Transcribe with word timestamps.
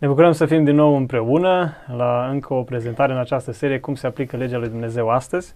Ne 0.00 0.08
bucurăm 0.08 0.32
să 0.32 0.46
fim 0.46 0.64
din 0.64 0.74
nou 0.74 0.96
împreună 0.96 1.72
la 1.96 2.28
încă 2.30 2.54
o 2.54 2.62
prezentare 2.62 3.12
în 3.12 3.18
această 3.18 3.52
serie 3.52 3.80
Cum 3.80 3.94
se 3.94 4.06
aplică 4.06 4.36
legea 4.36 4.58
lui 4.58 4.68
Dumnezeu 4.68 5.08
astăzi. 5.08 5.54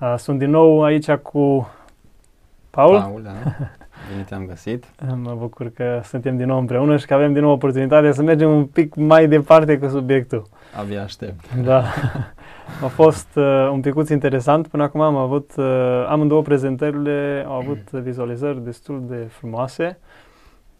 Uh, 0.00 0.14
sunt 0.16 0.38
din 0.38 0.50
nou 0.50 0.82
aici 0.82 1.10
cu 1.10 1.70
Paul. 2.70 3.00
Paul, 3.00 3.22
da. 3.22 3.30
Bine 4.10 4.22
te-am 4.28 4.46
găsit. 4.46 4.84
Mă 5.22 5.34
bucur 5.38 5.70
că 5.70 6.00
suntem 6.04 6.36
din 6.36 6.46
nou 6.46 6.58
împreună 6.58 6.96
și 6.96 7.06
că 7.06 7.14
avem 7.14 7.32
din 7.32 7.42
nou 7.42 7.50
oportunitatea 7.50 8.12
să 8.12 8.22
mergem 8.22 8.50
un 8.50 8.66
pic 8.66 8.94
mai 8.94 9.28
departe 9.28 9.78
cu 9.78 9.88
subiectul. 9.88 10.46
Abia 10.80 11.02
aștept. 11.02 11.54
Da. 11.54 11.84
A 12.84 12.86
fost 12.86 13.28
uh, 13.34 13.68
un 13.72 13.80
picuț 13.80 14.08
interesant. 14.08 14.66
Până 14.66 14.82
acum 14.82 15.00
am 15.00 15.16
avut, 15.16 15.52
uh, 15.56 16.06
amândouă 16.08 16.42
prezentările 16.42 17.44
au 17.46 17.54
avut 17.54 17.90
vizualizări 17.90 18.64
destul 18.64 19.04
de 19.08 19.26
frumoase 19.28 19.98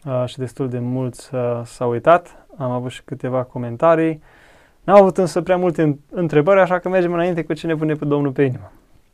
uh, 0.04 0.24
și 0.26 0.38
destul 0.38 0.68
de 0.68 0.78
mulți 0.78 1.34
uh, 1.34 1.60
s-au 1.64 1.90
uitat. 1.90 2.45
Am 2.57 2.70
avut 2.70 2.91
și 2.91 3.02
câteva 3.04 3.43
comentarii. 3.43 4.22
N-am 4.85 5.00
avut 5.00 5.18
însă 5.18 5.43
prea 5.43 5.57
multe 5.57 5.99
întrebări, 6.11 6.61
așa 6.61 6.79
că 6.79 6.89
mergem 6.89 7.13
înainte 7.13 7.44
cu 7.44 7.53
ce 7.53 7.67
ne 7.67 7.75
pune 7.75 7.94
pe 7.94 8.04
Domnul 8.04 8.32
pe 8.32 8.43
inimă. 8.43 8.72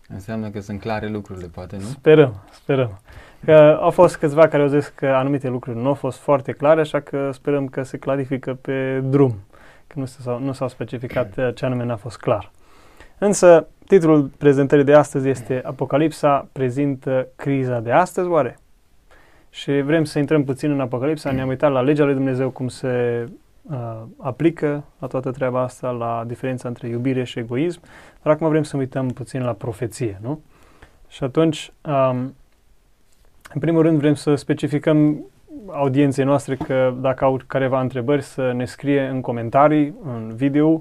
Înseamnă 0.08 0.48
că 0.48 0.60
sunt 0.60 0.80
clare 0.80 1.08
lucrurile, 1.08 1.46
poate, 1.46 1.76
nu? 1.76 1.82
Sperăm, 1.82 2.34
sperăm. 2.50 3.00
Că 3.44 3.78
au 3.80 3.90
fost 3.90 4.16
câțiva 4.16 4.48
care 4.48 4.62
au 4.62 4.68
zis 4.68 4.88
că 4.88 5.06
anumite 5.06 5.48
lucruri 5.48 5.78
nu 5.78 5.86
au 5.86 5.94
fost 5.94 6.18
foarte 6.18 6.52
clare, 6.52 6.80
așa 6.80 7.00
că 7.00 7.30
sperăm 7.32 7.66
că 7.66 7.82
se 7.82 7.98
clarifică 7.98 8.54
pe 8.54 9.00
drum, 9.04 9.34
că 9.86 9.98
nu 9.98 10.04
s-au, 10.04 10.40
nu 10.40 10.52
s-au 10.52 10.68
specificat 10.68 11.36
uh, 11.36 11.54
ce 11.54 11.64
anume 11.64 11.84
n-a 11.84 11.96
fost 11.96 12.16
clar. 12.16 12.50
Însă, 13.18 13.66
titlul 13.86 14.30
prezentării 14.38 14.84
de 14.84 14.94
astăzi 14.94 15.28
este 15.28 15.60
Apocalipsa 15.64 16.48
prezintă 16.52 17.28
criza 17.36 17.80
de 17.80 17.92
astăzi, 17.92 18.28
oare? 18.28 18.58
Și 19.50 19.80
vrem 19.80 20.04
să 20.04 20.18
intrăm 20.18 20.44
puțin 20.44 20.70
în 20.70 20.80
Apocalipsa, 20.80 21.30
ne-am 21.30 21.48
uitat 21.48 21.72
la 21.72 21.80
legea 21.80 22.04
lui 22.04 22.14
Dumnezeu, 22.14 22.50
cum 22.50 22.68
se 22.68 23.24
uh, 23.62 24.02
aplică 24.16 24.84
la 24.98 25.06
toată 25.06 25.30
treaba 25.30 25.60
asta, 25.60 25.90
la 25.90 26.24
diferența 26.26 26.68
între 26.68 26.88
iubire 26.88 27.24
și 27.24 27.38
egoism, 27.38 27.80
dar 28.22 28.32
acum 28.32 28.48
vrem 28.48 28.62
să 28.62 28.76
uităm 28.76 29.08
puțin 29.08 29.44
la 29.44 29.52
profeție, 29.52 30.18
nu? 30.22 30.40
Și 31.08 31.24
atunci, 31.24 31.72
um, 31.84 32.34
în 33.54 33.60
primul 33.60 33.82
rând 33.82 33.98
vrem 33.98 34.14
să 34.14 34.34
specificăm 34.34 35.24
audienței 35.66 36.24
noastre 36.24 36.56
că 36.56 36.94
dacă 37.00 37.24
au 37.24 37.40
careva 37.46 37.80
întrebări 37.80 38.22
să 38.22 38.52
ne 38.52 38.64
scrie 38.64 39.06
în 39.06 39.20
comentarii, 39.20 39.94
în 40.04 40.32
video 40.34 40.78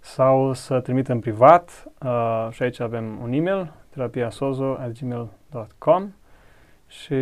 sau 0.00 0.52
să 0.52 0.80
trimită 0.80 1.12
în 1.12 1.18
privat. 1.18 1.84
Uh, 2.02 2.48
și 2.50 2.62
aici 2.62 2.80
avem 2.80 3.18
un 3.22 3.32
e-mail, 3.32 3.72
terapiasozo.gmail.com 3.90 6.12
și 6.86 7.14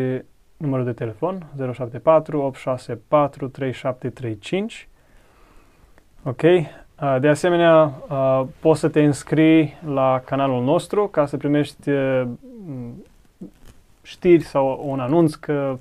numărul 0.57 0.85
de 0.85 0.93
telefon 0.93 1.47
074 1.73 2.41
864 2.41 3.49
3735. 3.49 4.89
Ok. 6.27 6.43
Uh, 6.43 7.17
de 7.21 7.29
asemenea, 7.29 7.93
uh, 8.09 8.43
poți 8.61 8.81
să 8.81 8.89
te 8.89 9.05
înscrii 9.05 9.79
la 9.87 10.23
canalul 10.25 10.63
nostru 10.63 11.07
ca 11.07 11.27
să 11.27 11.37
primești 11.37 11.91
uh, 11.91 12.23
știri 14.03 14.43
sau 14.43 14.83
un 14.85 15.01
anunț 15.01 15.35
că 15.35 15.79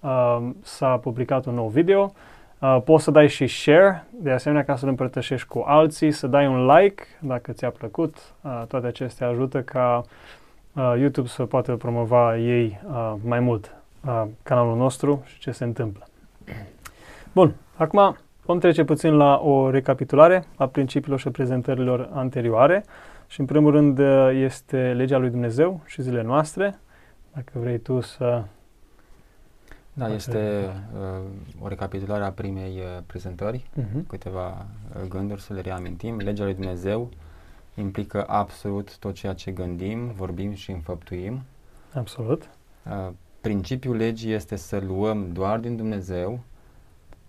uh, 0.00 0.38
s-a 0.62 0.96
publicat 0.96 1.46
un 1.46 1.54
nou 1.54 1.68
video. 1.68 2.12
Uh, 2.58 2.78
poți 2.84 3.04
să 3.04 3.10
dai 3.10 3.28
și 3.28 3.46
share, 3.46 4.04
de 4.10 4.30
asemenea 4.30 4.64
ca 4.64 4.76
să-l 4.76 4.88
împărtășești 4.88 5.48
cu 5.48 5.64
alții, 5.66 6.12
să 6.12 6.26
dai 6.26 6.46
un 6.46 6.66
like 6.66 7.02
dacă 7.20 7.52
ți-a 7.52 7.70
plăcut. 7.70 8.16
Uh, 8.40 8.62
toate 8.68 8.86
acestea 8.86 9.28
ajută 9.28 9.62
ca 9.62 10.02
uh, 10.72 10.94
YouTube 10.98 11.28
să 11.28 11.44
poată 11.44 11.76
promova 11.76 12.36
ei 12.36 12.80
uh, 12.88 13.14
mai 13.24 13.40
mult 13.40 13.74
uh, 14.06 14.24
canalul 14.42 14.76
nostru 14.76 15.22
și 15.26 15.38
ce 15.38 15.50
se 15.50 15.64
întâmplă. 15.64 16.06
Bun, 17.32 17.54
acum 17.76 18.16
vom 18.44 18.58
trece 18.58 18.84
puțin 18.84 19.16
la 19.16 19.40
o 19.44 19.70
recapitulare 19.70 20.44
a 20.56 20.66
principiilor 20.66 21.18
și 21.18 21.30
prezentărilor 21.30 22.08
anterioare 22.12 22.84
și 23.26 23.40
în 23.40 23.46
primul 23.46 23.70
rând 23.70 23.98
uh, 23.98 24.30
este 24.34 24.92
legea 24.92 25.18
lui 25.18 25.30
Dumnezeu 25.30 25.80
și 25.86 26.02
zilele 26.02 26.22
noastre. 26.22 26.78
Dacă 27.34 27.52
vrei 27.54 27.78
tu 27.78 28.00
să... 28.00 28.44
Da, 29.92 30.14
este 30.14 30.68
uh, 30.94 31.20
o 31.60 31.68
recapitulare 31.68 32.24
a 32.24 32.30
primei 32.30 32.76
uh, 32.76 33.02
prezentări, 33.06 33.64
Uh-huh. 33.80 34.06
câteva 34.08 34.48
uh, 34.48 35.08
gânduri 35.08 35.40
să 35.40 35.52
le 35.52 35.60
reamintim. 35.60 36.16
Legea 36.16 36.44
lui 36.44 36.54
Dumnezeu 36.54 37.08
implică 37.74 38.24
absolut 38.28 38.98
tot 38.98 39.14
ceea 39.14 39.32
ce 39.32 39.50
gândim, 39.50 40.12
vorbim 40.16 40.54
și 40.54 40.70
înfăptuim. 40.70 41.40
Absolut. 41.94 42.48
Uh, 42.86 43.08
principiul 43.40 43.96
legii 43.96 44.32
este 44.32 44.56
să 44.56 44.82
luăm 44.86 45.32
doar 45.32 45.58
din 45.58 45.76
Dumnezeu 45.76 46.40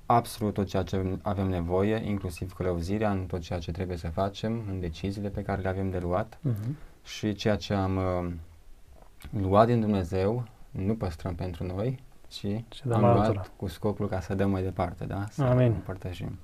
absolut 0.05 0.53
tot 0.53 0.67
ceea 0.67 0.83
ce 0.83 1.17
avem 1.21 1.47
nevoie, 1.47 2.01
inclusiv 2.05 2.53
călăuzirea 2.53 3.11
în 3.11 3.25
tot 3.25 3.41
ceea 3.41 3.59
ce 3.59 3.71
trebuie 3.71 3.97
să 3.97 4.07
facem, 4.07 4.63
în 4.69 4.79
deciziile 4.79 5.29
pe 5.29 5.41
care 5.41 5.61
le 5.61 5.67
avem 5.67 5.89
de 5.89 5.99
luat 5.99 6.37
Uh-huh. 6.49 6.75
și 7.05 7.33
ceea 7.33 7.55
ce 7.55 7.73
am 7.73 7.95
uh, 7.97 8.31
luat 9.41 9.65
din 9.67 9.79
Dumnezeu 9.79 10.43
nu 10.71 10.95
păstrăm 10.95 11.35
pentru 11.35 11.63
noi, 11.75 11.99
ci 12.27 12.35
Și 12.37 12.63
dăm 12.83 13.03
am 13.03 13.13
luat 13.13 13.25
altora. 13.25 13.45
cu 13.55 13.67
scopul 13.67 14.07
ca 14.07 14.19
să 14.19 14.35
dăm 14.35 14.49
mai 14.49 14.63
departe, 14.63 15.05
da? 15.05 15.25
Să 15.29 15.43
Amin. 15.43 15.65
împărtășim. 15.71 16.37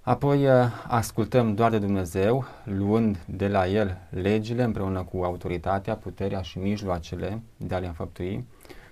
Apoi 0.00 0.46
uh, 0.46 0.52
ascultăm 0.88 1.54
doar 1.54 1.70
de 1.70 1.78
Dumnezeu, 1.78 2.44
luând 2.64 3.18
de 3.26 3.48
la 3.48 3.66
El 3.66 3.96
legile 4.10 4.62
împreună 4.62 5.02
cu 5.02 5.22
autoritatea, 5.22 5.94
puterea 5.96 6.40
și 6.40 6.58
mijloacele 6.58 7.42
de 7.56 7.74
a 7.74 7.78
le 7.78 7.86
înfăptui 7.86 8.46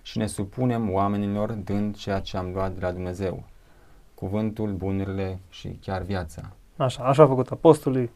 și 0.07 0.19
ne 0.19 0.27
supunem 0.27 0.93
oamenilor 0.93 1.53
dând 1.53 1.97
ceea 1.97 2.21
ce 2.21 2.37
am 2.37 2.53
luat 2.53 2.73
de 2.73 2.81
la 2.81 2.93
Dumnezeu, 2.93 3.45
cuvântul, 4.15 4.73
bunurile 4.73 5.39
și 5.49 5.69
chiar 5.69 6.03
viața. 6.03 6.53
Așa, 6.77 7.03
așa 7.03 7.23
a 7.23 7.27
făcut 7.27 7.51
apostolii 7.51 8.11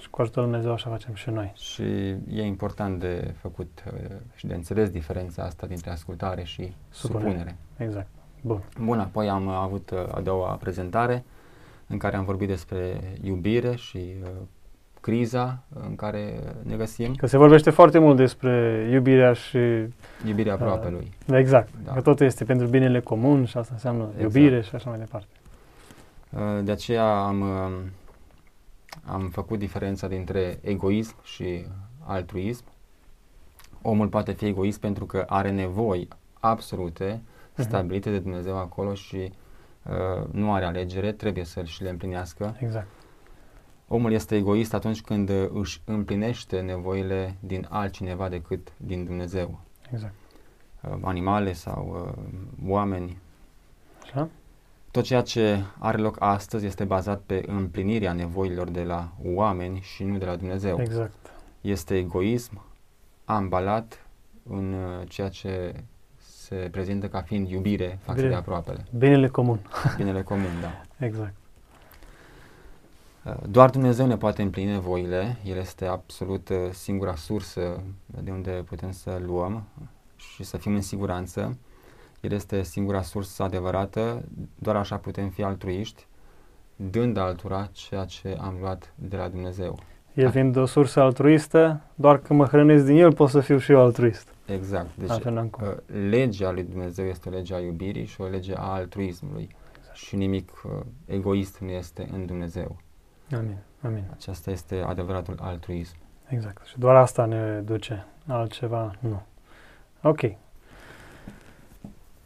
și 0.00 0.10
cu 0.10 0.20
ajutorul 0.20 0.50
Lui 0.50 0.60
Dumnezeu 0.60 0.72
așa 0.72 0.90
facem 0.90 1.14
și 1.14 1.30
noi. 1.30 1.52
Și 1.54 1.82
e 2.28 2.42
important 2.44 3.00
de 3.00 3.34
făcut 3.38 3.84
uh, 3.86 4.10
și 4.34 4.46
de 4.46 4.54
înțeles 4.54 4.90
diferența 4.90 5.42
asta 5.42 5.66
dintre 5.66 5.90
ascultare 5.90 6.44
și 6.44 6.72
Supunere. 6.90 7.28
supunere. 7.30 7.56
Exact. 7.76 8.08
Bun. 8.40 8.62
Bun, 8.80 8.98
apoi 8.98 9.28
am 9.28 9.46
uh, 9.46 9.52
avut 9.54 9.90
uh, 9.90 10.14
a 10.14 10.20
doua 10.20 10.54
prezentare 10.54 11.24
în 11.86 11.98
care 11.98 12.16
am 12.16 12.24
vorbit 12.24 12.48
despre 12.48 13.00
iubire 13.22 13.74
și 13.74 14.14
uh, 14.22 14.28
criza 15.02 15.58
în 15.86 15.94
care 15.94 16.40
ne 16.62 16.76
găsim, 16.76 17.14
Că 17.14 17.26
se 17.26 17.36
vorbește 17.36 17.70
foarte 17.70 17.98
mult 17.98 18.16
despre 18.16 18.88
iubirea 18.92 19.32
și... 19.32 19.58
iubirea 20.26 20.52
aproapelui. 20.52 21.12
Exact. 21.32 21.68
Da. 21.84 21.92
Că 21.92 22.00
totul 22.00 22.26
este 22.26 22.44
pentru 22.44 22.66
binele 22.66 23.00
comun 23.00 23.44
și 23.44 23.56
asta 23.56 23.70
înseamnă 23.74 24.02
Exact. 24.16 24.22
iubire 24.22 24.60
și 24.62 24.74
așa 24.74 24.90
mai 24.90 24.98
departe. 24.98 25.26
Uh, 26.30 26.64
De 26.64 26.70
aceea 26.70 27.16
am, 27.24 27.40
uh, 27.40 27.72
am 29.04 29.28
făcut 29.28 29.58
diferența 29.58 30.08
dintre 30.08 30.58
egoism 30.62 31.14
și 31.24 31.66
altruism. 32.06 32.64
Omul 33.82 34.08
poate 34.08 34.32
fi 34.32 34.44
egoist 34.46 34.80
pentru 34.80 35.04
că 35.06 35.24
are 35.28 35.50
nevoi 35.50 36.08
absolute 36.40 37.20
Mhm. 37.56 37.62
stabilite 37.68 38.10
de 38.10 38.18
Dumnezeu 38.18 38.58
acolo 38.58 38.94
și 38.94 39.32
uh, 39.88 40.24
nu 40.30 40.52
are 40.52 40.64
alegere, 40.64 41.12
trebuie 41.12 41.44
să 41.44 41.62
și 41.62 41.82
le 41.82 41.88
împlinească. 41.88 42.56
Exact. 42.58 42.86
Omul 43.94 44.12
este 44.12 44.36
egoist 44.36 44.74
atunci 44.74 45.00
când 45.00 45.28
uh, 45.28 45.48
își 45.52 45.80
împlinește 45.84 46.60
nevoile 46.60 47.36
din 47.40 47.66
altcineva 47.70 48.28
decât 48.28 48.72
din 48.76 49.04
Dumnezeu. 49.04 49.60
Exact. 49.92 50.14
Uh, 50.80 50.98
Animale 51.00 51.52
sau 51.52 52.14
uh, 52.16 52.68
oameni. 52.68 53.18
Așa? 54.02 54.28
Tot 54.90 55.04
ceea 55.04 55.20
ce 55.20 55.62
are 55.78 55.98
loc 55.98 56.16
astăzi 56.18 56.66
este 56.66 56.84
bazat 56.84 57.20
pe 57.20 57.42
împlinirea 57.46 58.12
nevoilor 58.12 58.70
de 58.70 58.82
la 58.82 59.12
oameni 59.24 59.80
și 59.80 60.04
nu 60.04 60.18
de 60.18 60.24
la 60.24 60.36
Dumnezeu. 60.36 60.80
Exact. 60.80 61.32
Este 61.60 61.96
egoism 61.96 62.64
ambalat 63.24 64.06
în 64.48 64.72
uh, 64.72 65.08
ceea 65.08 65.28
ce 65.28 65.74
se 66.18 66.68
prezintă 66.70 67.08
ca 67.08 67.20
fiind 67.20 67.48
iubire 67.48 67.98
față 68.02 68.18
Bine. 68.18 68.30
de 68.30 68.36
aproapele. 68.36 68.84
Binele 68.96 69.28
comun. 69.28 69.60
Binele 69.96 70.22
comun, 70.22 70.60
da. 70.60 70.82
Exact. 71.06 71.34
Uh, 73.24 73.34
Doar 73.50 73.70
Dumnezeu 73.70 74.06
ne 74.06 74.16
poate 74.16 74.42
împlini 74.42 74.70
nevoile, 74.70 75.36
El 75.44 75.56
este 75.56 75.86
absolut 75.86 76.48
uh, 76.48 76.56
singura 76.70 77.14
sursă 77.14 77.82
de 78.22 78.30
unde 78.30 78.50
putem 78.50 78.92
să 78.92 79.20
luăm 79.26 79.62
și 80.16 80.42
să 80.44 80.56
fim 80.56 80.74
în 80.74 80.80
siguranță. 80.80 81.56
El 82.20 82.32
este 82.32 82.62
singura 82.62 83.02
sursă 83.02 83.42
adevărată, 83.42 84.22
doar 84.58 84.76
așa 84.76 84.96
putem 84.96 85.28
fi 85.28 85.42
altruiști, 85.42 86.06
dând 86.76 87.16
altora 87.16 87.68
ceea 87.72 88.04
ce 88.04 88.36
am 88.40 88.56
luat 88.60 88.92
de 88.94 89.16
la 89.16 89.28
Dumnezeu. 89.28 89.78
El 90.14 90.30
fiind 90.30 90.56
o 90.56 90.66
sursă 90.66 91.00
altruistă, 91.00 91.80
doar 91.94 92.18
că 92.18 92.34
mă 92.34 92.44
hrănesc 92.44 92.84
din 92.84 92.96
el 92.96 93.12
pot 93.14 93.28
să 93.28 93.40
fiu 93.40 93.58
și 93.58 93.72
eu 93.72 93.80
altruist. 93.80 94.34
Exact. 94.46 94.88
Deci 94.98 95.10
Altfel 95.10 95.32
n-am 95.32 95.46
cum. 95.46 95.66
uh, 95.66 95.74
legea 96.08 96.50
lui 96.50 96.62
Dumnezeu 96.62 97.06
este 97.06 97.28
o 97.28 97.32
lege 97.32 97.54
a 97.54 97.58
iubirii 97.60 98.04
și 98.04 98.20
o 98.20 98.26
lege 98.26 98.54
a 98.56 98.72
altruismului. 98.72 99.48
Și 99.92 100.16
nimic 100.16 100.50
uh, 100.64 100.70
egoist 101.04 101.58
nu 101.58 101.70
este 101.70 102.08
în 102.12 102.26
Dumnezeu. 102.26 102.76
Amin. 103.36 103.56
Amin. 103.84 104.04
Aceasta 104.12 104.50
este 104.50 104.82
adevăratul 104.86 105.34
altruism. 105.40 105.96
Exact. 106.28 106.66
Și 106.66 106.78
doar 106.78 106.96
asta 106.96 107.24
ne 107.24 107.60
duce. 107.64 108.06
Altceva 108.26 108.92
nu. 108.98 109.22
Ok. 110.02 110.20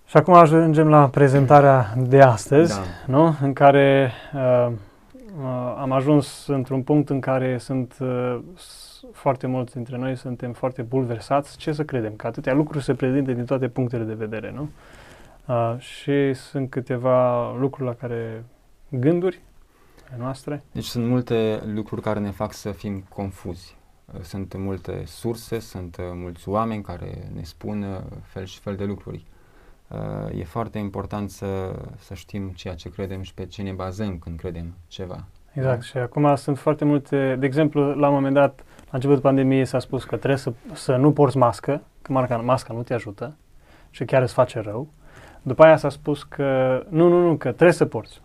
Și 0.07 0.17
acum 0.17 0.35
ajungem 0.35 0.89
la 0.89 1.09
prezentarea 1.09 1.95
de 1.97 2.21
astăzi, 2.23 2.75
Da. 2.79 2.83
nu? 3.07 3.37
în 3.43 3.53
care 3.53 4.13
uh, 4.35 4.69
uh, 5.41 5.75
am 5.79 5.93
ajuns 5.93 6.47
într-un 6.47 6.83
punct 6.83 7.11
în 7.11 7.21
care 7.21 7.59
sunt 7.59 7.97
uh, 8.01 8.39
s- 8.57 9.03
foarte 9.13 9.47
mulți 9.47 9.75
dintre 9.75 9.97
noi, 9.97 10.17
suntem 10.17 10.53
foarte 10.53 10.83
bulversați. 10.83 11.57
Ce 11.57 11.73
să 11.73 11.85
credem? 11.85 12.13
Că 12.17 12.27
atâtea 12.27 12.55
lucruri 12.55 12.85
se 12.85 12.95
prezintă 12.95 13.33
din 13.33 13.45
toate 13.45 13.69
punctele 13.69 14.05
de 14.05 14.15
vedere, 14.15 14.53
nu? 14.55 14.69
Uh, 15.47 15.75
și 15.79 16.33
sunt 16.35 16.71
câteva 16.71 17.53
lucruri 17.59 17.89
la 17.89 17.95
care, 17.95 18.45
gânduri 18.89 19.41
ale 20.09 20.17
noastre. 20.19 20.63
Deci 20.73 20.85
sunt 20.85 21.07
multe 21.07 21.63
lucruri 21.75 22.01
care 22.03 22.19
ne 22.19 22.31
fac 22.31 22.53
să 22.53 22.71
fim 22.71 23.05
confuzi. 23.09 23.77
Uh, 24.15 24.21
Sunt 24.21 24.57
multe 24.57 25.03
surse, 25.07 25.59
sunt 25.59 25.97
uh, 25.97 26.05
mulți 26.15 26.49
oameni 26.49 26.83
care 26.83 27.31
ne 27.35 27.43
spun 27.43 27.83
uh, 27.83 28.01
fel 28.23 28.45
și 28.45 28.59
fel 28.59 28.77
de 28.77 28.85
lucruri. 28.85 29.25
Uh, 29.89 30.39
E 30.39 30.45
foarte 30.45 30.79
important 30.79 31.31
să, 31.31 31.75
să 31.99 32.15
știm 32.15 32.49
ceea 32.49 32.75
ce 32.75 32.91
credem 32.91 33.23
și 33.23 33.35
pe 33.35 33.47
ce 33.47 33.63
ne 33.63 33.73
bazăm 33.73 34.19
când 34.19 34.39
credem 34.39 34.75
ceva. 34.87 35.25
Exact. 35.53 35.77
Da. 35.77 35.83
Și 35.83 35.97
acum 35.97 36.35
sunt 36.35 36.59
foarte 36.59 36.85
multe, 36.85 37.37
de 37.39 37.47
exemplu, 37.47 37.95
la 37.95 38.09
un 38.09 38.15
moment 38.15 38.35
dat, 38.35 38.65
la 38.77 38.91
începutul 38.93 39.23
pandemiei 39.23 39.65
s-a 39.65 39.79
spus 39.79 40.05
că 40.05 40.17
trebuie 40.17 40.39
să, 40.39 40.53
să 40.73 40.97
nu 40.97 41.13
porți 41.13 41.37
mască, 41.37 41.83
că 42.03 42.13
marca, 42.13 42.37
masca 42.37 42.75
nu 42.75 42.83
te 42.83 42.95
ajută 42.95 43.37
și 43.91 44.05
chiar 44.05 44.23
îți 44.23 44.33
face 44.33 44.61
rău. 44.61 44.89
După 45.43 45.63
aia 45.63 45.77
s-a 45.77 45.89
spus 45.89 46.23
că 46.23 46.83
nu, 46.89 47.09
nu, 47.09 47.27
nu, 47.27 47.37
că 47.37 47.49
trebuie 47.49 47.73
să 47.73 47.85
porți. 47.85 48.21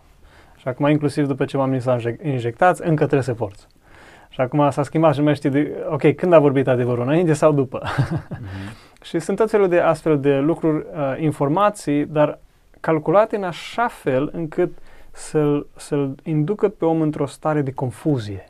Și 0.62 0.68
acum, 0.68 0.86
inclusiv 0.86 1.26
după 1.26 1.44
ce 1.44 1.56
oamenii 1.56 1.80
s-au 1.80 1.98
injec- 1.98 2.22
injectat, 2.22 2.78
încă 2.78 2.94
trebuie 2.94 3.22
să 3.22 3.34
porți. 3.34 3.66
Și 4.28 4.40
acum 4.40 4.70
s-a 4.70 4.82
schimbat 4.82 5.12
și 5.12 5.18
nu 5.18 5.24
mai 5.24 5.34
știi, 5.34 5.50
de, 5.50 5.84
ok, 5.88 6.14
când 6.14 6.32
a 6.32 6.38
vorbit 6.38 6.68
adevărul, 6.68 7.02
înainte 7.02 7.32
sau 7.32 7.52
după? 7.52 7.82
Mhm. 8.10 8.22
Și 9.08 9.18
sunt 9.18 9.36
tot 9.36 9.50
felul 9.50 9.68
de 9.68 9.80
astfel 9.80 10.20
de 10.20 10.38
lucruri, 10.38 10.86
uh, 10.92 11.16
informații, 11.20 12.06
dar 12.06 12.38
calculate 12.80 13.36
în 13.36 13.44
așa 13.44 13.88
fel 13.88 14.30
încât 14.32 14.78
să-l, 15.10 15.66
să-l 15.76 16.14
inducă 16.22 16.68
pe 16.68 16.84
om 16.84 17.00
într-o 17.00 17.26
stare 17.26 17.62
de 17.62 17.72
confuzie, 17.72 18.48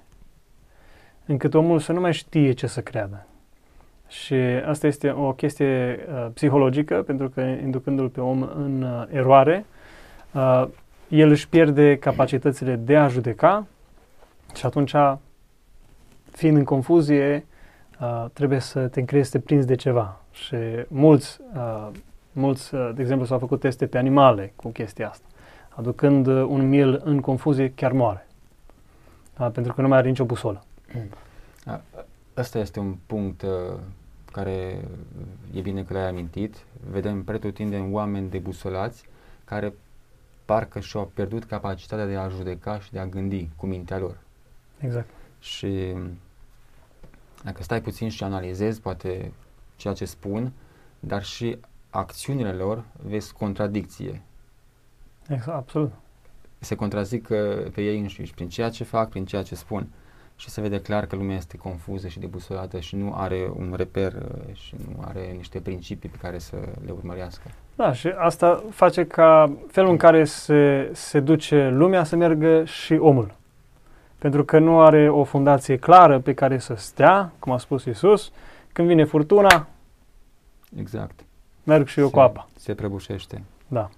încât 1.27 1.55
omul 1.55 1.79
să 1.79 1.93
nu 1.93 2.01
mai 2.01 2.13
știe 2.13 2.53
ce 2.53 2.67
să 2.67 2.81
creadă. 2.81 3.27
Și 4.09 4.35
asta 4.67 4.87
este 4.87 5.11
o 5.11 5.33
chestie 5.33 5.99
uh, 6.09 6.27
psihologică, 6.35 7.03
pentru 7.03 7.29
că 7.29 7.41
inducându-l 7.41 8.09
pe 8.09 8.21
om 8.21 8.43
în 8.43 8.83
uh, 8.83 9.05
eroare, 9.11 9.65
uh, 10.33 10.65
el 11.13 11.29
își 11.31 11.49
pierde 11.49 11.99
capacitățile 11.99 12.77
de 12.77 12.97
a 12.97 13.09
judeca 13.09 13.67
și 14.55 14.67
atunci, 14.67 14.95
fiind 16.31 16.57
în 16.57 16.65
confuzie, 16.65 17.47
uh, 18.01 18.27
trebuie 18.33 18.59
să 18.59 18.89
te 18.89 19.01
încrezi 19.01 19.31
să 19.31 19.39
te 19.39 19.45
prinzi 19.45 19.67
de 19.67 19.75
ceva. 19.75 20.21
Și 20.31 20.57
mulți, 20.89 21.41
uh, 21.55 21.89
mulți 22.33 22.75
uh, 22.75 22.91
de 22.95 23.01
exemplu, 23.01 23.27
s-au 23.27 23.39
făcut 23.39 23.61
teste 23.61 23.87
pe 23.87 23.99
animale 23.99 24.53
cu 24.57 24.69
chestia 24.69 25.09
asta. 25.09 25.27
Aducând 25.69 26.27
uh, 26.27 26.45
un 26.49 26.69
miel 26.69 27.01
în 27.05 27.21
confuzie, 27.21 27.73
chiar 27.75 27.93
moare. 27.93 28.27
Da? 29.37 29.51
Pentru 29.51 29.73
că 29.73 29.81
nu 29.81 29.89
mai 29.89 29.99
are 29.99 30.09
nicio 30.09 30.25
busolă. 30.25 30.65
A- 31.67 31.81
Ăsta 32.37 32.59
este 32.59 32.81
un 32.81 32.97
punct 33.07 33.43
uh, 33.43 33.49
care 34.33 34.85
e 35.55 35.61
bine 35.61 35.83
că 35.83 35.93
l-ai 35.93 36.09
amintit. 36.09 36.57
Vedem 36.91 37.23
pretutindeni 37.23 37.93
oameni 37.93 38.31
debusolați 38.31 39.05
care 39.45 39.73
parcă 40.45 40.81
și-au 40.81 41.11
pierdut 41.15 41.45
capacitatea 41.45 42.07
de 42.07 42.17
a 42.17 42.29
judeca 42.29 42.81
și 42.81 42.93
de 42.93 42.99
a 42.99 43.07
gândi 43.07 43.49
cu 43.57 43.67
mintea 43.67 43.99
lor. 43.99 44.19
Exact. 44.79 45.09
Și 45.41 45.95
dacă 47.45 47.63
stai 47.63 47.81
puțin 47.83 48.09
și 48.09 48.25
analizezi 48.25 48.81
poate 48.81 49.33
ceea 49.77 49.95
ce 49.95 50.05
spun, 50.05 50.53
dar 51.01 51.25
și 51.25 51.59
acțiunile 51.91 52.53
lor, 52.53 52.85
vezi 53.03 53.33
contradicție. 53.33 54.23
exact 55.29 55.57
absolut. 55.57 55.93
Se 56.59 56.75
contrazic 56.75 57.29
uh, 57.31 57.71
pe 57.73 57.83
ei 57.83 58.01
înșiși 58.01 58.35
prin 58.35 58.49
ceea 58.49 58.71
ce 58.71 58.85
fac, 58.85 59.09
prin 59.09 59.25
ceea 59.25 59.43
ce 59.43 59.55
spun. 59.55 59.89
Și 60.43 60.49
se 60.49 60.61
vede 60.61 60.81
clar 60.81 61.07
că 61.07 61.17
lumea 61.17 61.37
este 61.37 61.57
confuză 61.57 62.09
și 62.09 62.19
debusolată 62.19 62.81
și 62.81 62.97
nu 62.97 63.15
are 63.15 63.51
un 63.57 63.75
reper 63.77 64.13
uh, 64.13 64.55
și 64.55 64.75
nu 64.87 65.03
are 65.05 65.35
niște 65.37 65.61
principii 65.61 66.09
pe 66.09 66.17
care 66.21 66.39
să 66.39 66.57
le 66.85 66.91
urmărească. 66.91 67.51
Da, 67.75 67.93
și 67.93 68.09
asta 68.09 68.63
face 68.71 69.07
ca 69.07 69.53
felul 69.71 69.91
în 69.91 69.97
care 69.97 70.25
se, 70.25 70.91
se 70.93 71.21
duce 71.21 71.69
lumea 71.69 72.05
să 72.05 72.17
meargă 72.17 72.65
și 72.65 72.93
omul. 72.93 73.35
Pentru 74.19 74.45
că 74.45 74.59
nu 74.59 74.81
are 74.81 75.09
o 75.09 75.25
fundație 75.25 75.77
clară 75.77 76.21
pe 76.21 76.35
care 76.35 76.59
să 76.59 76.75
stea, 76.75 77.33
cum 77.39 77.53
a 77.53 77.59
spus 77.59 77.85
Isus. 77.85 78.33
Când 78.73 78.89
vine 78.89 79.05
furtuna, 79.05 79.67
Exact. 80.79 81.21
merg 81.65 81.87
și 81.87 82.01
eu 82.01 82.07
se, 82.07 82.13
cu 82.13 82.21
apa. 82.21 82.49
Se 82.57 82.75
prăbușește. 82.75 83.43
Da. 83.69 83.91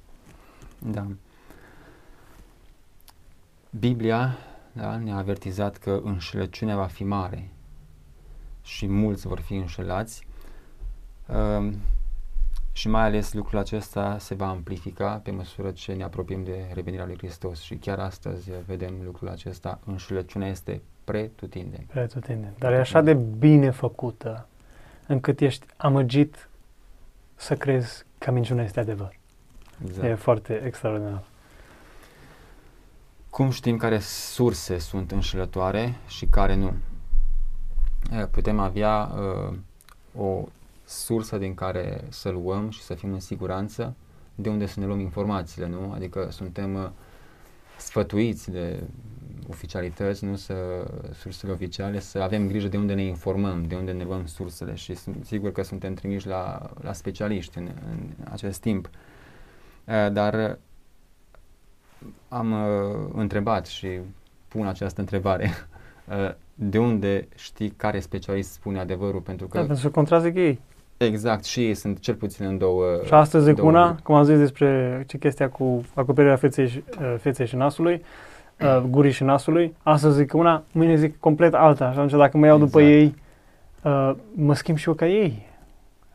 Da. 0.79 1.07
Biblia 3.71 4.39
da, 4.77 4.97
ne-a 4.97 5.17
avertizat 5.17 5.77
că 5.77 6.01
înșelăciunea 6.05 6.77
va 6.77 6.87
fi 6.87 7.05
mare 7.05 7.51
și 8.63 8.87
mulți 8.87 9.27
vor 9.27 9.41
fi 9.41 9.55
înșelați 9.55 10.27
um, 11.29 11.75
și 12.73 12.89
mai 12.89 13.03
ales 13.03 13.33
lucrul 13.33 13.59
acesta 13.59 14.19
se 14.19 14.35
va 14.35 14.49
amplifica 14.49 15.21
pe 15.23 15.31
măsură 15.31 15.71
ce 15.71 15.93
ne 15.93 16.05
apropiem 16.05 16.45
de 16.45 16.71
revenirea 16.73 17.07
lui 17.07 17.17
Hristos 17.17 17.61
și 17.61 17.75
chiar 17.75 17.99
astăzi 17.99 18.51
vedem 18.67 18.95
lucrul 19.05 19.29
acesta, 19.29 19.81
înșelăciunea 19.87 20.49
este 20.49 20.83
pretutindeni. 21.05 21.87
Pretutindeni. 21.89 22.55
Dar 22.59 22.73
e 22.73 22.79
așa 22.79 23.01
de 23.01 23.15
bine 23.15 23.71
făcută 23.71 24.47
încât 25.07 25.41
ești 25.41 25.67
amăgit 25.77 26.49
să 27.35 27.55
crezi 27.57 28.05
că 28.19 28.31
minciuna 28.31 28.63
este 28.63 28.81
adevăr. 28.81 29.17
Exact. 29.85 30.09
E 30.09 30.15
foarte 30.15 30.63
extraordinar. 30.65 31.25
Cum 33.35 33.51
știm 33.51 33.77
care 33.77 33.99
surse 33.99 34.79
sunt 34.79 35.11
înșelătoare 35.11 35.95
și 36.07 36.27
care 36.27 36.55
nu? 36.55 36.73
Eh, 38.11 38.27
Putem 38.31 38.59
avea 38.59 39.13
uh, 39.51 39.57
o 40.17 40.45
sursă 40.85 41.39
din 41.39 41.55
care 41.55 42.05
să 42.09 42.29
luăm 42.29 42.71
și 42.71 42.83
să 42.83 42.95
fim 42.95 43.13
în 43.13 43.21
siguranță, 43.21 43.95
de 44.35 44.49
unde 44.49 44.67
să 44.67 44.81
ne 44.81 44.87
luăm 44.87 45.01
informațiile, 45.01 45.69
nu? 45.69 45.93
Adică 45.95 46.29
suntem 46.31 46.75
uh, 46.75 46.89
sfătuiți 47.79 48.51
de 48.51 48.83
oficialități, 49.49 50.25
nu 50.25 50.37
să 50.37 50.55
sursele 51.15 51.53
oficiale, 51.53 52.01
să 52.01 52.19
avem 52.19 52.47
grijă 52.47 52.69
de 52.69 52.77
unde 52.77 52.95
ne 52.95 53.05
informăm, 53.05 53.65
de 53.65 53.75
unde 53.75 53.93
ne 53.93 54.05
luăm 54.05 54.27
sursele 54.27 54.75
și 54.75 54.95
sunt 54.95 55.25
sigur 55.25 55.53
că 55.53 55.63
suntem 55.63 55.95
trimiși 55.95 56.27
la, 56.27 56.71
la 56.81 56.93
specialiști 56.93 57.59
în, 57.59 57.71
în 57.91 58.11
acest 58.31 58.61
timp. 58.61 58.91
Uh, 59.85 60.13
dar 60.13 60.59
am 62.29 62.53
uh, 62.53 63.11
întrebat 63.15 63.67
și 63.67 63.89
pun 64.49 64.67
această 64.67 65.01
întrebare. 65.01 65.51
Uh, 66.09 66.31
de 66.55 66.79
unde 66.79 67.29
știi 67.35 67.69
care 67.71 68.01
specialist 68.01 68.53
spune 68.53 68.79
adevărul? 68.79 69.21
Pentru 69.21 69.47
că 69.47 69.59
Da, 69.59 69.65
pentru 69.65 69.83
să 69.83 69.91
contrazic 69.91 70.35
ei. 70.37 70.61
exact 70.97 71.45
și 71.45 71.65
ei 71.67 71.75
sunt 71.75 71.99
cel 71.99 72.15
puțin 72.15 72.47
în 72.47 72.59
două 72.59 72.85
Și 73.05 73.13
astăzi 73.15 73.45
zic 73.45 73.55
două 73.55 73.69
una, 73.69 73.83
grupuri. 73.83 74.03
cum 74.03 74.15
am 74.15 74.25
zis 74.25 74.39
despre 74.39 75.03
ce 75.07 75.19
chestia 75.19 75.49
cu 75.49 75.85
acoperirea 75.95 76.37
feței 76.37 76.69
și, 76.69 76.85
uh, 77.01 77.15
feței 77.19 77.47
și 77.47 77.57
nasului, 77.57 78.03
uh, 78.61 78.83
gurii 78.91 79.11
și 79.13 79.23
nasului, 79.23 79.75
astăzi 79.83 80.17
zic 80.17 80.33
una, 80.35 80.63
mâine 80.73 80.97
zic 80.97 81.21
complet 81.21 81.55
alta. 81.55 81.93
Și 81.93 81.99
atunci 81.99 82.13
dacă 82.21 82.37
mă 82.37 82.47
iau 82.47 82.59
după 82.59 82.81
Exact. 82.81 82.97
ei, 82.99 83.15
uh, 83.93 84.15
mă 84.35 84.55
schimb 84.55 84.77
și 84.77 84.89
eu 84.89 84.95
ca 84.95 85.07
ei. 85.07 85.47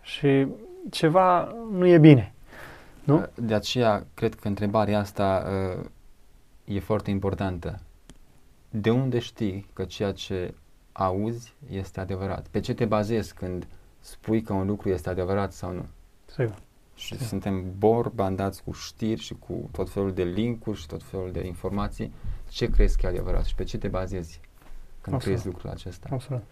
Și 0.01 0.47
ceva 0.89 1.55
nu 1.77 1.87
e 1.87 1.97
bine. 1.97 2.33
Nu? 3.09 3.17
Uh, 3.17 3.25
De 3.35 3.53
aceea 3.53 4.05
cred 4.13 4.35
că 4.35 4.47
întrebarea 4.47 4.99
asta 4.99 5.45
uh, 5.79 5.85
e 6.65 6.79
foarte 6.79 7.09
importantă. 7.09 7.79
De 8.69 8.89
unde 8.89 9.19
știi 9.19 9.65
că 9.73 9.83
ceea 9.83 10.11
ce 10.11 10.53
auzi 10.91 11.53
este 11.71 11.99
adevărat? 11.99 12.47
Pe 12.47 12.59
ce 12.59 12.73
te 12.73 12.85
bazezi 12.85 13.33
când 13.33 13.67
spui 13.99 14.41
că 14.41 14.53
un 14.53 14.65
lucru 14.67 14.89
este 14.89 15.09
adevărat 15.09 15.51
sau 15.53 15.73
nu? 15.73 15.85
Sigur. 16.25 16.55
Și 16.95 17.15
Da. 17.15 17.25
suntem 17.25 17.63
bor 17.77 18.09
bandați 18.09 18.63
cu 18.63 18.71
știri 18.71 19.21
și 19.21 19.35
cu 19.39 19.69
tot 19.71 19.89
felul 19.89 20.13
de 20.13 20.23
linkuri 20.23 20.77
și 20.79 20.87
tot 20.87 21.03
felul 21.03 21.31
de 21.31 21.45
informații. 21.45 22.13
Ce 22.49 22.69
crezi 22.69 22.97
că 22.97 23.05
e 23.05 23.09
adevărat 23.09 23.45
și 23.45 23.55
pe 23.55 23.63
ce 23.63 23.77
te 23.77 23.87
bazezi 23.87 24.39
când 25.01 25.15
Absolut. 25.15 25.37
crezi 25.37 25.53
lucrul 25.53 25.69
acesta? 25.69 26.09
Absolut. 26.11 26.43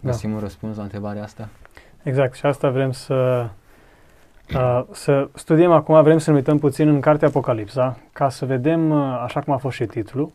Da. 0.00 0.10
Găsim 0.10 0.32
un 0.32 0.38
răspuns 0.38 0.76
la 0.76 0.82
întrebarea 0.82 1.22
asta? 1.22 1.48
Exact. 2.02 2.34
Și 2.34 2.46
asta 2.46 2.70
vrem 2.70 2.92
să, 2.92 3.50
uh, 4.54 4.82
să 4.90 5.28
studiem 5.34 5.72
acum, 5.72 6.02
vrem 6.02 6.18
să 6.18 6.30
ne 6.30 6.36
uităm 6.36 6.58
puțin 6.58 6.88
în 6.88 7.00
cartea 7.00 7.28
Apocalipsa, 7.28 7.98
ca 8.12 8.28
să 8.28 8.46
vedem, 8.46 8.90
uh, 8.90 9.22
așa 9.24 9.40
cum 9.40 9.52
a 9.52 9.56
fost 9.56 9.76
și 9.76 9.84
titlul, 9.84 10.32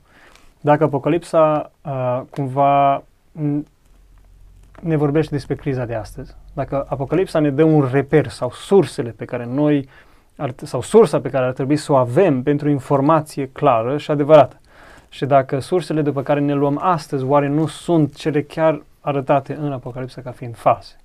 dacă 0.61 0.83
Apocalipsa 0.83 1.71
uh, 1.81 2.21
cumva 2.29 3.03
m, 3.31 3.65
ne 4.81 4.95
vorbește 4.95 5.33
despre 5.35 5.55
criza 5.55 5.85
de 5.85 5.95
astăzi. 5.95 6.35
Dacă 6.53 6.85
Apocalipsa 6.89 7.39
ne 7.39 7.49
dă 7.49 7.63
un 7.63 7.89
reper 7.91 8.27
sau 8.27 8.51
sursele 8.51 9.09
pe 9.09 9.25
care 9.25 9.45
noi, 9.45 9.89
ar, 10.37 10.53
sau 10.63 10.81
sursa 10.81 11.19
pe 11.19 11.29
care 11.29 11.45
ar 11.45 11.51
trebui 11.51 11.75
să 11.75 11.91
o 11.91 11.95
avem 11.95 12.43
pentru 12.43 12.69
informație 12.69 13.49
clară 13.49 13.97
și 13.97 14.11
adevărată. 14.11 14.59
Și 15.09 15.25
dacă 15.25 15.59
sursele 15.59 16.01
după 16.01 16.21
care 16.21 16.39
ne 16.39 16.53
luăm 16.53 16.79
astăzi, 16.81 17.23
oare 17.23 17.47
nu 17.47 17.67
sunt 17.67 18.15
cele 18.15 18.41
chiar 18.41 18.81
arătate 19.01 19.57
în 19.61 19.71
Apocalipsa 19.71 20.21
ca 20.21 20.31
fiind 20.31 20.55
false? 20.55 20.95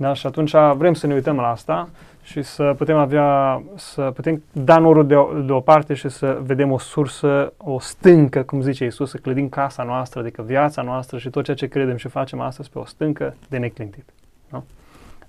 Da? 0.00 0.12
Și 0.12 0.26
atunci 0.26 0.50
vrem 0.76 0.94
să 0.94 1.06
ne 1.06 1.14
uităm 1.14 1.36
la 1.36 1.48
asta 1.48 1.88
și 2.22 2.42
să 2.42 2.74
putem 2.76 2.96
avea, 2.96 3.62
să 3.76 4.10
putem 4.14 4.42
da 4.52 4.78
norul 4.78 5.06
de, 5.06 5.16
de 5.46 5.52
o 5.52 5.60
parte 5.60 5.94
și 5.94 6.08
să 6.08 6.40
vedem 6.42 6.72
o 6.72 6.78
sursă, 6.78 7.52
o 7.56 7.78
stâncă, 7.78 8.42
cum 8.42 8.60
zice 8.60 8.84
Iisus, 8.84 9.10
să 9.10 9.16
clădim 9.16 9.48
casa 9.48 9.82
noastră, 9.82 10.20
adică 10.20 10.42
viața 10.42 10.82
noastră 10.82 11.18
și 11.18 11.30
tot 11.30 11.44
ceea 11.44 11.56
ce 11.56 11.66
credem 11.66 11.96
și 11.96 12.08
facem 12.08 12.40
astăzi 12.40 12.70
pe 12.70 12.78
o 12.78 12.84
stâncă 12.84 13.34
de 13.48 13.58
neclintit. 13.58 14.04
Nu? 14.48 14.64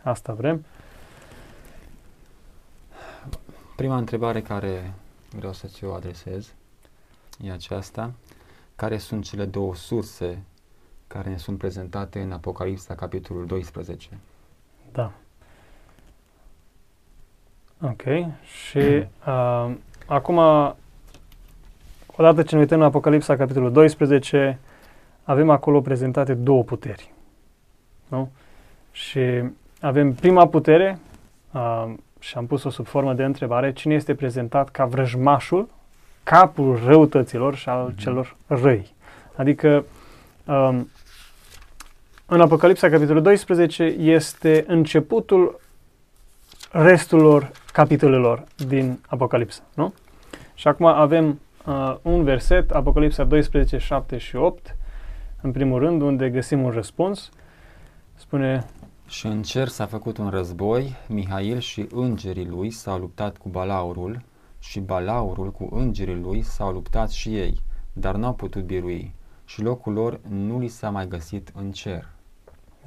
Asta 0.03 0.33
vrem. 0.33 0.65
Prima 3.75 3.97
întrebare 3.97 4.41
care 4.41 4.93
vreau 5.35 5.53
să 5.53 5.67
ți-o 5.67 5.93
adresez 5.93 6.53
e 7.43 7.51
aceasta. 7.51 8.11
Care 8.75 8.97
sunt 8.97 9.23
cele 9.23 9.45
două 9.45 9.75
surse 9.75 10.43
care 11.07 11.29
ne 11.29 11.37
sunt 11.37 11.57
prezentate 11.57 12.21
în 12.21 12.31
Apocalipsa, 12.31 12.95
capitolul 12.95 13.45
12? 13.45 14.09
Da. 14.91 15.11
Ok. 17.81 18.01
Și 18.43 18.77
uh, 19.27 19.71
acum, 20.05 20.37
odată 22.15 22.43
ce 22.43 22.55
ne 22.55 22.61
uităm 22.61 22.79
la 22.79 22.85
Apocalipsa, 22.85 23.35
capitolul 23.35 23.71
12, 23.71 24.59
avem 25.23 25.49
acolo 25.49 25.81
prezentate 25.81 26.33
două 26.33 26.63
puteri. 26.63 27.13
Nu? 28.07 28.29
Și 28.91 29.43
avem 29.81 30.13
prima 30.13 30.47
putere, 30.47 30.99
uh, 31.53 31.93
și 32.19 32.37
am 32.37 32.45
pus-o 32.45 32.69
sub 32.69 32.85
formă 32.85 33.13
de 33.13 33.23
întrebare, 33.23 33.73
cine 33.73 33.93
este 33.93 34.15
prezentat 34.15 34.69
ca 34.69 34.85
vrăjmașul, 34.85 35.69
capul 36.23 36.79
răutăților 36.85 37.55
și 37.55 37.69
al 37.69 37.91
mm-hmm. 37.91 37.97
celor 37.97 38.35
răi. 38.47 38.93
Adică 39.35 39.85
um, 40.45 40.89
în 42.31 42.41
Apocalipsa, 42.41 42.89
capitolul 42.89 43.21
12, 43.21 43.83
este 43.83 44.63
începutul 44.67 45.59
restul 46.71 47.51
capitolelor 47.73 48.43
din 48.67 48.99
Apocalipsa, 49.07 49.61
nu? 49.73 49.93
Și 50.53 50.67
acum 50.67 50.85
avem 50.85 51.39
uh, 51.65 51.95
un 52.01 52.23
verset, 52.23 52.71
Apocalipsa 52.71 53.23
12, 53.23 53.77
7 53.77 54.17
și 54.17 54.35
8, 54.35 54.75
în 55.41 55.51
primul 55.51 55.79
rând, 55.79 56.01
unde 56.01 56.29
găsim 56.29 56.63
un 56.63 56.71
răspuns. 56.71 57.29
Spune... 58.15 58.65
Și 59.07 59.25
în 59.25 59.41
cer 59.41 59.67
s-a 59.67 59.85
făcut 59.85 60.17
un 60.17 60.29
război, 60.29 60.95
Mihail 61.07 61.59
și 61.59 61.87
îngerii 61.91 62.47
lui 62.47 62.69
s-au 62.69 62.97
luptat 62.97 63.37
cu 63.37 63.49
balaurul 63.49 64.21
și 64.59 64.79
balaurul 64.79 65.51
cu 65.51 65.69
îngerii 65.71 66.19
lui 66.21 66.41
s-au 66.41 66.71
luptat 66.71 67.09
și 67.09 67.35
ei, 67.35 67.61
dar 67.93 68.15
n-au 68.15 68.33
putut 68.33 68.63
birui 68.63 69.13
și 69.45 69.61
locul 69.61 69.93
lor 69.93 70.19
nu 70.27 70.59
li 70.59 70.67
s-a 70.67 70.89
mai 70.89 71.07
găsit 71.07 71.51
în 71.55 71.71
cer. 71.71 72.07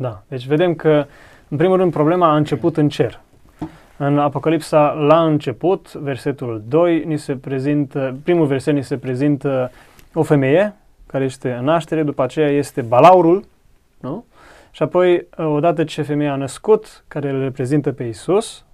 Da, 0.03 0.23
deci 0.29 0.47
vedem 0.47 0.75
că, 0.75 1.07
în 1.49 1.57
primul 1.57 1.77
rând, 1.77 1.93
problema 1.93 2.29
a 2.29 2.37
început 2.37 2.77
în 2.77 2.89
cer. 2.89 3.21
În 3.97 4.19
Apocalipsa, 4.19 4.91
la 4.91 5.25
început, 5.25 5.93
versetul 5.93 6.63
2, 6.69 7.05
ni 7.05 7.19
se 7.19 7.37
prezintă, 7.37 8.17
primul 8.25 8.47
verset 8.47 8.75
ni 8.75 8.85
se 8.85 8.97
prezintă 8.97 9.71
o 10.15 10.23
femeie 10.23 10.75
care 11.07 11.25
este 11.25 11.53
în 11.53 11.65
naștere, 11.65 12.03
după 12.03 12.23
aceea 12.23 12.49
este 12.49 12.81
balaurul, 12.81 13.45
nu? 14.01 14.25
Și 14.71 14.83
apoi, 14.83 15.27
odată 15.37 15.85
ce 15.85 16.03
femeia 16.03 16.33
a 16.33 16.37
născut, 16.37 17.05
care 17.09 17.31
îl 17.31 17.41
reprezintă 17.41 17.93
pe 17.93 18.05
Isus, 18.05 18.65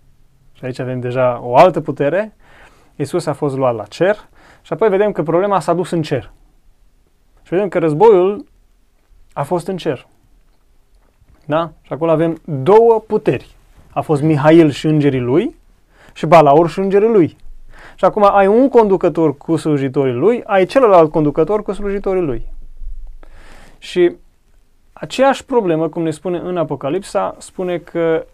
și 0.52 0.64
aici 0.64 0.78
avem 0.78 1.00
deja 1.00 1.40
o 1.42 1.56
altă 1.56 1.80
putere, 1.80 2.36
Isus 2.96 3.26
a 3.26 3.32
fost 3.32 3.56
luat 3.56 3.74
la 3.74 3.84
cer 3.84 4.16
și 4.62 4.72
apoi 4.72 4.88
vedem 4.88 5.12
că 5.12 5.22
problema 5.22 5.60
s-a 5.60 5.74
dus 5.74 5.90
în 5.90 6.02
cer. 6.02 6.30
Și 7.42 7.54
vedem 7.54 7.68
că 7.68 7.78
războiul 7.78 8.46
a 9.32 9.42
fost 9.42 9.66
în 9.66 9.76
cer. 9.76 10.06
Da? 11.48 11.72
Și 11.82 11.92
acolo 11.92 12.10
avem 12.10 12.40
două 12.44 13.04
puteri. 13.06 13.56
A 13.90 14.00
fost 14.00 14.22
Mihail 14.22 14.70
și 14.70 14.86
îngerii 14.86 15.20
lui 15.20 15.56
și 16.12 16.26
Balaur 16.26 16.68
și 16.68 16.78
îngerii 16.78 17.08
lui. 17.08 17.36
Și 17.94 18.04
acum 18.04 18.28
ai 18.32 18.46
un 18.46 18.68
conducător 18.68 19.36
cu 19.36 19.56
slujitorii 19.56 20.12
lui, 20.12 20.42
ai 20.44 20.66
celălalt 20.66 21.10
conducător 21.10 21.62
cu 21.62 21.72
slujitorii 21.72 22.22
lui. 22.22 22.46
Și 23.78 24.12
aceeași 24.92 25.44
problemă, 25.44 25.88
cum 25.88 26.02
ne 26.02 26.10
spune 26.10 26.38
în 26.38 26.56
Apocalipsa, 26.56 27.34
spune 27.38 27.78
că 27.78 28.26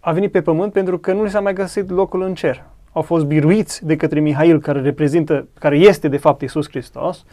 a 0.00 0.12
venit 0.12 0.30
pe 0.30 0.42
pământ 0.42 0.72
pentru 0.72 0.98
că 0.98 1.12
nu 1.12 1.22
li 1.22 1.30
s-a 1.30 1.40
mai 1.40 1.52
găsit 1.52 1.90
locul 1.90 2.22
în 2.22 2.34
cer. 2.34 2.64
Au 2.92 3.02
fost 3.02 3.24
biruiți 3.24 3.86
de 3.86 3.96
către 3.96 4.20
Mihail, 4.20 4.60
care 4.60 4.80
reprezintă, 4.80 5.48
care 5.58 5.76
este 5.76 6.08
de 6.08 6.16
fapt 6.16 6.40
Isus 6.40 6.68
Hristos, 6.68 7.24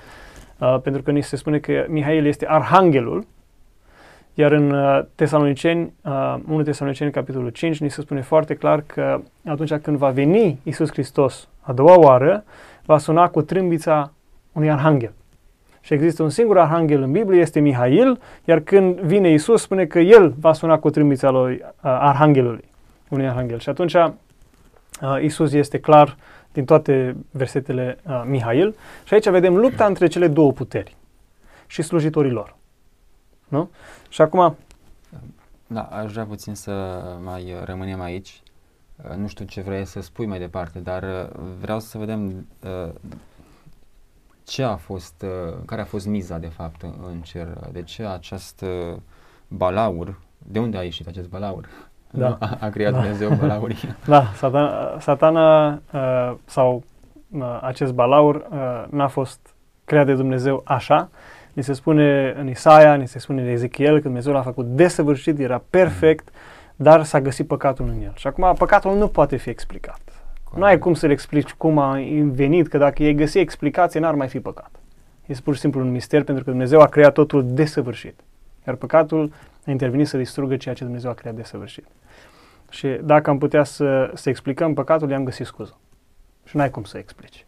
uh, 0.60 0.80
pentru 0.84 1.02
că 1.02 1.12
ni 1.12 1.22
se 1.24 1.36
spune 1.36 1.60
că 1.60 1.86
Mihail 1.88 2.26
este 2.26 2.46
arhanghelul, 2.48 3.26
iar 4.34 4.52
în 4.52 4.72
uh, 4.72 5.02
Tesaloniceni, 5.16 5.94
uh, 6.04 6.36
1 6.48 6.64
Tesaloniceni, 6.64 7.12
capitolul 7.12 7.50
5, 7.50 7.80
ni 7.80 7.90
se 7.90 8.02
spune 8.02 8.22
foarte 8.22 8.56
clar 8.56 8.84
că 8.86 9.22
atunci 9.46 9.74
când 9.74 9.98
va 9.98 10.10
veni 10.10 10.60
Isus 10.64 10.92
Hristos 10.92 11.48
a 11.62 11.74
doua 11.74 12.00
oară, 12.00 12.44
va 12.86 12.98
suna 12.98 13.30
cu 13.30 13.42
trâmbița 13.42 14.12
unui 14.52 14.72
arhanghel. 14.72 15.14
Și 15.82 15.94
există 15.94 16.24
un 16.24 16.30
singur 16.30 16.58
arhanghel 16.58 17.02
în 17.02 17.12
Biblie, 17.12 17.42
este 17.42 17.60
Mihail, 17.60 18.20
iar 18.46 18.60
când 18.60 19.00
vine 19.00 19.32
Isus, 19.32 19.62
spune 19.62 19.86
că 19.86 20.00
el 20.00 20.34
va 20.40 20.54
suna 20.54 20.80
cu 20.80 20.90
trâmbița 20.90 21.30
lui 21.30 21.54
uh, 21.54 21.68
arhanghelului, 21.82 22.64
unui 23.10 23.28
arhanghel. 23.28 23.60
Și 23.60 23.70
atunci 23.70 23.94
uh, 23.94 24.10
Isus 25.22 25.54
este 25.54 25.80
clar 25.80 26.18
din 26.52 26.66
toate 26.66 27.16
versetele 27.32 27.98
uh, 28.08 28.24
Mihail. 28.26 28.76
Și 29.04 29.14
aici 29.14 29.30
vedem 29.30 29.56
lupta 29.56 29.86
între 29.86 30.08
cele 30.08 30.28
două 30.28 30.52
puteri 30.52 30.96
și 31.68 31.82
slujitorii 31.82 32.32
lor. 32.32 32.56
Nu? 33.50 33.70
Și 34.10 34.22
acum... 34.22 34.56
Da, 35.68 35.82
aș 35.82 36.12
vrea 36.12 36.26
puțin 36.26 36.56
să 36.56 37.04
mai 37.24 37.56
rămânem 37.64 38.02
aici. 38.02 38.42
Nu 39.18 39.28
știu 39.28 39.46
ce 39.46 39.62
vrei 39.62 39.86
să 39.86 40.02
spui 40.02 40.26
mai 40.26 40.40
departe, 40.40 40.80
dar 40.80 41.30
vreau 41.60 41.80
să 41.80 41.98
vedem 41.98 42.48
uh, 42.64 42.94
ce 44.44 44.64
a 44.64 44.76
fost, 44.76 45.22
uh, 45.22 45.58
care 45.66 45.82
a 45.82 45.86
fost 45.86 46.08
miza 46.08 46.38
de 46.38 46.48
fapt 46.48 46.82
în 46.82 47.22
cer. 47.22 47.48
De 47.72 47.84
ce 47.84 48.06
acest 48.06 48.66
balaur, 49.48 50.20
de 50.38 50.60
unde 50.60 50.78
a 50.78 50.84
ieșit 50.84 51.08
acest 51.08 51.30
balaur? 51.30 51.68
Da. 52.12 52.38
A, 52.40 52.58
a 52.66 52.70
creat 52.70 52.94
da. 52.94 53.00
Dumnezeu 53.00 53.30
balaurii. 53.30 53.78
Da, 54.06 54.26
satana, 54.36 55.00
satana 55.00 55.72
uh, 55.94 56.34
sau 56.46 56.84
uh, 57.30 57.60
acest 57.62 57.94
balaur 57.94 58.36
uh, 58.36 58.84
n-a 58.90 59.08
fost 59.08 59.40
creat 59.86 60.06
de 60.06 60.14
Dumnezeu 60.14 60.62
așa, 60.66 61.10
Ni 61.60 61.66
se 61.66 61.74
spune 61.74 62.34
în 62.38 62.48
Isaia, 62.48 62.96
ni 62.96 63.08
se 63.08 63.20
spune 63.20 63.42
în 63.42 63.48
Ezechiel 63.48 63.96
că 63.96 64.02
Dumnezeu 64.02 64.34
l-a 64.34 64.42
făcut 64.42 64.66
desăvârșit, 64.66 65.40
era 65.40 65.64
perfect, 65.70 66.30
dar 66.76 67.04
s-a 67.04 67.22
găsit 67.22 67.48
păcatul 67.48 67.88
în 67.88 68.02
el. 68.02 68.12
Și 68.16 68.28
acum 68.28 68.54
păcatul 68.58 68.98
nu 68.98 69.08
poate 69.08 69.36
fi 69.36 69.50
explicat. 69.50 70.00
Nu 70.56 70.64
ai 70.64 70.78
cum 70.78 70.94
să-l 70.94 71.12
explici 71.12 71.54
cum 71.54 71.78
a 71.78 72.00
venit, 72.24 72.68
că 72.68 72.78
dacă 72.78 73.04
ei 73.04 73.14
găsi 73.14 73.38
explicație, 73.38 74.00
n-ar 74.00 74.14
mai 74.14 74.28
fi 74.28 74.40
păcat. 74.40 74.72
Este 75.26 75.42
pur 75.44 75.54
și 75.54 75.60
simplu 75.60 75.82
un 75.82 75.92
mister 75.92 76.24
pentru 76.24 76.44
că 76.44 76.50
Dumnezeu 76.50 76.80
a 76.82 76.86
creat 76.86 77.14
totul 77.14 77.46
desăvârșit. 77.54 78.20
Iar 78.68 78.76
păcatul 78.76 79.32
a 79.66 79.72
intervenit 79.72 80.08
să 80.08 80.18
distrugă 80.18 80.58
ceea 80.58 80.76
ce 80.76 80.84
Dumnezeu 80.84 81.10
a 81.10 81.14
creat 81.14 81.36
desăvârșit. 81.36 81.86
Și 82.70 82.88
dacă 83.04 83.30
am 83.30 83.38
putea 83.38 83.64
să, 83.64 84.12
să 84.14 84.30
explicăm 84.30 84.74
păcatul, 84.74 85.10
i-am 85.10 85.24
găsit 85.24 85.46
scuză. 85.46 85.78
Și 86.46 86.56
n-ai 86.56 86.70
cum 86.70 86.84
să 86.84 86.98
explici. 86.98 87.46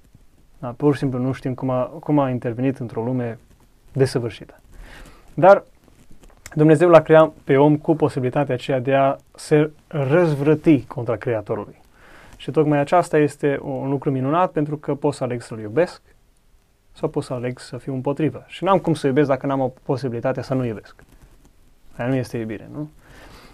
Da, 0.59 0.67
pur 0.67 0.93
și 0.93 0.99
simplu 0.99 1.19
nu 1.19 1.31
știm 1.31 1.53
cum 1.53 1.69
a, 1.69 1.83
cum 1.83 2.19
a 2.19 2.29
intervenit 2.29 2.77
într-o 2.77 3.03
lume 3.03 3.37
desăvârșită. 3.93 4.59
Dar 5.33 5.63
Dumnezeu 6.55 6.89
l-a 6.89 7.01
creat 7.01 7.31
pe 7.43 7.57
om 7.57 7.77
cu 7.77 7.95
posibilitatea 7.95 8.53
aceea 8.53 8.79
de 8.79 8.93
a 8.93 9.15
se 9.35 9.71
răzvrăti 9.87 10.81
contra 10.81 11.15
Creatorului. 11.15 11.79
Și 12.37 12.51
tocmai 12.51 12.79
aceasta 12.79 13.17
este 13.17 13.59
un 13.61 13.89
lucru 13.89 14.11
minunat 14.11 14.51
pentru 14.51 14.77
că 14.77 14.95
pot 14.95 15.13
să 15.13 15.23
aleg 15.23 15.41
să-L 15.41 15.59
iubesc 15.59 16.01
sau 16.91 17.09
pot 17.09 17.23
să 17.23 17.33
aleg 17.33 17.59
să 17.59 17.77
fiu 17.77 17.93
împotrivă. 17.93 18.43
Și 18.47 18.63
n-am 18.63 18.77
cum 18.79 18.93
să 18.93 19.07
iubesc 19.07 19.27
dacă 19.27 19.45
n-am 19.45 19.59
o 19.59 19.71
posibilitate 19.83 20.41
să 20.41 20.53
nu 20.53 20.65
iubesc. 20.65 20.95
Aia 21.97 22.09
nu 22.09 22.15
este 22.15 22.37
iubire, 22.37 22.69
nu? 22.73 22.89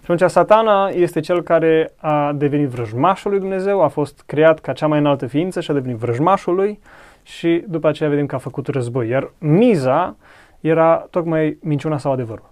Și 0.04 0.12
atunci 0.12 0.32
satana 0.32 0.88
este 0.88 1.20
cel 1.20 1.42
care 1.42 1.94
a 1.96 2.34
devenit 2.34 2.68
vrăjmașul 2.68 3.32
lui 3.32 3.40
Dumnezeu, 3.40 3.82
a 3.82 3.88
fost 3.88 4.24
creat 4.26 4.60
ca 4.60 4.74
cea 4.74 4.88
mai 4.88 5.00
înaltă 5.00 5.28
ființă 5.28 5.62
și 5.62 5.72
a 5.72 5.74
devenit 5.74 5.98
vrăjmașul 5.98 6.56
lui 6.56 6.80
și 7.24 7.64
după 7.68 7.88
aceea 7.88 8.10
vedem 8.10 8.26
că 8.26 8.36
a 8.36 8.38
făcut 8.38 8.68
război. 8.68 9.08
Iar 9.08 9.32
miza 9.38 10.16
era 10.60 11.08
tocmai 11.10 11.58
minciuna 11.62 11.98
sau 11.98 12.12
adevărul. 12.12 12.50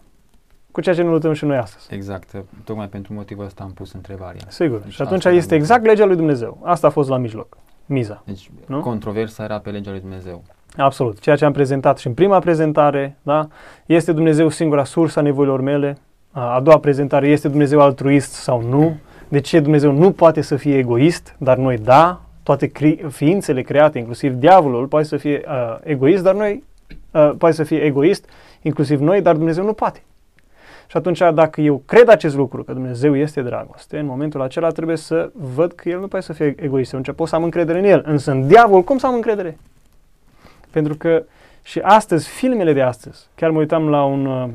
Cu 0.72 0.82
ceea 0.82 0.96
ce 0.96 1.02
ne 1.02 1.10
luptăm 1.10 1.34
și 1.34 1.46
noi 1.46 1.58
astăzi. 1.58 1.94
Exact. 1.94 2.44
Tocmai 2.64 2.88
pentru 2.88 3.14
motivul 3.14 3.46
ăsta 3.46 3.64
am 3.64 3.72
pus 3.72 3.94
întrebarea. 3.94 4.42
Sigur. 4.48 4.80
Deci 4.80 4.94
și 4.94 5.02
atunci 5.02 5.26
este 5.26 5.56
exact 5.56 5.86
legea 5.86 6.06
lui 6.06 6.16
Dumnezeu. 6.16 6.60
Asta 6.64 6.88
a 6.88 6.90
fost 6.90 7.10
la 7.10 7.18
mijloc. 7.18 7.58
Miza. 7.86 8.22
Deci 8.26 8.50
nu? 8.68 8.80
controversa 8.80 9.44
era 9.44 9.60
pe 9.60 9.70
legea 9.70 9.92
lui 9.92 10.00
Dumnezeu. 10.00 10.44
Absolut. 10.78 11.20
Ceea 11.20 11.36
ce 11.36 11.46
am 11.46 11.52
prezentat 11.52 11.98
și 11.98 12.08
în 12.08 12.14
prima 12.14 12.40
prezentare, 12.40 13.18
da? 13.22 13.48
Este 13.86 14.12
Dumnezeu 14.12 14.50
singura 14.50 14.84
sursă 14.84 15.20
a 15.20 15.22
nevoilor 15.22 15.62
mele. 15.62 15.98
A 16.32 16.60
doua 16.64 16.80
prezentare, 16.80 17.28
este 17.28 17.48
Dumnezeu 17.48 17.82
altruist 17.82 18.34
sau 18.34 18.62
nu? 18.62 18.98
De 19.28 19.40
ce 19.40 19.60
Dumnezeu 19.60 19.92
nu 19.92 20.12
poate 20.12 20.42
să 20.42 20.56
fie 20.56 20.78
egoist, 20.78 21.36
dar 21.38 21.58
noi 21.58 21.78
da? 21.78 22.22
Toate 22.44 22.72
cri- 22.72 23.08
ființele 23.10 23.62
create, 23.62 23.98
inclusiv 23.98 24.34
diavolul, 24.34 24.88
poate 24.88 25.06
să 25.06 25.18
fie 25.18 25.44
uh, 25.48 25.78
egoist, 25.84 26.24
dar 26.24 26.36
noi 26.36 26.64
uh, 27.12 27.32
poate 27.38 27.56
să 27.56 27.64
fie 27.64 27.84
egoist, 27.84 28.30
inclusiv 28.62 29.00
noi, 29.00 29.22
dar 29.22 29.36
Dumnezeu 29.36 29.66
nu 29.66 29.74
poate. 29.74 30.04
Și 30.88 30.98
atunci, 30.98 31.22
dacă 31.34 31.62
eu 31.62 31.82
cred 31.86 32.10
acest 32.10 32.36
lucru, 32.36 32.64
că 32.64 32.74
Dumnezeu 32.74 33.16
este 33.16 33.42
dragoste, 33.42 33.98
în 33.98 34.06
momentul 34.06 34.42
acela 34.42 34.70
trebuie 34.70 34.98
să 34.98 35.32
văd 35.34 35.72
că 35.72 35.90
El 35.90 36.00
nu 36.00 36.08
poate 36.08 36.26
să 36.26 36.34
fie 36.34 36.56
egoist. 36.60 36.94
Atunci 36.94 37.16
pot 37.16 37.28
să 37.28 37.36
am 37.36 37.44
încredere 37.44 37.80
în 37.80 37.86
El. 37.86 38.04
Însă 38.06 38.32
în 38.32 38.48
diavol, 38.48 38.82
cum 38.82 38.98
să 38.98 39.08
am 39.08 39.14
încredere? 39.14 39.58
Pentru 40.70 40.96
că 40.96 41.24
și 41.64 41.80
astăzi, 41.80 42.28
filmele 42.28 42.74
de 42.74 42.82
astăzi, 42.82 43.28
chiar 43.36 43.50
mă 43.50 43.60
uitam 43.60 43.90
la 43.90 44.04
un, 44.04 44.26
uh, 44.26 44.50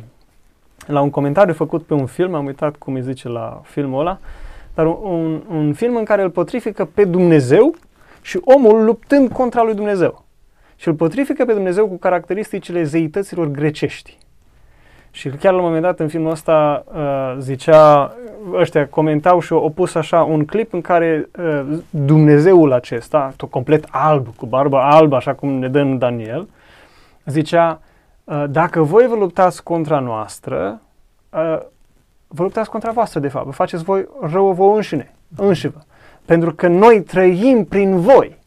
la 0.87 1.01
un 1.01 1.11
comentariu 1.11 1.55
făcut 1.55 1.83
pe 1.83 1.95
un 1.95 2.07
film, 2.07 2.35
am 2.35 2.47
uitat 2.47 2.77
cum 2.77 2.95
îi 2.95 3.03
zice 3.03 3.29
la 3.29 3.61
filmul 3.65 4.01
ăla, 4.01 4.19
dar 4.75 4.87
un, 4.87 4.95
un, 5.03 5.43
un 5.51 5.73
film 5.73 5.97
în 5.97 6.05
care 6.05 6.23
îl 6.23 6.31
potrifică 6.31 6.85
pe 6.85 7.05
Dumnezeu 7.05 7.75
și 8.21 8.41
omul 8.45 8.85
luptând 8.85 9.33
contra 9.33 9.63
lui 9.63 9.75
Dumnezeu. 9.75 10.25
Și 10.81 10.89
îl 10.89 10.95
potrifică 10.95 11.45
pe 11.45 11.53
Dumnezeu 11.53 11.89
cu 11.89 11.97
caracteristicile 11.97 12.83
zeităților 12.83 13.47
grecești. 13.47 14.19
Și 15.11 15.29
chiar 15.29 15.53
la 15.53 15.59
un 15.59 15.65
moment 15.65 15.83
dat 15.83 16.01
în 16.01 16.09
filmul 16.09 16.31
ăsta 16.31 16.85
uh, 16.95 17.37
zicea, 17.39 18.15
ăștia 18.53 18.89
comentau 18.89 19.41
și 19.41 19.53
au 19.53 19.71
pus 19.71 19.95
așa 19.95 20.23
un 20.23 20.45
clip 20.45 20.73
în 20.73 20.81
care 20.81 21.29
uh, 21.39 21.79
Dumnezeul 21.91 22.73
acesta, 22.73 23.33
tot 23.37 23.51
complet 23.51 23.85
alb, 23.91 24.27
cu 24.37 24.47
barbă 24.47 24.77
albă, 24.77 25.17
așa 25.17 25.35
cum 25.35 25.49
ne 25.49 25.69
dă 25.69 25.79
în 25.79 25.99
Daniel, 25.99 26.49
zicea, 27.25 27.81
uh, 28.25 28.45
dacă 28.51 28.83
voi 28.83 29.07
vă 29.07 29.15
luptați 29.15 29.63
contra 29.63 29.99
noastră, 29.99 30.81
uh, 31.31 31.59
vă 32.27 32.43
luptați 32.43 32.71
contra 32.71 32.91
voastră, 32.91 33.21
de 33.21 33.29
fapt. 33.29 33.45
Vă 33.45 33.53
faceți 33.53 33.83
voi 33.83 34.09
rău 34.21 34.53
vouă 34.53 34.75
înșine, 34.75 35.15
înșivă. 35.37 35.85
Pentru 36.25 36.55
că 36.55 36.69
noi 36.69 37.03
trăim 37.03 37.65
prin 37.65 38.01
voi 38.01 38.39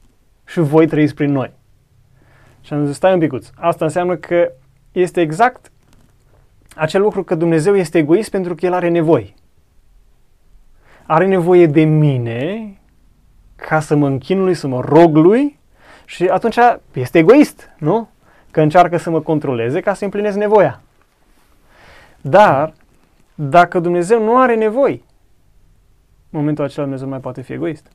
și 0.46 0.60
voi 0.60 0.88
trăiți 0.88 1.16
prin 1.16 1.32
noi. 1.32 1.62
Și 2.64 2.74
am 2.74 2.86
zis, 2.86 2.96
stai 2.96 3.14
un 3.14 3.20
picuț. 3.20 3.50
Asta 3.56 3.86
înseamnă 3.86 4.16
că 4.16 4.52
este 4.92 5.22
exact 5.22 5.72
acel 6.76 7.02
lucru 7.02 7.24
că 7.24 7.36
Dumnezeu 7.36 7.76
este 7.76 7.98
egoist 7.98 8.30
pentru 8.30 8.56
că 8.56 8.66
El 8.66 8.74
are 8.74 8.90
nevoi. 8.90 9.36
Are 11.06 11.26
nevoie 11.26 11.66
de 11.66 11.84
mine 11.84 12.74
ca 13.56 13.80
să 13.80 13.96
mă 13.96 14.08
închin 14.08 14.44
lui, 14.44 14.54
să 14.54 14.68
mă 14.68 14.82
rog 14.82 15.16
lui 15.16 15.60
și 16.06 16.26
atunci 16.26 16.58
este 16.94 17.18
egoist, 17.18 17.70
nu? 17.78 18.10
Că 18.52 18.62
încearcă 18.62 18.98
să 18.98 19.10
mă 19.10 19.22
controleze 19.22 19.80
ca 19.80 19.94
să 19.94 20.04
împlinesc 20.04 20.38
nevoia. 20.38 20.82
Dar, 22.22 22.74
dacă 23.36 23.80
Dumnezeu 23.80 24.24
nu 24.24 24.40
are 24.40 24.56
nevoi, 24.56 25.04
în 26.30 26.40
momentul 26.40 26.64
acela 26.64 26.82
Dumnezeu 26.82 27.06
nu 27.06 27.12
mai 27.12 27.22
poate 27.22 27.42
fi 27.42 27.54
egoist. 27.54 27.92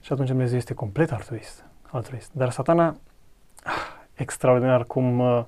Și 0.00 0.12
atunci 0.12 0.28
Dumnezeu 0.28 0.56
este 0.56 0.74
complet 0.74 1.12
altruist. 1.12 1.64
altruist. 1.90 2.30
Dar 2.32 2.50
satana, 2.50 2.86
ah, 2.86 2.94
extraordinar 4.14 4.84
cum, 4.84 5.18
uh, 5.18 5.44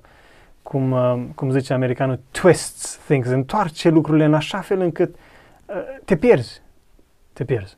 cum, 0.63 0.91
uh, 0.91 1.23
cum 1.35 1.51
zice 1.51 1.73
americanul, 1.73 2.19
twists 2.31 2.97
things, 3.05 3.27
întoarce 3.27 3.89
lucrurile 3.89 4.25
în 4.25 4.33
așa 4.33 4.59
fel 4.59 4.79
încât 4.79 5.15
uh, 5.65 5.75
te 6.05 6.17
pierzi. 6.17 6.61
Te 7.33 7.45
pierzi. 7.45 7.77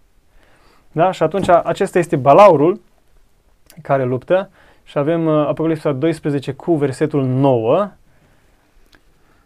Da? 0.91 1.11
Și 1.11 1.23
atunci 1.23 1.49
acesta 1.49 1.99
este 1.99 2.15
balaurul 2.15 2.81
care 3.81 4.03
luptă 4.03 4.49
și 4.83 4.97
avem 4.97 5.27
Apocalipsa 5.27 5.91
12 5.91 6.53
cu 6.53 6.75
versetul 6.75 7.25
9 7.25 7.91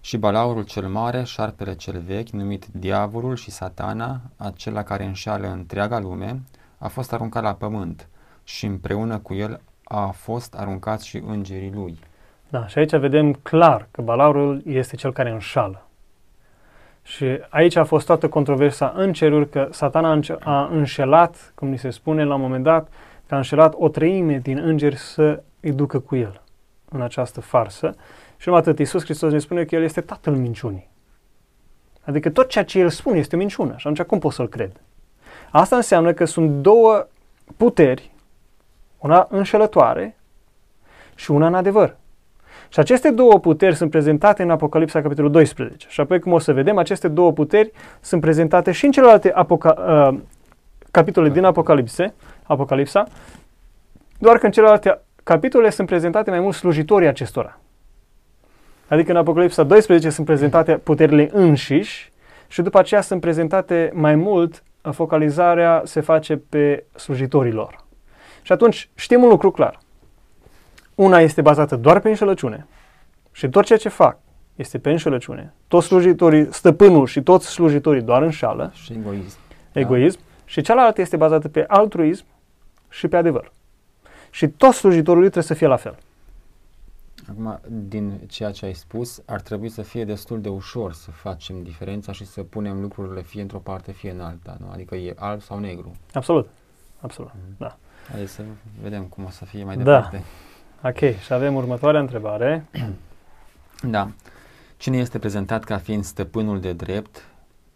și 0.05 0.17
balaurul 0.17 0.63
cel 0.63 0.87
mare, 0.87 1.23
șarpele 1.23 1.75
cel 1.75 2.01
vechi, 2.05 2.29
numit 2.29 2.65
diavolul 2.65 3.35
și 3.35 3.51
satana, 3.51 4.21
acela 4.37 4.83
care 4.83 5.05
înșală 5.05 5.47
întreaga 5.47 5.99
lume, 5.99 6.41
a 6.77 6.87
fost 6.87 7.13
aruncat 7.13 7.43
la 7.43 7.53
pământ 7.53 8.07
și 8.43 8.65
împreună 8.65 9.17
cu 9.17 9.33
el 9.33 9.61
a 9.87 10.07
fost 10.07 10.55
aruncat 10.55 11.01
și 11.01 11.23
îngerii 11.27 11.71
lui. 11.73 11.99
Da, 12.49 12.67
și 12.67 12.77
aici 12.77 12.95
vedem 12.95 13.33
clar 13.33 13.87
că 13.91 14.01
balaurul 14.01 14.61
este 14.65 14.95
cel 14.95 15.13
care 15.13 15.29
înșală. 15.29 15.85
Și 17.01 17.39
aici 17.49 17.75
a 17.75 17.83
fost 17.83 18.05
toată 18.05 18.29
controversa 18.29 18.93
în 18.95 19.13
ceruri 19.13 19.49
că 19.49 19.67
satana 19.71 20.19
a 20.39 20.69
înșelat, 20.71 21.51
cum 21.55 21.67
ni 21.67 21.77
se 21.77 21.89
spune 21.89 22.23
la 22.23 22.35
un 22.35 22.41
moment 22.41 22.63
dat, 22.63 22.87
că 23.27 23.33
a 23.33 23.37
înșelat 23.37 23.73
o 23.77 23.89
treime 23.89 24.37
din 24.37 24.57
îngeri 24.57 24.95
să 24.95 25.43
îi 25.59 25.71
ducă 25.71 25.99
cu 25.99 26.15
el 26.15 26.41
în 26.89 27.01
această 27.01 27.41
farsă. 27.41 27.95
Și 28.37 28.49
nu 28.49 28.55
atât, 28.55 28.79
Iisus 28.79 29.03
Hristos 29.03 29.31
ne 29.31 29.39
spune 29.39 29.63
că 29.63 29.75
El 29.75 29.83
este 29.83 30.01
tatăl 30.01 30.35
minciunii. 30.35 30.89
Adică 32.01 32.29
tot 32.29 32.49
ceea 32.49 32.63
ce 32.63 32.79
El 32.79 32.89
spune 32.89 33.17
este 33.17 33.35
o 33.35 33.37
minciună. 33.37 33.73
Și 33.77 33.87
atunci 33.87 34.07
cum 34.07 34.19
pot 34.19 34.31
să-L 34.31 34.47
cred? 34.47 34.71
Asta 35.51 35.75
înseamnă 35.75 36.13
că 36.13 36.25
sunt 36.25 36.49
două 36.49 37.07
puteri, 37.57 38.14
una 39.05 39.27
înșelătoare 39.29 40.17
și 41.15 41.31
una 41.31 41.47
în 41.47 41.53
adevăr. 41.53 41.95
Și 42.69 42.79
aceste 42.79 43.11
două 43.11 43.39
puteri 43.39 43.75
sunt 43.75 43.89
prezentate 43.89 44.43
în 44.43 44.49
Apocalipsa 44.49 45.01
capitolul 45.01 45.31
12. 45.31 45.87
Și 45.89 45.99
apoi, 46.01 46.19
cum 46.19 46.31
o 46.31 46.39
să 46.39 46.53
vedem, 46.53 46.77
aceste 46.77 47.07
două 47.07 47.31
puteri 47.31 47.71
sunt 48.01 48.21
prezentate 48.21 48.71
și 48.71 48.85
în 48.85 48.91
celelalte 48.91 49.33
apoca- 49.33 49.77
uh, 49.87 50.17
capitole 50.91 51.29
din 51.29 51.43
Apocalipse, 51.43 52.13
Apocalipsa, 52.43 53.03
doar 54.17 54.37
că 54.37 54.45
în 54.45 54.51
celelalte 54.51 54.99
capitole 55.23 55.69
sunt 55.69 55.87
prezentate 55.87 56.29
mai 56.29 56.39
mult 56.39 56.55
slujitorii 56.55 57.07
acestora. 57.07 57.59
Adică 58.87 59.11
în 59.11 59.17
Apocalipsa 59.17 59.63
12 59.63 60.09
sunt 60.09 60.25
prezentate 60.25 60.77
puterile 60.77 61.29
înșiși 61.33 62.11
și 62.47 62.61
după 62.61 62.79
aceea 62.79 63.01
sunt 63.01 63.21
prezentate 63.21 63.91
mai 63.93 64.15
mult, 64.15 64.63
focalizarea 64.91 65.81
se 65.85 66.01
face 66.01 66.37
pe 66.37 66.85
slujitorilor. 66.95 67.84
Și 68.45 68.51
atunci 68.51 68.89
știm 68.95 69.23
un 69.23 69.29
lucru 69.29 69.51
clar. 69.51 69.79
Una 70.95 71.19
este 71.19 71.41
bazată 71.41 71.75
doar 71.75 71.99
pe 71.99 72.09
înșelăciune 72.09 72.67
și 73.31 73.49
tot 73.49 73.65
ceea 73.65 73.77
ce 73.77 73.89
fac 73.89 74.17
este 74.55 74.79
pe 74.79 74.89
înșelăciune. 74.89 75.53
Toți 75.67 75.87
slujitorii, 75.87 76.53
stăpânul 76.53 77.05
și 77.05 77.21
toți 77.21 77.47
slujitorii 77.47 78.01
doar 78.01 78.21
înșală. 78.21 78.71
Și 78.73 78.93
egoism. 78.93 79.37
Egoism. 79.71 80.17
Da. 80.17 80.23
Și 80.45 80.61
cealaltă 80.61 81.01
este 81.01 81.17
bazată 81.17 81.49
pe 81.49 81.63
altruism 81.67 82.25
și 82.89 83.07
pe 83.07 83.17
adevăr. 83.17 83.51
Și 84.29 84.47
toți 84.47 84.77
slujitorii 84.77 85.21
trebuie 85.21 85.43
să 85.43 85.53
fie 85.53 85.67
la 85.67 85.75
fel. 85.75 85.97
Acum, 87.29 87.59
din 87.67 88.19
ceea 88.27 88.51
ce 88.51 88.65
ai 88.65 88.73
spus, 88.73 89.21
ar 89.25 89.41
trebui 89.41 89.69
să 89.69 89.81
fie 89.81 90.05
destul 90.05 90.41
de 90.41 90.49
ușor 90.49 90.93
să 90.93 91.11
facem 91.11 91.63
diferența 91.63 92.11
și 92.11 92.25
să 92.25 92.43
punem 92.43 92.81
lucrurile 92.81 93.21
fie 93.21 93.41
într-o 93.41 93.59
parte, 93.59 93.91
fie 93.91 94.11
în 94.11 94.19
alta, 94.19 94.57
nu? 94.59 94.69
Adică 94.71 94.95
e 94.95 95.13
alb 95.17 95.41
sau 95.41 95.59
negru. 95.59 95.91
Absolut, 96.13 96.49
absolut, 97.01 97.31
mm-hmm. 97.31 97.57
da. 97.57 97.77
Haideți 98.09 98.33
să 98.33 98.43
vedem 98.81 99.03
cum 99.03 99.23
o 99.23 99.29
să 99.29 99.45
fie 99.45 99.63
mai 99.63 99.77
da. 99.77 99.83
departe. 99.83 100.23
Ok, 100.83 101.19
și 101.19 101.33
avem 101.33 101.55
următoarea 101.55 101.99
întrebare. 101.99 102.65
da. 103.95 104.09
Cine 104.77 104.97
este 104.97 105.19
prezentat 105.19 105.63
ca 105.63 105.77
fiind 105.77 106.03
stăpânul 106.03 106.59
de 106.59 106.73
drept, 106.73 107.25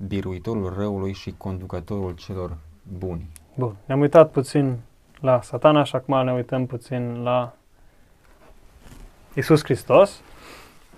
biruitorul 0.07 0.73
răului 0.77 1.13
și 1.13 1.33
conducătorul 1.37 2.15
celor 2.15 2.57
buni? 2.97 3.29
Bun, 3.55 3.75
ne-am 3.85 3.99
uitat 3.99 4.31
puțin 4.31 4.77
la 5.19 5.41
satana 5.41 5.83
și 5.83 5.95
acum 5.95 6.23
ne 6.23 6.33
uităm 6.33 6.65
puțin 6.65 7.23
la 7.23 7.53
Iisus 9.35 9.63
Hristos. 9.63 10.21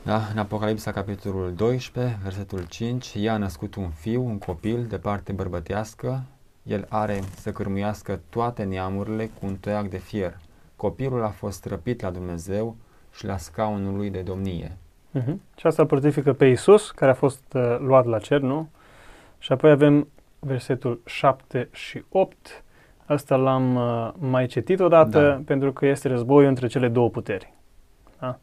Da, 0.03 0.21
în 0.31 0.37
Apocalipsa, 0.37 0.91
capitolul 0.91 1.53
12, 1.53 2.19
versetul 2.23 2.65
5, 2.65 3.13
ea 3.15 3.33
a 3.33 3.37
născut 3.37 3.75
un 3.75 3.89
fiu, 3.89 4.25
un 4.25 4.37
copil 4.37 4.85
de 4.85 4.97
parte 4.97 5.31
bărbătească, 5.31 6.23
el 6.63 6.85
are 6.89 7.19
să 7.35 7.51
cârmuiască 7.51 8.19
toate 8.29 8.63
neamurile 8.63 9.25
cu 9.25 9.45
un 9.45 9.55
toiac 9.55 9.87
de 9.87 9.97
fier. 9.97 10.37
Copilul 10.75 11.23
a 11.23 11.29
fost 11.29 11.65
răpit 11.65 12.01
la 12.01 12.09
Dumnezeu 12.09 12.75
și 13.13 13.25
la 13.25 13.37
scaunul 13.37 13.95
lui 13.95 14.09
de 14.09 14.21
domnie. 14.21 14.77
Uh-huh. 15.19 15.35
Și 15.57 15.67
asta 15.67 15.81
îl 15.81 15.87
portifică 15.87 16.33
pe 16.33 16.45
Iisus, 16.45 16.91
care 16.91 17.11
a 17.11 17.13
fost 17.13 17.43
uh, 17.53 17.77
luat 17.79 18.05
la 18.05 18.19
cer, 18.19 18.39
nu? 18.39 18.69
Și 19.37 19.51
apoi 19.51 19.71
avem 19.71 20.07
versetul 20.39 21.01
7 21.05 21.69
și 21.71 22.03
8. 22.09 22.63
Asta 23.05 23.35
l-am 23.35 23.75
uh, 23.75 24.11
mai 24.19 24.45
citit 24.45 24.79
odată, 24.79 25.21
da. 25.21 25.41
pentru 25.45 25.73
că 25.73 25.85
este 25.85 26.07
războiul 26.07 26.49
între 26.49 26.67
cele 26.67 26.87
două 26.87 27.09
puteri. 27.09 27.53
Da? 28.19 28.39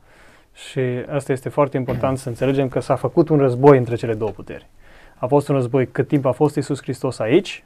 Și 0.52 0.80
asta 1.10 1.32
este 1.32 1.48
foarte 1.48 1.76
important 1.76 2.18
să 2.18 2.28
înțelegem 2.28 2.68
că 2.68 2.80
s-a 2.80 2.96
făcut 2.96 3.28
un 3.28 3.38
război 3.38 3.78
între 3.78 3.94
cele 3.94 4.14
două 4.14 4.30
puteri. 4.30 4.68
A 5.16 5.26
fost 5.26 5.48
un 5.48 5.54
război 5.54 5.86
cât 5.86 6.08
timp 6.08 6.24
a 6.24 6.32
fost 6.32 6.56
Isus 6.56 6.82
Hristos 6.82 7.18
aici, 7.18 7.64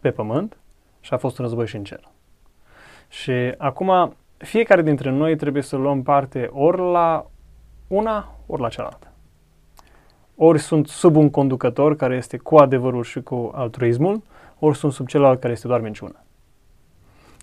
pe 0.00 0.10
pământ, 0.10 0.56
și 1.00 1.14
a 1.14 1.16
fost 1.16 1.38
un 1.38 1.44
război 1.44 1.66
și 1.66 1.76
în 1.76 1.84
cer. 1.84 2.00
Și 3.08 3.54
acum, 3.58 4.16
fiecare 4.36 4.82
dintre 4.82 5.10
noi 5.10 5.36
trebuie 5.36 5.62
să 5.62 5.76
luăm 5.76 6.02
parte 6.02 6.50
ori 6.52 6.80
la 6.80 7.26
una, 7.86 8.34
ori 8.46 8.60
la 8.60 8.68
cealaltă. 8.68 9.12
Ori 10.36 10.58
sunt 10.58 10.88
sub 10.88 11.16
un 11.16 11.30
conducător 11.30 11.96
care 11.96 12.16
este 12.16 12.36
cu 12.36 12.56
adevărul 12.56 13.02
și 13.02 13.20
cu 13.20 13.50
altruismul, 13.54 14.22
ori 14.58 14.76
sunt 14.76 14.92
sub 14.92 15.06
celălalt 15.06 15.40
care 15.40 15.52
este 15.52 15.66
doar 15.66 15.80
minciună. 15.80 16.14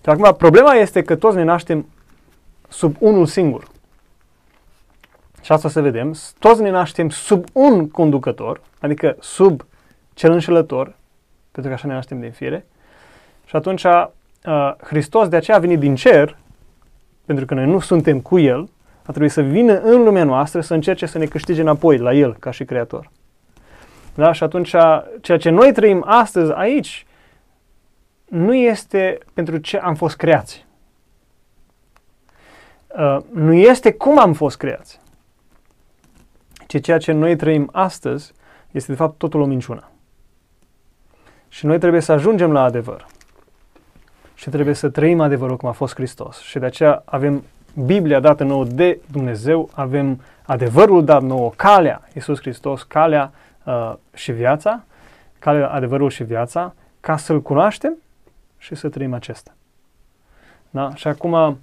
Și 0.02 0.10
acum, 0.10 0.34
problema 0.34 0.74
este 0.74 1.02
că 1.02 1.16
toți 1.16 1.36
ne 1.36 1.42
naștem 1.42 1.86
sub 2.68 2.96
unul 2.98 3.26
singur. 3.26 3.66
Și 5.42 5.52
asta 5.52 5.68
să 5.68 5.80
vedem, 5.80 6.14
toți 6.38 6.62
ne 6.62 6.70
naștem 6.70 7.08
sub 7.08 7.44
un 7.52 7.88
conducător, 7.88 8.60
adică 8.80 9.16
sub 9.20 9.66
cel 10.14 10.32
înșelător, 10.32 10.96
pentru 11.58 11.76
că 11.76 11.78
așa 11.78 11.88
ne 11.88 11.94
naștem 11.94 12.20
din 12.20 12.30
fire. 12.30 12.66
Și 13.44 13.56
atunci 13.56 13.84
uh, 13.84 14.74
Hristos 14.82 15.28
de 15.28 15.36
aceea 15.36 15.56
a 15.56 15.60
venit 15.60 15.78
din 15.78 15.94
cer, 15.94 16.36
pentru 17.24 17.44
că 17.46 17.54
noi 17.54 17.66
nu 17.66 17.78
suntem 17.78 18.20
cu 18.20 18.38
El, 18.38 18.68
a 19.02 19.10
trebuit 19.10 19.30
să 19.30 19.42
vină 19.42 19.80
în 19.80 20.02
lumea 20.02 20.24
noastră 20.24 20.60
să 20.60 20.74
încerce 20.74 21.06
să 21.06 21.18
ne 21.18 21.24
câștige 21.24 21.60
înapoi 21.60 21.98
la 21.98 22.14
El 22.14 22.36
ca 22.38 22.50
și 22.50 22.64
Creator. 22.64 23.10
Da? 24.14 24.32
Și 24.32 24.42
atunci 24.42 24.74
ceea 25.20 25.38
ce 25.38 25.50
noi 25.50 25.72
trăim 25.72 26.04
astăzi 26.06 26.52
aici 26.54 27.06
nu 28.24 28.54
este 28.54 29.18
pentru 29.34 29.56
ce 29.56 29.78
am 29.78 29.94
fost 29.94 30.16
creați. 30.16 30.66
Uh, 32.98 33.18
nu 33.32 33.52
este 33.52 33.92
cum 33.92 34.18
am 34.18 34.32
fost 34.32 34.56
creați. 34.56 35.00
Ci 36.66 36.80
ceea 36.80 36.98
ce 36.98 37.12
noi 37.12 37.36
trăim 37.36 37.68
astăzi 37.72 38.32
este 38.70 38.92
de 38.92 38.98
fapt 38.98 39.18
totul 39.18 39.40
o 39.40 39.46
minciună. 39.46 39.90
Și 41.48 41.66
noi 41.66 41.78
trebuie 41.78 42.00
să 42.00 42.12
ajungem 42.12 42.52
la 42.52 42.62
adevăr. 42.62 43.06
Și 44.34 44.50
trebuie 44.50 44.74
să 44.74 44.88
trăim 44.88 45.20
adevărul 45.20 45.56
cum 45.56 45.68
a 45.68 45.72
fost 45.72 45.94
Hristos. 45.94 46.40
Și 46.40 46.58
de 46.58 46.66
aceea 46.66 47.02
avem 47.04 47.44
Biblia 47.84 48.20
dată 48.20 48.44
nouă 48.44 48.64
de 48.64 48.98
Dumnezeu, 49.10 49.70
avem 49.74 50.20
adevărul 50.42 51.04
dat 51.04 51.22
nouă, 51.22 51.52
calea, 51.56 52.08
Iisus 52.14 52.40
Hristos, 52.40 52.82
calea 52.82 53.32
uh, 53.64 53.94
și 54.14 54.32
viața, 54.32 54.82
calea, 55.38 55.68
adevărul 55.68 56.10
și 56.10 56.22
viața, 56.22 56.74
ca 57.00 57.16
să-L 57.16 57.42
cunoaștem 57.42 57.94
și 58.58 58.74
să 58.74 58.88
trăim 58.88 59.14
acesta. 59.14 59.52
Da? 60.70 60.94
Și 60.94 61.08
acum 61.08 61.34
am 61.34 61.58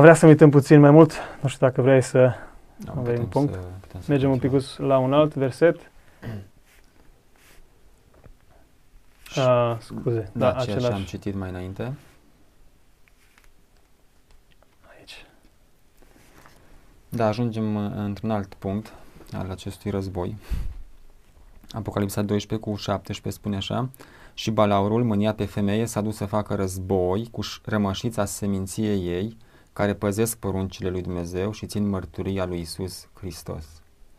vrea 0.00 0.14
să 0.14 0.26
uităm 0.26 0.50
puțin 0.50 0.80
mai 0.80 0.90
mult, 0.90 1.12
nu 1.40 1.48
știu 1.48 1.66
dacă 1.66 1.82
vrei 1.82 2.02
să 2.02 2.32
da, 2.76 2.92
avem 2.98 3.18
un 3.18 3.26
punct. 3.26 3.52
Să, 3.52 3.60
să 3.90 4.04
Mergem 4.08 4.30
un 4.30 4.38
pic 4.38 4.50
la 4.76 4.98
un 4.98 5.12
alt 5.12 5.34
verset. 5.34 5.90
Uh, 9.36 9.76
scuze, 9.80 10.30
da, 10.32 10.52
da 10.52 10.58
același. 10.58 10.92
am 10.92 11.02
citit 11.02 11.34
mai 11.34 11.48
înainte. 11.48 11.94
Aici. 14.96 15.26
Da, 17.08 17.26
ajungem 17.26 17.74
uh, 17.74 17.92
într-un 17.94 18.30
alt 18.30 18.54
punct 18.54 18.92
al 19.32 19.50
acestui 19.50 19.90
război. 19.90 20.36
Apocalipsa 21.70 22.22
12 22.22 22.68
cu 22.68 22.76
17 22.76 23.40
spune 23.40 23.56
așa 23.56 23.88
Și 24.34 24.50
balaurul, 24.50 25.04
mânia 25.04 25.34
pe 25.34 25.44
femeie, 25.44 25.86
s-a 25.86 26.00
dus 26.00 26.16
să 26.16 26.24
facă 26.24 26.54
război 26.54 27.28
cu 27.30 27.40
rămășița 27.64 28.24
seminției 28.24 29.06
ei, 29.06 29.36
care 29.72 29.94
păzesc 29.94 30.36
poruncile 30.36 30.88
lui 30.88 31.02
Dumnezeu 31.02 31.52
și 31.52 31.66
țin 31.66 31.88
mărturia 31.88 32.44
lui 32.44 32.60
Isus 32.60 33.08
Hristos. 33.14 33.64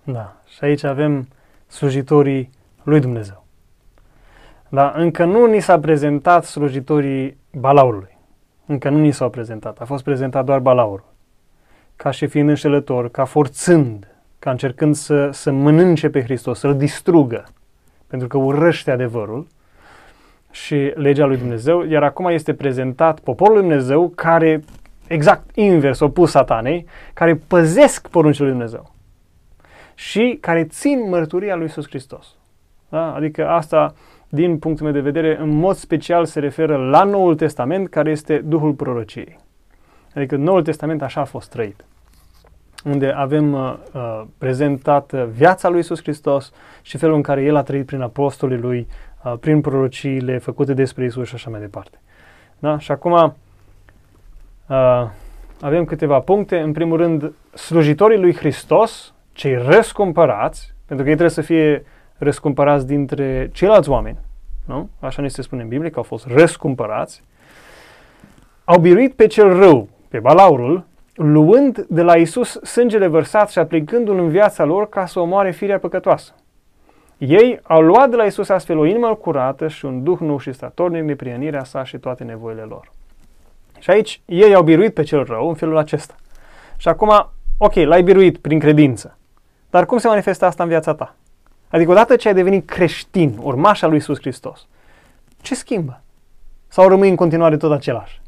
Da, 0.03 0.41
și 0.45 0.63
aici 0.63 0.83
avem 0.83 1.27
slujitorii 1.67 2.49
lui 2.83 2.99
Dumnezeu. 2.99 3.44
Dar 4.75 4.95
încă 4.95 5.25
nu 5.25 5.45
ni 5.45 5.59
s-a 5.59 5.79
prezentat 5.79 6.45
slujitorii 6.45 7.37
balaurului. 7.51 8.17
Încă 8.65 8.89
nu 8.89 8.97
ni 8.97 9.11
s-au 9.11 9.29
prezentat. 9.29 9.79
A 9.79 9.85
fost 9.85 10.03
prezentat 10.03 10.45
doar 10.45 10.59
balaurul. 10.59 11.13
Ca 11.95 12.11
și 12.11 12.27
fiind 12.27 12.49
înșelător, 12.49 13.09
ca 13.09 13.25
forțând, 13.25 14.07
ca 14.39 14.51
încercând 14.51 14.95
să, 14.95 15.29
să 15.31 15.51
mănânce 15.51 16.09
pe 16.09 16.23
Hristos, 16.23 16.59
să-L 16.59 16.77
distrugă. 16.77 17.43
Pentru 18.07 18.27
că 18.27 18.37
urăște 18.37 18.91
adevărul 18.91 19.47
și 20.51 20.91
legea 20.95 21.25
lui 21.25 21.37
Dumnezeu, 21.37 21.83
iar 21.83 22.03
acum 22.03 22.25
este 22.25 22.53
prezentat 22.53 23.19
poporul 23.19 23.53
lui 23.53 23.63
Dumnezeu 23.63 24.11
care, 24.15 24.63
exact 25.07 25.55
invers, 25.55 25.99
opus 25.99 26.31
satanei, 26.31 26.85
care 27.13 27.35
păzesc 27.35 28.07
poruncile 28.07 28.45
lui 28.45 28.55
Dumnezeu 28.55 28.93
și 29.93 30.37
care 30.41 30.63
țin 30.63 31.09
mărturia 31.09 31.55
lui 31.55 31.63
Iisus 31.63 31.87
Hristos. 31.87 32.35
Da? 32.89 33.13
Adică 33.13 33.47
asta 33.47 33.93
din 34.35 34.57
punctul 34.57 34.85
meu 34.85 34.93
de 34.93 35.09
vedere, 35.09 35.37
în 35.39 35.49
mod 35.49 35.75
special 35.75 36.25
se 36.25 36.39
referă 36.39 36.77
la 36.77 37.03
Noul 37.03 37.35
Testament, 37.35 37.89
care 37.89 38.11
este 38.11 38.37
Duhul 38.37 38.73
prorociei. 38.73 39.37
Adică 40.15 40.35
Noul 40.35 40.63
Testament 40.63 41.01
așa 41.01 41.21
a 41.21 41.25
fost 41.25 41.49
trăit 41.49 41.85
unde 42.85 43.11
avem 43.15 43.53
uh, 43.53 43.73
uh, 43.93 44.23
prezentat 44.37 45.11
viața 45.13 45.69
lui 45.69 45.79
Isus 45.79 46.01
Hristos 46.01 46.51
și 46.81 46.97
felul 46.97 47.15
în 47.15 47.21
care 47.21 47.43
El 47.43 47.55
a 47.55 47.63
trăit 47.63 47.85
prin 47.85 48.01
apostolii 48.01 48.57
Lui, 48.57 48.87
uh, 49.23 49.33
prin 49.39 49.61
prorociile 49.61 50.37
făcute 50.37 50.73
despre 50.73 51.05
Isus 51.05 51.27
și 51.27 51.35
așa 51.35 51.49
mai 51.49 51.59
departe. 51.59 51.99
Da? 52.59 52.77
Și 52.77 52.91
acum 52.91 53.11
uh, 53.11 53.33
avem 55.61 55.85
câteva 55.85 56.19
puncte. 56.19 56.59
În 56.59 56.71
primul 56.71 56.97
rând, 56.97 57.33
slujitorii 57.53 58.19
lui 58.19 58.35
Hristos, 58.35 59.13
cei 59.33 59.55
răscumpărați, 59.55 60.73
pentru 60.85 61.05
că 61.05 61.11
ei 61.11 61.17
trebuie 61.17 61.29
să 61.29 61.41
fie 61.41 61.85
răscumpărați 62.17 62.87
dintre 62.87 63.49
ceilalți 63.53 63.89
oameni, 63.89 64.17
nu? 64.65 64.89
Așa 64.99 65.21
ne 65.21 65.27
se 65.27 65.41
spune 65.41 65.61
în 65.61 65.67
Biblie 65.67 65.89
că 65.89 65.97
au 65.97 66.03
fost 66.03 66.25
răscumpărați, 66.27 67.23
au 68.63 68.79
biruit 68.79 69.13
pe 69.13 69.27
cel 69.27 69.57
rău, 69.57 69.87
pe 70.09 70.19
balaurul, 70.19 70.85
luând 71.13 71.85
de 71.89 72.01
la 72.01 72.15
Isus 72.15 72.59
sângele 72.63 73.07
vărsat 73.07 73.49
și 73.49 73.59
aplicându-l 73.59 74.19
în 74.19 74.29
viața 74.29 74.63
lor 74.63 74.89
ca 74.89 75.05
să 75.05 75.19
omoare 75.19 75.51
firea 75.51 75.79
păcătoasă. 75.79 76.33
Ei 77.17 77.59
au 77.63 77.81
luat 77.81 78.09
de 78.09 78.15
la 78.15 78.23
Isus 78.23 78.49
astfel 78.49 78.77
o 78.77 78.85
inimă 78.85 79.15
curată 79.15 79.67
și 79.67 79.85
un 79.85 80.03
duh 80.03 80.19
nou 80.19 80.39
și 80.39 80.53
statornic 80.53 81.05
de 81.05 81.15
prienirea 81.15 81.63
sa 81.63 81.83
și 81.83 81.97
toate 81.97 82.23
nevoile 82.23 82.61
lor. 82.61 82.91
Și 83.79 83.89
aici 83.89 84.21
ei 84.25 84.53
au 84.53 84.63
biruit 84.63 84.93
pe 84.93 85.03
cel 85.03 85.23
rău 85.23 85.47
în 85.47 85.55
felul 85.55 85.77
acesta. 85.77 86.15
Și 86.77 86.87
acum, 86.87 87.29
ok, 87.57 87.73
l-ai 87.73 88.03
biruit 88.03 88.37
prin 88.37 88.59
credință. 88.59 89.17
Dar 89.69 89.85
cum 89.85 89.97
se 89.97 90.07
manifestă 90.07 90.45
asta 90.45 90.63
în 90.63 90.69
viața 90.69 90.93
ta? 90.93 91.15
Adică 91.69 91.91
odată 91.91 92.15
ce 92.15 92.27
ai 92.27 92.33
devenit 92.33 92.69
creștin, 92.69 93.37
urmaș 93.41 93.81
al 93.81 93.89
lui 93.89 93.97
Isus 93.97 94.19
Hristos, 94.19 94.67
ce 95.41 95.55
schimbă? 95.55 96.01
Sau 96.67 96.87
rămâi 96.87 97.09
în 97.09 97.15
continuare 97.15 97.57
tot 97.57 97.71
același? 97.71 98.21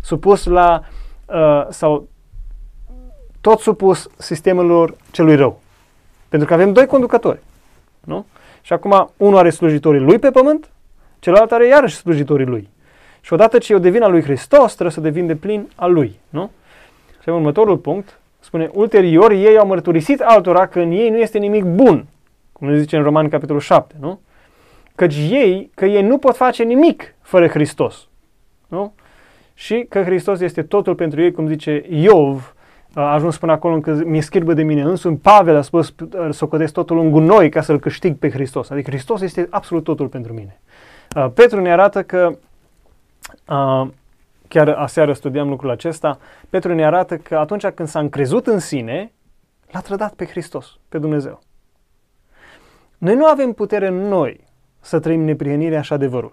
Supus 0.00 0.44
la, 0.44 0.82
uh, 1.26 1.66
sau 1.68 2.08
tot 3.40 3.58
supus 3.58 4.10
sistemelor 4.16 4.96
celui 5.10 5.34
rău. 5.34 5.60
Pentru 6.28 6.48
că 6.48 6.54
avem 6.54 6.72
doi 6.72 6.86
conducători. 6.86 7.38
Nu? 8.00 8.26
Și 8.62 8.72
acum 8.72 9.10
unul 9.16 9.38
are 9.38 9.50
slujitorii 9.50 10.00
lui 10.00 10.18
pe 10.18 10.30
pământ, 10.30 10.68
celălalt 11.18 11.52
are 11.52 11.66
iarăși 11.66 11.96
slujitorii 11.96 12.46
lui. 12.46 12.68
Și 13.20 13.32
odată 13.32 13.58
ce 13.58 13.72
eu 13.72 13.78
devin 13.78 14.02
al 14.02 14.10
lui 14.10 14.22
Hristos, 14.22 14.72
trebuie 14.72 14.94
să 14.94 15.00
devin 15.00 15.26
de 15.26 15.36
plin 15.36 15.68
al 15.74 15.92
lui. 15.92 16.18
Nu? 16.28 16.50
Și 17.22 17.28
următorul 17.28 17.76
punct 17.76 18.18
spune, 18.40 18.70
ulterior 18.72 19.30
ei 19.30 19.58
au 19.58 19.66
mărturisit 19.66 20.20
altora 20.20 20.66
că 20.66 20.80
în 20.80 20.90
ei 20.90 21.10
nu 21.10 21.16
este 21.16 21.38
nimic 21.38 21.64
bun, 21.64 22.06
cum 22.54 22.68
ne 22.68 22.78
zice 22.78 22.96
în 22.96 23.02
Roman 23.02 23.28
capitolul 23.28 23.60
7, 23.60 23.94
nu? 24.00 24.20
Căci 24.94 25.16
ei, 25.16 25.70
că 25.74 25.84
ei 25.84 26.02
nu 26.02 26.18
pot 26.18 26.36
face 26.36 26.62
nimic 26.62 27.14
fără 27.20 27.48
Hristos. 27.48 28.08
Nu? 28.68 28.94
Și 29.54 29.86
că 29.88 30.02
Hristos 30.02 30.40
este 30.40 30.62
totul 30.62 30.94
pentru 30.94 31.22
ei, 31.22 31.32
cum 31.32 31.46
zice 31.46 31.84
Iov, 31.88 32.54
a 32.94 33.12
ajuns 33.12 33.38
până 33.38 33.52
acolo 33.52 33.74
încât 33.74 34.04
mi-e 34.04 34.20
schirbă 34.20 34.52
de 34.52 34.62
mine 34.62 34.82
însumi. 34.82 35.16
Pavel 35.16 35.56
a 35.56 35.62
spus 35.62 35.94
să 36.30 36.46
codesc 36.46 36.72
totul 36.72 36.98
în 36.98 37.10
gunoi 37.10 37.48
ca 37.48 37.60
să-L 37.60 37.78
câștig 37.78 38.16
pe 38.16 38.30
Hristos. 38.30 38.70
Adică 38.70 38.90
Hristos 38.90 39.20
este 39.20 39.46
absolut 39.50 39.84
totul 39.84 40.08
pentru 40.08 40.32
mine. 40.32 40.60
Petru 41.34 41.60
ne 41.60 41.72
arată 41.72 42.02
că, 42.02 42.38
chiar 44.48 44.68
aseară 44.68 45.12
studiam 45.12 45.48
lucrul 45.48 45.70
acesta, 45.70 46.18
Petru 46.50 46.74
ne 46.74 46.86
arată 46.86 47.16
că 47.16 47.36
atunci 47.36 47.66
când 47.66 47.88
s-a 47.88 47.98
încrezut 47.98 48.46
în 48.46 48.58
sine, 48.58 49.12
l-a 49.70 49.80
trădat 49.80 50.14
pe 50.14 50.24
Hristos, 50.24 50.78
pe 50.88 50.98
Dumnezeu. 50.98 51.40
Noi 53.04 53.14
nu 53.14 53.26
avem 53.26 53.52
putere 53.52 53.86
în 53.86 53.94
noi 53.94 54.44
să 54.80 55.00
trăim 55.00 55.20
neprihănirea 55.20 55.80
și 55.80 55.92
adevărul. 55.92 56.32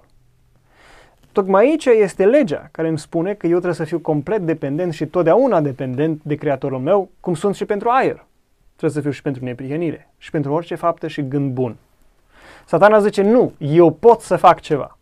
Tocmai 1.32 1.66
aici 1.66 1.86
este 1.86 2.26
legea 2.26 2.70
care 2.72 2.88
îmi 2.88 3.00
spune 3.00 3.34
că 3.34 3.46
eu 3.46 3.52
trebuie 3.52 3.74
să 3.74 3.84
fiu 3.84 4.00
complet 4.00 4.42
dependent 4.42 4.94
și 4.94 5.06
totdeauna 5.06 5.62
dependent 5.62 6.22
de 6.24 6.36
Creatorul 6.36 6.80
meu, 6.80 7.10
cum 7.20 7.34
sunt 7.34 7.56
și 7.56 7.66
pentru 7.66 7.90
aer. 7.90 8.26
Trebuie 8.76 8.92
să 8.92 9.02
fiu 9.02 9.12
și 9.12 9.22
pentru 9.22 9.44
neprihănire 9.44 10.14
și 10.18 10.32
pentru 10.32 10.54
orice 10.54 10.76
faptă 10.76 11.08
și 11.08 11.28
gând 11.28 11.54
bun. 11.54 11.76
Satana 12.66 13.00
zice, 13.00 13.22
nu, 13.22 13.54
eu 13.58 13.92
pot 13.92 14.22
să 14.22 14.36
fac 14.36 14.60
ceva. 14.60 14.98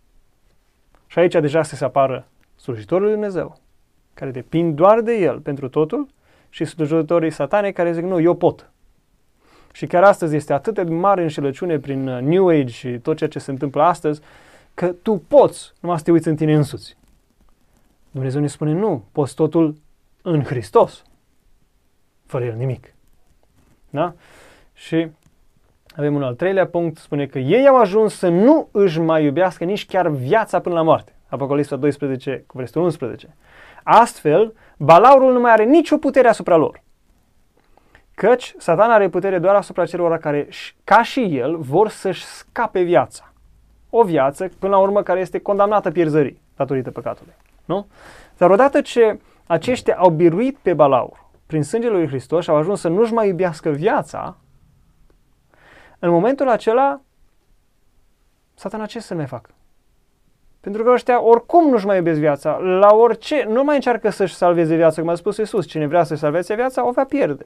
Și 1.07 1.19
aici 1.19 1.33
deja 1.33 1.63
se 1.63 1.75
separă 1.75 2.27
slujitorul 2.55 3.03
lui 3.03 3.13
Dumnezeu, 3.13 3.57
care 4.13 4.31
depind 4.31 4.75
doar 4.75 5.01
de 5.01 5.13
el 5.13 5.39
pentru 5.39 5.69
totul, 5.69 6.07
și 6.49 6.65
slujitorii 6.65 7.31
satanei 7.31 7.73
care 7.73 7.93
zic, 7.93 8.03
nu, 8.03 8.19
eu 8.19 8.33
pot. 8.33 8.71
Și 9.71 9.87
chiar 9.87 10.03
astăzi 10.03 10.35
este 10.35 10.53
atât 10.53 10.73
de 10.73 10.83
mare 10.83 11.21
înșelăciune 11.21 11.79
prin 11.79 12.07
uh, 12.07 12.21
New 12.21 12.47
Age 12.47 12.71
și 12.71 12.89
tot 12.89 13.17
ceea 13.17 13.29
ce 13.29 13.39
se 13.39 13.51
întâmplă 13.51 13.83
astăzi, 13.83 14.21
că 14.73 14.87
tu 14.87 15.23
poți 15.27 15.73
numai 15.79 15.97
să 15.97 16.03
te 16.03 16.11
uiți 16.11 16.27
în 16.27 16.35
tine 16.35 16.55
însuți. 16.55 16.97
Dumnezeu 18.11 18.41
ne 18.41 18.47
spune 18.47 18.71
nu, 18.71 19.03
poți 19.11 19.35
totul 19.35 19.75
în 20.21 20.43
Hristos, 20.43 21.03
fără 22.25 22.45
El 22.45 22.55
nimic. 22.55 22.93
Da? 23.89 24.13
Și 24.73 25.07
avem 25.95 26.15
un 26.15 26.23
al 26.23 26.33
treilea 26.33 26.67
punct, 26.67 26.97
spune 26.97 27.25
că 27.25 27.39
ei 27.39 27.67
au 27.67 27.77
ajuns 27.77 28.17
să 28.17 28.27
nu 28.27 28.69
își 28.71 28.99
mai 28.99 29.23
iubească 29.23 29.63
nici 29.63 29.85
chiar 29.85 30.07
viața 30.07 30.59
până 30.59 30.75
la 30.75 30.81
moarte. 30.81 31.13
Apocalipsa 31.27 31.75
12 31.75 32.43
cu 32.47 32.57
versetul 32.57 32.81
11. 32.81 33.35
Astfel, 33.83 34.53
balaurul 34.77 35.33
nu 35.33 35.39
mai 35.39 35.51
are 35.51 35.63
nicio 35.63 35.97
putere 35.97 36.27
asupra 36.27 36.55
lor. 36.55 36.81
Căci 38.19 38.53
satan 38.57 38.91
are 38.91 39.09
putere 39.09 39.39
doar 39.39 39.55
asupra 39.55 39.85
celor 39.85 40.17
care, 40.17 40.47
ca 40.83 41.03
și 41.03 41.37
el, 41.37 41.57
vor 41.57 41.89
să-și 41.89 42.23
scape 42.23 42.81
viața 42.81 43.33
o 43.89 44.03
viață, 44.03 44.49
până 44.59 44.75
la 44.75 44.81
urmă, 44.81 45.03
care 45.03 45.19
este 45.19 45.39
condamnată 45.39 45.91
pierzării 45.91 46.41
datorită 46.55 46.91
păcatului. 46.91 47.33
Nu? 47.65 47.87
Dar 48.37 48.49
odată 48.49 48.81
ce 48.81 49.19
aceștia 49.47 49.95
au 49.97 50.09
biruit 50.09 50.57
pe 50.57 50.73
balaur 50.73 51.25
prin 51.45 51.63
sângele 51.63 51.93
lui 51.93 52.07
Hristos 52.07 52.43
și 52.43 52.49
au 52.49 52.55
ajuns 52.55 52.79
să 52.79 52.87
nu-și 52.87 53.13
mai 53.13 53.27
iubească 53.27 53.69
viața, 53.69 54.37
în 55.99 56.09
momentul 56.09 56.49
acela, 56.49 57.01
satana 58.53 58.85
ce 58.85 58.99
să 58.99 59.15
mai 59.15 59.25
facă? 59.25 59.49
Pentru 60.59 60.83
că 60.83 60.89
ăștia 60.89 61.23
oricum 61.23 61.69
nu-și 61.69 61.85
mai 61.85 61.97
iubesc 61.97 62.19
viața. 62.19 62.57
La 62.57 62.93
orice, 62.93 63.45
nu 63.49 63.63
mai 63.63 63.75
încearcă 63.75 64.09
să-și 64.09 64.35
salveze 64.35 64.75
viața, 64.75 65.01
cum 65.01 65.09
a 65.09 65.15
spus 65.15 65.37
Iisus. 65.37 65.65
Cine 65.65 65.87
vrea 65.87 66.03
să-și 66.03 66.19
salveze 66.19 66.55
viața, 66.55 66.87
o 66.87 66.91
va 66.91 67.03
pierde. 67.03 67.45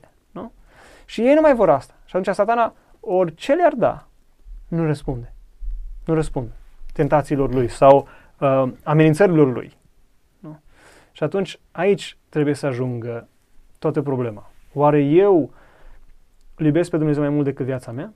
Nu? 1.04 1.10
Și 1.10 1.22
ei 1.22 1.34
nu 1.34 1.42
mai 1.42 1.56
vor 1.56 1.70
asta. 1.70 1.94
Și 2.06 2.16
atunci 2.16 2.36
satana, 2.36 2.74
orice 3.00 3.54
le-ar 3.54 3.74
da, 3.74 4.08
nu 4.68 4.86
răspunde. 4.86 5.34
Nu 6.06 6.13
răspunde 6.13 6.52
tentațiilor 6.94 7.54
lui 7.54 7.68
sau 7.68 8.08
uh, 8.39 8.72
amenințărilor 8.84 9.54
lui. 9.54 9.78
Nu? 10.39 10.60
Și 11.12 11.24
atunci 11.24 11.60
aici 11.72 12.18
trebuie 12.30 12.54
să 12.54 12.66
ajungă 12.66 13.28
toată 13.80 14.02
problema. 14.02 14.52
Oare 14.74 15.02
eu 15.02 15.54
îl 16.56 16.66
iubesc 16.66 16.89
pe 16.89 16.98
Dumnezeu 16.98 17.22
mai 17.22 17.32
mult 17.32 17.46
decât 17.46 17.66
viața 17.66 17.92
mea? 17.92 18.13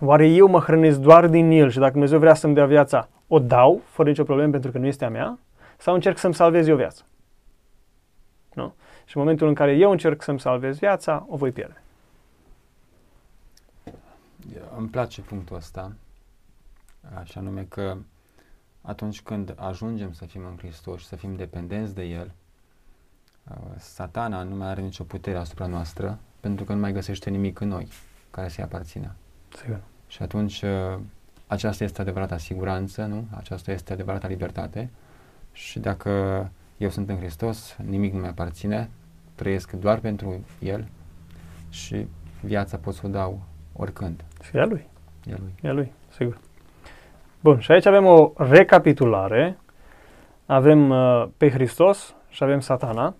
Oare 0.00 0.28
eu 0.28 0.46
mă 0.46 0.60
hrănesc 0.60 0.98
doar 0.98 1.26
din 1.28 1.50
El 1.50 1.70
și 1.70 1.78
dacă 1.78 1.92
Dumnezeu 1.92 2.18
vrea 2.18 2.34
să-mi 2.34 2.54
dea 2.54 2.66
viața, 2.66 3.08
o 3.26 3.38
dau 3.38 3.80
fără 3.84 4.08
nicio 4.08 4.24
problemă 4.24 4.50
pentru 4.50 4.70
că 4.70 4.78
nu 4.78 4.86
este 4.86 5.04
a 5.04 5.08
mea? 5.08 5.38
Sau 5.76 5.94
încerc 5.94 6.18
să-mi 6.18 6.34
salvez 6.34 6.66
eu 6.66 6.76
viața? 6.76 7.02
Nu? 8.52 8.74
Și 9.04 9.16
în 9.16 9.22
momentul 9.22 9.48
în 9.48 9.54
care 9.54 9.72
eu 9.72 9.90
încerc 9.90 10.22
să-mi 10.22 10.40
salvez 10.40 10.78
viața, 10.78 11.26
o 11.28 11.36
voi 11.36 11.50
pierde. 11.50 11.82
Îmi 14.76 14.88
place 14.88 15.20
punctul 15.20 15.56
ăsta, 15.56 15.92
așa 17.14 17.40
nume 17.40 17.64
că 17.68 17.96
atunci 18.82 19.22
când 19.22 19.54
ajungem 19.56 20.12
să 20.12 20.24
fim 20.24 20.44
în 20.44 20.56
Hristos 20.56 21.00
și 21.00 21.06
să 21.06 21.16
fim 21.16 21.36
dependenți 21.36 21.94
de 21.94 22.02
El, 22.02 22.32
uh, 23.50 23.56
satana 23.78 24.42
nu 24.42 24.56
mai 24.56 24.68
are 24.68 24.80
nicio 24.80 25.04
putere 25.04 25.38
asupra 25.38 25.66
noastră 25.66 26.18
pentru 26.40 26.64
că 26.64 26.72
nu 26.72 26.80
mai 26.80 26.92
găsește 26.92 27.30
nimic 27.30 27.60
în 27.60 27.68
noi 27.68 27.88
care 28.30 28.48
să-i 28.48 28.64
aparțină. 28.64 29.14
Sigur. 29.56 29.80
Și 30.06 30.22
atunci 30.22 30.62
uh, 30.62 30.98
aceasta 31.46 31.84
este 31.84 32.00
adevărata 32.00 32.38
siguranță, 32.38 33.04
nu? 33.04 33.26
Aceasta 33.30 33.72
este 33.72 33.92
adevărata 33.92 34.28
libertate. 34.28 34.90
Și 35.52 35.78
dacă 35.78 36.10
eu 36.76 36.90
sunt 36.90 37.08
în 37.08 37.16
Hristos, 37.16 37.76
nimic 37.84 38.12
nu 38.12 38.18
mi 38.18 38.26
aparține, 38.26 38.90
trăiesc 39.34 39.72
doar 39.72 39.98
pentru 39.98 40.44
El 40.58 40.88
și 41.68 42.06
viața 42.40 42.76
pot 42.76 42.94
să 42.94 43.00
o 43.04 43.08
dau 43.08 43.42
oricând. 43.72 44.24
Și 44.48 44.56
a 44.56 44.64
Lui. 44.64 44.86
E 45.30 45.32
a 45.32 45.36
Lui. 45.38 45.54
E 45.62 45.68
a 45.68 45.72
Lui, 45.72 45.92
sigur. 46.08 46.38
Bun, 47.40 47.58
și 47.58 47.72
aici 47.72 47.86
avem 47.86 48.06
o 48.06 48.32
recapitulare. 48.36 49.58
Avem 50.46 50.90
uh, 50.90 51.26
pe 51.36 51.50
Hristos 51.50 52.14
și 52.28 52.42
avem 52.42 52.60
satana. 52.60 53.14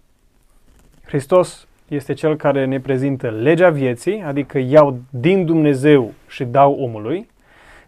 Hristos 1.05 1.69
este 1.89 2.13
cel 2.13 2.37
care 2.37 2.65
ne 2.65 2.81
prezintă 2.81 3.31
legea 3.31 3.71
vieții, 3.71 4.23
adică 4.23 4.59
iau 4.59 4.99
din 5.11 5.45
Dumnezeu 5.45 6.13
și 6.29 6.45
dau 6.45 6.73
omului. 6.73 7.29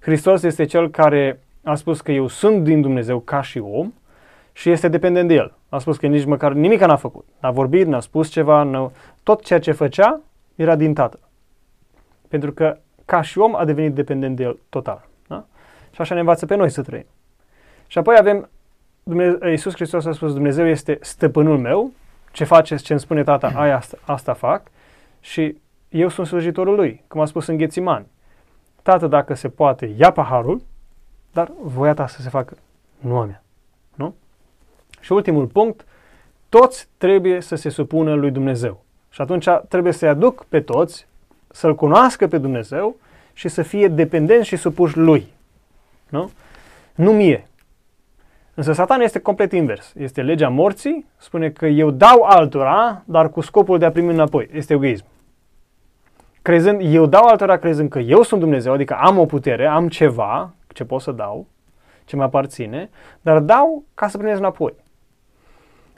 Hristos 0.00 0.42
este 0.42 0.64
cel 0.64 0.90
care 0.90 1.40
a 1.62 1.74
spus 1.74 2.00
că 2.00 2.12
eu 2.12 2.26
sunt 2.26 2.64
din 2.64 2.80
Dumnezeu 2.80 3.20
ca 3.20 3.42
și 3.42 3.58
om 3.58 3.92
și 4.52 4.70
este 4.70 4.88
dependent 4.88 5.28
de 5.28 5.34
el. 5.34 5.54
A 5.68 5.78
spus 5.78 5.96
că 5.96 6.06
nici 6.06 6.24
măcar 6.24 6.52
nimic 6.52 6.80
n-a 6.80 6.96
făcut. 6.96 7.26
N-a 7.40 7.50
vorbit, 7.50 7.86
n-a 7.86 8.00
spus 8.00 8.28
ceva, 8.28 8.62
n-a... 8.62 8.90
tot 9.22 9.44
ceea 9.44 9.58
ce 9.58 9.72
făcea 9.72 10.20
era 10.54 10.76
din 10.76 10.94
Tatăl. 10.94 11.20
Pentru 12.28 12.52
că 12.52 12.78
ca 13.08 13.20
și 13.20 13.38
om 13.38 13.54
a 13.54 13.64
devenit 13.64 13.94
dependent 13.94 14.36
de 14.36 14.42
el 14.42 14.58
total. 14.68 15.08
Da? 15.26 15.44
Și 15.90 16.00
așa 16.00 16.14
ne 16.14 16.20
învață 16.20 16.46
pe 16.46 16.54
noi 16.54 16.70
să 16.70 16.82
trăim. 16.82 17.06
Și 17.86 17.98
apoi 17.98 18.16
avem 18.18 18.48
Dumnezeu, 19.02 19.48
Iisus 19.48 19.74
Hristos 19.74 20.04
a 20.04 20.12
spus 20.12 20.32
Dumnezeu 20.32 20.66
este 20.66 20.98
stăpânul 21.00 21.58
meu, 21.58 21.92
ce 22.32 22.44
faceți, 22.44 22.82
ce 22.82 22.92
îmi 22.92 23.00
spune 23.00 23.22
tata, 23.22 23.52
aia 23.54 23.76
asta, 23.76 23.98
asta 24.04 24.32
fac 24.32 24.62
și 25.20 25.56
eu 25.88 26.08
sunt 26.08 26.26
slujitorul 26.26 26.74
lui, 26.74 27.04
cum 27.06 27.20
a 27.20 27.24
spus 27.24 27.46
în 27.46 27.56
Ghețimani. 27.56 28.06
Tată, 28.82 29.06
dacă 29.06 29.34
se 29.34 29.48
poate, 29.48 29.94
ia 29.96 30.10
paharul, 30.10 30.62
dar 31.32 31.52
voia 31.62 31.94
ta 31.94 32.06
să 32.06 32.20
se 32.20 32.28
facă, 32.28 32.56
nu 32.98 33.16
a 33.16 33.24
mea. 33.24 33.42
Nu? 33.94 34.14
Și 35.00 35.12
ultimul 35.12 35.46
punct, 35.46 35.86
toți 36.48 36.88
trebuie 36.96 37.40
să 37.40 37.54
se 37.54 37.68
supună 37.68 38.14
lui 38.14 38.30
Dumnezeu. 38.30 38.84
Și 39.10 39.20
atunci 39.20 39.48
trebuie 39.68 39.92
să-i 39.92 40.08
aduc 40.08 40.44
pe 40.44 40.60
toți, 40.60 41.07
să-L 41.50 41.74
cunoască 41.74 42.26
pe 42.26 42.38
Dumnezeu 42.38 42.96
și 43.32 43.48
să 43.48 43.62
fie 43.62 43.88
dependenți 43.88 44.48
și 44.48 44.56
supuși 44.56 44.96
lui. 44.96 45.32
Nu? 46.08 46.30
Nu 46.94 47.12
mie. 47.12 47.46
Însă 48.54 48.72
satan 48.72 49.00
este 49.00 49.18
complet 49.18 49.52
invers. 49.52 49.92
Este 49.96 50.22
legea 50.22 50.48
morții, 50.48 51.06
spune 51.16 51.50
că 51.50 51.66
eu 51.66 51.90
dau 51.90 52.22
altora, 52.22 53.02
dar 53.04 53.30
cu 53.30 53.40
scopul 53.40 53.78
de 53.78 53.84
a 53.84 53.90
primi 53.90 54.12
înapoi. 54.12 54.48
Este 54.52 54.72
egoism. 54.72 55.04
Crezând, 56.42 56.80
eu 56.94 57.06
dau 57.06 57.24
altora 57.24 57.56
crezând 57.56 57.88
că 57.90 57.98
eu 57.98 58.22
sunt 58.22 58.40
Dumnezeu, 58.40 58.72
adică 58.72 58.94
am 58.94 59.18
o 59.18 59.26
putere, 59.26 59.66
am 59.66 59.88
ceva 59.88 60.54
ce 60.72 60.84
pot 60.84 61.00
să 61.00 61.12
dau, 61.12 61.46
ce 62.04 62.16
mă 62.16 62.22
aparține, 62.22 62.90
dar 63.20 63.38
dau 63.38 63.84
ca 63.94 64.08
să 64.08 64.16
primesc 64.16 64.38
înapoi. 64.38 64.74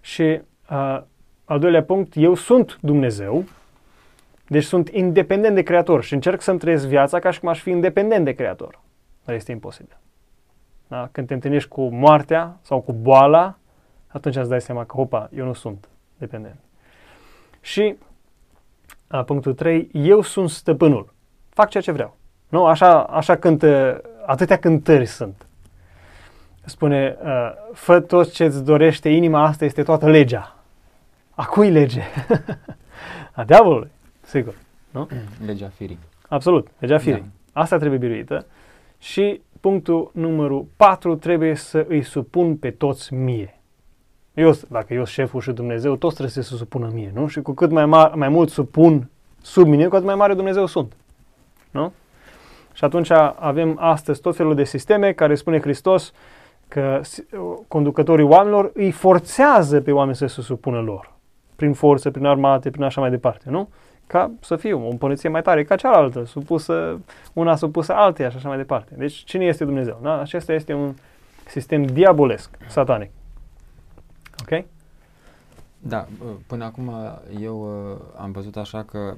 Și 0.01 0.41
uh, 0.71 1.01
al 1.45 1.59
doilea 1.59 1.83
punct, 1.83 2.13
eu 2.17 2.35
sunt 2.35 2.79
Dumnezeu, 2.81 3.45
deci 4.51 4.65
sunt 4.65 4.89
independent 4.89 5.55
de 5.55 5.63
Creator 5.63 6.03
și 6.03 6.15
încerc 6.15 6.41
să-mi 6.41 6.59
trăiesc 6.59 6.87
viața 6.87 7.19
ca 7.19 7.31
și 7.31 7.41
cum 7.41 7.49
aș 7.49 7.61
fi 7.61 7.71
independent 7.71 8.25
de 8.25 8.33
Creator. 8.33 8.81
Dar 9.25 9.35
este 9.35 9.53
imposibil. 9.53 9.97
Da? 10.89 11.09
Când 11.13 11.27
te 11.27 11.35
întâlnești 11.35 11.69
cu 11.69 11.89
moartea 11.89 12.57
sau 12.63 12.81
cu 12.81 12.93
boala, 12.93 13.59
atunci 14.07 14.37
îți 14.37 14.49
dai 14.49 14.61
seama 14.61 14.85
că, 14.85 15.01
opa, 15.01 15.29
eu 15.37 15.45
nu 15.45 15.53
sunt 15.53 15.89
dependent. 16.19 16.57
Și 17.61 17.97
a, 19.07 19.23
punctul 19.23 19.55
3, 19.55 19.89
eu 19.93 20.23
sunt 20.23 20.51
stăpânul. 20.51 21.13
Fac 21.49 21.69
ceea 21.69 21.83
ce 21.83 21.93
vreau. 21.93 22.17
Nu? 22.49 22.67
Așa, 22.67 23.03
așa 23.03 23.37
cântă, 23.37 24.03
atâtea 24.27 24.59
cântări 24.59 25.07
sunt. 25.07 25.47
Spune, 26.65 27.17
uh, 27.23 27.53
fă 27.73 28.01
tot 28.01 28.31
ce-ți 28.33 28.65
dorește 28.65 29.09
inima, 29.09 29.43
asta 29.43 29.65
este 29.65 29.83
toată 29.83 30.09
legea. 30.09 30.57
A 31.31 31.45
cui 31.45 31.71
lege? 31.71 32.03
a 33.33 33.45
diavolului, 33.45 33.91
sigur. 34.31 34.55
Nu? 34.90 35.09
Legea 35.47 35.71
firii. 35.75 35.99
Absolut, 36.29 36.69
legea 36.79 36.99
firii. 36.99 37.25
Da. 37.53 37.61
Asta 37.61 37.77
trebuie 37.77 37.99
biruită. 37.99 38.47
Și 38.99 39.40
punctul 39.61 40.11
numărul 40.14 40.66
4, 40.77 41.16
trebuie 41.16 41.55
să 41.55 41.87
îi 41.88 42.03
supun 42.03 42.57
pe 42.57 42.71
toți 42.71 43.14
mie. 43.14 43.61
Eu, 44.35 44.53
dacă 44.69 44.95
eu 44.95 45.05
sunt 45.05 45.09
șeful 45.09 45.40
și 45.40 45.51
Dumnezeu, 45.53 45.97
toți 45.97 46.14
trebuie 46.14 46.35
să 46.35 46.51
se 46.51 46.57
supună 46.57 46.90
mie, 46.93 47.11
nu? 47.14 47.27
Și 47.27 47.40
cu 47.40 47.53
cât 47.53 47.71
mai, 47.71 47.85
ma- 47.85 48.14
mai 48.14 48.29
mult 48.29 48.51
supun 48.51 49.09
sub 49.43 49.66
mine, 49.66 49.87
cu 49.87 49.95
atât 49.95 50.07
mai 50.07 50.14
mare 50.14 50.35
Dumnezeu 50.35 50.66
sunt. 50.66 50.93
Nu? 51.71 51.93
Și 52.73 52.85
atunci 52.85 53.11
avem 53.38 53.77
astăzi 53.81 54.21
tot 54.21 54.37
felul 54.37 54.55
de 54.55 54.64
sisteme 54.64 55.12
care 55.12 55.35
spune 55.35 55.61
Hristos 55.61 56.12
că 56.69 57.01
conducătorii 57.69 58.25
oamenilor 58.25 58.71
îi 58.75 58.90
forțează 58.90 59.81
pe 59.81 59.93
oameni 59.93 60.16
să 60.16 60.27
se 60.27 60.43
supună 60.43 60.81
lor. 60.81 61.12
Prin 61.57 61.73
forță, 61.73 62.11
prin 62.11 62.27
armate, 62.27 62.71
prin 62.71 62.83
așa 62.83 63.01
mai 63.01 63.11
departe, 63.11 63.51
nu? 63.51 63.69
Ca 64.11 64.31
să 64.40 64.57
fie 64.57 64.73
o 64.73 64.88
împărăție 64.88 65.29
mai 65.29 65.42
tare 65.42 65.64
ca 65.64 65.77
cealaltă, 65.77 66.25
supusă, 66.25 67.01
una 67.33 67.57
supusă 67.57 67.94
alteia 67.94 68.31
și 68.31 68.37
așa 68.37 68.49
mai 68.49 68.57
departe. 68.57 68.94
Deci 68.96 69.14
cine 69.14 69.44
este 69.44 69.64
Dumnezeu? 69.64 69.99
Da? 70.03 70.20
Acesta 70.20 70.53
este 70.53 70.73
un 70.73 70.94
sistem 71.46 71.83
diabolesc, 71.83 72.57
satanic. 72.68 73.11
Ok? 74.40 74.64
Da, 75.79 76.07
până 76.46 76.64
acum 76.64 76.92
eu 77.40 77.64
am 78.16 78.33
văzut 78.33 78.57
așa 78.57 78.83
că 78.83 79.14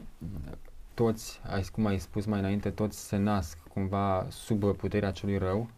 toți, 0.95 1.41
cum 1.73 1.87
ai 1.87 1.99
spus 1.99 2.25
mai 2.25 2.39
înainte, 2.39 2.71
toți 2.71 3.07
se 3.07 3.17
nasc 3.17 3.59
cumva 3.69 4.27
sub 4.29 4.77
puterea 4.77 5.11
celui 5.11 5.39
rău, 5.39 5.69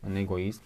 în 0.00 0.16
egoism, 0.16 0.62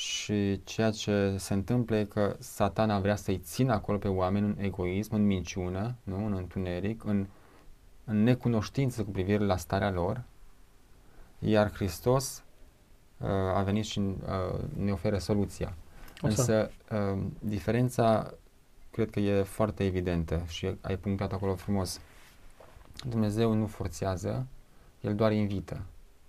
și 0.00 0.60
ceea 0.64 0.90
ce 0.90 1.34
se 1.36 1.54
întâmplă 1.54 1.96
e 1.96 2.04
că 2.04 2.36
satana 2.38 3.00
vrea 3.00 3.16
să-i 3.16 3.38
țină 3.38 3.72
acolo 3.72 3.98
pe 3.98 4.08
oameni 4.08 4.46
în 4.46 4.56
egoism, 4.58 5.14
în 5.14 5.26
minciună, 5.26 5.94
nu? 6.02 6.26
în 6.26 6.32
întuneric, 6.32 7.04
în, 7.04 7.26
în 8.04 8.22
necunoștință 8.22 9.04
cu 9.04 9.10
privire 9.10 9.44
la 9.44 9.56
starea 9.56 9.90
lor, 9.90 10.22
iar 11.38 11.72
Hristos 11.72 12.42
uh, 13.18 13.28
a 13.28 13.62
venit 13.62 13.84
și 13.84 13.98
uh, 13.98 14.60
ne 14.76 14.92
oferă 14.92 15.18
soluția. 15.18 15.74
Însă 16.20 16.70
uh, 16.90 17.22
diferența 17.38 18.34
cred 18.90 19.10
că 19.10 19.20
e 19.20 19.42
foarte 19.42 19.84
evidentă 19.84 20.42
și 20.48 20.76
ai 20.80 20.96
punctat 20.96 21.32
acolo 21.32 21.54
frumos. 21.54 22.00
Dumnezeu 23.08 23.52
nu 23.52 23.66
forțează, 23.66 24.46
El 25.00 25.14
doar 25.14 25.32
invită. 25.32 25.82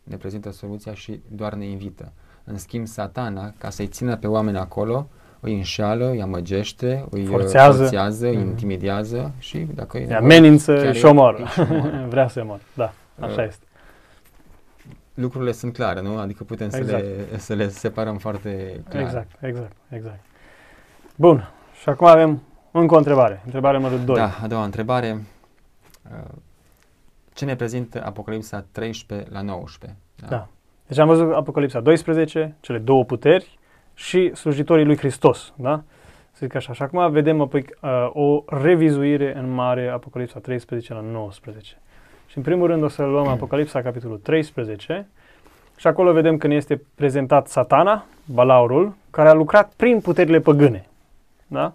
Ne 0.03 0.17
prezintă 0.17 0.51
soluția 0.51 0.93
și 0.93 1.21
doar 1.27 1.53
ne 1.53 1.65
invită. 1.65 2.11
În 2.51 2.57
schimb, 2.57 2.87
satana, 2.87 3.53
ca 3.57 3.69
să-i 3.69 3.87
țină 3.87 4.15
pe 4.15 4.27
oameni 4.27 4.57
acolo, 4.57 5.07
îi 5.39 5.55
înșeală, 5.55 6.09
îi 6.09 6.21
amăgește, 6.21 7.05
îi 7.09 7.21
uh, 7.21 7.27
forțează, 7.27 7.81
forțează 7.81 8.27
îi 8.27 8.35
mm. 8.35 8.41
intimidează 8.41 9.31
și 9.39 9.57
dacă 9.57 9.97
îi 9.97 10.13
amenință 10.13 10.91
și 10.91 11.05
omoară. 11.05 11.47
Vrea 12.09 12.27
să 12.27 12.39
omoară. 12.41 12.61
Da, 12.73 12.93
așa 13.19 13.41
uh, 13.41 13.47
este. 13.47 13.65
Lucrurile 15.13 15.51
sunt 15.51 15.73
clare, 15.73 16.01
nu? 16.01 16.17
Adică 16.17 16.43
putem 16.43 16.65
exact. 16.65 16.87
să, 16.87 16.95
le, 16.95 17.37
să 17.37 17.53
le 17.53 17.69
separăm 17.69 18.17
foarte 18.17 18.83
clar. 18.89 19.01
Exact, 19.01 19.31
exact, 19.39 19.75
exact. 19.89 20.19
Bun. 21.15 21.49
Și 21.81 21.89
acum 21.89 22.07
avem 22.07 22.41
încă 22.71 22.93
o 22.93 22.97
întrebare. 22.97 23.41
Întrebarea 23.45 23.79
numărul 23.79 24.05
2. 24.05 24.15
Da, 24.15 24.39
a 24.41 24.47
doua 24.47 24.63
întrebare. 24.63 25.21
Uh, 26.11 26.31
ce 27.33 27.45
ne 27.45 27.55
prezintă 27.55 28.05
Apocalipsa 28.05 28.65
13 28.71 29.31
la 29.31 29.41
19. 29.41 29.99
Da. 30.15 30.27
da. 30.27 30.47
Deci 30.91 30.99
am 30.99 31.07
văzut 31.07 31.33
Apocalipsa 31.33 31.79
12, 31.79 32.55
cele 32.59 32.77
două 32.77 33.03
puteri 33.03 33.57
și 33.93 34.35
slujitorii 34.35 34.85
lui 34.85 34.97
Hristos. 34.97 35.53
Da? 35.55 35.81
Să 36.31 36.37
zic 36.39 36.55
așa. 36.55 36.73
Și 36.73 36.81
acum 36.81 37.11
vedem 37.11 37.41
apoi, 37.41 37.65
uh, 37.81 38.09
o 38.13 38.43
revizuire 38.47 39.37
în 39.37 39.53
mare 39.53 39.87
Apocalipsa 39.87 40.39
13 40.39 40.93
la 40.93 41.01
19. 41.01 41.77
Și 42.27 42.37
în 42.37 42.43
primul 42.43 42.67
rând 42.67 42.83
o 42.83 42.87
să 42.87 43.03
luăm 43.03 43.27
Apocalipsa 43.27 43.81
capitolul 43.81 44.17
13 44.17 45.07
și 45.77 45.87
acolo 45.87 46.11
vedem 46.11 46.37
că 46.37 46.47
ne 46.47 46.55
este 46.55 46.81
prezentat 46.95 47.47
satana, 47.47 48.05
balaurul, 48.25 48.93
care 49.09 49.29
a 49.29 49.33
lucrat 49.33 49.71
prin 49.75 49.99
puterile 49.99 50.39
păgâne. 50.39 50.87
Da? 51.47 51.73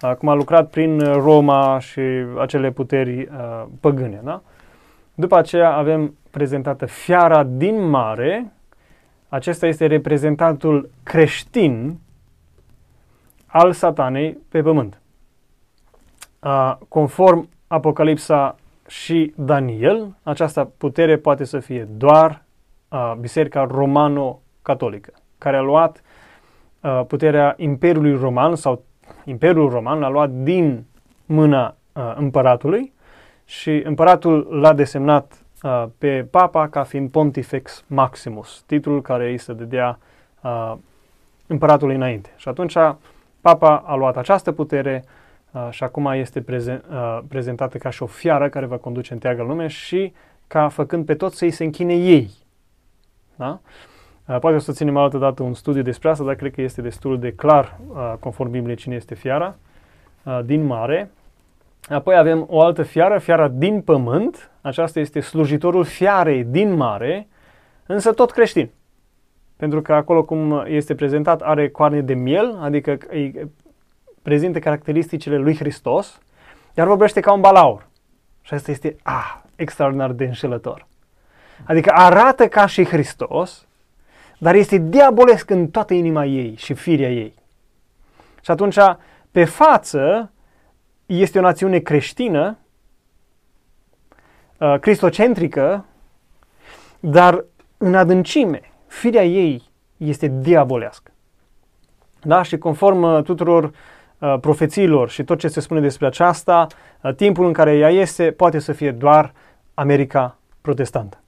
Acum 0.00 0.28
a 0.28 0.34
lucrat 0.34 0.70
prin 0.70 0.98
Roma 0.98 1.78
și 1.78 2.00
acele 2.38 2.70
puteri 2.70 3.20
uh, 3.20 3.64
păgâne. 3.80 4.20
Da? 4.24 4.42
După 5.14 5.36
aceea 5.36 5.72
avem 5.72 6.14
prezentată 6.30 6.86
fiara 6.86 7.42
din 7.42 7.88
mare. 7.88 8.52
Acesta 9.28 9.66
este 9.66 9.86
reprezentantul 9.86 10.90
creștin 11.02 11.98
al 13.46 13.72
satanei 13.72 14.38
pe 14.48 14.62
pământ. 14.62 15.00
Uh, 16.42 16.76
conform 16.88 17.48
Apocalipsa 17.66 18.56
și 18.86 19.32
Daniel, 19.36 20.16
această 20.22 20.72
putere 20.78 21.16
poate 21.16 21.44
să 21.44 21.58
fie 21.58 21.88
doar 21.96 22.44
uh, 22.88 23.14
Biserica 23.20 23.66
Romano-Catolică, 23.70 25.12
care 25.38 25.56
a 25.56 25.60
luat 25.60 26.02
uh, 26.80 27.02
puterea 27.06 27.54
Imperiului 27.56 28.16
Roman 28.16 28.54
sau 28.56 28.82
Imperiul 29.24 29.70
Roman 29.70 29.98
l-a 29.98 30.08
luat 30.08 30.30
din 30.30 30.84
mâna 31.26 31.76
uh, 31.92 32.12
împăratului 32.16 32.92
și 33.44 33.80
împăratul 33.84 34.46
l-a 34.60 34.72
desemnat 34.72 35.32
uh, 35.32 35.47
pe 35.98 36.26
papa 36.30 36.68
ca 36.68 36.82
fiind 36.82 37.10
Pontifex 37.10 37.84
Maximus, 37.86 38.62
titlul 38.66 39.02
care 39.02 39.30
îi 39.30 39.38
se 39.38 39.52
dădea 39.52 39.98
uh, 40.42 40.74
împăratului 41.46 41.94
înainte. 41.94 42.32
Și 42.36 42.48
atunci 42.48 42.74
papa 43.40 43.76
a 43.86 43.94
luat 43.94 44.16
această 44.16 44.52
putere 44.52 45.04
uh, 45.52 45.68
și 45.70 45.84
acum 45.84 46.06
este 46.06 46.40
prezen, 46.40 46.84
uh, 46.90 47.18
prezentată 47.28 47.78
ca 47.78 47.90
și 47.90 48.02
o 48.02 48.06
fiară 48.06 48.48
care 48.48 48.66
va 48.66 48.76
conduce 48.76 49.12
întreaga 49.12 49.42
lume 49.42 49.66
și 49.66 50.12
ca 50.46 50.68
făcând 50.68 51.06
pe 51.06 51.14
toți 51.14 51.36
să-i 51.36 51.50
se 51.50 51.64
închine 51.64 51.94
ei. 51.94 52.30
Da? 53.36 53.60
Uh, 54.26 54.38
poate 54.38 54.56
o 54.56 54.58
să 54.58 54.72
ținem 54.72 54.96
altă 54.96 55.18
dată 55.18 55.42
un 55.42 55.54
studiu 55.54 55.82
despre 55.82 56.08
asta, 56.08 56.24
dar 56.24 56.34
cred 56.34 56.52
că 56.52 56.60
este 56.60 56.82
destul 56.82 57.18
de 57.18 57.32
clar, 57.32 57.78
uh, 57.88 58.14
conform 58.20 58.50
Bibliei, 58.50 58.76
cine 58.76 58.94
este 58.94 59.14
fiara 59.14 59.56
uh, 60.22 60.40
din 60.44 60.66
mare. 60.66 61.10
Apoi 61.88 62.16
avem 62.16 62.46
o 62.48 62.60
altă 62.60 62.82
fiară, 62.82 63.18
fiara 63.18 63.48
din 63.48 63.80
pământ. 63.80 64.50
Aceasta 64.68 65.00
este 65.00 65.20
slujitorul 65.20 65.84
fiarei 65.84 66.44
din 66.44 66.74
mare, 66.74 67.28
însă 67.86 68.12
tot 68.12 68.30
creștin. 68.30 68.70
Pentru 69.56 69.82
că 69.82 69.94
acolo 69.94 70.24
cum 70.24 70.64
este 70.66 70.94
prezentat 70.94 71.40
are 71.40 71.68
coarne 71.68 72.00
de 72.00 72.14
miel, 72.14 72.58
adică 72.60 72.98
îi 73.08 73.50
prezintă 74.22 74.58
caracteristicile 74.58 75.36
lui 75.36 75.56
Hristos, 75.56 76.20
iar 76.76 76.86
vorbește 76.86 77.20
ca 77.20 77.32
un 77.32 77.40
balaur. 77.40 77.88
Și 78.40 78.54
asta 78.54 78.70
este 78.70 78.96
ah, 79.02 79.34
extraordinar 79.56 80.10
de 80.10 80.24
înșelător. 80.24 80.86
Adică 81.64 81.90
arată 81.94 82.48
ca 82.48 82.66
și 82.66 82.84
Hristos, 82.84 83.66
dar 84.38 84.54
este 84.54 84.78
diabolesc 84.78 85.50
în 85.50 85.68
toată 85.68 85.94
inima 85.94 86.24
ei 86.24 86.54
și 86.56 86.74
firea 86.74 87.10
ei. 87.10 87.34
Și 88.42 88.50
atunci, 88.50 88.78
pe 89.30 89.44
față, 89.44 90.32
este 91.06 91.38
o 91.38 91.42
națiune 91.42 91.78
creștină, 91.78 92.58
uh, 94.58 94.74
cristocentrică, 94.80 95.84
dar 97.00 97.44
în 97.76 97.94
adâncime, 97.94 98.60
firea 98.86 99.24
ei 99.24 99.62
este 99.96 100.26
diabolească. 100.26 101.10
Da? 102.22 102.42
Și 102.42 102.58
conform 102.58 103.02
uh, 103.02 103.22
tuturor 103.22 103.64
uh, 104.18 104.34
profețiilor 104.40 105.08
și 105.08 105.24
tot 105.24 105.38
ce 105.38 105.48
se 105.48 105.60
spune 105.60 105.80
despre 105.80 106.06
aceasta, 106.06 106.66
uh, 107.02 107.14
timpul 107.14 107.46
în 107.46 107.52
care 107.52 107.76
ea 107.76 107.90
este 107.90 108.30
poate 108.30 108.58
să 108.58 108.72
fie 108.72 108.90
doar 108.90 109.32
America 109.74 110.38
protestantă. 110.60 111.20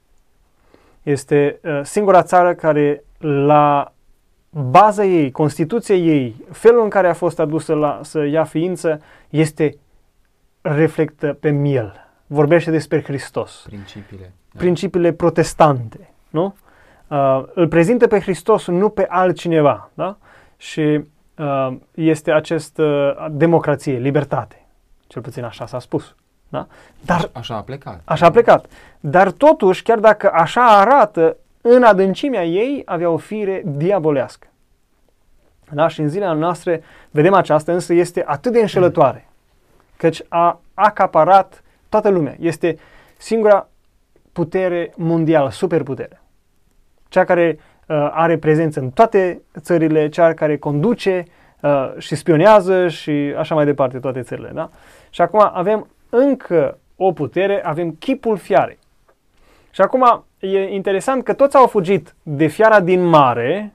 Este 1.03 1.59
uh, 1.63 1.79
singura 1.83 2.23
țară 2.23 2.53
care 2.53 3.03
la 3.19 3.93
baza 4.49 5.05
ei, 5.05 5.31
Constituția 5.31 5.95
ei, 5.95 6.35
felul 6.51 6.83
în 6.83 6.89
care 6.89 7.07
a 7.07 7.13
fost 7.13 7.39
adusă 7.39 7.73
la, 7.73 7.99
să 8.03 8.23
ia 8.23 8.43
ființă, 8.43 9.01
este 9.29 9.77
reflectă 10.61 11.37
pe 11.39 11.49
miel. 11.49 12.10
Vorbește 12.33 12.71
despre 12.71 13.03
Hristos. 13.03 13.63
Principiile. 13.65 14.31
Da. 14.51 14.59
Principiile 14.59 15.11
protestante. 15.11 16.09
Nu? 16.29 16.55
Uh, 17.07 17.43
îl 17.53 17.67
prezintă 17.67 18.07
pe 18.07 18.19
Hristos, 18.19 18.67
nu 18.67 18.89
pe 18.89 19.05
altcineva. 19.09 19.89
Da? 19.93 20.17
Și 20.57 21.03
uh, 21.37 21.75
este 21.93 22.31
această 22.31 22.83
uh, 23.19 23.25
democrație, 23.31 23.97
libertate. 23.97 24.65
Cel 25.07 25.21
puțin 25.21 25.43
așa 25.43 25.65
s-a 25.65 25.79
spus. 25.79 26.15
Da? 26.49 26.67
Dar, 27.05 27.29
așa 27.33 27.55
a 27.55 27.61
plecat. 27.61 28.01
Așa 28.03 28.25
a 28.25 28.31
plecat. 28.31 28.65
Dar 28.99 29.31
totuși, 29.31 29.83
chiar 29.83 29.99
dacă 29.99 30.31
așa 30.33 30.79
arată, 30.79 31.37
în 31.61 31.83
adâncimea 31.83 32.45
ei 32.45 32.81
avea 32.85 33.09
o 33.09 33.17
fire 33.17 33.61
diabolească. 33.65 34.47
Da? 35.71 35.87
Și 35.87 35.99
în 35.99 36.09
zilele 36.09 36.33
noastre 36.33 36.83
vedem 37.09 37.33
aceasta, 37.33 37.71
însă 37.71 37.93
este 37.93 38.23
atât 38.25 38.51
de 38.51 38.59
înșelătoare, 38.59 39.27
căci 39.97 40.21
a 40.27 40.59
acaparat 40.73 41.60
toată 41.91 42.09
lumea. 42.09 42.35
Este 42.39 42.77
singura 43.17 43.67
putere 44.31 44.93
mondială, 44.95 45.49
superputere. 45.49 46.21
Cea 47.09 47.23
care 47.23 47.57
uh, 47.59 48.09
are 48.11 48.37
prezență 48.37 48.79
în 48.79 48.89
toate 48.89 49.41
țările, 49.59 50.09
cea 50.09 50.33
care 50.33 50.57
conduce 50.57 51.23
uh, 51.61 51.93
și 51.97 52.15
spionează 52.15 52.87
și 52.87 53.33
așa 53.37 53.55
mai 53.55 53.65
departe 53.65 53.99
toate 53.99 54.21
țările. 54.21 54.51
Da? 54.53 54.69
Și 55.09 55.21
acum 55.21 55.49
avem 55.53 55.87
încă 56.09 56.77
o 56.95 57.11
putere, 57.11 57.65
avem 57.65 57.91
chipul 57.91 58.37
fiarei. 58.37 58.79
Și 59.71 59.81
acum 59.81 60.23
e 60.39 60.73
interesant 60.73 61.23
că 61.23 61.33
toți 61.33 61.55
au 61.55 61.67
fugit 61.67 62.15
de 62.23 62.47
fiara 62.47 62.79
din 62.79 63.03
mare 63.03 63.73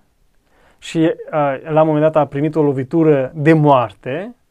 și 0.79 0.99
uh, 0.99 1.63
la 1.69 1.81
un 1.81 1.87
moment 1.87 2.01
dat 2.01 2.17
a 2.17 2.27
primit 2.27 2.55
o 2.55 2.63
lovitură 2.63 3.33
de 3.35 3.53
moarte 3.53 4.35
uh, 4.35 4.46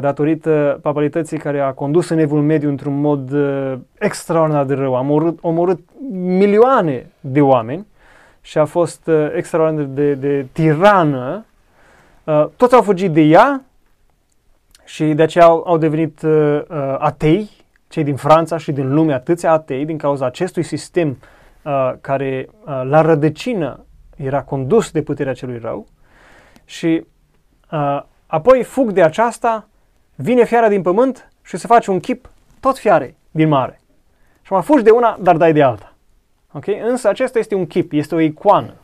datorită 0.00 0.78
papalității 0.82 1.38
care 1.38 1.60
a 1.60 1.72
condus 1.72 2.08
în 2.08 2.18
evul 2.18 2.42
mediu 2.42 2.68
într-un 2.68 3.00
mod 3.00 3.30
uh, 3.32 3.74
extraordinar 3.98 4.64
de 4.64 4.74
rău. 4.74 4.96
A 4.96 5.00
omorât, 5.00 5.38
omorât 5.40 5.80
milioane 6.12 7.10
de 7.20 7.40
oameni 7.40 7.86
și 8.40 8.58
a 8.58 8.64
fost 8.64 9.10
extraordinar 9.34 9.84
de, 9.84 10.14
de 10.14 10.46
tirană. 10.52 11.44
Toți 12.56 12.74
au 12.74 12.82
fugit 12.82 13.12
de 13.12 13.20
ea 13.20 13.62
și 14.88 15.04
de 15.04 15.22
aceea 15.22 15.44
au, 15.44 15.62
au 15.66 15.78
devenit 15.78 16.22
uh, 16.22 16.60
uh, 16.68 16.94
atei, 16.98 17.50
cei 17.88 18.04
din 18.04 18.16
Franța 18.16 18.56
și 18.56 18.72
din 18.72 18.94
lume, 18.94 19.12
atâția 19.12 19.52
atei, 19.52 19.84
din 19.84 19.98
cauza 19.98 20.26
acestui 20.26 20.62
sistem 20.62 21.18
uh, 21.62 21.92
care 22.00 22.48
uh, 22.48 22.82
la 22.84 23.00
rădăcină 23.00 23.84
era 24.16 24.42
condus 24.42 24.90
de 24.90 25.02
puterea 25.02 25.32
celui 25.32 25.58
rău. 25.58 25.86
Și 26.64 27.04
uh, 27.70 28.02
apoi 28.26 28.62
fug 28.62 28.90
de 28.92 29.02
aceasta, 29.02 29.68
vine 30.20 30.44
fiara 30.44 30.68
din 30.68 30.82
pământ 30.82 31.30
și 31.42 31.56
se 31.56 31.66
face 31.66 31.90
un 31.90 32.00
chip 32.00 32.30
tot 32.60 32.78
fiare 32.78 33.16
din 33.30 33.48
mare. 33.48 33.80
Și 34.42 34.52
mă 34.52 34.60
fugi 34.60 34.82
de 34.82 34.90
una, 34.90 35.16
dar 35.20 35.36
dai 35.36 35.52
de 35.52 35.62
alta. 35.62 35.94
Ok? 36.52 36.66
Însă 36.66 37.08
acesta 37.08 37.38
este 37.38 37.54
un 37.54 37.66
chip, 37.66 37.92
este 37.92 38.14
o 38.14 38.20
icoană. 38.20 38.74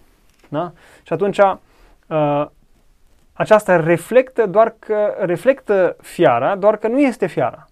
Da? 0.48 0.72
Și 1.02 1.12
atunci 1.12 1.38
uh, 1.38 2.46
aceasta 3.32 3.80
reflectă 3.80 4.46
doar 4.46 4.74
că 4.78 5.14
reflectă 5.18 5.96
fiara, 6.00 6.56
doar 6.56 6.76
că 6.76 6.88
nu 6.88 7.00
este 7.00 7.26
fiara. 7.26 7.66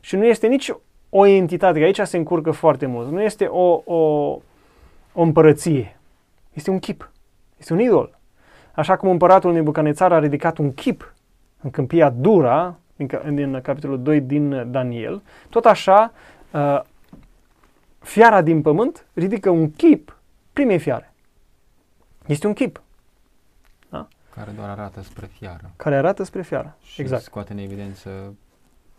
Și 0.00 0.16
nu 0.16 0.24
este 0.24 0.46
nici 0.46 0.72
o 1.08 1.26
entitate, 1.26 1.78
că 1.78 1.84
aici 1.84 2.00
se 2.00 2.16
încurcă 2.16 2.50
foarte 2.50 2.86
mult. 2.86 3.10
Nu 3.10 3.22
este 3.22 3.44
o, 3.44 3.82
o, 3.84 3.96
o 5.12 5.22
împărăție. 5.22 5.98
Este 6.52 6.70
un 6.70 6.78
chip. 6.78 7.10
Este 7.56 7.72
un 7.72 7.80
idol. 7.80 8.18
Așa 8.74 8.96
cum 8.96 9.10
împăratul 9.10 9.52
Nebucanețar 9.52 10.12
a 10.12 10.18
ridicat 10.18 10.58
un 10.58 10.74
chip 10.74 11.14
în 11.62 11.70
câmpia 11.70 12.10
Dura, 12.10 12.78
din, 12.98 13.34
din 13.34 13.60
capitolul 13.60 14.02
2 14.02 14.20
din 14.20 14.70
Daniel, 14.70 15.22
tot 15.48 15.64
așa 15.64 16.12
uh, 16.52 16.80
fiara 17.98 18.42
din 18.42 18.62
pământ 18.62 19.06
ridică 19.14 19.50
un 19.50 19.72
chip 19.72 20.16
primei 20.52 20.78
fiare. 20.78 21.12
Este 22.26 22.46
un 22.46 22.52
chip. 22.52 22.82
Care 24.38 24.50
doar 24.56 24.68
arată 24.68 25.02
spre 25.02 25.26
fiară. 25.26 25.70
Care 25.76 25.96
arată 25.96 26.22
spre 26.22 26.42
fiară, 26.42 26.76
și 26.82 27.00
exact. 27.00 27.22
scoate 27.22 27.52
în 27.52 27.58
evidență 27.58 28.34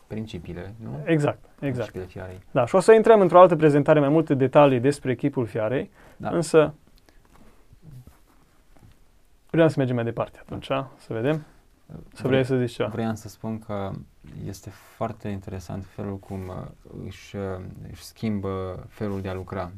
principiile, 0.07 0.73
nu? 0.83 0.99
Exact, 1.03 1.39
exact. 1.59 1.89
Principiile 1.89 2.05
fiarei. 2.05 2.39
Da, 2.51 2.65
și 2.65 2.75
o 2.75 2.79
să 2.79 2.93
intrăm 2.93 3.21
într-o 3.21 3.39
altă 3.39 3.55
prezentare 3.55 3.99
mai 3.99 4.09
multe 4.09 4.33
detalii 4.33 4.79
despre 4.79 5.11
echipul 5.11 5.45
fiarei, 5.45 5.91
da. 6.17 6.29
însă 6.29 6.73
vreau 9.49 9.67
să 9.67 9.75
mergem 9.77 9.95
mai 9.95 10.03
departe 10.03 10.39
atunci, 10.41 10.65
să 10.95 11.13
vedem. 11.13 11.45
Să 12.13 12.27
vrei 12.27 12.43
să 12.43 12.55
zici 12.55 12.71
ceva. 12.71 12.89
Vreau 12.89 13.15
să 13.15 13.27
spun 13.27 13.59
că 13.59 13.91
este 14.47 14.69
foarte 14.69 15.27
interesant 15.27 15.85
felul 15.85 16.17
cum 16.17 16.39
uh, 16.47 17.01
își, 17.05 17.35
uh, 17.35 17.41
își 17.91 18.03
schimbă 18.03 18.85
felul 18.89 19.21
de 19.21 19.29
a 19.29 19.33
lucra 19.33 19.71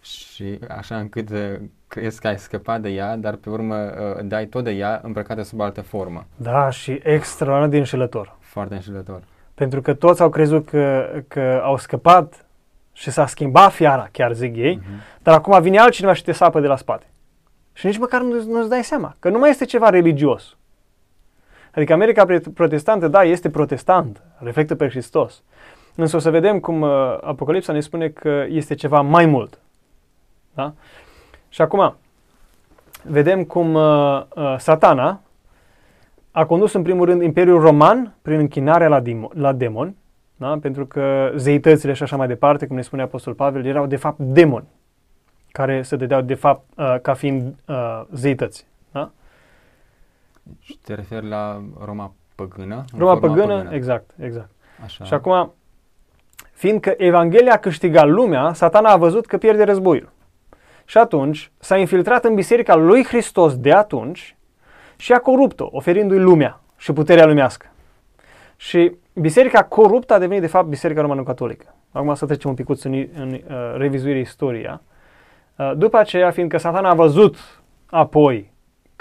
și 0.00 0.58
așa 0.68 0.98
încât 0.98 1.30
uh, 1.30 1.54
crezi 1.86 2.20
că 2.20 2.26
ai 2.26 2.38
scăpat 2.38 2.80
de 2.80 2.88
ea, 2.88 3.16
dar 3.16 3.34
pe 3.34 3.50
urmă 3.50 3.76
uh, 3.76 4.24
dai 4.24 4.46
tot 4.46 4.64
de 4.64 4.70
ea 4.70 5.00
îmbrăcată 5.02 5.42
sub 5.42 5.60
altă 5.60 5.80
formă. 5.80 6.26
Da, 6.36 6.70
și 6.70 7.00
extraordinar 7.02 7.68
de 7.68 7.76
înșelător. 7.78 8.36
Foarte 8.40 8.74
înșelător. 8.74 9.22
Pentru 9.54 9.80
că 9.80 9.94
toți 9.94 10.22
au 10.22 10.28
crezut 10.28 10.68
că, 10.68 11.10
că 11.28 11.60
au 11.64 11.76
scăpat 11.76 12.46
și 12.92 13.10
s-a 13.10 13.26
schimbat 13.26 13.72
fiara, 13.72 14.08
chiar 14.12 14.32
zic 14.32 14.56
ei, 14.56 14.80
uh-huh. 14.80 15.22
dar 15.22 15.34
acum 15.34 15.62
vine 15.62 15.78
altcineva 15.78 16.12
și 16.12 16.24
te 16.24 16.32
sapă 16.32 16.60
de 16.60 16.66
la 16.66 16.76
spate. 16.76 17.06
Și 17.72 17.86
nici 17.86 17.98
măcar 17.98 18.20
nu, 18.22 18.42
nu-ți 18.44 18.68
dai 18.68 18.84
seama 18.84 19.16
că 19.18 19.28
nu 19.28 19.38
mai 19.38 19.50
este 19.50 19.64
ceva 19.64 19.88
religios. 19.88 20.56
Adică 21.74 21.92
America 21.92 22.26
protestantă, 22.54 23.08
da, 23.08 23.22
este 23.22 23.50
protestant, 23.50 24.22
reflectă 24.38 24.74
pe 24.74 24.88
Hristos. 24.88 25.42
Însă 25.94 26.16
o 26.16 26.18
să 26.18 26.30
vedem 26.30 26.60
cum 26.60 26.80
uh, 26.80 27.18
Apocalipsa 27.20 27.72
ne 27.72 27.80
spune 27.80 28.08
că 28.08 28.44
este 28.48 28.74
ceva 28.74 29.00
mai 29.00 29.26
mult. 29.26 29.58
Da? 30.54 30.72
Și 31.48 31.62
acum, 31.62 31.96
vedem 33.02 33.44
cum 33.44 33.74
uh, 33.74 34.22
uh, 34.34 34.56
satana 34.58 35.20
a 36.30 36.46
condus 36.46 36.72
în 36.72 36.82
primul 36.82 37.06
rând 37.06 37.22
Imperiul 37.22 37.60
Roman 37.60 38.14
prin 38.22 38.38
închinarea 38.38 38.88
la, 38.88 39.02
dim- 39.02 39.32
la 39.32 39.52
demoni, 39.52 39.96
da? 40.36 40.58
pentru 40.60 40.86
că 40.86 41.32
zeitățile 41.36 41.92
și 41.92 42.02
așa 42.02 42.16
mai 42.16 42.26
departe, 42.26 42.66
cum 42.66 42.76
ne 42.76 42.82
spune 42.82 43.02
Apostol 43.02 43.34
Pavel, 43.34 43.66
erau 43.66 43.86
de 43.86 43.96
fapt 43.96 44.18
demoni 44.18 44.66
care 45.52 45.82
se 45.82 45.96
dădeau 45.96 46.20
de 46.20 46.34
fapt 46.34 46.64
uh, 46.76 46.96
ca 47.02 47.14
fiind 47.14 47.54
uh, 47.66 48.02
zeități. 48.12 48.66
Da? 48.92 49.10
Și 50.60 50.78
te 50.84 50.94
referi 50.94 51.28
la 51.28 51.62
Roma 51.84 52.12
păgână? 52.34 52.84
Roma 52.96 53.18
păgână, 53.18 53.56
păgână, 53.56 53.74
exact, 53.74 54.10
exact. 54.18 54.50
Așa. 54.84 55.04
Și 55.04 55.14
acum, 55.14 55.52
fiindcă 56.52 56.94
Evanghelia 56.96 57.52
a 57.52 57.58
câștigat 57.58 58.08
lumea, 58.08 58.52
satana 58.52 58.90
a 58.90 58.96
văzut 58.96 59.26
că 59.26 59.38
pierde 59.38 59.64
războiul. 59.64 60.12
Și 60.84 60.98
atunci 60.98 61.50
s-a 61.58 61.76
infiltrat 61.76 62.24
în 62.24 62.34
biserica 62.34 62.74
lui 62.74 63.04
Hristos 63.04 63.56
de 63.56 63.72
atunci 63.72 64.36
și 64.96 65.12
a 65.12 65.18
corupt-o, 65.18 65.68
oferindu-i 65.70 66.18
lumea 66.18 66.60
și 66.76 66.92
puterea 66.92 67.26
lumească. 67.26 67.66
Și 68.56 68.92
biserica 69.14 69.64
coruptă 69.64 70.14
a 70.14 70.18
devenit 70.18 70.42
de 70.42 70.48
fapt 70.48 70.66
biserica 70.66 71.00
romano-catolică. 71.00 71.74
Acum 71.92 72.14
să 72.14 72.26
trecem 72.26 72.50
un 72.50 72.56
pic 72.56 72.68
în, 72.68 73.08
în 73.14 73.32
uh, 73.32 73.74
revizuire 73.76 74.18
istoria. 74.18 74.82
Uh, 75.56 75.72
după 75.76 75.98
aceea, 75.98 76.30
fiindcă 76.30 76.58
satana 76.58 76.88
a 76.88 76.94
văzut 76.94 77.36
apoi 77.86 78.52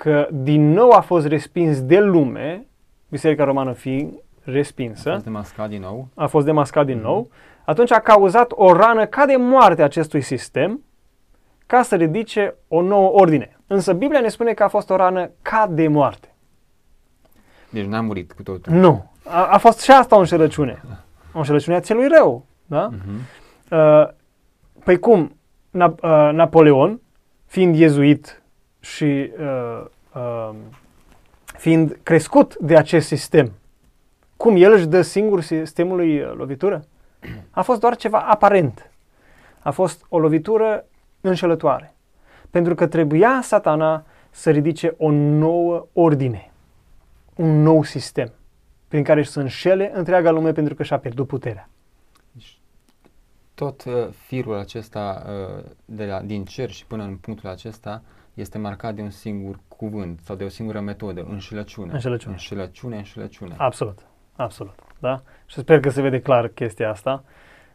că 0.01 0.27
din 0.31 0.71
nou 0.71 0.89
a 0.89 0.99
fost 0.99 1.27
respins 1.27 1.81
de 1.81 1.99
lume, 1.99 2.65
biserica 3.09 3.43
romană 3.43 3.71
fiind 3.71 4.13
respinsă, 4.43 5.09
a 5.09 5.13
fost 5.13 5.23
demascat 5.23 5.69
din 5.69 5.81
nou, 5.81 6.07
a 6.13 6.27
fost 6.27 6.45
demascat 6.45 6.85
din 6.85 6.97
mm-hmm. 6.97 7.01
nou 7.01 7.29
atunci 7.65 7.91
a 7.91 7.99
cauzat 7.99 8.51
o 8.55 8.73
rană 8.73 9.05
ca 9.05 9.25
de 9.25 9.35
moarte 9.35 9.81
acestui 9.81 10.21
sistem 10.21 10.83
ca 11.65 11.81
să 11.81 11.95
ridice 11.95 12.55
o 12.67 12.81
nouă 12.81 13.09
ordine. 13.11 13.59
Însă 13.67 13.93
Biblia 13.93 14.19
ne 14.19 14.27
spune 14.27 14.53
că 14.53 14.63
a 14.63 14.67
fost 14.67 14.89
o 14.89 14.95
rană 14.95 15.29
ca 15.41 15.67
de 15.71 15.87
moarte. 15.87 16.33
Deci 17.69 17.85
n-a 17.85 18.01
murit 18.01 18.31
cu 18.31 18.43
totul. 18.43 18.73
Nu. 18.73 19.11
A, 19.23 19.45
a 19.45 19.57
fost 19.57 19.79
și 19.81 19.91
asta 19.91 20.15
o 20.15 20.19
înșelăciune. 20.19 20.81
O 21.33 21.37
înșelăciune 21.37 21.75
a 21.75 21.79
celui 21.79 22.07
rău. 22.07 22.45
Da? 22.65 22.89
Uh-huh. 22.91 23.21
Uh, 23.71 24.07
păi 24.83 24.99
cum? 24.99 25.35
Na, 25.69 25.85
uh, 25.85 26.29
Napoleon, 26.33 26.99
fiind 27.45 27.75
iezuit 27.75 28.41
și 28.79 29.31
uh, 29.39 29.85
uh, 30.15 30.55
fiind 31.57 31.99
crescut 32.03 32.57
de 32.57 32.77
acest 32.77 33.07
sistem, 33.07 33.51
cum 34.37 34.55
el 34.55 34.71
își 34.71 34.85
dă 34.85 35.01
singur 35.01 35.41
sistemului 35.41 36.19
uh, 36.19 36.33
lovitură? 36.35 36.85
A 37.49 37.61
fost 37.61 37.79
doar 37.79 37.95
ceva 37.95 38.19
aparent. 38.19 38.91
A 39.59 39.71
fost 39.71 40.05
o 40.09 40.19
lovitură 40.19 40.85
înșelătoare. 41.21 41.93
Pentru 42.49 42.75
că 42.75 42.87
trebuia 42.87 43.39
satana 43.43 44.05
să 44.29 44.49
ridice 44.49 44.95
o 44.97 45.11
nouă 45.11 45.87
ordine, 45.93 46.51
un 47.35 47.61
nou 47.61 47.83
sistem 47.83 48.31
prin 48.87 49.03
care 49.03 49.23
să 49.23 49.39
înșele 49.39 49.91
întreaga 49.93 50.31
lume 50.31 50.51
pentru 50.51 50.75
că 50.75 50.83
și-a 50.83 50.99
pierdut 50.99 51.27
puterea. 51.27 51.69
Deci, 52.31 52.59
tot 53.53 53.83
uh, 53.83 53.93
firul 54.25 54.55
acesta 54.55 55.25
uh, 55.27 55.63
de 55.85 56.05
la, 56.05 56.21
din 56.21 56.45
cer 56.45 56.69
și 56.69 56.85
până 56.85 57.03
în 57.03 57.15
punctul 57.15 57.49
acesta 57.49 58.01
este 58.39 58.57
marcat 58.57 58.93
de 58.93 59.01
un 59.01 59.09
singur 59.09 59.59
cuvânt 59.67 60.19
sau 60.23 60.35
de 60.35 60.43
o 60.43 60.49
singură 60.49 60.79
metodă, 60.79 61.25
înșelăciune. 61.29 61.93
Înșelăciune. 61.93 62.33
Înșelăciune, 62.33 62.95
înșelăciune. 62.97 63.53
Absolut, 63.57 63.99
absolut. 64.35 64.73
Da? 64.99 65.21
Și 65.45 65.59
sper 65.59 65.79
că 65.79 65.89
se 65.89 66.01
vede 66.01 66.21
clar 66.21 66.47
chestia 66.47 66.89
asta. 66.89 67.23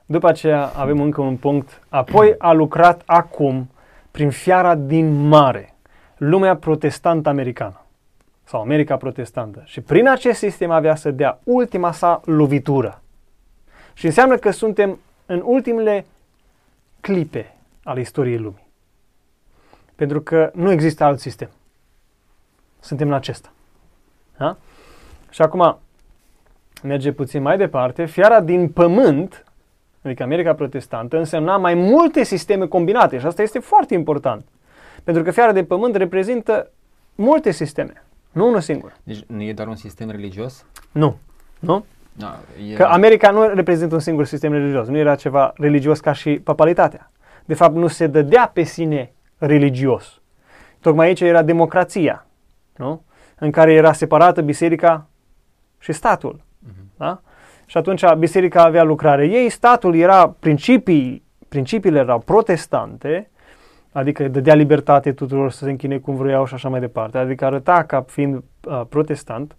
După 0.06 0.28
aceea 0.28 0.66
avem 0.66 1.00
încă 1.00 1.20
un 1.20 1.36
punct. 1.36 1.82
Apoi 1.88 2.34
a 2.38 2.52
lucrat 2.52 3.02
acum 3.06 3.70
prin 4.10 4.30
fiara 4.30 4.74
din 4.74 5.28
mare, 5.28 5.74
lumea 6.16 6.56
protestantă 6.56 7.28
americană 7.28 7.84
sau 8.44 8.60
America 8.60 8.96
protestantă. 8.96 9.62
Și 9.64 9.80
prin 9.80 10.08
acest 10.08 10.38
sistem 10.38 10.70
avea 10.70 10.94
să 10.94 11.10
dea 11.10 11.40
ultima 11.44 11.92
sa 11.92 12.20
lovitură. 12.24 13.02
Și 13.94 14.06
înseamnă 14.06 14.36
că 14.36 14.50
suntem 14.50 14.98
în 15.26 15.42
ultimele 15.44 16.06
clipe 17.00 17.54
ale 17.84 18.00
istoriei 18.00 18.38
lumii. 18.38 18.61
Pentru 20.02 20.20
că 20.20 20.50
nu 20.54 20.70
există 20.70 21.04
alt 21.04 21.20
sistem. 21.20 21.48
Suntem 22.80 23.08
în 23.08 23.14
acesta. 23.14 23.52
Da? 24.36 24.56
Și 25.30 25.42
acum 25.42 25.78
merge 26.82 27.12
puțin 27.12 27.42
mai 27.42 27.56
departe. 27.56 28.04
Fiara 28.04 28.40
din 28.40 28.68
pământ 28.68 29.44
adică 30.02 30.22
America 30.22 30.54
Protestantă, 30.54 31.18
însemna 31.18 31.56
mai 31.56 31.74
multe 31.74 32.22
sisteme 32.22 32.66
combinate 32.66 33.18
și 33.18 33.26
asta 33.26 33.42
este 33.42 33.58
foarte 33.58 33.94
important. 33.94 34.44
Pentru 35.04 35.22
că 35.22 35.30
fiara 35.30 35.52
de 35.52 35.64
pământ 35.64 35.94
reprezintă 35.94 36.70
multe 37.14 37.50
sisteme, 37.50 38.02
nu 38.32 38.46
unul 38.46 38.60
singur. 38.60 38.96
Deci 39.02 39.24
nu 39.26 39.42
e 39.42 39.52
doar 39.52 39.68
un 39.68 39.76
sistem 39.76 40.10
religios? 40.10 40.64
Nu. 40.92 41.16
Nu? 41.58 41.84
Da, 42.12 42.40
e... 42.70 42.74
Că 42.74 42.82
America 42.82 43.30
nu 43.30 43.48
reprezintă 43.48 43.94
un 43.94 44.00
singur 44.00 44.24
sistem 44.24 44.52
religios, 44.52 44.88
nu 44.88 44.96
era 44.96 45.14
ceva 45.14 45.52
religios 45.56 46.00
ca 46.00 46.12
și 46.12 46.40
papalitatea. 46.44 47.10
De 47.44 47.54
fapt, 47.54 47.74
nu 47.74 47.86
se 47.86 48.06
dădea 48.06 48.50
pe 48.54 48.62
sine 48.62 49.12
religios. 49.46 50.20
Tocmai 50.80 51.06
aici 51.06 51.20
era 51.20 51.42
democrația, 51.42 52.26
nu? 52.76 53.02
în 53.38 53.50
care 53.50 53.72
era 53.72 53.92
separată 53.92 54.42
biserica 54.42 55.06
și 55.78 55.92
statul. 55.92 56.40
Uh-huh. 56.40 56.96
Da? 56.96 57.20
Și 57.66 57.76
atunci 57.76 58.14
biserica 58.18 58.62
avea 58.62 58.82
lucrare 58.82 59.26
ei, 59.26 59.48
statul 59.48 59.94
era, 59.94 60.28
principii, 60.38 61.22
principiile 61.48 61.98
erau 61.98 62.18
protestante, 62.18 63.30
adică 63.92 64.28
dădea 64.28 64.54
libertate 64.54 65.12
tuturor 65.12 65.50
să 65.50 65.64
se 65.64 65.70
închine 65.70 65.98
cum 65.98 66.16
vreau 66.16 66.46
și 66.46 66.54
așa 66.54 66.68
mai 66.68 66.80
departe, 66.80 67.18
adică 67.18 67.44
arăta 67.44 67.84
ca 67.84 68.04
fiind 68.08 68.34
uh, 68.34 68.82
protestant, 68.88 69.56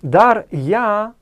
dar 0.00 0.46
ea 0.66 1.14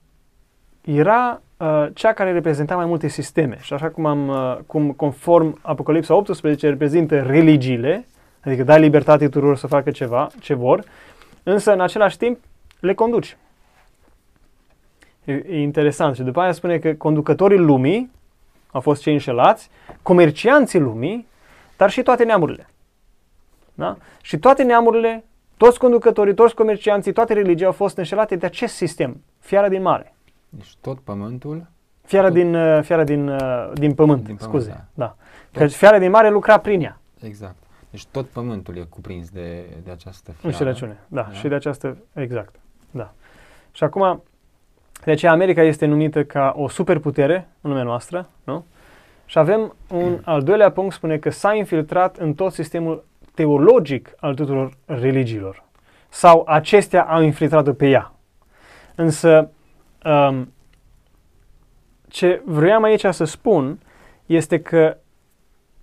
era 0.84 1.42
uh, 1.56 1.86
cea 1.94 2.12
care 2.12 2.32
reprezenta 2.32 2.76
mai 2.76 2.86
multe 2.86 3.08
sisteme. 3.08 3.58
Și 3.60 3.72
așa 3.72 3.88
cum, 3.88 4.06
am, 4.06 4.28
uh, 4.28 4.58
cum 4.66 4.90
conform 4.90 5.58
Apocalipsa 5.62 6.14
18 6.14 6.68
reprezintă 6.68 7.20
religiile, 7.20 8.06
adică 8.44 8.62
dai 8.62 8.80
libertate 8.80 9.24
tuturor 9.28 9.56
să 9.56 9.66
facă 9.66 9.90
ceva, 9.90 10.30
ce 10.40 10.54
vor, 10.54 10.84
însă 11.42 11.72
în 11.72 11.80
același 11.80 12.16
timp 12.16 12.38
le 12.80 12.94
conduci. 12.94 13.36
E, 15.24 15.32
e 15.32 15.60
interesant. 15.60 16.14
Și 16.14 16.22
după 16.22 16.40
aia 16.40 16.52
spune 16.52 16.78
că 16.78 16.92
conducătorii 16.92 17.58
lumii 17.58 18.10
au 18.70 18.80
fost 18.80 19.02
cei 19.02 19.12
înșelați, 19.12 19.70
comercianții 20.02 20.78
lumii, 20.78 21.26
dar 21.76 21.90
și 21.90 22.02
toate 22.02 22.24
neamurile. 22.24 22.66
Da? 23.74 23.96
Și 24.22 24.38
toate 24.38 24.62
neamurile, 24.62 25.24
toți 25.56 25.78
conducătorii, 25.78 26.34
toți 26.34 26.54
comercianții, 26.54 27.12
toate 27.12 27.32
religii 27.32 27.66
au 27.66 27.72
fost 27.72 27.96
înșelate 27.96 28.36
de 28.36 28.46
acest 28.46 28.74
sistem, 28.74 29.20
fiara 29.38 29.68
din 29.68 29.82
mare. 29.82 30.14
Deci 30.54 30.76
tot 30.80 30.98
pământul? 30.98 31.66
Fiara, 32.04 32.26
tot... 32.26 32.36
din, 32.36 32.54
uh, 32.54 32.82
fiara 32.82 33.04
din, 33.04 33.28
uh, 33.28 33.70
din 33.74 33.94
pământ, 33.94 34.24
din 34.24 34.36
pământ 34.36 34.40
scuze. 34.40 34.70
Da. 34.70 34.84
da. 34.94 35.16
Tot... 35.50 35.62
Că 35.62 35.66
fiara 35.66 35.98
din 35.98 36.10
mare 36.10 36.30
lucra 36.30 36.58
prin 36.58 36.80
ea. 36.80 37.00
Exact. 37.20 37.56
Deci 37.90 38.06
tot 38.06 38.28
pământul 38.28 38.76
e 38.76 38.86
cuprins 38.88 39.30
de, 39.30 39.64
de 39.84 39.90
această 39.90 40.30
fiară. 40.30 40.46
Înșelăciune, 40.46 40.98
da, 41.08 41.22
da. 41.22 41.32
Și 41.32 41.48
de 41.48 41.54
această, 41.54 41.96
exact. 42.12 42.54
Da. 42.90 43.12
Și 43.72 43.84
acum, 43.84 44.22
de 45.04 45.10
aceea 45.10 45.32
America 45.32 45.62
este 45.62 45.86
numită 45.86 46.24
ca 46.24 46.54
o 46.56 46.68
superputere 46.68 47.48
în 47.60 47.70
lumea 47.70 47.84
noastră, 47.84 48.28
nu? 48.44 48.64
Și 49.24 49.38
avem 49.38 49.74
un 49.90 50.18
al 50.24 50.42
doilea 50.42 50.70
punct, 50.70 50.94
spune 50.94 51.18
că 51.18 51.30
s-a 51.30 51.54
infiltrat 51.54 52.16
în 52.16 52.34
tot 52.34 52.52
sistemul 52.52 53.04
teologic 53.34 54.14
al 54.20 54.34
tuturor 54.34 54.76
religiilor. 54.84 55.64
Sau 56.08 56.44
acestea 56.46 57.02
au 57.02 57.22
infiltrat-o 57.22 57.72
pe 57.72 57.88
ea. 57.88 58.12
Însă, 58.94 59.50
um, 60.04 60.52
ce 62.08 62.42
vreau 62.44 62.82
aici 62.82 63.06
să 63.10 63.24
spun 63.24 63.78
este 64.26 64.60
că 64.60 64.96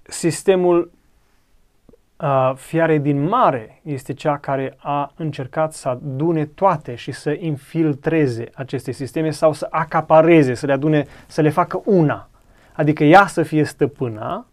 sistemul 0.02 0.92
uh, 2.18 2.52
fiare 2.56 2.98
din 2.98 3.24
mare 3.24 3.82
este 3.84 4.14
cea 4.14 4.38
care 4.38 4.76
a 4.78 5.12
încercat 5.16 5.74
să 5.74 5.90
adune 5.90 6.46
toate 6.46 6.96
și 6.96 7.12
să 7.12 7.36
infiltreze 7.40 8.50
aceste 8.54 8.92
sisteme 8.92 9.30
sau 9.30 9.54
să 9.54 9.68
acapareze, 9.70 10.54
să 10.54 10.66
le 10.66 10.74
adune, 10.74 11.06
să 11.28 11.42
le 11.42 11.50
facă 11.50 11.82
una. 11.86 12.30
Adică 12.74 13.04
ea 13.04 13.28
să 13.28 13.44
fie 13.44 13.64
stăpâna 13.64 14.46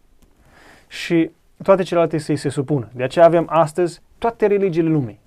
și 0.87 1.31
toate 1.63 1.83
celelalte 1.83 2.17
să-i 2.17 2.35
se 2.35 2.49
supună. 2.49 2.89
De 2.93 3.03
aceea 3.03 3.25
avem 3.25 3.45
astăzi 3.49 4.01
toate 4.17 4.47
religiile 4.47 4.89
lumii 4.89 5.19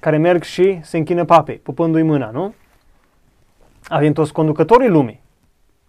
care 0.00 0.16
merg 0.16 0.42
și 0.42 0.78
se 0.82 0.96
închină 0.96 1.24
papei, 1.24 1.56
pupându-i 1.56 2.02
mâna, 2.02 2.30
nu? 2.30 2.54
Avem 3.88 4.12
toți 4.12 4.32
conducătorii 4.32 4.88
lumii 4.88 5.22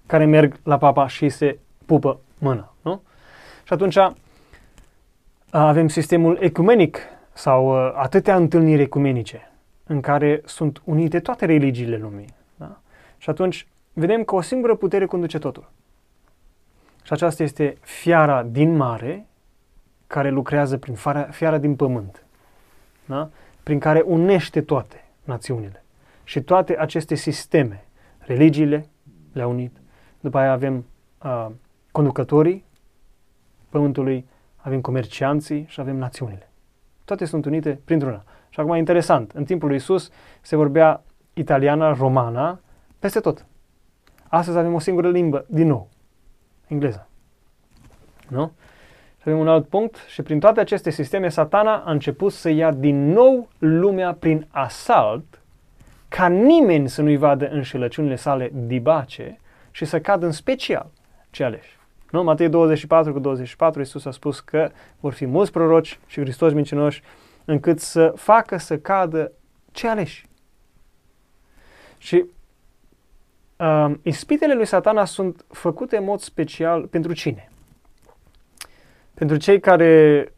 care 0.06 0.26
merg 0.26 0.60
la 0.64 0.78
papa 0.78 1.08
și 1.08 1.30
se 1.30 1.60
pupă 1.86 2.20
mâna, 2.38 2.74
nu? 2.82 3.02
Și 3.64 3.74
atunci 3.74 3.98
avem 5.50 5.88
sistemul 5.88 6.38
ecumenic 6.42 6.98
sau 7.34 7.72
atâtea 7.96 8.36
întâlniri 8.36 8.82
ecumenice 8.82 9.52
în 9.84 10.02
care 10.02 10.42
sunt 10.46 10.82
unite 10.84 11.20
toate 11.20 11.46
religiile 11.46 11.98
lumii. 11.98 12.34
Da? 12.56 12.78
Și 13.18 13.30
atunci 13.30 13.68
vedem 13.94 14.24
că 14.24 14.36
o 14.36 14.42
singură 14.42 14.76
putere 14.76 15.06
conduce 15.06 15.40
totul. 15.40 15.70
Și 17.04 17.14
aceasta 17.14 17.44
este 17.44 17.78
fiara 17.82 18.44
din 18.44 18.76
mare 18.76 19.26
care 20.08 20.30
lucrează 20.30 20.78
prin 20.78 20.96
fiara 21.30 21.58
din 21.58 21.76
pământ. 21.76 22.24
Da? 23.06 23.30
Prin 23.64 23.80
care 23.80 24.02
unește 24.02 24.62
toate 24.62 25.04
națiunile. 25.24 25.84
Și 26.24 26.42
toate 26.42 26.78
aceste 26.78 27.16
sisteme, 27.16 27.85
religiile 28.26 28.86
le-a 29.34 29.48
unit. 29.48 29.82
După 30.20 30.38
aia 30.38 30.52
avem 30.52 30.86
uh, 31.24 31.48
conducătorii 31.92 32.66
pământului, 33.70 34.26
avem 34.56 34.82
comercianții 34.82 35.66
și 35.68 35.80
avem 35.80 35.96
națiunile. 35.96 36.50
Toate 37.06 37.26
sunt 37.26 37.46
unite 37.46 37.80
printr-una. 37.86 38.24
Și 38.50 38.60
acum 38.60 38.76
interesant, 38.76 39.32
în 39.32 39.44
timpul 39.44 39.68
lui 39.68 39.78
Isus 39.78 40.10
se 40.42 40.56
vorbea 40.56 41.04
italiana, 41.34 41.94
romana, 41.94 42.60
peste 43.00 43.20
tot. 43.20 43.46
Astăzi 44.28 44.58
avem 44.58 44.74
o 44.74 44.80
singură 44.80 45.10
limbă, 45.10 45.46
din 45.48 45.68
nou, 45.68 45.90
engleza. 46.68 47.08
Nu? 48.30 48.52
Și 49.18 49.24
avem 49.26 49.40
un 49.40 49.48
alt 49.48 49.68
punct 49.68 49.96
și 50.08 50.22
prin 50.22 50.40
toate 50.40 50.60
aceste 50.60 50.90
sisteme 50.90 51.30
satana 51.30 51.78
a 51.78 51.92
început 51.92 52.32
să 52.32 52.50
ia 52.50 52.72
din 52.72 53.12
nou 53.12 53.50
lumea 53.58 54.14
prin 54.14 54.48
asalt 54.52 55.42
ca 56.16 56.28
nimeni 56.28 56.90
să 56.90 57.02
nu-i 57.02 57.18
vadă 57.18 57.48
înșelăciunile 57.50 58.16
sale 58.16 58.52
dibace 58.54 59.40
și 59.72 59.86
să 59.86 60.00
cadă 60.00 60.26
în 60.26 60.32
special 60.32 60.92
ce 61.30 61.44
aleși. 61.44 61.78
Nu? 62.12 62.24
Matei 62.24 62.50
24 62.50 63.14
cu 63.14 63.20
24, 63.20 63.80
Iisus 63.80 64.06
a 64.06 64.12
spus 64.12 64.40
că 64.40 64.72
vor 65.00 65.14
fi 65.14 65.26
mulți 65.26 65.52
proroci 65.52 66.00
și 66.08 66.20
Hristos 66.20 66.54
mincinoși 66.54 67.02
încât 67.46 67.80
să 67.80 68.14
facă 68.16 68.58
să 68.58 68.78
cadă 68.78 69.32
ce 69.72 69.88
aleși. 69.88 70.26
Și 71.98 72.26
uh, 73.58 73.94
ispitele 74.02 74.54
lui 74.54 74.66
satana 74.66 75.06
sunt 75.06 75.46
făcute 75.48 75.98
în 75.98 76.04
mod 76.04 76.20
special 76.20 76.88
pentru 76.88 77.14
cine? 77.14 77.50
Pentru 79.14 79.38
cei 79.38 79.60
care 79.60 80.34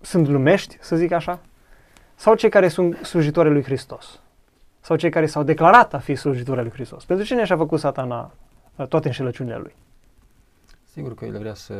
sunt 0.00 0.28
lumești, 0.28 0.76
să 0.80 0.96
zic 0.96 1.12
așa, 1.12 1.40
sau 2.20 2.34
cei 2.34 2.48
care 2.48 2.68
sunt 2.68 2.96
slujitori 3.02 3.50
lui 3.50 3.62
Hristos? 3.62 4.20
Sau 4.80 4.96
cei 4.96 5.10
care 5.10 5.26
s-au 5.26 5.42
declarat 5.42 5.94
a 5.94 5.98
fi 5.98 6.14
slujitori 6.14 6.60
lui 6.60 6.70
Hristos? 6.70 7.04
Pentru 7.04 7.26
cine 7.26 7.44
și-a 7.44 7.56
făcut 7.56 7.78
satana 7.78 8.32
uh, 8.76 8.86
toate 8.86 9.06
înșelăciunile 9.06 9.56
lui? 9.56 9.74
Sigur 10.92 11.14
că 11.14 11.24
el 11.24 11.38
vrea 11.38 11.54
să, 11.54 11.74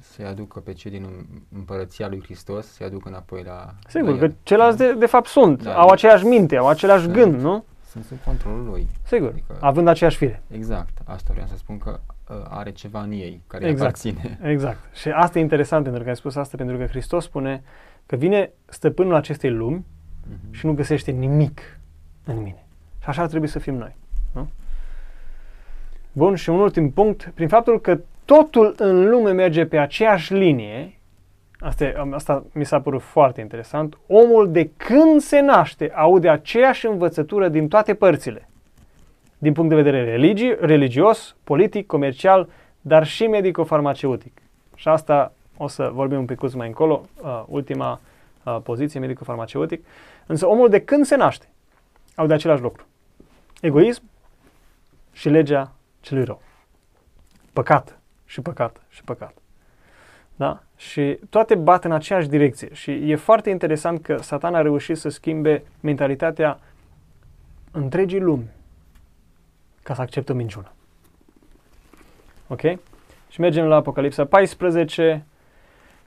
să-i 0.00 0.24
aducă 0.24 0.60
pe 0.60 0.72
cei 0.72 0.90
din 0.90 1.26
împărăția 1.56 2.08
lui 2.08 2.22
Hristos, 2.22 2.66
să-i 2.66 2.86
aducă 2.86 3.08
înapoi 3.08 3.42
la 3.42 3.74
Sigur, 3.88 4.10
la 4.10 4.18
că 4.18 4.32
ceilalți 4.42 4.78
de, 4.78 4.92
de 4.92 5.06
fapt 5.06 5.26
sunt, 5.26 5.62
da, 5.62 5.74
au 5.74 5.88
aceeași 5.88 6.24
minte, 6.24 6.56
au 6.56 6.68
același 6.68 7.02
sunt, 7.02 7.14
gând, 7.14 7.40
nu? 7.40 7.64
Sunt 7.90 8.04
sub 8.04 8.18
controlul 8.24 8.64
lui. 8.64 8.86
Sigur, 9.06 9.28
adică, 9.28 9.56
având 9.60 9.88
aceeași 9.88 10.16
fire. 10.16 10.42
Exact, 10.50 10.98
asta 11.04 11.28
vreau 11.32 11.46
să 11.46 11.56
spun 11.56 11.78
că 11.78 12.00
uh, 12.28 12.36
are 12.48 12.70
ceva 12.70 13.02
în 13.02 13.10
ei 13.10 13.42
care 13.46 13.66
exact, 13.66 13.80
aparține. 13.80 14.38
Exact. 14.42 14.78
Și 14.94 15.08
asta 15.08 15.38
e 15.38 15.42
interesant 15.42 15.84
pentru 15.84 16.02
că 16.02 16.08
ai 16.08 16.16
spus 16.16 16.36
asta, 16.36 16.56
pentru 16.56 16.76
că 16.76 16.86
Hristos 16.86 17.24
spune 17.24 17.62
că 18.12 18.18
vine 18.18 18.52
stăpânul 18.66 19.14
acestei 19.14 19.50
lumi 19.50 19.84
uh-huh. 19.84 20.50
și 20.50 20.66
nu 20.66 20.72
găsește 20.72 21.10
nimic 21.10 21.60
în 22.24 22.36
mine. 22.36 22.64
Și 23.02 23.08
așa 23.08 23.22
ar 23.22 23.28
trebui 23.28 23.46
să 23.46 23.58
fim 23.58 23.74
noi. 23.74 23.96
Nu? 24.32 24.48
Bun, 26.12 26.34
și 26.34 26.50
un 26.50 26.58
ultim 26.58 26.90
punct, 26.90 27.32
prin 27.34 27.48
faptul 27.48 27.80
că 27.80 28.00
totul 28.24 28.74
în 28.78 29.08
lume 29.08 29.30
merge 29.30 29.66
pe 29.66 29.78
aceeași 29.78 30.34
linie, 30.34 30.98
asta, 31.58 32.08
asta 32.10 32.44
mi 32.52 32.64
s-a 32.64 32.80
părut 32.80 33.02
foarte 33.02 33.40
interesant, 33.40 33.98
omul 34.06 34.50
de 34.50 34.70
când 34.76 35.20
se 35.20 35.40
naște 35.40 35.92
aude 35.94 36.28
aceeași 36.28 36.86
învățătură 36.86 37.48
din 37.48 37.68
toate 37.68 37.94
părțile. 37.94 38.48
Din 39.38 39.52
punct 39.52 39.68
de 39.68 39.82
vedere 39.82 40.04
religi- 40.04 40.60
religios, 40.60 41.36
politic, 41.44 41.86
comercial, 41.86 42.48
dar 42.80 43.06
și 43.06 43.26
medico-farmaceutic. 43.26 44.32
Și 44.74 44.88
asta 44.88 45.32
o 45.56 45.68
să 45.68 45.90
vorbim 45.92 46.18
un 46.18 46.24
pic 46.24 46.52
mai 46.54 46.66
încolo, 46.66 47.04
uh, 47.22 47.44
ultima 47.46 48.00
uh, 48.44 48.58
poziție, 48.62 49.00
medico-farmaceutic. 49.00 49.84
Însă 50.26 50.46
omul 50.46 50.68
de 50.68 50.80
când 50.80 51.04
se 51.04 51.16
naște 51.16 51.48
aude 52.14 52.34
același 52.34 52.62
lucru. 52.62 52.86
Egoism 53.60 54.02
și 55.12 55.28
legea 55.28 55.72
celui 56.00 56.24
rău. 56.24 56.42
Păcat 57.52 57.98
și 58.24 58.40
păcat 58.40 58.80
și 58.88 59.04
păcat. 59.04 59.34
Da? 60.36 60.62
Și 60.76 61.18
toate 61.30 61.54
bat 61.54 61.84
în 61.84 61.92
aceeași 61.92 62.28
direcție. 62.28 62.74
Și 62.74 63.10
e 63.10 63.16
foarte 63.16 63.50
interesant 63.50 64.02
că 64.02 64.16
Satan 64.16 64.54
a 64.54 64.62
reușit 64.62 64.96
să 64.96 65.08
schimbe 65.08 65.62
mentalitatea 65.80 66.60
întregii 67.70 68.20
lumi 68.20 68.50
ca 69.82 69.94
să 69.94 70.00
accepte 70.00 70.32
minciună. 70.32 70.72
Ok? 72.48 72.60
Și 73.28 73.40
mergem 73.40 73.64
la 73.64 73.76
Apocalipsa 73.76 74.24
14. 74.24 75.26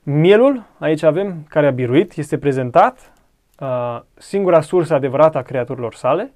Mielul, 0.07 0.63
aici 0.79 1.03
avem, 1.03 1.45
care 1.49 1.67
a 1.67 1.71
biruit, 1.71 2.17
este 2.17 2.37
prezentat, 2.37 3.13
uh, 3.59 4.01
singura 4.13 4.61
sursă 4.61 4.93
adevărată 4.93 5.37
a 5.37 5.41
creaturilor 5.41 5.93
sale, 5.93 6.33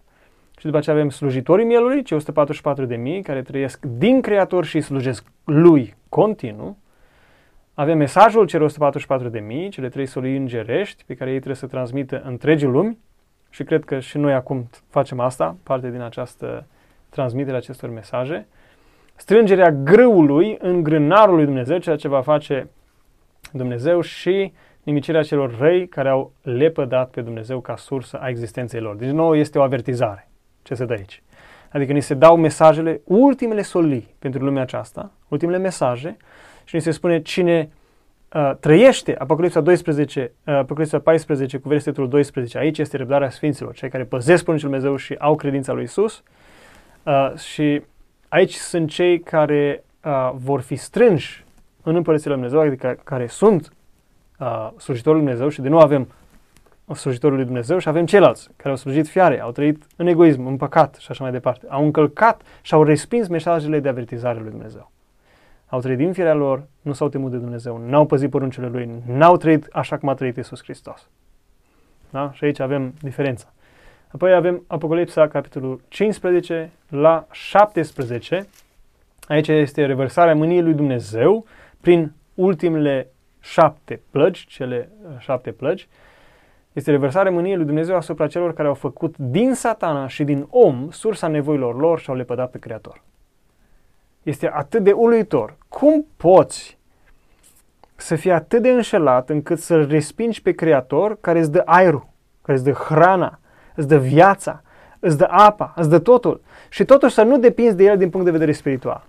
și 0.57 0.65
după 0.65 0.78
aceea 0.78 0.95
avem 0.95 1.09
slujitorii 1.09 1.65
mielului, 1.65 2.03
cei 2.03 2.17
144 2.17 2.86
de 2.86 2.95
mii, 2.95 3.22
care 3.22 3.41
trăiesc 3.41 3.86
din 3.86 4.22
Creator 4.22 4.65
și 4.65 4.82
slujesc 4.82 5.26
lui 5.43 5.95
continuu. 6.09 6.78
Avem 7.74 7.97
mesajul 7.97 8.45
celor 8.45 8.65
144 8.65 9.30
de 9.30 9.39
mii, 9.39 9.70
cele 9.70 9.89
trei 9.89 10.05
solii 10.05 10.38
îngerești, 10.38 11.03
pe 11.05 11.13
care 11.13 11.30
ei 11.30 11.36
trebuie 11.36 11.55
să 11.55 11.67
transmită 11.67 12.22
întregii 12.26 12.67
lumi. 12.67 12.97
Și 13.49 13.63
cred 13.63 13.84
că 13.84 13.99
și 13.99 14.17
noi 14.17 14.34
acum 14.34 14.70
facem 14.89 15.20
asta, 15.20 15.55
parte 15.63 15.91
din 15.91 16.01
această 16.01 16.65
transmitere 17.09 17.55
a 17.55 17.57
acestor 17.57 17.89
mesaje. 17.89 18.47
Strângerea 19.15 19.72
grâului 19.72 20.57
în 20.59 20.84
grânarul 20.84 21.36
lui 21.36 21.45
Dumnezeu, 21.45 21.78
ceea 21.78 21.95
ce 21.95 22.07
va 22.07 22.22
face 22.22 22.70
Dumnezeu 23.52 24.02
și 24.02 24.54
nimicirea 24.84 25.24
celor 25.24 25.58
răi 25.60 25.88
care 25.88 26.10
au 26.10 26.32
lepădat 26.41 27.10
pe 27.10 27.22
Dumnezeu 27.22 27.60
ca 27.60 27.76
sursă 27.76 28.18
a 28.22 28.30
existenței 28.30 28.80
lor. 28.80 28.95
Deci, 28.95 29.10
nou 29.10 29.36
este 29.36 29.60
o 29.60 29.62
avertizare 29.62 30.30
ce 30.62 30.74
se 30.74 30.86
dă 30.86 30.93
aici. 30.93 31.24
Adică 31.72 31.93
ni 31.93 32.02
se 32.02 32.14
dau 32.14 32.36
mesajele, 32.36 33.02
ultimele 33.04 33.62
solii 33.62 34.16
pentru 34.20 34.43
lumea 34.43 34.62
aceasta, 34.62 35.12
ultimele 35.28 35.58
mesaje 35.58 36.18
și 36.64 36.76
ni 36.76 36.82
se 36.82 36.91
spune 36.91 37.22
cine 37.22 37.70
uh, 38.34 38.52
trăiește 38.60 39.16
Apocalipsa 39.18 39.62
12, 39.62 40.32
uh, 40.45 40.54
Apocalipsa 40.54 41.00
14 41.00 41.58
cu 41.58 41.68
versetul 41.68 42.10
12. 42.10 42.58
Aici 42.58 42.78
este 42.78 42.97
răbdarea 42.97 43.30
Sfinților, 43.30 43.74
cei 43.74 43.89
care 43.89 44.04
păzesc 44.04 44.43
Pruncul 44.43 44.70
Dumnezeu 44.70 44.95
și 44.95 45.16
au 45.20 45.36
credința 45.36 45.74
lui 45.74 45.84
Isus. 45.84 46.24
Uh, 47.04 47.36
și 47.38 47.82
aici 48.28 48.54
sunt 48.54 48.89
cei 48.89 49.20
care 49.20 49.84
uh, 50.04 50.32
vor 50.36 50.62
fi 50.62 50.76
strânși 50.76 51.43
în 51.84 51.96
Împărăția 51.96 52.32
lui 52.32 52.42
Dumnezeu, 52.42 52.68
adică 52.68 53.00
care 53.04 53.28
sunt 53.28 53.74
uh, 54.40 54.70
slujitorul 54.78 55.18
lui 55.18 55.26
Dumnezeu 55.26 55.50
și 55.50 55.62
de 55.62 55.70
nu 55.70 55.80
avem 55.80 56.08
slujitorul 56.94 57.36
lui 57.36 57.46
Dumnezeu 57.46 57.78
și 57.78 57.88
avem 57.88 58.06
ceilalți 58.06 58.50
care 58.56 58.70
au 58.70 58.76
slujit 58.76 59.08
fiare, 59.08 59.42
au 59.42 59.52
trăit 59.52 59.88
în 59.96 60.08
egoism, 60.08 60.46
în 60.46 60.58
păcat 60.58 60.96
și 60.96 61.08
așa 61.10 61.24
mai 61.24 61.32
departe. 61.32 61.66
Au 61.70 61.84
încălcat 61.84 62.42
și 62.62 62.74
au 62.74 62.84
respins 62.84 63.28
mesajele 63.28 63.80
de 63.80 63.90
avertizare 63.90 64.40
lui 64.40 64.50
Dumnezeu. 64.50 64.92
Au 65.68 65.80
trăit 65.80 65.98
din 65.98 66.14
firea 66.14 66.34
lor, 66.34 66.64
nu 66.82 66.94
s-au 66.94 67.10
temut 67.10 67.32
de 67.32 67.38
Dumnezeu, 67.38 67.78
n-au 67.78 68.06
păzit 68.06 68.30
poruncile 68.30 68.68
Lui, 68.68 68.90
n-au 69.06 69.38
trăit 69.38 69.68
așa 69.72 69.98
cum 69.98 70.10
a 70.10 70.14
trăit 70.14 70.36
Iisus 70.36 70.64
Hristos. 70.64 71.10
Da? 72.10 72.32
Și 72.34 72.44
aici 72.44 72.60
avem 72.60 72.94
diferența. 73.02 73.54
Apoi 74.08 74.34
avem 74.34 74.64
Apocalipsa, 74.68 75.28
capitolul 75.28 75.82
15 75.88 76.72
la 76.90 77.28
17. 77.32 78.48
Aici 79.28 79.48
este 79.48 79.86
revărsarea 79.86 80.36
mâniei 80.36 80.62
lui 80.62 80.74
Dumnezeu 80.74 81.46
prin 81.82 82.12
ultimele 82.34 83.10
șapte 83.40 84.02
plăgi, 84.12 84.48
cele 84.48 84.90
șapte 85.20 85.52
plăgi, 85.52 85.88
este 86.74 86.92
revărsarea 86.92 87.32
mâniei 87.32 87.56
lui 87.56 87.66
Dumnezeu 87.66 87.96
asupra 87.96 88.28
celor 88.28 88.54
care 88.54 88.68
au 88.68 88.74
făcut 88.74 89.18
din 89.18 89.54
satana 89.54 90.08
și 90.08 90.24
din 90.24 90.48
om 90.50 90.90
sursa 90.92 91.28
nevoilor 91.28 91.80
lor 91.80 92.00
și 92.00 92.10
au 92.10 92.16
lepădat 92.16 92.52
pe 92.52 92.60
Creator. 92.60 93.02
Este 94.24 94.50
atât 94.54 94.84
de 94.84 94.92
uluitor. 94.92 95.56
Cum 95.68 96.06
poți 96.18 96.78
să 97.96 98.16
fii 98.16 98.32
atât 98.32 98.62
de 98.62 98.70
înșelat 98.70 99.30
încât 99.30 99.60
să-L 99.60 99.88
respingi 99.88 100.42
pe 100.42 100.52
Creator 100.52 101.18
care 101.22 101.40
îți 101.40 101.52
dă 101.52 101.62
aerul, 101.66 102.08
care 102.42 102.58
îți 102.58 102.68
dă 102.68 102.72
hrana, 102.72 103.40
îți 103.76 103.88
dă 103.88 103.98
viața, 103.98 104.62
îți 105.00 105.18
dă 105.18 105.28
apa, 105.30 105.74
îți 105.76 105.90
dă 105.90 106.00
totul. 106.00 106.42
Și 106.70 106.86
totuși 106.86 107.14
să 107.14 107.24
nu 107.24 107.38
depinzi 107.38 107.76
de 107.76 107.84
El 107.84 107.98
din 107.98 108.10
punct 108.10 108.26
de 108.26 108.32
vedere 108.32 108.52
spiritual. 108.52 109.06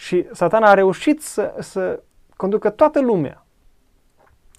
Și 0.00 0.26
satana 0.32 0.70
a 0.70 0.74
reușit 0.74 1.22
să, 1.22 1.54
să 1.58 2.02
conducă 2.36 2.70
toată 2.70 3.00
lumea 3.00 3.44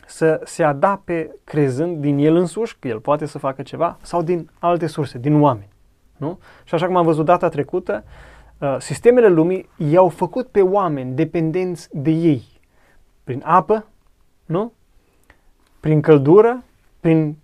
să 0.05 0.41
se 0.43 0.63
adapte 0.63 1.35
crezând 1.43 1.97
din 1.97 2.17
el 2.17 2.35
însuși 2.35 2.77
că 2.79 2.87
el 2.87 2.99
poate 2.99 3.25
să 3.25 3.37
facă 3.37 3.61
ceva 3.61 3.97
sau 4.01 4.21
din 4.21 4.49
alte 4.59 4.87
surse, 4.87 5.17
din 5.17 5.41
oameni. 5.41 5.69
Nu? 6.17 6.39
Și 6.63 6.73
așa 6.73 6.85
cum 6.85 6.95
am 6.95 7.05
văzut 7.05 7.25
data 7.25 7.49
trecută, 7.49 8.03
uh, 8.57 8.75
sistemele 8.79 9.27
lumii 9.27 9.69
i-au 9.77 10.09
făcut 10.09 10.47
pe 10.47 10.61
oameni 10.61 11.15
dependenți 11.15 11.89
de 11.91 12.09
ei. 12.09 12.43
Prin 13.23 13.41
apă, 13.45 13.85
nu? 14.45 14.73
Prin 15.79 16.01
căldură, 16.01 16.63
prin 16.99 17.37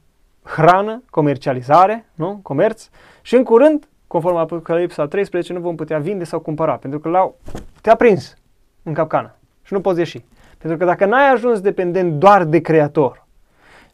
hrană, 0.43 1.03
comercializare, 1.09 2.05
nu? 2.13 2.39
Comerț. 2.43 2.89
Și 3.21 3.35
în 3.35 3.43
curând, 3.43 3.87
conform 4.07 4.35
Apocalipsa 4.35 5.07
13, 5.07 5.53
nu 5.53 5.59
vom 5.59 5.75
putea 5.75 5.99
vinde 5.99 6.23
sau 6.23 6.39
cumpăra, 6.39 6.75
pentru 6.75 6.99
că 6.99 7.09
l-au, 7.09 7.37
te-a 7.81 7.95
prins 7.95 8.37
în 8.83 8.93
capcană 8.93 9.35
și 9.63 9.73
nu 9.73 9.81
poți 9.81 9.99
ieși. 9.99 10.23
Pentru 10.57 10.77
că 10.77 10.85
dacă 10.85 11.05
n-ai 11.05 11.31
ajuns 11.31 11.59
dependent 11.59 12.13
doar 12.19 12.43
de 12.43 12.59
Creator 12.59 13.25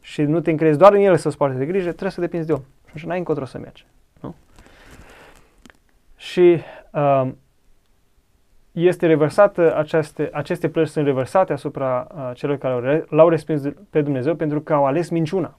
și 0.00 0.22
nu 0.22 0.40
te 0.40 0.50
încrezi 0.50 0.78
doar 0.78 0.92
în 0.92 1.00
El 1.00 1.16
să-ți 1.16 1.36
poarte 1.36 1.58
de 1.58 1.66
grijă, 1.66 1.88
trebuie 1.88 2.10
să 2.10 2.20
depinzi 2.20 2.46
de 2.46 2.52
om. 2.52 2.62
Și 2.86 2.92
așa 2.94 3.06
n-ai 3.06 3.18
încotro 3.18 3.44
să 3.44 3.58
mergi. 3.58 3.86
Nu? 4.20 4.34
Și 6.16 6.60
uh, 6.92 7.28
este 8.72 9.06
reversată, 9.06 9.76
aceste, 9.76 10.30
aceste 10.32 10.68
plăci 10.68 10.88
sunt 10.88 11.06
reversate 11.06 11.52
asupra 11.52 12.06
uh, 12.14 12.30
celor 12.34 12.56
care 12.56 13.04
l-au 13.08 13.28
respins 13.28 13.62
pe 13.90 14.02
Dumnezeu 14.02 14.34
pentru 14.34 14.60
că 14.60 14.72
au 14.74 14.86
ales 14.86 15.08
minciuna. 15.08 15.58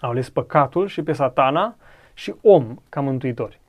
Au 0.00 0.10
ales 0.10 0.30
păcatul 0.30 0.86
și 0.86 1.02
pe 1.02 1.12
satana 1.12 1.76
și 2.18 2.34
om 2.40 2.76
ca 2.88 3.00
mântuitori. 3.00 3.60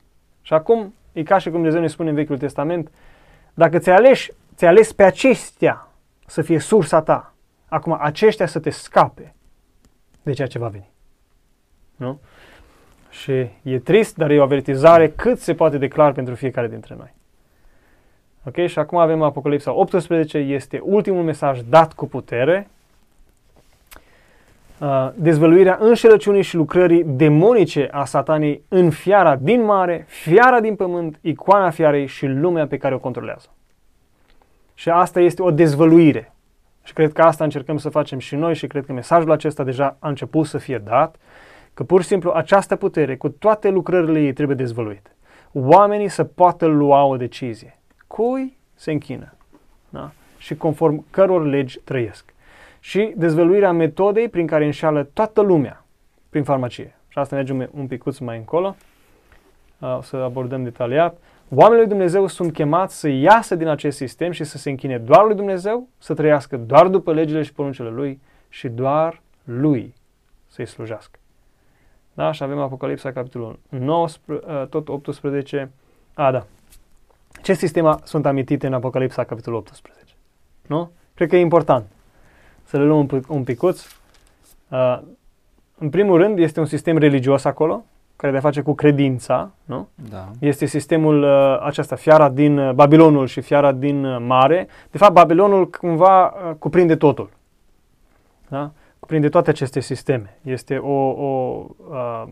Și 0.42 0.52
acum 0.52 0.94
e 1.12 1.22
ca 1.22 1.38
și 1.38 1.44
cum 1.44 1.52
Dumnezeu 1.52 1.80
ne 1.80 1.86
spune 1.86 2.08
în 2.08 2.14
Vechiul 2.14 2.38
Testament, 2.38 2.90
dacă 3.54 3.78
ți-ai 3.78 3.96
ales, 3.96 4.26
ți 4.54 4.66
ales 4.66 4.92
pe 4.92 5.02
acestea 5.02 5.88
să 6.26 6.42
fie 6.42 6.58
sursa 6.58 7.02
ta. 7.02 7.34
Acum, 7.68 7.96
aceștia 8.00 8.46
să 8.46 8.58
te 8.58 8.70
scape 8.70 9.34
de 10.22 10.32
ceea 10.32 10.48
ce 10.48 10.58
va 10.58 10.68
veni. 10.68 10.90
Nu? 11.96 12.20
Și 13.10 13.48
e 13.62 13.78
trist, 13.78 14.16
dar 14.16 14.30
e 14.30 14.38
o 14.38 14.42
avertizare 14.42 15.10
cât 15.10 15.38
se 15.38 15.54
poate 15.54 15.78
declara 15.78 16.12
pentru 16.12 16.34
fiecare 16.34 16.68
dintre 16.68 16.94
noi. 16.94 17.14
Ok? 18.44 18.66
Și 18.66 18.78
acum 18.78 18.98
avem 18.98 19.22
Apocalipsa 19.22 19.72
18, 19.72 20.38
este 20.38 20.80
ultimul 20.84 21.22
mesaj 21.22 21.60
dat 21.60 21.92
cu 21.92 22.06
putere. 22.06 22.70
Uh, 24.80 25.10
dezvăluirea 25.14 25.78
înșelăciunii 25.80 26.42
și 26.42 26.56
lucrării 26.56 27.04
demonice 27.04 27.88
a 27.90 28.04
satanii 28.04 28.64
în 28.68 28.90
fiara 28.90 29.36
din 29.36 29.64
mare, 29.64 30.04
fiara 30.08 30.60
din 30.60 30.76
pământ, 30.76 31.18
icoana 31.20 31.70
fiarei 31.70 32.06
și 32.06 32.26
lumea 32.26 32.66
pe 32.66 32.76
care 32.76 32.94
o 32.94 32.98
controlează. 32.98 33.48
Și 34.74 34.90
asta 34.90 35.20
este 35.20 35.42
o 35.42 35.50
dezvăluire. 35.50 36.32
Și 36.82 36.92
cred 36.92 37.12
că 37.12 37.22
asta 37.22 37.44
încercăm 37.44 37.78
să 37.78 37.88
facem 37.88 38.18
și 38.18 38.34
noi 38.34 38.54
și 38.54 38.66
cred 38.66 38.86
că 38.86 38.92
mesajul 38.92 39.30
acesta 39.30 39.64
deja 39.64 39.96
a 39.98 40.08
început 40.08 40.46
să 40.46 40.58
fie 40.58 40.78
dat, 40.78 41.16
că 41.74 41.84
pur 41.84 42.02
și 42.02 42.06
simplu 42.06 42.30
această 42.30 42.76
putere, 42.76 43.16
cu 43.16 43.28
toate 43.28 43.68
lucrările 43.68 44.20
ei, 44.20 44.32
trebuie 44.32 44.56
dezvăluită. 44.56 45.10
Oamenii 45.52 46.08
să 46.08 46.24
poată 46.24 46.66
lua 46.66 47.04
o 47.04 47.16
decizie. 47.16 47.78
Cui 48.06 48.56
se 48.74 48.90
închină? 48.90 49.34
Da? 49.88 50.10
Și 50.38 50.56
conform 50.56 51.04
căror 51.10 51.46
legi 51.46 51.78
trăiesc. 51.78 52.34
Și 52.80 53.12
dezvăluirea 53.16 53.72
metodei 53.72 54.28
prin 54.28 54.46
care 54.46 54.64
înșeală 54.64 55.02
toată 55.02 55.40
lumea 55.40 55.84
prin 56.28 56.44
farmacie. 56.44 56.94
Și 57.08 57.18
asta 57.18 57.36
mergem 57.36 57.70
un 57.72 57.86
picuț 57.86 58.18
mai 58.18 58.36
încolo, 58.36 58.76
o 59.78 60.02
să 60.02 60.16
abordăm 60.16 60.62
detaliat. 60.62 61.18
Oamenii 61.54 61.78
lui 61.78 61.88
Dumnezeu 61.88 62.26
sunt 62.26 62.52
chemați 62.52 62.98
să 62.98 63.08
iasă 63.08 63.54
din 63.54 63.66
acest 63.66 63.96
sistem 63.96 64.30
și 64.30 64.44
să 64.44 64.58
se 64.58 64.70
închine 64.70 64.98
doar 64.98 65.24
lui 65.24 65.34
Dumnezeu, 65.34 65.88
să 65.98 66.14
trăiască 66.14 66.56
doar 66.56 66.88
după 66.88 67.12
legile 67.12 67.42
și 67.42 67.52
poruncile 67.52 67.88
lui 67.88 68.20
și 68.48 68.68
doar 68.68 69.20
lui 69.44 69.94
să-i 70.46 70.66
slujească. 70.66 71.18
Da? 72.14 72.32
Și 72.32 72.42
avem 72.42 72.58
Apocalipsa, 72.58 73.12
capitolul 73.12 73.58
19, 73.68 74.46
ă, 74.48 74.66
tot 74.66 74.88
18. 74.88 75.70
A, 76.14 76.30
da. 76.30 76.46
Ce 77.42 77.52
sisteme 77.52 77.94
sunt 78.02 78.26
amintite 78.26 78.66
în 78.66 78.74
Apocalipsa, 78.74 79.24
capitolul 79.24 79.58
18? 79.58 80.14
Nu? 80.66 80.90
Cred 81.14 81.28
că 81.28 81.36
e 81.36 81.40
important 81.40 81.86
să 82.70 82.76
le 82.76 82.84
luăm 82.84 83.08
un, 83.10 83.22
un 83.28 83.44
picuț. 83.44 83.86
Uh, 84.68 84.98
în 85.78 85.90
primul 85.90 86.18
rând, 86.18 86.38
este 86.38 86.60
un 86.60 86.66
sistem 86.66 86.98
religios 86.98 87.44
acolo, 87.44 87.84
care 88.16 88.32
de 88.32 88.38
a 88.38 88.40
face 88.40 88.60
cu 88.60 88.74
credința, 88.74 89.50
nu? 89.64 89.88
Da. 90.10 90.30
Este 90.38 90.66
sistemul 90.66 91.22
uh, 91.22 91.60
acesta, 91.62 91.96
fiara 91.96 92.28
din 92.28 92.58
uh, 92.58 92.72
Babilonul 92.72 93.26
și 93.26 93.40
fiara 93.40 93.72
din 93.72 94.04
uh, 94.04 94.22
mare. 94.26 94.68
De 94.90 94.98
fapt, 94.98 95.12
Babilonul 95.12 95.70
cumva 95.70 96.26
uh, 96.26 96.54
cuprinde 96.58 96.96
totul. 96.96 97.30
Da? 98.48 98.70
Cuprinde 98.98 99.28
toate 99.28 99.50
aceste 99.50 99.80
sisteme. 99.80 100.38
Este 100.42 100.76
o, 100.76 101.10
o 101.10 101.66
uh, 101.90 102.22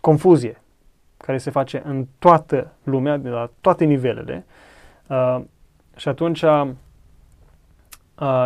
confuzie 0.00 0.62
care 1.16 1.38
se 1.38 1.50
face 1.50 1.82
în 1.84 2.06
toată 2.18 2.72
lumea, 2.82 3.16
de 3.16 3.28
la 3.28 3.50
toate 3.60 3.84
nivelele. 3.84 4.44
Uh, 5.06 5.40
și 5.96 6.08
atunci 6.08 6.42
uh, 6.42 6.68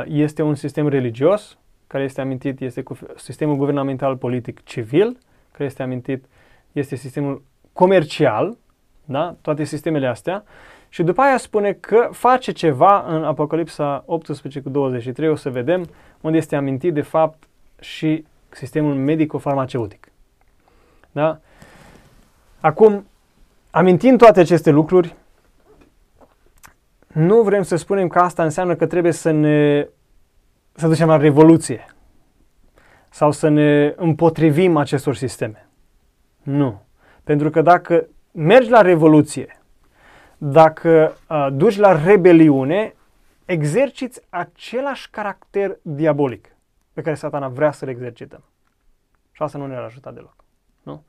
este 0.06 0.42
un 0.42 0.54
sistem 0.54 0.88
religios 0.88 1.58
care 1.86 2.04
este 2.04 2.20
amintit, 2.20 2.60
este 2.60 2.82
cu 2.82 2.98
sistemul 3.16 3.56
guvernamental 3.56 4.16
politic 4.16 4.64
civil, 4.64 5.18
care 5.52 5.64
este 5.64 5.82
amintit 5.82 6.24
este 6.72 6.96
sistemul 6.96 7.42
comercial, 7.72 8.56
da? 9.04 9.36
toate 9.40 9.64
sistemele 9.64 10.06
astea, 10.06 10.44
și 10.88 11.02
după 11.02 11.20
aia 11.20 11.36
spune 11.36 11.72
că 11.72 12.08
face 12.12 12.52
ceva 12.52 13.04
în 13.06 13.24
Apocalipsa 13.24 14.02
18 14.06 14.60
cu 14.60 14.68
23, 14.68 15.28
o 15.28 15.34
să 15.34 15.50
vedem, 15.50 15.88
unde 16.20 16.36
este 16.36 16.56
amintit 16.56 16.94
de 16.94 17.00
fapt 17.00 17.48
și 17.80 18.24
sistemul 18.48 18.94
medico-farmaceutic. 18.94 20.08
Da? 21.12 21.38
Acum, 22.60 23.06
amintind 23.70 24.18
toate 24.18 24.40
aceste 24.40 24.70
lucruri, 24.70 25.14
nu 27.14 27.42
vrem 27.42 27.62
să 27.62 27.76
spunem 27.76 28.08
că 28.08 28.18
asta 28.18 28.42
înseamnă 28.42 28.74
că 28.76 28.86
trebuie 28.86 29.12
să 29.12 29.30
ne 29.30 29.88
să 30.72 30.88
ducem 30.88 31.08
la 31.08 31.16
revoluție 31.16 31.86
sau 33.10 33.30
să 33.30 33.48
ne 33.48 33.94
împotrivim 33.96 34.76
acestor 34.76 35.14
sisteme. 35.14 35.68
Nu. 36.42 36.82
Pentru 37.24 37.50
că 37.50 37.62
dacă 37.62 38.08
mergi 38.32 38.70
la 38.70 38.80
revoluție, 38.80 39.60
dacă 40.38 41.16
uh, 41.28 41.48
duci 41.52 41.76
la 41.76 42.04
rebeliune, 42.04 42.94
exerciți 43.44 44.20
același 44.28 45.10
caracter 45.10 45.78
diabolic 45.82 46.56
pe 46.92 47.02
care 47.02 47.14
satana 47.14 47.48
vrea 47.48 47.70
să-l 47.70 47.88
exercităm. 47.88 48.44
Și 49.32 49.42
asta 49.42 49.58
nu 49.58 49.66
ne-ar 49.66 49.82
ajuta 49.82 50.10
deloc. 50.10 50.34
Nu? 50.82 51.04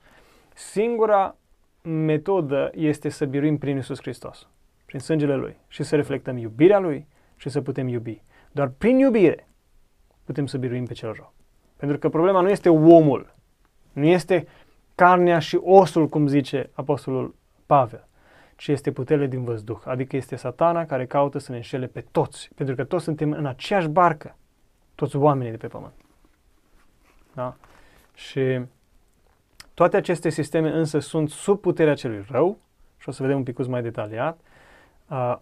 Singura 0.53 1.35
metodă 1.81 2.71
este 2.73 3.09
să 3.09 3.25
biruim 3.25 3.57
prin 3.57 3.75
Iisus 3.75 3.99
Hristos, 4.01 4.47
prin 4.85 4.99
sângele 4.99 5.35
Lui 5.35 5.57
și 5.67 5.83
să 5.83 5.95
reflectăm 5.95 6.37
iubirea 6.37 6.79
Lui 6.79 7.07
și 7.35 7.49
să 7.49 7.61
putem 7.61 7.87
iubi. 7.87 8.21
Doar 8.51 8.67
prin 8.67 8.97
iubire 8.97 9.47
putem 10.23 10.45
să 10.45 10.57
biruim 10.57 10.85
pe 10.85 10.93
cel 10.93 11.13
rău. 11.13 11.33
Pentru 11.75 11.97
că 11.97 12.09
problema 12.09 12.41
nu 12.41 12.49
este 12.49 12.69
omul, 12.69 13.33
nu 13.93 14.05
este 14.05 14.47
carnea 14.95 15.39
și 15.39 15.59
osul, 15.61 16.07
cum 16.07 16.27
zice 16.27 16.69
Apostolul 16.73 17.35
Pavel, 17.65 18.07
ci 18.55 18.67
este 18.67 18.91
puterea 18.91 19.27
din 19.27 19.43
văzduh, 19.43 19.81
adică 19.85 20.15
este 20.15 20.35
satana 20.35 20.85
care 20.85 21.05
caută 21.05 21.37
să 21.37 21.51
ne 21.51 21.57
înșele 21.57 21.87
pe 21.87 22.05
toți, 22.11 22.49
pentru 22.55 22.75
că 22.75 22.83
toți 22.83 23.03
suntem 23.03 23.31
în 23.31 23.45
aceeași 23.45 23.87
barcă, 23.87 24.35
toți 24.95 25.15
oamenii 25.15 25.51
de 25.51 25.57
pe 25.57 25.67
pământ. 25.67 25.93
Da? 27.33 27.55
Și 28.13 28.61
toate 29.73 29.97
aceste 29.97 30.29
sisteme 30.29 30.69
însă 30.69 30.99
sunt 30.99 31.29
sub 31.29 31.59
puterea 31.59 31.93
celui 31.93 32.25
rău, 32.29 32.57
și 32.97 33.09
o 33.09 33.11
să 33.11 33.21
vedem 33.21 33.37
un 33.37 33.43
pic 33.43 33.65
mai 33.65 33.81
detaliat, 33.81 34.39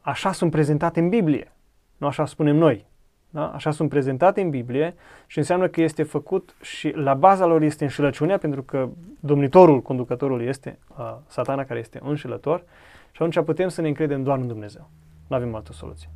așa 0.01 0.31
sunt 0.31 0.51
prezentate 0.51 0.99
în 0.99 1.09
Biblie, 1.09 1.51
nu 1.97 2.07
așa 2.07 2.25
spunem 2.25 2.55
noi. 2.55 2.85
Da? 3.33 3.47
Așa 3.47 3.71
sunt 3.71 3.89
prezentate 3.89 4.41
în 4.41 4.49
Biblie 4.49 4.95
și 5.27 5.37
înseamnă 5.37 5.67
că 5.67 5.81
este 5.81 6.03
făcut 6.03 6.55
și 6.61 6.91
la 6.95 7.13
baza 7.13 7.45
lor 7.45 7.61
este 7.61 7.83
înșelăciunea, 7.83 8.37
pentru 8.37 8.63
că 8.63 8.89
domnitorul, 9.19 9.81
conducătorul 9.81 10.41
este 10.41 10.79
uh, 10.97 11.15
satana 11.27 11.63
care 11.65 11.79
este 11.79 11.99
înșelător 12.03 12.63
și 13.11 13.21
atunci 13.21 13.45
putem 13.45 13.69
să 13.69 13.81
ne 13.81 13.87
încredem 13.87 14.23
doar 14.23 14.37
în 14.37 14.47
Dumnezeu. 14.47 14.89
Nu 15.27 15.35
avem 15.35 15.55
altă 15.55 15.73
soluție. 15.73 16.09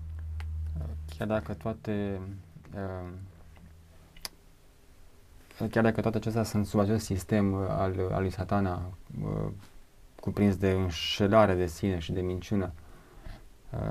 Chiar 1.18 1.28
dacă 1.28 1.54
toate 1.54 2.20
uh, 2.76 3.10
chiar 5.70 5.84
dacă 5.84 6.02
toate 6.02 6.18
acestea 6.18 6.44
sunt 6.44 6.66
sub 6.66 6.80
acest 6.80 7.06
sistem 7.06 7.56
al, 7.56 7.94
al 8.12 8.22
lui 8.22 8.32
satana 8.32 8.82
uh, 9.24 9.52
cuprins 10.20 10.56
de 10.56 10.72
înșelare 10.72 11.54
de 11.54 11.66
sine 11.66 12.00
și 12.00 12.12
de 12.12 12.22
minciună, 12.22 12.72
uh, 12.76 12.87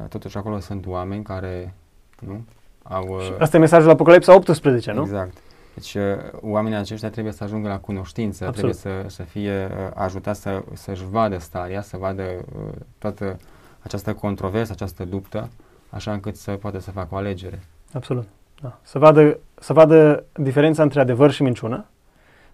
totuși 0.09 0.37
acolo 0.37 0.59
sunt 0.59 0.87
oameni 0.87 1.22
care 1.22 1.74
nu, 2.20 2.45
au... 2.83 3.07
uh, 3.09 3.22
Și 3.22 3.33
asta 3.39 3.57
e 3.57 3.61
mesajul 3.61 3.91
Apocalipsa 3.91 4.35
18, 4.35 4.93
nu? 4.93 5.03
Exact. 5.03 5.37
Deci 5.74 5.95
uh, 5.95 6.03
oamenii 6.41 6.79
aceștia 6.79 7.11
trebuie 7.11 7.33
să 7.33 7.45
ajungă 7.45 7.68
la 7.68 7.79
cunoștință, 7.79 8.47
Absolut. 8.47 8.77
trebuie 8.77 9.03
să, 9.05 9.14
să 9.14 9.22
fie 9.22 9.64
uh, 9.70 9.91
ajutați 9.95 10.41
să, 10.41 10.62
să-și 10.72 11.05
vadă 11.11 11.39
starea, 11.39 11.83
să 11.83 11.97
vadă 11.97 12.22
uh, 12.22 12.72
toată 12.99 13.37
această 13.81 14.14
controversă, 14.14 14.72
această 14.72 15.07
luptă, 15.11 15.49
așa 15.91 16.12
încât 16.12 16.37
să 16.37 16.53
poată 16.53 16.79
să 16.79 16.91
facă 16.91 17.09
o 17.14 17.16
alegere. 17.16 17.62
Absolut. 17.93 18.29
Da. 18.62 18.79
Să, 18.83 18.99
vadă, 18.99 19.39
să 19.55 19.72
vadă 19.72 20.24
diferența 20.33 20.83
între 20.83 21.01
adevăr 21.01 21.31
și 21.31 21.43
minciună, 21.43 21.87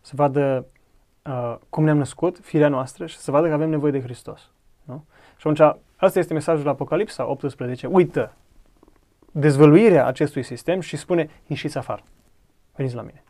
să 0.00 0.12
vadă 0.14 0.66
uh, 1.26 1.56
cum 1.68 1.84
ne-am 1.84 1.96
născut, 1.96 2.38
firea 2.42 2.68
noastră 2.68 3.06
și 3.06 3.18
să 3.18 3.30
vadă 3.30 3.46
că 3.48 3.52
avem 3.52 3.70
nevoie 3.70 3.92
de 3.92 4.02
Hristos. 4.02 4.50
Nu? 5.43 5.55
Și 5.55 5.62
atunci, 5.62 5.80
asta 5.97 6.18
este 6.18 6.32
mesajul 6.32 6.68
Apocalipsa 6.68 7.26
18. 7.26 7.86
Uită 7.86 8.32
dezvăluirea 9.32 10.07
acestui 10.07 10.43
sistem 10.43 10.80
și 10.80 10.97
spune, 10.97 11.28
ieșiți 11.47 11.78
afară. 11.78 12.03
Veniți 12.76 12.95
la 12.95 13.03
mine. 13.03 13.22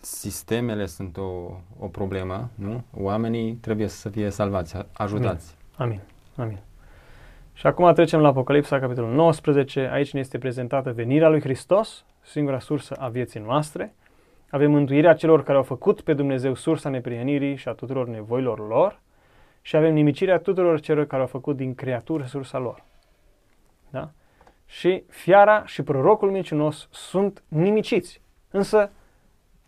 Sistemele 0.00 0.86
sunt 0.86 1.16
o, 1.16 1.50
o 1.78 1.86
problemă, 1.86 2.48
nu? 2.54 2.82
Oamenii 2.96 3.52
trebuie 3.52 3.86
să 3.86 4.08
fie 4.08 4.30
salvați, 4.30 4.76
a- 4.76 4.86
ajutați. 4.92 5.56
Amin. 5.76 6.00
Amin. 6.36 6.58
Și 7.52 7.66
acum 7.66 7.92
trecem 7.92 8.20
la 8.20 8.28
Apocalipsa, 8.28 8.78
capitolul 8.78 9.14
19. 9.14 9.88
Aici 9.92 10.12
ne 10.12 10.20
este 10.20 10.38
prezentată 10.38 10.92
venirea 10.92 11.28
lui 11.28 11.40
Hristos, 11.40 12.04
singura 12.22 12.58
sursă 12.58 12.94
a 12.98 13.08
vieții 13.08 13.40
noastre. 13.40 13.94
Avem 14.50 14.70
mântuirea 14.70 15.14
celor 15.14 15.42
care 15.42 15.56
au 15.56 15.62
făcut 15.62 16.00
pe 16.00 16.14
Dumnezeu 16.14 16.54
sursa 16.54 16.88
neprienirii 16.88 17.56
și 17.56 17.68
a 17.68 17.72
tuturor 17.72 18.06
nevoilor 18.08 18.68
lor 18.68 19.00
și 19.60 19.76
avem 19.76 19.92
nimicirea 19.92 20.38
tuturor 20.38 20.80
celor 20.80 21.06
care 21.06 21.22
au 21.22 21.28
făcut 21.28 21.56
din 21.56 21.74
creatură 21.74 22.24
sursa 22.24 22.58
lor. 22.58 22.84
Da? 23.90 24.10
Și 24.66 25.02
fiara 25.08 25.66
și 25.66 25.82
prorocul 25.82 26.30
mincinos 26.30 26.88
sunt 26.90 27.42
nimiciți. 27.48 28.20
Însă, 28.50 28.90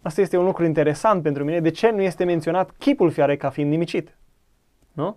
asta 0.03 0.21
este 0.21 0.37
un 0.37 0.45
lucru 0.45 0.65
interesant 0.65 1.23
pentru 1.23 1.45
mine. 1.45 1.61
De 1.61 1.71
ce 1.71 1.91
nu 1.91 2.03
este 2.03 2.25
menționat 2.25 2.71
chipul 2.79 3.11
fiarei 3.11 3.37
ca 3.37 3.51
fiind 3.51 3.71
nimicit? 3.71 4.17
Nu? 4.93 5.17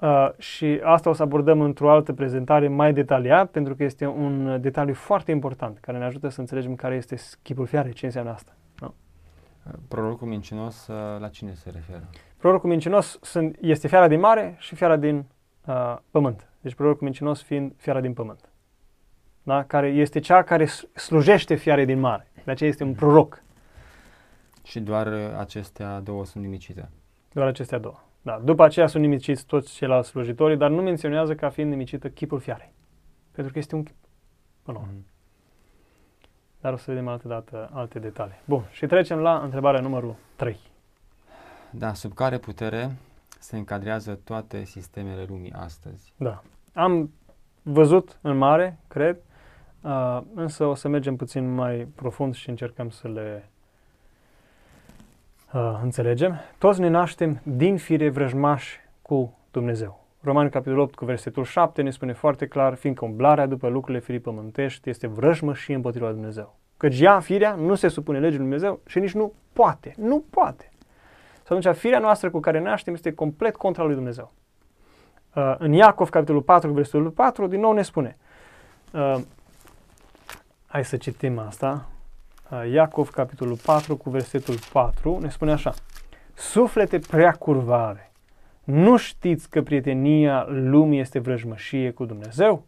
Uh, 0.00 0.28
și 0.38 0.80
asta 0.84 1.10
o 1.10 1.12
să 1.12 1.22
abordăm 1.22 1.60
într-o 1.60 1.90
altă 1.90 2.12
prezentare 2.12 2.68
mai 2.68 2.92
detaliat, 2.92 3.50
pentru 3.50 3.74
că 3.74 3.84
este 3.84 4.06
un 4.06 4.46
uh, 4.46 4.60
detaliu 4.60 4.94
foarte 4.94 5.30
important 5.30 5.78
care 5.78 5.98
ne 5.98 6.04
ajută 6.04 6.28
să 6.28 6.40
înțelegem 6.40 6.74
care 6.74 6.94
este 6.94 7.16
chipul 7.42 7.66
fiarei, 7.66 7.92
ce 7.92 8.04
înseamnă 8.04 8.30
asta. 8.30 8.52
Nu? 8.80 8.94
Prorocul 9.88 10.28
mincinos, 10.28 10.86
uh, 10.86 11.20
la 11.20 11.28
cine 11.28 11.54
se 11.54 11.70
referă? 11.70 12.08
Prorocul 12.46 12.70
mincinos 12.70 13.18
sunt, 13.22 13.56
este 13.60 13.88
fiara 13.88 14.08
din 14.08 14.20
mare 14.20 14.54
și 14.58 14.74
fiara 14.74 14.96
din 14.96 15.24
uh, 15.66 15.96
pământ. 16.10 16.48
Deci 16.60 16.74
prorocul 16.74 17.02
mincinos 17.04 17.42
fiind 17.42 17.72
fiara 17.76 18.00
din 18.00 18.12
pământ. 18.12 18.48
Da? 19.42 19.64
Care 19.64 19.88
este 19.88 20.18
cea 20.20 20.42
care 20.42 20.64
s- 20.66 20.86
slujește 20.94 21.54
fiarei 21.54 21.84
din 21.84 22.00
mare. 22.00 22.30
De 22.44 22.50
aceea 22.50 22.70
este 22.70 22.84
un 22.84 22.94
proroc. 22.94 23.42
Și 24.62 24.80
doar 24.80 25.06
uh, 25.06 25.18
acestea 25.38 26.00
două 26.00 26.24
sunt 26.24 26.44
nimicite. 26.44 26.88
Doar 27.32 27.46
acestea 27.46 27.78
două. 27.78 28.00
Da. 28.22 28.40
După 28.44 28.64
aceea 28.64 28.86
sunt 28.86 29.02
nimiciți 29.02 29.44
toți 29.46 29.72
ceilalți 29.72 30.08
slujitori, 30.08 30.56
dar 30.58 30.70
nu 30.70 30.82
menționează 30.82 31.34
ca 31.34 31.48
fiind 31.48 31.70
nimicită 31.70 32.08
chipul 32.08 32.38
fiarei. 32.38 32.72
Pentru 33.32 33.52
că 33.52 33.58
este 33.58 33.74
un 33.74 33.82
chip. 33.82 33.96
Până 34.62 34.78
la 34.78 34.82
urmă. 34.84 34.98
Mhm. 34.98 35.06
Dar 36.60 36.72
o 36.72 36.76
să 36.76 36.84
vedem 36.90 37.08
altă 37.08 37.28
dată 37.28 37.70
alte 37.72 37.98
detalii. 37.98 38.40
Bun, 38.44 38.62
și 38.70 38.86
trecem 38.86 39.18
la 39.18 39.38
întrebarea 39.38 39.80
numărul 39.80 40.14
3. 40.36 40.56
Da, 41.78 41.94
sub 41.94 42.12
care 42.12 42.38
putere 42.38 42.96
se 43.38 43.56
încadrează 43.56 44.18
toate 44.24 44.64
sistemele 44.64 45.24
lumii 45.28 45.52
astăzi? 45.52 46.12
Da. 46.16 46.42
Am 46.72 47.10
văzut 47.62 48.18
în 48.20 48.36
mare, 48.36 48.78
cred, 48.88 49.16
uh, 49.80 50.20
însă 50.34 50.64
o 50.64 50.74
să 50.74 50.88
mergem 50.88 51.16
puțin 51.16 51.54
mai 51.54 51.88
profund 51.94 52.34
și 52.34 52.48
încercăm 52.48 52.90
să 52.90 53.08
le 53.08 53.48
uh, 55.52 55.80
înțelegem. 55.82 56.36
Toți 56.58 56.80
ne 56.80 56.88
naștem 56.88 57.40
din 57.42 57.76
fire 57.76 58.10
vrăjmași 58.10 58.80
cu 59.02 59.38
Dumnezeu. 59.50 60.04
Romani, 60.20 60.50
capitolul 60.50 60.82
8, 60.82 60.94
cu 60.94 61.04
versetul 61.04 61.44
7, 61.44 61.82
ne 61.82 61.90
spune 61.90 62.12
foarte 62.12 62.46
clar, 62.46 62.74
fiindcă 62.74 63.04
umblarea 63.04 63.46
după 63.46 63.68
lucrurile 63.68 64.04
firii 64.04 64.20
pământești 64.20 64.88
este 64.88 65.06
vrăjmășie 65.06 65.74
împotriva 65.74 66.06
lui 66.06 66.14
Dumnezeu. 66.14 66.56
Căci 66.76 67.00
ea, 67.00 67.20
firea, 67.20 67.54
nu 67.54 67.74
se 67.74 67.88
supune 67.88 68.18
legii 68.18 68.38
lui 68.38 68.46
Dumnezeu 68.46 68.80
și 68.86 68.98
nici 68.98 69.14
nu 69.14 69.32
poate. 69.52 69.94
Nu 69.96 70.24
poate. 70.30 70.70
Și 71.46 71.52
atunci, 71.52 71.76
firea 71.76 71.98
noastră 71.98 72.30
cu 72.30 72.40
care 72.40 72.60
naștem 72.60 72.94
este 72.94 73.12
complet 73.12 73.56
contra 73.56 73.84
lui 73.84 73.94
Dumnezeu. 73.94 74.32
Uh, 75.34 75.54
în 75.58 75.72
Iacov, 75.72 76.08
capitolul 76.08 76.42
4, 76.42 76.68
cu 76.68 76.74
versetul 76.74 77.10
4, 77.10 77.46
din 77.46 77.60
nou 77.60 77.72
ne 77.72 77.82
spune. 77.82 78.16
Uh, 78.92 79.16
hai 80.66 80.84
să 80.84 80.96
citim 80.96 81.38
asta. 81.38 81.88
Uh, 82.50 82.70
Iacov, 82.72 83.10
capitolul 83.10 83.56
4, 83.64 83.96
cu 83.96 84.10
versetul 84.10 84.54
4, 84.72 85.18
ne 85.18 85.28
spune 85.28 85.52
așa. 85.52 85.74
Suflete 86.34 86.98
prea 86.98 87.32
curvare, 87.32 88.12
nu 88.64 88.96
știți 88.96 89.50
că 89.50 89.62
prietenia 89.62 90.46
lumii 90.48 91.00
este 91.00 91.18
vrăjmășie 91.18 91.90
cu 91.90 92.04
Dumnezeu? 92.04 92.66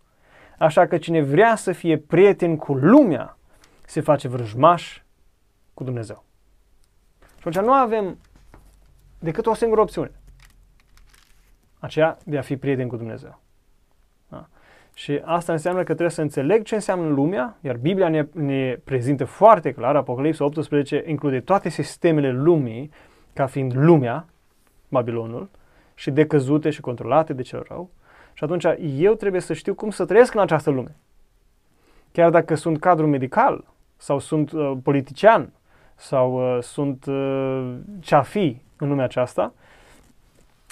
Așa 0.59 0.87
că 0.87 0.99
cine 0.99 1.23
vrea 1.23 1.57
să 1.57 1.73
fie 1.73 1.97
prieten 1.97 2.57
cu 2.57 2.75
lumea, 2.75 3.37
se 3.87 4.01
face 4.01 4.29
vrăjmaș 4.29 5.03
cu 5.75 5.85
Dumnezeu. 5.85 6.25
Și 7.21 7.49
atunci 7.49 7.65
nu 7.65 7.73
avem 7.73 8.19
decât 9.19 9.47
o 9.47 9.55
singură 9.55 9.81
opțiune. 9.81 10.11
Aceea 11.79 12.19
de 12.25 12.39
a 12.39 12.43
fi 12.43 12.57
prieten 12.57 12.89
cu 12.89 12.97
Dumnezeu. 12.97 13.41
Da? 14.29 14.49
Și 14.95 15.21
asta 15.25 15.53
înseamnă 15.53 15.81
că 15.81 15.87
trebuie 15.87 16.11
să 16.11 16.21
înțeleg 16.21 16.65
ce 16.65 16.75
înseamnă 16.75 17.09
lumea, 17.09 17.57
iar 17.61 17.77
Biblia 17.77 18.09
ne, 18.09 18.27
ne 18.33 18.79
prezintă 18.85 19.25
foarte 19.25 19.73
clar, 19.73 19.97
Apocalipsa 19.97 20.45
18 20.45 21.05
include 21.07 21.41
toate 21.41 21.69
sistemele 21.69 22.33
lumii 22.33 22.91
ca 23.33 23.47
fiind 23.47 23.73
lumea, 23.77 24.27
Babilonul, 24.89 25.49
și 25.95 26.11
decăzute 26.11 26.71
și 26.71 26.81
controlate 26.81 27.33
de 27.33 27.43
cel 27.43 27.65
rău. 27.69 27.91
Și 28.33 28.45
atunci 28.45 28.65
eu 28.97 29.15
trebuie 29.15 29.41
să 29.41 29.53
știu 29.53 29.75
cum 29.75 29.91
să 29.91 30.05
trăiesc 30.05 30.35
în 30.35 30.41
această 30.41 30.71
lume. 30.71 30.97
Chiar 32.13 32.31
dacă 32.31 32.55
sunt 32.55 32.79
cadru 32.81 33.07
medical, 33.07 33.65
sau 33.97 34.19
sunt 34.19 34.53
uh, 34.53 34.73
politician, 34.83 35.53
sau 35.95 36.57
uh, 36.57 36.63
sunt 36.63 37.05
uh, 37.07 37.75
ce-a 38.01 38.23
fi 38.23 38.61
în 38.79 38.89
lumea 38.89 39.05
aceasta, 39.05 39.53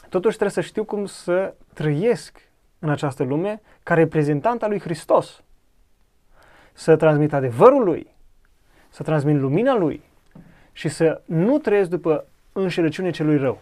totuși 0.08 0.36
trebuie 0.36 0.50
să 0.64 0.68
știu 0.68 0.84
cum 0.84 1.06
să 1.06 1.54
trăiesc 1.74 2.40
în 2.78 2.88
această 2.88 3.22
lume 3.22 3.60
ca 3.82 3.94
reprezentant 3.94 4.62
al 4.62 4.68
lui 4.68 4.80
Hristos. 4.80 5.42
Să 6.72 6.96
transmit 6.96 7.32
adevărul 7.32 7.84
lui, 7.84 8.14
să 8.88 9.02
transmit 9.02 9.36
lumina 9.36 9.74
lui 9.74 10.02
și 10.72 10.88
să 10.88 11.22
nu 11.24 11.58
trăiesc 11.58 11.90
după 11.90 12.26
înșelăciune 12.52 13.10
celui 13.10 13.36
rău. 13.36 13.60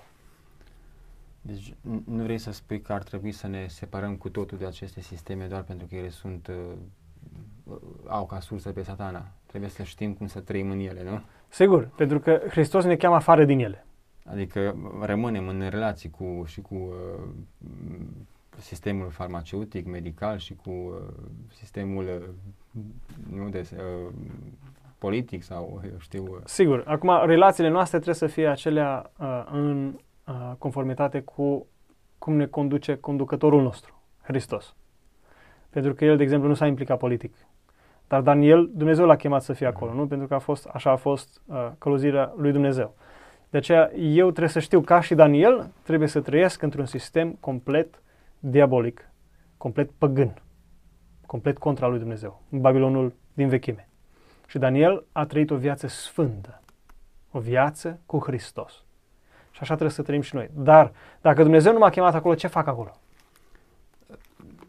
Deci 1.41 1.73
n- 1.73 2.05
nu 2.05 2.23
vrei 2.23 2.39
să 2.39 2.53
spui 2.53 2.81
că 2.81 2.93
ar 2.93 3.03
trebui 3.03 3.33
să 3.33 3.47
ne 3.47 3.67
separăm 3.69 4.17
cu 4.17 4.29
totul 4.29 4.59
de 4.59 4.67
aceste 4.67 5.01
sisteme 5.01 5.47
doar 5.47 5.63
pentru 5.63 5.87
că 5.87 5.95
ele 5.95 6.09
sunt, 6.09 6.47
uh, 6.47 7.77
au 8.07 8.27
ca 8.27 8.41
sursă 8.41 8.71
pe 8.71 8.83
satana. 8.83 9.27
Trebuie 9.47 9.71
să 9.71 9.83
știm 9.83 10.13
cum 10.13 10.27
să 10.27 10.41
trăim 10.41 10.71
în 10.71 10.79
ele, 10.79 11.03
nu? 11.03 11.21
Sigur, 11.49 11.89
pentru 11.97 12.21
că 12.21 12.41
Hristos 12.49 12.85
ne 12.85 12.97
cheamă 12.97 13.15
afară 13.15 13.45
din 13.45 13.59
ele. 13.59 13.87
Adică 14.25 14.77
rămânem 15.01 15.49
în 15.49 15.69
relații 15.69 16.11
cu, 16.11 16.43
și 16.47 16.61
cu 16.61 16.75
uh, 16.75 17.29
m, 17.59 18.27
sistemul 18.59 19.11
farmaceutic, 19.11 19.87
medical 19.87 20.39
și 20.39 20.55
cu 20.55 20.71
uh, 20.71 20.95
sistemul 21.53 22.05
uh, 22.05 22.83
nu 23.31 23.49
de, 23.49 23.69
uh, 23.73 24.13
politic 24.99 25.43
sau 25.43 25.81
eu 25.85 25.99
știu. 25.99 26.23
Uh, 26.23 26.41
Sigur, 26.45 26.83
acum 26.87 27.27
relațiile 27.27 27.69
noastre 27.69 27.99
trebuie 27.99 28.29
să 28.29 28.35
fie 28.35 28.49
acelea 28.49 29.11
uh, 29.19 29.45
în 29.53 29.99
uh, 30.27 30.53
conformitate 30.59 31.21
cu 31.21 31.67
cum 32.19 32.35
ne 32.35 32.47
conduce 32.47 32.97
conducătorul 32.97 33.63
nostru, 33.63 34.03
Hristos. 34.23 34.75
Pentru 35.71 35.95
că 35.95 36.05
el, 36.05 36.17
de 36.17 36.23
exemplu, 36.23 36.49
nu 36.49 36.55
s-a 36.55 36.67
implicat 36.67 36.99
politic. 36.99 37.35
Dar 38.09 38.21
Daniel, 38.21 38.71
Dumnezeu 38.75 39.07
l-a 39.07 39.17
chemat 39.17 39.43
să 39.43 39.53
fie 39.53 39.67
acolo, 39.67 39.93
nu? 39.93 40.07
Pentru 40.07 40.27
că 40.27 40.35
a 40.35 40.39
fost, 40.39 40.67
așa 40.67 40.91
a 40.91 40.97
fost 40.97 41.43
uh, 41.47 41.71
călăuzirea 41.79 42.33
lui 42.37 42.53
Dumnezeu. 42.53 42.95
De 43.55 43.61
aceea 43.61 43.93
eu 43.95 44.31
trebuie 44.31 44.49
să 44.49 44.59
știu, 44.59 44.81
ca 44.81 45.01
și 45.01 45.15
Daniel, 45.15 45.71
trebuie 45.83 46.09
să 46.09 46.21
trăiesc 46.21 46.63
într-un 46.63 46.87
sistem 46.87 47.33
complet 47.41 48.03
diabolic, 48.39 49.11
complet 49.57 49.91
păgân, 49.99 50.43
complet 51.27 51.59
contra 51.59 51.87
lui 51.87 51.99
Dumnezeu, 51.99 52.43
în 52.51 52.61
Babilonul 52.61 53.15
din 53.35 53.49
vechime. 53.49 53.89
Și 54.47 54.59
Daniel 54.59 55.05
a 55.13 55.25
trăit 55.25 55.51
o 55.51 55.57
viață 55.57 55.87
sfântă, 55.87 56.63
o 57.31 57.39
viață 57.39 58.01
cu 58.07 58.19
Hristos. 58.19 58.73
Și 59.51 59.59
așa 59.61 59.75
trebuie 59.75 59.97
să 59.97 60.03
trăim 60.03 60.21
și 60.21 60.35
noi. 60.35 60.51
Dar 60.55 60.93
dacă 61.21 61.43
Dumnezeu 61.43 61.73
nu 61.73 61.79
m-a 61.79 61.91
chemat 61.91 62.15
acolo, 62.15 62.35
ce 62.35 62.47
fac 62.47 62.67
acolo? 62.67 62.91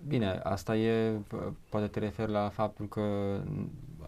Bine, 0.08 0.40
asta 0.44 0.76
e, 0.76 1.18
p- 1.18 1.54
poate 1.70 1.88
te 1.88 2.00
referi 2.00 2.32
la 2.32 2.50
faptul 2.50 2.88
că 2.88 3.02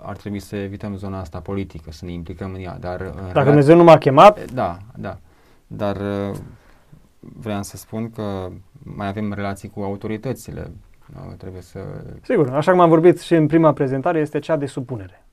ar 0.02 0.16
trebui 0.16 0.40
să 0.40 0.56
evităm 0.56 0.96
zona 0.96 1.20
asta 1.20 1.40
politică, 1.40 1.92
să 1.92 2.06
ne 2.06 2.12
implicăm 2.12 2.54
în 2.54 2.60
ea, 2.62 2.78
dar... 2.80 3.02
în 3.02 3.12
Dacă 3.16 3.40
rela- 3.40 3.44
Dumnezeu 3.44 3.76
nu 3.78 3.84
m-a 3.84 3.98
chemat, 3.98 4.52
Da, 4.52 4.78
da. 4.96 5.18
Dar 5.68 5.96
uh, 5.96 6.36
vreau 7.20 7.64
să 7.64 7.78
spun 7.78 8.12
că 8.12 8.48
mai 8.84 9.08
avem 9.08 9.34
relații 9.34 9.70
cu 9.70 9.82
autoritățile, 9.82 10.72
Nu? 11.06 11.34
Trebuie 11.38 11.62
să... 11.62 11.80
Sigur, 12.22 12.50
așa 12.54 12.72
cum 12.72 12.80
am 12.80 12.90
vorbit 12.90 13.20
și 13.20 13.36
în 13.36 13.48
prima 13.48 13.74
prezentare, 13.74 14.20
este 14.20 14.40
cea 14.40 14.56
de 14.56 14.66
supunere. 14.66 15.26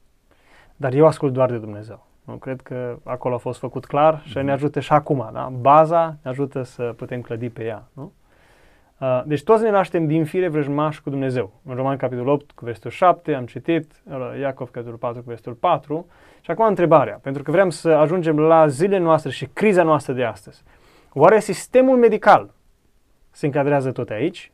Dar 0.77 0.93
eu 0.93 1.07
ascult 1.07 1.33
doar 1.33 1.51
de 1.51 1.57
Dumnezeu. 1.59 2.07
Nu 2.25 2.35
cred 2.35 2.61
că 2.61 2.97
acolo 3.05 3.35
a 3.35 3.39
fost 3.39 3.59
făcut 3.59 3.87
clar 3.87 4.23
și 4.25 4.39
ne 4.39 4.53
ajută 4.53 4.81
și 4.81 4.93
acum. 4.93 5.31
Da? 5.33 5.53
Baza 5.61 6.17
ne 6.23 6.31
ajută 6.31 6.63
să 6.63 6.83
putem 6.97 7.21
clădi 7.21 7.49
pe 7.49 7.65
ea. 7.65 7.85
Nu? 7.93 8.13
Uh, 9.01 9.23
deci 9.27 9.43
toți 9.43 9.63
ne 9.63 9.71
naștem 9.71 10.07
din 10.07 10.25
fire 10.25 10.49
vrăjmași 10.49 11.03
cu 11.03 11.11
Dumnezeu. 11.11 11.61
În 11.65 11.75
Roman 11.75 11.97
capitolul 11.97 12.33
8 12.33 12.51
cu 12.51 12.65
versetul 12.65 12.91
7 12.91 13.35
am 13.35 13.47
citit, 13.47 14.03
uh, 14.05 14.39
Iacov 14.41 14.71
capitolul 14.71 14.99
4 14.99 15.21
cu 15.21 15.29
versetul 15.29 15.53
4. 15.53 16.07
Și 16.41 16.51
acum 16.51 16.67
întrebarea, 16.67 17.19
pentru 17.23 17.43
că 17.43 17.51
vrem 17.51 17.71
să 17.71 17.89
ajungem 17.89 18.39
la 18.39 18.67
zilele 18.67 19.03
noastre 19.03 19.31
și 19.31 19.47
criza 19.53 19.83
noastră 19.83 20.13
de 20.13 20.25
astăzi. 20.25 20.63
Oare 21.13 21.41
sistemul 21.41 21.97
medical 21.97 22.55
se 23.31 23.47
încadrează 23.47 23.93
tot 23.93 24.11
aici? 24.11 24.53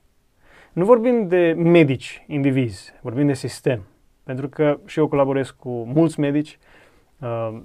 Nu 0.72 0.84
vorbim 0.84 1.28
de 1.28 1.55
medici 1.57 2.24
indivizi, 2.26 2.95
vorbim 3.01 3.26
de 3.26 3.34
sistem. 3.34 3.82
Pentru 4.24 4.49
că 4.49 4.78
și 4.86 4.99
eu 4.99 5.09
colaborez 5.09 5.51
cu 5.51 5.68
mulți 5.68 6.20
medici 6.20 6.59
uh, 7.18 7.61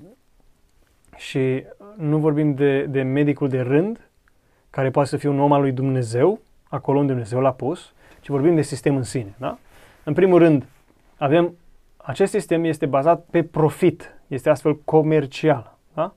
și 1.16 1.64
nu 1.98 2.18
vorbim 2.18 2.54
de, 2.54 2.84
de 2.84 3.02
medicul 3.02 3.50
de 3.50 3.62
rând, 3.62 4.10
care 4.70 4.90
poate 4.90 5.10
să 5.10 5.18
fie 5.18 5.30
un 5.30 5.40
om 5.40 5.52
al 5.52 5.62
lui 5.62 5.72
Dumnezeu, 5.72 6.40
acolo 6.76 7.00
unde 7.00 7.12
Dumnezeu 7.12 7.40
l-a 7.40 7.52
pus, 7.52 7.94
ci 8.22 8.28
vorbim 8.28 8.56
de 8.56 8.62
sistem 8.62 8.96
în 8.96 9.04
sine. 9.04 9.34
Da? 9.38 9.58
În 10.04 10.14
primul 10.14 10.40
rând, 10.40 10.66
avem, 11.18 11.56
acest 11.98 12.32
sistem 12.32 12.64
este 12.64 12.86
bazat 12.86 13.26
pe 13.32 13.44
profit, 13.44 14.16
este 14.28 14.50
astfel 14.50 14.76
comercial. 14.76 15.78
Da? 15.94 16.14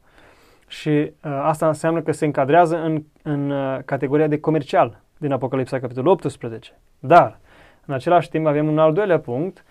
Și 0.67 0.89
uh, 0.89 1.41
asta 1.43 1.67
înseamnă 1.67 2.03
că 2.03 2.13
se 2.13 2.25
încadrează 2.25 2.77
în, 2.77 3.03
în 3.23 3.51
uh, 3.51 3.79
categoria 3.85 4.27
de 4.27 4.41
comercial 4.41 5.01
din 5.17 5.33
Apocalipsa, 5.33 5.79
capitolul 5.79 6.11
18. 6.11 6.79
Dar, 6.99 7.39
în 7.85 7.95
același 7.95 8.29
timp, 8.29 8.47
avem 8.47 8.69
un 8.69 8.79
al 8.79 8.93
doilea 8.93 9.21
punct, 9.21 9.65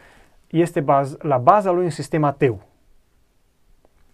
este 0.47 0.79
baz, 0.79 1.17
la 1.21 1.37
baza 1.37 1.71
lui 1.71 1.83
un 1.83 1.89
sistem 1.89 2.23
ateu. 2.23 2.61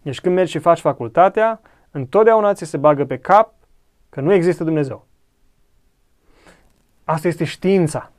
Deci 0.02 0.22
când 0.22 0.36
mergi 0.36 0.52
și 0.52 0.60
faci 0.60 0.80
facultatea, 0.80 1.62
întotdeauna 1.92 2.54
ți 2.54 2.66
se 2.66 2.78
bagă 2.78 3.06
pe 3.06 3.18
cap 3.18 3.54
că 4.10 4.22
nu 4.22 4.34
există 4.34 4.64
Dumnezeu. 4.64 5.06
Asta 7.04 7.28
este 7.28 7.44
știința. 7.44 8.12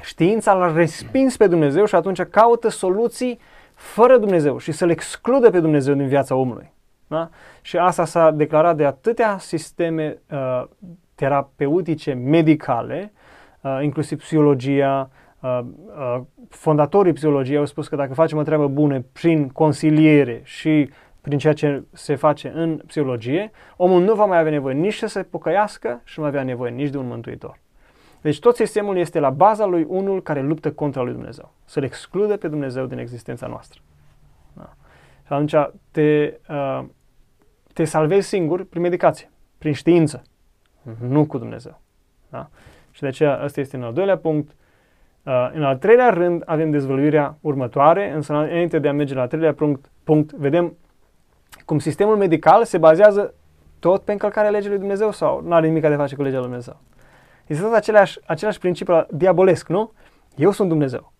Știința 0.00 0.52
l-a 0.52 0.72
respins 0.72 1.36
pe 1.36 1.46
Dumnezeu 1.46 1.84
și 1.84 1.94
atunci 1.94 2.22
caută 2.22 2.68
soluții 2.68 3.38
fără 3.74 4.18
Dumnezeu 4.18 4.58
și 4.58 4.72
să-L 4.72 4.90
excludă 4.90 5.50
pe 5.50 5.60
Dumnezeu 5.60 5.94
din 5.94 6.06
viața 6.06 6.34
omului. 6.34 6.72
Da? 7.06 7.28
Și 7.60 7.76
asta 7.76 8.04
s-a 8.04 8.30
declarat 8.30 8.76
de 8.76 8.84
atâtea 8.84 9.38
sisteme 9.38 10.18
uh, 10.30 10.64
terapeutice 11.14 12.12
medicale, 12.12 13.12
uh, 13.60 13.78
inclusiv 13.82 14.18
psihologia, 14.18 15.10
uh, 15.40 15.60
uh, 15.86 16.20
fondatorii 16.48 17.12
psihologiei 17.12 17.58
au 17.58 17.66
spus 17.66 17.88
că 17.88 17.96
dacă 17.96 18.14
facem 18.14 18.38
o 18.38 18.42
treabă 18.42 18.68
bună 18.68 19.04
prin 19.12 19.48
consiliere 19.48 20.40
și 20.44 20.90
prin 21.28 21.40
ceea 21.40 21.52
ce 21.52 21.84
se 21.92 22.14
face 22.14 22.52
în 22.54 22.76
psihologie, 22.86 23.50
omul 23.76 24.02
nu 24.02 24.14
va 24.14 24.24
mai 24.24 24.38
avea 24.38 24.50
nevoie 24.50 24.74
nici 24.74 24.94
să 24.94 25.06
se 25.06 25.22
pocăiască 25.22 26.00
și 26.04 26.18
nu 26.18 26.24
va 26.24 26.28
avea 26.30 26.42
nevoie 26.42 26.70
nici 26.70 26.90
de 26.90 26.98
un 26.98 27.06
mântuitor. 27.06 27.58
Deci 28.20 28.38
tot 28.38 28.56
sistemul 28.56 28.96
este 28.96 29.18
la 29.18 29.30
baza 29.30 29.66
lui 29.66 29.84
unul 29.88 30.22
care 30.22 30.42
luptă 30.42 30.72
contra 30.72 31.02
lui 31.02 31.12
Dumnezeu. 31.12 31.52
Să-L 31.64 31.82
exclude 31.82 32.36
pe 32.36 32.48
Dumnezeu 32.48 32.86
din 32.86 32.98
existența 32.98 33.46
noastră. 33.46 33.80
Da. 34.52 34.72
Și 35.26 35.32
atunci 35.32 35.54
te, 35.90 36.38
uh, 36.48 36.84
te 37.72 37.84
salvezi 37.84 38.28
singur 38.28 38.64
prin 38.64 38.82
medicație, 38.82 39.30
prin 39.58 39.72
știință, 39.72 40.22
nu 41.08 41.26
cu 41.26 41.38
Dumnezeu. 41.38 41.80
Da? 42.28 42.48
Și 42.90 43.00
de 43.00 43.06
aceea 43.06 43.40
ăsta 43.44 43.60
este 43.60 43.76
în 43.76 43.82
al 43.82 43.92
doilea 43.92 44.18
punct. 44.18 44.50
Uh, 45.22 45.50
în 45.52 45.62
al 45.62 45.76
treilea 45.76 46.08
rând 46.08 46.42
avem 46.46 46.70
dezvăluirea 46.70 47.36
următoare, 47.40 48.12
însă 48.12 48.32
înainte 48.32 48.78
de 48.78 48.88
a 48.88 48.92
merge 48.92 49.14
la 49.14 49.20
al 49.20 49.28
treilea 49.28 49.54
punct, 49.54 49.90
punct 50.04 50.32
vedem 50.32 50.76
cum 51.68 51.78
sistemul 51.78 52.16
medical 52.16 52.64
se 52.64 52.78
bazează 52.78 53.34
tot 53.78 54.02
pe 54.02 54.12
încălcarea 54.12 54.50
legii 54.50 54.68
lui 54.68 54.78
Dumnezeu 54.78 55.12
sau 55.12 55.42
nu 55.42 55.54
are 55.54 55.66
nimic 55.66 55.82
de 55.82 55.94
face 55.94 56.14
cu 56.14 56.22
legea 56.22 56.36
lui 56.36 56.44
Dumnezeu. 56.44 56.76
Este 57.46 57.62
tot 57.62 57.72
același, 57.72 58.18
același 58.26 58.58
principiu 58.58 59.06
diabolesc, 59.10 59.68
nu? 59.68 59.92
Eu 60.36 60.50
sunt 60.50 60.68
Dumnezeu. 60.68 61.12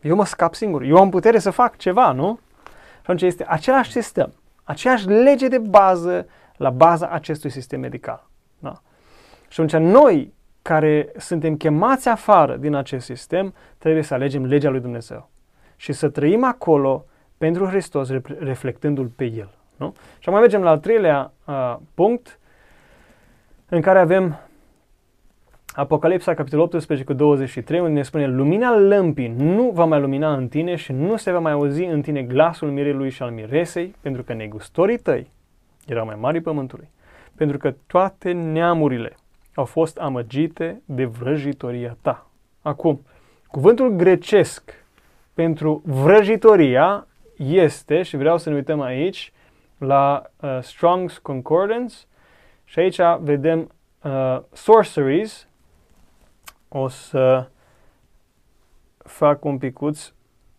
Eu 0.00 0.16
mă 0.16 0.24
scap 0.24 0.54
singur. 0.54 0.82
Eu 0.82 0.96
am 0.96 1.10
putere 1.10 1.38
să 1.38 1.50
fac 1.50 1.76
ceva, 1.76 2.12
nu? 2.12 2.38
Și 2.64 3.00
atunci 3.00 3.22
este 3.22 3.44
același 3.48 3.90
sistem, 3.90 4.32
aceeași 4.64 5.06
lege 5.06 5.48
de 5.48 5.58
bază 5.58 6.26
la 6.56 6.70
baza 6.70 7.08
acestui 7.08 7.50
sistem 7.50 7.80
medical. 7.80 8.26
Da? 8.58 8.82
Și 9.48 9.60
atunci 9.60 9.90
noi, 9.90 10.34
care 10.62 11.12
suntem 11.16 11.56
chemați 11.56 12.08
afară 12.08 12.56
din 12.56 12.74
acest 12.74 13.04
sistem, 13.04 13.54
trebuie 13.78 14.02
să 14.02 14.14
alegem 14.14 14.44
legea 14.44 14.70
lui 14.70 14.80
Dumnezeu 14.80 15.30
și 15.76 15.92
să 15.92 16.08
trăim 16.08 16.44
acolo 16.44 17.04
pentru 17.38 17.66
Hristos, 17.66 18.08
reflectându-L 18.38 19.06
pe 19.06 19.24
El. 19.24 19.50
Nu? 19.76 19.94
Și 20.18 20.28
mai 20.28 20.40
mergem 20.40 20.62
la 20.62 20.70
al 20.70 20.78
treilea 20.78 21.32
uh, 21.46 21.76
punct, 21.94 22.38
în 23.68 23.80
care 23.80 23.98
avem 23.98 24.38
Apocalipsa, 25.74 26.34
capitolul 26.34 26.64
18 26.64 27.06
cu 27.06 27.12
23, 27.12 27.80
unde 27.80 27.92
ne 27.92 28.02
spune 28.02 28.26
Lumina 28.26 28.76
lămpii 28.76 29.28
nu 29.28 29.70
va 29.70 29.84
mai 29.84 30.00
lumina 30.00 30.34
în 30.34 30.48
tine 30.48 30.74
și 30.74 30.92
nu 30.92 31.16
se 31.16 31.32
va 31.32 31.38
mai 31.38 31.52
auzi 31.52 31.84
în 31.84 32.02
tine 32.02 32.22
glasul 32.22 32.70
mirelui 32.70 33.10
și 33.10 33.22
al 33.22 33.30
miresei, 33.30 33.94
pentru 34.00 34.22
că 34.22 34.32
negustorii 34.32 34.98
tăi 34.98 35.30
erau 35.86 36.04
mai 36.04 36.16
mari 36.20 36.40
pământului. 36.40 36.88
Pentru 37.34 37.58
că 37.58 37.74
toate 37.86 38.32
neamurile 38.32 39.16
au 39.54 39.64
fost 39.64 39.96
amăgite 39.96 40.82
de 40.84 41.04
vrăjitoria 41.04 41.96
ta. 42.02 42.26
Acum, 42.62 43.06
cuvântul 43.46 43.88
grecesc 43.88 44.84
pentru 45.32 45.82
vrăjitoria 45.84 47.06
este, 47.36 48.02
și 48.02 48.16
vreau 48.16 48.38
să 48.38 48.48
ne 48.48 48.54
uităm 48.54 48.80
aici, 48.80 49.32
la 49.78 50.22
uh, 50.40 50.58
Strong's 50.62 51.22
Concordance 51.22 51.96
și 52.64 52.78
aici 52.78 53.00
vedem 53.20 53.70
uh, 54.02 54.40
sorceries. 54.52 55.48
O 56.68 56.88
să 56.88 57.48
fac 58.98 59.44
un 59.44 59.58
picuț 59.58 60.12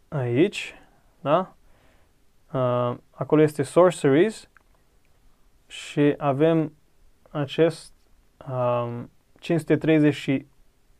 aici, 0.08 0.76
da? 1.22 1.56
Uh, 2.54 2.98
acolo 3.12 3.42
este 3.42 3.64
sorceries 3.64 4.50
și 5.68 6.14
avem 6.18 6.74
acest 7.30 7.94
um, 8.50 9.10
530, 9.40 10.46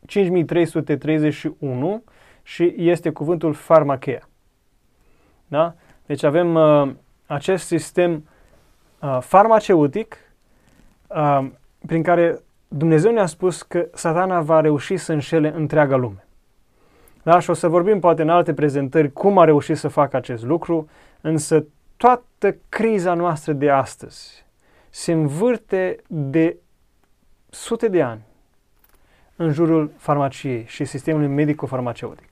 5331 0.06 2.04
și 2.42 2.74
este 2.76 3.10
cuvântul 3.10 3.52
farmachea. 3.52 4.28
Da? 5.46 5.74
Deci 6.06 6.22
avem 6.22 6.54
uh, 6.54 6.94
acest 7.26 7.66
sistem 7.66 8.28
uh, 9.00 9.18
farmaceutic 9.20 10.16
uh, 11.06 11.46
prin 11.86 12.02
care 12.02 12.40
Dumnezeu 12.68 13.12
ne-a 13.12 13.26
spus 13.26 13.62
că 13.62 13.88
satana 13.94 14.40
va 14.40 14.60
reuși 14.60 14.96
să 14.96 15.12
înșele 15.12 15.52
întreaga 15.54 15.96
lume. 15.96 16.26
Da? 17.22 17.38
Și 17.38 17.50
o 17.50 17.52
să 17.52 17.68
vorbim 17.68 18.00
poate 18.00 18.22
în 18.22 18.28
alte 18.28 18.54
prezentări 18.54 19.12
cum 19.12 19.38
a 19.38 19.44
reușit 19.44 19.76
să 19.76 19.88
facă 19.88 20.16
acest 20.16 20.44
lucru, 20.44 20.88
însă 21.20 21.64
toată 21.96 22.56
criza 22.68 23.14
noastră 23.14 23.52
de 23.52 23.70
astăzi 23.70 24.44
se 24.90 25.12
învârte 25.12 25.96
de 26.06 26.56
sute 27.50 27.88
de 27.88 28.02
ani 28.02 28.20
în 29.36 29.52
jurul 29.52 29.90
farmaciei 29.96 30.64
și 30.66 30.84
sistemului 30.84 31.26
medico-farmaceutic. 31.26 32.25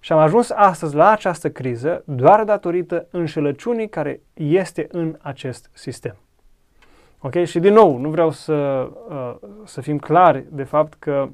Și 0.00 0.12
am 0.12 0.18
ajuns 0.18 0.50
astăzi 0.50 0.94
la 0.94 1.10
această 1.10 1.50
criză 1.50 2.02
doar 2.06 2.44
datorită 2.44 3.06
înșelăciunii 3.10 3.88
care 3.88 4.20
este 4.34 4.86
în 4.90 5.16
acest 5.20 5.70
sistem. 5.72 6.16
Ok? 7.18 7.44
Și 7.44 7.58
din 7.58 7.72
nou, 7.72 7.96
nu 7.96 8.10
vreau 8.10 8.30
să, 8.30 8.88
uh, 9.08 9.34
să 9.64 9.80
fim 9.80 9.98
clari 9.98 10.44
de 10.50 10.62
fapt 10.62 10.94
că 10.98 11.28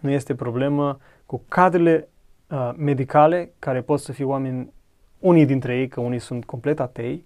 nu 0.00 0.10
este 0.10 0.34
problemă 0.34 0.98
cu 1.26 1.42
cadrele 1.48 2.08
uh, 2.48 2.70
medicale 2.76 3.50
care 3.58 3.80
pot 3.80 4.00
să 4.00 4.12
fie 4.12 4.24
oameni, 4.24 4.72
unii 5.18 5.46
dintre 5.46 5.76
ei, 5.76 5.88
că 5.88 6.00
unii 6.00 6.18
sunt 6.18 6.44
complet 6.44 6.80
atei, 6.80 7.24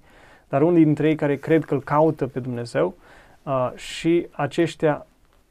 dar 0.49 0.63
unii 0.63 0.85
dintre 0.85 1.09
ei 1.09 1.15
care 1.15 1.37
cred 1.37 1.65
că 1.65 1.75
îl 1.75 1.83
caută 1.83 2.27
pe 2.27 2.41
Dumnezeu 2.41 2.95
uh, 3.43 3.73
și 3.75 4.27
aceștia 4.31 5.07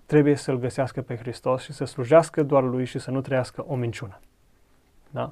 trebuie 0.06 0.36
să-L 0.36 0.58
găsească 0.58 1.02
pe 1.02 1.16
Hristos 1.16 1.64
și 1.64 1.74
să 1.74 1.86
slujească 1.86 2.44
doar 2.44 2.64
Lui 2.64 2.86
și 2.86 3.00
să 3.00 3.12
nu 3.12 3.22
trăiască 3.22 3.66
o 3.68 3.76
minciună. 3.76 4.20
Da? 5.10 5.32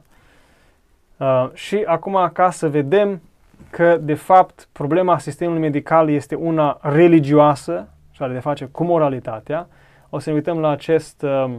Uh, 1.18 1.50
și 1.54 1.84
acum 1.86 2.30
ca 2.34 2.50
să 2.50 2.70
vedem 2.70 3.22
că 3.70 3.98
de 3.98 4.14
fapt 4.14 4.68
problema 4.72 5.18
sistemului 5.18 5.62
medical 5.62 6.10
este 6.10 6.36
una 6.36 6.80
religioasă 6.82 7.88
și 8.12 8.24
are 8.24 8.34
de 8.34 8.40
face 8.40 8.66
cu 8.66 8.84
moralitatea, 8.84 9.68
o 10.10 10.20
să 10.20 10.30
ne 10.30 10.36
uităm 10.36 10.60
la 10.60 10.70
acest 10.70 11.22
uh, 11.22 11.54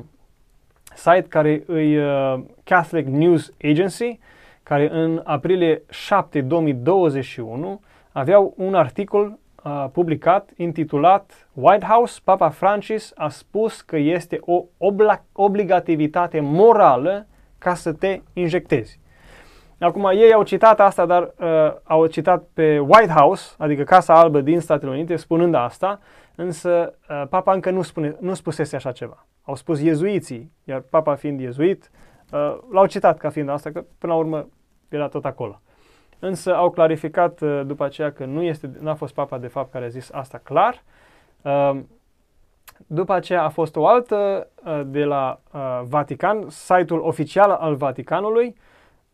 site 0.94 1.26
care 1.28 1.62
îi 1.66 1.96
uh, 1.96 2.40
Catholic 2.64 3.06
News 3.06 3.52
Agency, 3.62 4.18
care 4.62 4.90
în 4.90 5.20
aprilie 5.24 5.82
7 5.90 6.40
2021 6.40 7.80
aveau 8.12 8.54
un 8.56 8.74
articol 8.74 9.38
uh, 9.64 9.86
publicat 9.92 10.50
intitulat 10.56 11.48
White 11.52 11.86
House, 11.86 12.20
Papa 12.24 12.48
Francis 12.48 13.12
a 13.14 13.28
spus 13.28 13.80
că 13.80 13.96
este 13.96 14.38
o 14.40 14.64
obla- 14.78 15.24
obligativitate 15.32 16.40
morală 16.40 17.26
ca 17.66 17.74
să 17.74 17.92
te 17.92 18.20
injectezi. 18.32 19.00
Acum, 19.78 20.04
ei 20.04 20.32
au 20.32 20.42
citat 20.42 20.80
asta, 20.80 21.06
dar 21.06 21.34
uh, 21.38 21.74
au 21.82 22.06
citat 22.06 22.44
pe 22.52 22.78
White 22.78 23.12
House, 23.12 23.54
adică 23.58 23.82
Casa 23.82 24.14
Albă 24.14 24.40
din 24.40 24.60
Statele 24.60 24.90
Unite, 24.90 25.16
spunând 25.16 25.54
asta, 25.54 26.00
însă 26.34 26.94
uh, 27.08 27.22
papa 27.28 27.52
încă 27.52 27.70
nu, 27.70 27.82
spune, 27.82 28.16
nu 28.20 28.34
spusese 28.34 28.76
așa 28.76 28.92
ceva. 28.92 29.26
Au 29.42 29.54
spus 29.54 29.80
iezuiții, 29.80 30.52
iar 30.64 30.80
papa 30.80 31.14
fiind 31.14 31.40
iezuit, 31.40 31.90
uh, 32.32 32.58
l-au 32.70 32.86
citat 32.86 33.18
ca 33.18 33.28
fiind 33.28 33.48
asta, 33.48 33.70
că 33.70 33.84
până 33.98 34.12
la 34.12 34.18
urmă 34.18 34.48
era 34.88 35.08
tot 35.08 35.24
acolo. 35.24 35.60
Însă 36.18 36.54
au 36.54 36.70
clarificat 36.70 37.40
uh, 37.40 37.62
după 37.66 37.84
aceea 37.84 38.12
că 38.12 38.24
nu 38.24 38.42
este, 38.42 38.70
n-a 38.80 38.94
fost 38.94 39.14
papa 39.14 39.38
de 39.38 39.46
fapt 39.46 39.72
care 39.72 39.84
a 39.84 39.88
zis 39.88 40.12
asta 40.12 40.40
clar. 40.42 40.82
Uh, 41.42 41.80
după 42.86 43.12
aceea 43.12 43.42
a 43.42 43.48
fost 43.48 43.76
o 43.76 43.86
altă 43.86 44.48
uh, 44.64 44.80
de 44.86 45.04
la 45.04 45.40
uh, 45.52 45.80
Vatican, 45.88 46.46
site-ul 46.48 47.00
oficial 47.00 47.50
al 47.50 47.74
Vaticanului, 47.74 48.56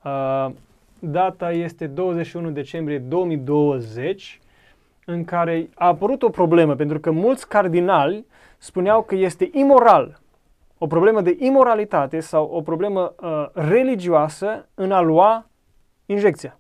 Uh, 0.04 0.50
data 0.98 1.52
este 1.52 1.86
21 1.86 2.50
decembrie 2.50 2.98
2020, 2.98 4.40
în 5.04 5.24
care 5.24 5.68
a 5.74 5.86
apărut 5.86 6.22
o 6.22 6.28
problemă, 6.28 6.74
pentru 6.74 7.00
că 7.00 7.10
mulți 7.10 7.48
cardinali 7.48 8.26
spuneau 8.58 9.02
că 9.02 9.14
este 9.14 9.50
imoral, 9.52 10.20
o 10.78 10.86
problemă 10.86 11.20
de 11.20 11.36
imoralitate 11.38 12.20
sau 12.20 12.44
o 12.44 12.60
problemă 12.60 13.14
uh, 13.20 13.46
religioasă 13.52 14.68
în 14.74 14.92
a 14.92 15.00
lua 15.00 15.46
injecția. 16.06 16.58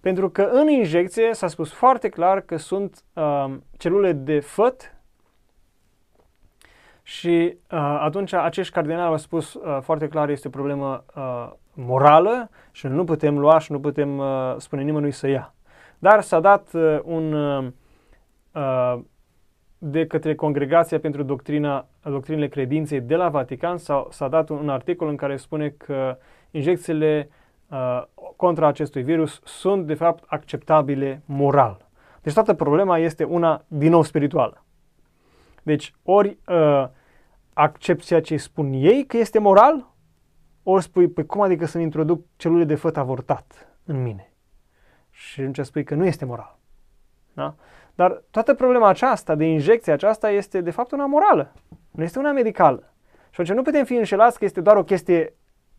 Pentru 0.00 0.30
că 0.30 0.42
în 0.42 0.68
injecție 0.68 1.34
s-a 1.34 1.48
spus 1.48 1.72
foarte 1.72 2.08
clar 2.08 2.40
că 2.40 2.56
sunt 2.56 3.02
uh, 3.12 3.54
celule 3.76 4.12
de 4.12 4.40
făt 4.40 4.94
și 7.08 7.56
uh, 7.70 7.98
atunci 8.00 8.32
acești 8.32 8.72
cardinali 8.72 9.10
au 9.10 9.16
spus 9.16 9.54
uh, 9.54 9.78
foarte 9.80 10.08
clar 10.08 10.28
este 10.28 10.46
o 10.46 10.50
problemă 10.50 11.04
uh, 11.16 11.50
morală 11.72 12.50
și 12.70 12.86
nu 12.86 13.04
putem 13.04 13.38
lua 13.38 13.58
și 13.58 13.72
nu 13.72 13.80
putem 13.80 14.18
uh, 14.18 14.54
spune 14.56 14.82
nimănui 14.82 15.10
să 15.10 15.28
ia. 15.28 15.54
Dar 15.98 16.20
s-a 16.20 16.40
dat 16.40 16.68
uh, 16.72 16.98
un 17.04 17.32
uh, 17.32 17.66
uh, 18.52 18.98
de 19.78 20.06
către 20.06 20.34
Congregația 20.34 20.98
pentru 20.98 21.22
Doctrina, 21.22 21.86
Doctrinele 22.02 22.48
Credinței 22.48 23.00
de 23.00 23.16
la 23.16 23.28
Vatican 23.28 23.76
s-a, 23.76 24.06
s-a 24.10 24.28
dat 24.28 24.48
un, 24.48 24.56
un 24.56 24.68
articol 24.68 25.08
în 25.08 25.16
care 25.16 25.36
spune 25.36 25.68
că 25.68 26.18
injecțiile 26.50 27.28
uh, 27.68 28.02
contra 28.36 28.66
acestui 28.66 29.02
virus 29.02 29.40
sunt 29.44 29.86
de 29.86 29.94
fapt 29.94 30.24
acceptabile 30.26 31.22
moral. 31.24 31.88
Deci 32.22 32.34
toată 32.34 32.54
problema 32.54 32.98
este 32.98 33.24
una 33.24 33.64
din 33.68 33.90
nou 33.90 34.02
spirituală. 34.02 34.65
Deci 35.66 35.94
ori 36.02 36.38
uh, 36.48 36.88
accept 37.52 38.02
ceea 38.02 38.20
ce 38.20 38.36
spun 38.36 38.72
ei 38.72 39.04
că 39.06 39.16
este 39.16 39.38
moral, 39.38 39.92
ori 40.62 40.82
spui, 40.82 41.08
păi 41.08 41.26
cum 41.26 41.40
adică 41.40 41.66
să-mi 41.66 41.84
introduc 41.84 42.24
celule 42.36 42.64
de 42.64 42.74
făt 42.74 42.96
avortat 42.96 43.68
în 43.84 44.02
mine? 44.02 44.32
Și 45.10 45.40
atunci 45.40 45.58
spui 45.66 45.84
că 45.84 45.94
nu 45.94 46.04
este 46.04 46.24
moral. 46.24 46.58
Da? 47.32 47.54
Dar 47.94 48.22
toată 48.30 48.54
problema 48.54 48.88
aceasta 48.88 49.34
de 49.34 49.44
injecție 49.44 49.92
aceasta 49.92 50.30
este 50.30 50.60
de 50.60 50.70
fapt 50.70 50.90
una 50.90 51.06
morală. 51.06 51.52
Nu 51.90 52.02
este 52.02 52.18
una 52.18 52.32
medicală. 52.32 52.92
Și 53.30 53.40
atunci 53.40 53.56
nu 53.56 53.62
putem 53.62 53.84
fi 53.84 53.94
înșelați 53.94 54.38
că 54.38 54.44
este 54.44 54.60
doar 54.60 54.76
o 54.76 54.84
chestie 54.84 55.34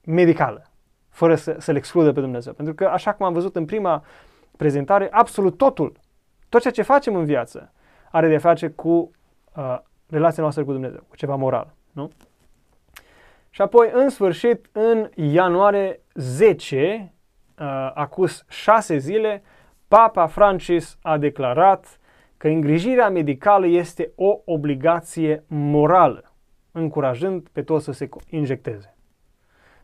medicală, 0.06 0.72
fără 1.10 1.36
să, 1.36 1.56
să-L 1.60 1.76
excludă 1.76 2.12
pe 2.12 2.20
Dumnezeu. 2.20 2.54
Pentru 2.54 2.74
că, 2.74 2.86
așa 2.86 3.14
cum 3.14 3.26
am 3.26 3.34
văzut 3.34 3.56
în 3.56 3.66
prima 3.66 4.04
prezentare, 4.58 5.08
absolut 5.12 5.58
totul, 5.58 6.00
tot 6.50 6.62
ceea 6.62 6.74
ce 6.74 6.82
facem 6.82 7.16
în 7.16 7.26
viață, 7.26 7.72
are 8.12 8.28
de 8.28 8.38
face 8.38 8.70
cu 8.70 9.12
uh, 9.58 9.80
relația 10.10 10.41
noastră 10.41 10.64
cu 10.64 10.72
Dumnezeu, 10.72 11.03
cu 11.08 11.16
ceva 11.16 11.36
moral. 11.36 11.74
Nu? 11.91 12.12
Și 13.49 13.62
apoi, 13.62 13.89
în 13.93 14.10
sfârșit, 14.10 14.70
în 14.72 15.10
ianuarie 15.16 16.01
10, 16.14 17.14
uh, 17.60 17.91
acus 17.93 18.45
6 18.47 18.97
zile, 18.97 19.43
Papa 19.88 20.28
Francis 20.28 20.97
a 21.01 21.18
declarat 21.18 21.99
că 22.38 22.47
îngrijirea 22.47 23.10
medicală 23.10 23.68
este 23.68 24.12
o 24.16 24.39
obligație 24.45 25.43
morală, 25.47 26.32
încurajând 26.72 27.47
pe 27.49 27.64
toți 27.64 27.86
să 27.86 27.91
se 27.91 28.10
injecteze. 28.30 28.97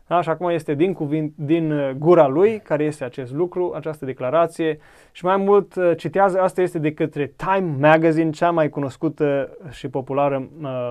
Da? 0.06 0.20
Și 0.20 0.28
acum 0.28 0.48
este 0.48 0.74
din, 0.74 0.92
cuvint, 0.92 1.32
din 1.36 1.72
uh, 1.72 1.90
gura 1.90 2.26
lui 2.26 2.60
care 2.60 2.84
este 2.84 3.04
acest 3.04 3.32
lucru, 3.32 3.72
această 3.74 4.04
declarație 4.04 4.78
și 5.12 5.24
mai 5.24 5.36
mult 5.36 5.74
uh, 5.74 5.92
citează, 5.96 6.40
asta 6.40 6.62
este 6.62 6.78
de 6.78 6.92
către 6.92 7.32
Time 7.36 7.76
Magazine, 7.78 8.30
cea 8.30 8.50
mai 8.50 8.68
cunoscută 8.68 9.56
și 9.70 9.88
populară 9.88 10.48
uh, 10.62 10.90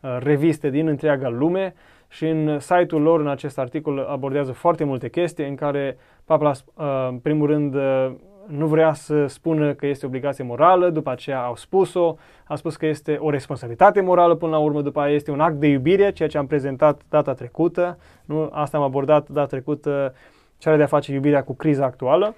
uh, 0.00 0.16
revistă 0.18 0.68
din 0.68 0.86
întreaga 0.86 1.28
lume 1.28 1.74
și 2.08 2.26
în 2.26 2.58
site-ul 2.58 3.02
lor, 3.02 3.20
în 3.20 3.28
acest 3.28 3.58
articol, 3.58 3.98
abordează 3.98 4.52
foarte 4.52 4.84
multe 4.84 5.08
chestii 5.08 5.48
în 5.48 5.54
care 5.54 5.96
Papa, 6.24 6.50
uh, 6.50 6.84
în 7.08 7.18
primul 7.18 7.46
rând, 7.46 7.74
uh, 7.74 8.12
nu 8.46 8.66
vrea 8.66 8.92
să 8.92 9.26
spună 9.26 9.74
că 9.74 9.86
este 9.86 10.06
obligație 10.06 10.44
morală, 10.44 10.90
după 10.90 11.10
aceea 11.10 11.42
au 11.42 11.56
spus-o, 11.56 12.16
a 12.44 12.54
spus 12.54 12.76
că 12.76 12.86
este 12.86 13.16
o 13.16 13.30
responsabilitate 13.30 14.00
morală 14.00 14.34
până 14.34 14.50
la 14.50 14.58
urmă, 14.58 14.82
după 14.82 15.00
aceea 15.00 15.14
este 15.14 15.30
un 15.30 15.40
act 15.40 15.54
de 15.54 15.66
iubire, 15.66 16.12
ceea 16.12 16.28
ce 16.28 16.38
am 16.38 16.46
prezentat 16.46 17.00
data 17.08 17.34
trecută, 17.34 17.98
nu? 18.24 18.48
asta 18.52 18.76
am 18.76 18.82
abordat 18.82 19.28
data 19.28 19.46
trecută, 19.46 20.14
ce 20.58 20.68
are 20.68 20.76
de 20.76 20.82
a 20.82 20.86
face 20.86 21.12
iubirea 21.12 21.44
cu 21.44 21.54
criza 21.54 21.84
actuală. 21.84 22.34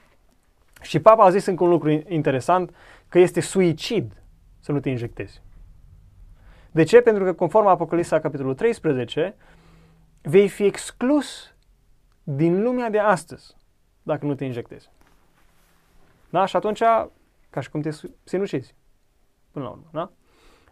Și 0.82 1.00
Papa 1.00 1.24
a 1.24 1.30
zis 1.30 1.46
încă 1.46 1.64
un 1.64 1.70
lucru 1.70 2.02
interesant, 2.08 2.74
că 3.08 3.18
este 3.18 3.40
suicid 3.40 4.22
să 4.60 4.72
nu 4.72 4.80
te 4.80 4.88
injectezi. 4.88 5.42
De 6.70 6.82
ce? 6.82 7.00
Pentru 7.00 7.24
că 7.24 7.32
conform 7.32 7.66
Apocalipsa 7.66 8.20
capitolul 8.20 8.54
13, 8.54 9.34
vei 10.22 10.48
fi 10.48 10.64
exclus 10.64 11.54
din 12.22 12.62
lumea 12.62 12.90
de 12.90 12.98
astăzi 12.98 13.56
dacă 14.02 14.26
nu 14.26 14.34
te 14.34 14.44
injectezi. 14.44 14.90
Da? 16.34 16.44
Și 16.44 16.56
atunci, 16.56 16.82
ca 17.50 17.60
și 17.60 17.70
cum 17.70 17.80
te 17.80 17.90
sinucizi, 18.24 18.74
până 19.50 19.64
la 19.64 19.70
urmă. 19.70 19.88
Da? 19.92 20.10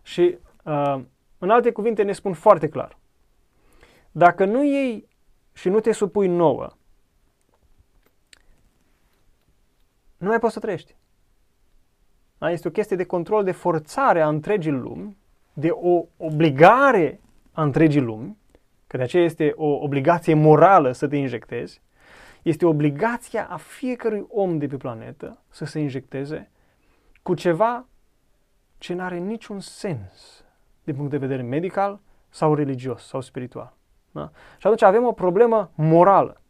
Și 0.03 0.39
uh, 0.65 1.01
în 1.39 1.51
alte 1.51 1.73
cuvinte 1.73 2.03
ne 2.03 2.13
spun 2.13 2.33
foarte 2.33 2.69
clar. 2.69 2.99
Dacă 4.11 4.45
nu 4.45 4.65
iei 4.65 5.09
și 5.53 5.69
nu 5.69 5.81
te 5.81 5.93
supui 5.93 6.27
nouă, 6.27 6.77
nu 10.17 10.29
mai 10.29 10.39
poți 10.39 10.53
să 10.53 10.61
trăiești. 10.61 10.95
Da? 12.39 12.51
Este 12.51 12.69
o 12.69 12.71
chestie 12.71 12.97
de 12.97 13.05
control, 13.05 13.45
de 13.45 13.53
forțare 13.53 14.21
a 14.21 14.29
întregii 14.29 14.71
lumi, 14.71 15.17
de 15.53 15.69
o 15.71 16.05
obligare 16.17 17.21
a 17.53 17.63
întregii 17.63 18.01
lumi, 18.01 18.37
că 18.87 18.97
de 18.97 19.03
aceea 19.03 19.25
este 19.25 19.53
o 19.57 19.67
obligație 19.67 20.35
morală 20.35 20.93
să 20.93 21.09
te 21.09 21.17
injectezi, 21.17 21.81
este 22.43 22.67
obligația 22.67 23.47
a 23.51 23.57
fiecărui 23.57 24.27
om 24.29 24.59
de 24.59 24.67
pe 24.67 24.77
planetă 24.77 25.39
să 25.49 25.65
se 25.65 25.79
injecteze 25.81 26.51
cu 27.23 27.35
ceva 27.35 27.87
ce 28.79 28.95
nu 28.95 29.03
are 29.03 29.19
niciun 29.19 29.61
sens 29.61 30.45
din 30.85 30.95
punct 30.95 31.11
de 31.11 31.17
vedere 31.17 31.43
medical 31.43 32.01
sau 32.29 32.55
religios 32.55 33.07
sau 33.07 33.21
spiritual. 33.21 33.73
Da? 34.11 34.31
Și 34.59 34.67
atunci 34.67 34.83
avem 34.83 35.05
o 35.05 35.13
problemă 35.13 35.71
morală. 35.75 36.41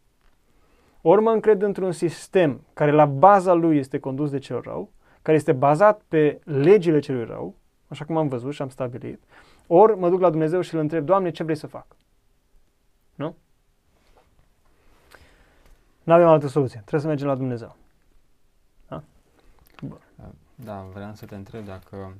Ori 1.01 1.21
mă 1.21 1.31
încred 1.31 1.61
într-un 1.61 1.91
sistem 1.91 2.61
care 2.73 2.91
la 2.91 3.05
baza 3.05 3.53
lui 3.53 3.77
este 3.77 3.99
condus 3.99 4.29
de 4.29 4.39
cel 4.39 4.61
rău, 4.61 4.91
care 5.21 5.37
este 5.37 5.51
bazat 5.51 6.01
pe 6.07 6.39
legile 6.43 6.99
celui 6.99 7.25
rău, 7.25 7.55
așa 7.87 8.05
cum 8.05 8.17
am 8.17 8.27
văzut 8.27 8.53
și 8.53 8.61
am 8.61 8.69
stabilit, 8.69 9.23
ori 9.67 9.97
mă 9.97 10.09
duc 10.09 10.19
la 10.19 10.29
Dumnezeu 10.29 10.61
și 10.61 10.73
îl 10.73 10.79
întreb, 10.79 11.05
Doamne, 11.05 11.31
ce 11.31 11.43
vrei 11.43 11.55
să 11.55 11.67
fac? 11.67 11.85
Nu? 13.15 13.35
Nu 16.03 16.13
avem 16.13 16.27
altă 16.27 16.47
soluție. 16.47 16.77
Trebuie 16.79 17.01
să 17.01 17.07
mergem 17.07 17.27
la 17.27 17.35
Dumnezeu. 17.35 17.75
Da? 18.87 19.03
Bun. 19.81 19.99
Da, 20.55 20.85
vreau 20.93 21.13
să 21.13 21.25
te 21.25 21.35
întreb 21.35 21.65
dacă 21.65 22.13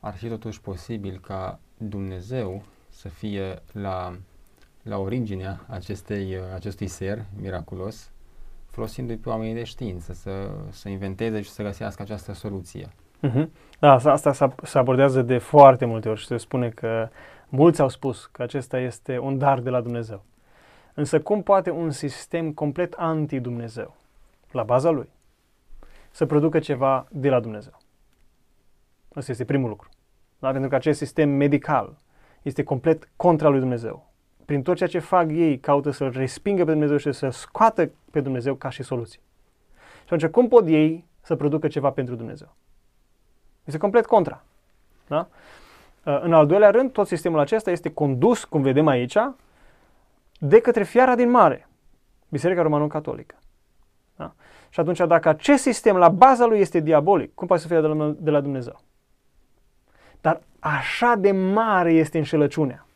ar 0.00 0.14
fi 0.14 0.28
totuși 0.28 0.60
posibil 0.60 1.18
ca 1.18 1.58
Dumnezeu 1.76 2.62
să 2.88 3.08
fie 3.08 3.62
la, 3.72 4.16
la 4.82 4.98
originea 4.98 5.60
acestei, 5.68 6.36
acestui 6.54 6.86
ser 6.86 7.24
miraculos, 7.40 8.10
folosindu-i 8.66 9.16
pe 9.16 9.28
oamenii 9.28 9.54
de 9.54 9.64
știință 9.64 10.12
să, 10.12 10.50
să 10.70 10.88
inventeze 10.88 11.40
și 11.40 11.50
să 11.50 11.62
găsească 11.62 12.02
această 12.02 12.32
soluție. 12.32 12.88
Uh-huh. 13.22 13.46
Da, 13.78 13.92
asta, 13.92 14.10
asta 14.10 14.54
se 14.62 14.78
abordează 14.78 15.22
de 15.22 15.38
foarte 15.38 15.84
multe 15.84 16.08
ori 16.08 16.20
și 16.20 16.26
se 16.26 16.36
spune 16.36 16.68
că 16.68 17.08
mulți 17.48 17.80
au 17.80 17.88
spus 17.88 18.26
că 18.26 18.42
acesta 18.42 18.78
este 18.78 19.18
un 19.18 19.38
dar 19.38 19.60
de 19.60 19.70
la 19.70 19.80
Dumnezeu. 19.80 20.24
Însă 20.94 21.20
cum 21.20 21.42
poate 21.42 21.70
un 21.70 21.90
sistem 21.90 22.52
complet 22.52 22.92
anti-Dumnezeu, 22.92 23.96
la 24.50 24.62
baza 24.62 24.90
lui, 24.90 25.08
să 26.10 26.26
producă 26.26 26.58
ceva 26.58 27.06
de 27.10 27.28
la 27.28 27.40
Dumnezeu? 27.40 27.78
Asta 29.14 29.30
este 29.30 29.44
primul 29.44 29.68
lucru. 29.68 29.88
Da? 30.38 30.50
Pentru 30.50 30.68
că 30.68 30.74
acest 30.74 30.98
sistem 30.98 31.28
medical 31.28 31.96
este 32.42 32.62
complet 32.62 33.08
contra 33.16 33.48
lui 33.48 33.58
Dumnezeu. 33.58 34.12
Prin 34.44 34.62
tot 34.62 34.76
ceea 34.76 34.88
ce 34.88 34.98
fac 34.98 35.30
ei, 35.30 35.58
caută 35.58 35.90
să-L 35.90 36.10
respingă 36.10 36.64
pe 36.64 36.70
Dumnezeu 36.70 36.96
și 36.96 37.12
să 37.12 37.28
scoată 37.28 37.90
pe 38.10 38.20
Dumnezeu 38.20 38.54
ca 38.54 38.68
și 38.68 38.82
soluție. 38.82 39.20
Și 40.06 40.14
atunci, 40.14 40.30
cum 40.30 40.48
pot 40.48 40.66
ei 40.66 41.04
să 41.20 41.36
producă 41.36 41.68
ceva 41.68 41.90
pentru 41.90 42.14
Dumnezeu? 42.14 42.54
Este 43.64 43.78
complet 43.78 44.06
contra. 44.06 44.44
Da? 45.06 45.28
Uh, 46.04 46.20
în 46.22 46.32
al 46.32 46.46
doilea 46.46 46.70
rând, 46.70 46.92
tot 46.92 47.06
sistemul 47.06 47.38
acesta 47.38 47.70
este 47.70 47.92
condus, 47.92 48.44
cum 48.44 48.62
vedem 48.62 48.86
aici, 48.86 49.16
de 50.38 50.60
către 50.60 50.84
fiara 50.84 51.14
din 51.14 51.30
mare, 51.30 51.68
Biserica 52.28 52.62
Romano-Catolică. 52.62 53.34
Da? 54.16 54.34
Și 54.68 54.80
atunci, 54.80 54.98
dacă 54.98 55.28
acest 55.28 55.62
sistem 55.62 55.96
la 55.96 56.08
baza 56.08 56.46
lui 56.46 56.60
este 56.60 56.80
diabolic, 56.80 57.34
cum 57.34 57.46
poate 57.46 57.62
să 57.62 57.68
fie 57.68 57.80
de 57.80 57.86
la, 57.86 58.14
de 58.18 58.30
la 58.30 58.40
Dumnezeu? 58.40 58.80
Dar 60.20 60.40
așa 60.58 61.14
de 61.14 61.32
mare 61.32 61.92
este 61.92 62.18
înșelăciunea. 62.18 62.86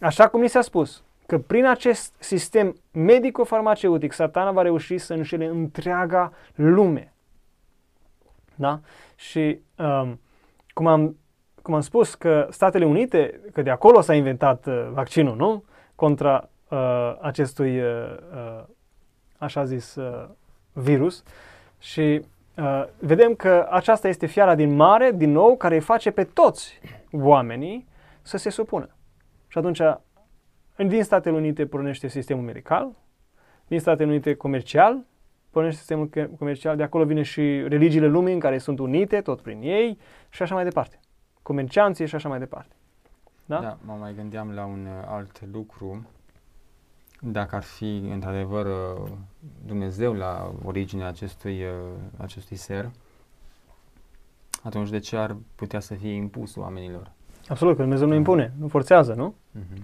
Așa 0.00 0.28
cum 0.28 0.40
ni 0.40 0.48
s-a 0.48 0.60
spus, 0.60 1.02
că 1.26 1.38
prin 1.38 1.66
acest 1.66 2.14
sistem 2.18 2.76
medico-farmaceutic 2.92 4.12
satana 4.12 4.52
va 4.52 4.62
reuși 4.62 4.98
să 4.98 5.14
înșele 5.14 5.46
întreaga 5.46 6.32
lume. 6.54 7.12
Da? 8.54 8.80
Și 9.16 9.58
um, 9.76 10.20
cum, 10.72 10.86
am, 10.86 11.16
cum 11.68 11.76
am 11.76 11.82
spus 11.82 12.14
că 12.14 12.46
Statele 12.50 12.84
Unite, 12.84 13.40
că 13.52 13.62
de 13.62 13.70
acolo 13.70 14.00
s-a 14.00 14.14
inventat 14.14 14.66
uh, 14.66 14.88
vaccinul, 14.92 15.36
nu? 15.36 15.64
Contra 15.94 16.48
uh, 16.68 17.16
acestui, 17.20 17.80
uh, 17.80 17.86
uh, 18.32 18.64
așa 19.38 19.64
zis, 19.64 19.94
uh, 19.94 20.28
virus. 20.72 21.22
Și 21.78 22.22
uh, 22.56 22.84
vedem 22.98 23.34
că 23.34 23.66
aceasta 23.70 24.08
este 24.08 24.26
fiara 24.26 24.54
din 24.54 24.74
mare, 24.74 25.12
din 25.14 25.32
nou, 25.32 25.56
care 25.56 25.74
îi 25.74 25.80
face 25.80 26.10
pe 26.10 26.24
toți 26.24 26.80
oamenii 27.12 27.88
să 28.22 28.36
se 28.36 28.50
supună. 28.50 28.88
Și 29.48 29.58
atunci 29.58 29.80
din 30.76 31.02
Statele 31.02 31.36
Unite 31.36 31.66
pornește 31.66 32.08
sistemul 32.08 32.44
medical, 32.44 32.90
din 33.66 33.80
Statele 33.80 34.08
Unite 34.08 34.34
comercial, 34.34 35.04
pornește 35.50 35.78
sistemul 35.78 36.10
comercial, 36.38 36.76
de 36.76 36.82
acolo 36.82 37.04
vine 37.04 37.22
și 37.22 37.64
religiile 37.68 38.06
lumii 38.06 38.34
în 38.34 38.40
care 38.40 38.58
sunt 38.58 38.78
unite, 38.78 39.20
tot 39.20 39.40
prin 39.40 39.60
ei 39.62 39.98
și 40.28 40.42
așa 40.42 40.54
mai 40.54 40.64
departe. 40.64 41.00
Comercianții 41.48 42.06
și 42.06 42.14
așa 42.14 42.28
mai 42.28 42.38
departe. 42.38 42.74
Da? 43.46 43.60
Da, 43.60 43.78
mă 43.84 43.92
mai 43.92 44.14
gândeam 44.14 44.50
la 44.50 44.64
un 44.64 44.86
uh, 44.86 45.04
alt 45.06 45.40
lucru. 45.52 46.06
Dacă 47.20 47.56
ar 47.56 47.62
fi 47.62 47.96
într-adevăr 47.96 48.66
uh, 48.66 49.10
Dumnezeu 49.66 50.12
la 50.12 50.52
originea 50.64 51.06
acestui, 51.06 51.62
uh, 51.64 51.70
acestui 52.16 52.56
ser, 52.56 52.90
atunci 54.62 54.88
de 54.88 54.98
ce 54.98 55.16
ar 55.16 55.36
putea 55.54 55.80
să 55.80 55.94
fie 55.94 56.12
impus 56.12 56.56
oamenilor? 56.56 57.10
Absolut, 57.48 57.76
că 57.76 57.82
Dumnezeu 57.82 58.06
nu 58.06 58.14
impune, 58.14 58.52
nu 58.58 58.68
forțează, 58.68 59.14
nu? 59.14 59.34
Uh-huh. 59.58 59.82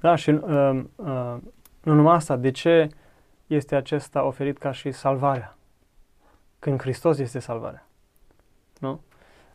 Da, 0.00 0.14
și 0.14 0.30
uh, 0.30 0.84
uh, 0.96 1.36
nu 1.82 1.94
numai 1.94 2.14
asta, 2.14 2.36
de 2.36 2.50
ce 2.50 2.88
este 3.46 3.74
acesta 3.74 4.24
oferit 4.24 4.58
ca 4.58 4.72
și 4.72 4.90
salvarea? 4.90 5.56
Când 6.58 6.80
Hristos 6.80 7.18
este 7.18 7.38
salvarea. 7.38 7.86
Nu? 8.78 9.00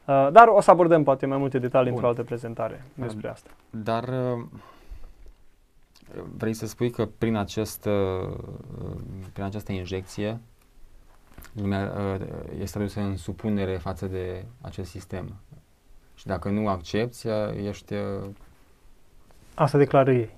Uh, 0.06 0.30
dar 0.32 0.48
o 0.48 0.62
să 0.62 0.72
abordăm 0.72 1.04
poate 1.04 1.26
mai 1.26 1.38
multe 1.38 1.60
detalii 1.60 1.92
Bun. 1.92 1.94
într-o 1.94 2.08
altă 2.08 2.24
prezentare 2.24 2.84
despre 2.94 3.30
asta. 3.30 3.50
Dar 3.70 4.04
uh, 4.08 4.46
vrei 6.38 6.54
să 6.54 6.68
spui 6.68 6.90
că 6.90 7.06
prin, 7.18 7.36
acest, 7.36 7.86
uh, 7.86 8.38
prin 9.34 9.44
această 9.44 9.72
injecție 9.72 10.40
lumea 11.54 11.94
uh, 11.98 12.28
este 12.60 12.78
adusă 12.78 13.00
în 13.00 13.18
supunere 13.18 13.78
față 13.78 14.06
de 14.06 14.46
acest 14.62 14.90
sistem. 14.90 15.36
Și 16.16 16.26
dacă 16.26 16.50
nu 16.50 16.68
accepti, 16.68 17.28
ești 17.66 17.94
uh, 17.94 18.30
Asta 19.54 19.78
declară 19.78 20.12
ei. 20.12 20.38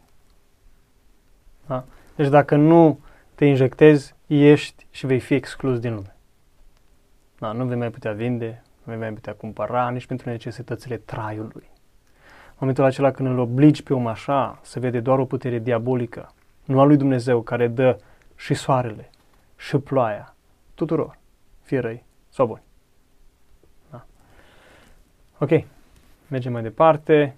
Da? 1.67 1.83
Deci 2.15 2.27
dacă 2.27 2.55
nu 2.55 2.99
te 3.35 3.45
injectezi, 3.45 4.15
ești 4.27 4.85
și 4.91 5.05
vei 5.05 5.19
fi 5.19 5.33
exclus 5.33 5.79
din 5.79 5.93
lume. 5.93 6.15
Da, 7.39 7.51
nu 7.51 7.65
vei 7.65 7.77
mai 7.77 7.89
putea 7.89 8.11
vinde, 8.11 8.63
nu 8.85 8.91
vei 8.91 9.01
mai 9.01 9.13
putea 9.13 9.33
cumpăra 9.33 9.89
nici 9.89 10.05
pentru 10.05 10.29
necesitățile 10.29 10.97
traiului. 10.97 11.69
În 12.47 12.57
momentul 12.59 12.83
acela 12.83 13.11
când 13.11 13.29
îl 13.29 13.39
obligi 13.39 13.83
pe 13.83 13.93
om 13.93 14.07
așa, 14.07 14.59
se 14.61 14.79
vede 14.79 14.99
doar 14.99 15.19
o 15.19 15.25
putere 15.25 15.59
diabolică, 15.59 16.33
nu 16.65 16.79
a 16.79 16.83
lui 16.83 16.97
Dumnezeu 16.97 17.41
care 17.41 17.67
dă 17.67 17.97
și 18.35 18.53
soarele, 18.53 19.09
și 19.55 19.77
ploaia, 19.77 20.35
tuturor, 20.73 21.17
fie 21.61 21.79
răi 21.79 22.03
sau 22.29 22.47
buni. 22.47 22.61
Da. 23.91 24.05
Ok, 25.37 25.49
mergem 26.27 26.51
mai 26.51 26.61
departe. 26.61 27.35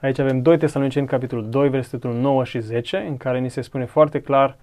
Aici 0.00 0.18
avem 0.18 0.42
2 0.42 0.58
Tesaloniceni, 0.58 1.06
capitolul 1.06 1.48
2, 1.48 1.68
versetul 1.68 2.14
9 2.14 2.44
și 2.44 2.60
10, 2.60 2.96
în 2.96 3.16
care 3.16 3.38
ni 3.38 3.50
se 3.50 3.60
spune 3.60 3.84
foarte 3.84 4.20
clar 4.20 4.56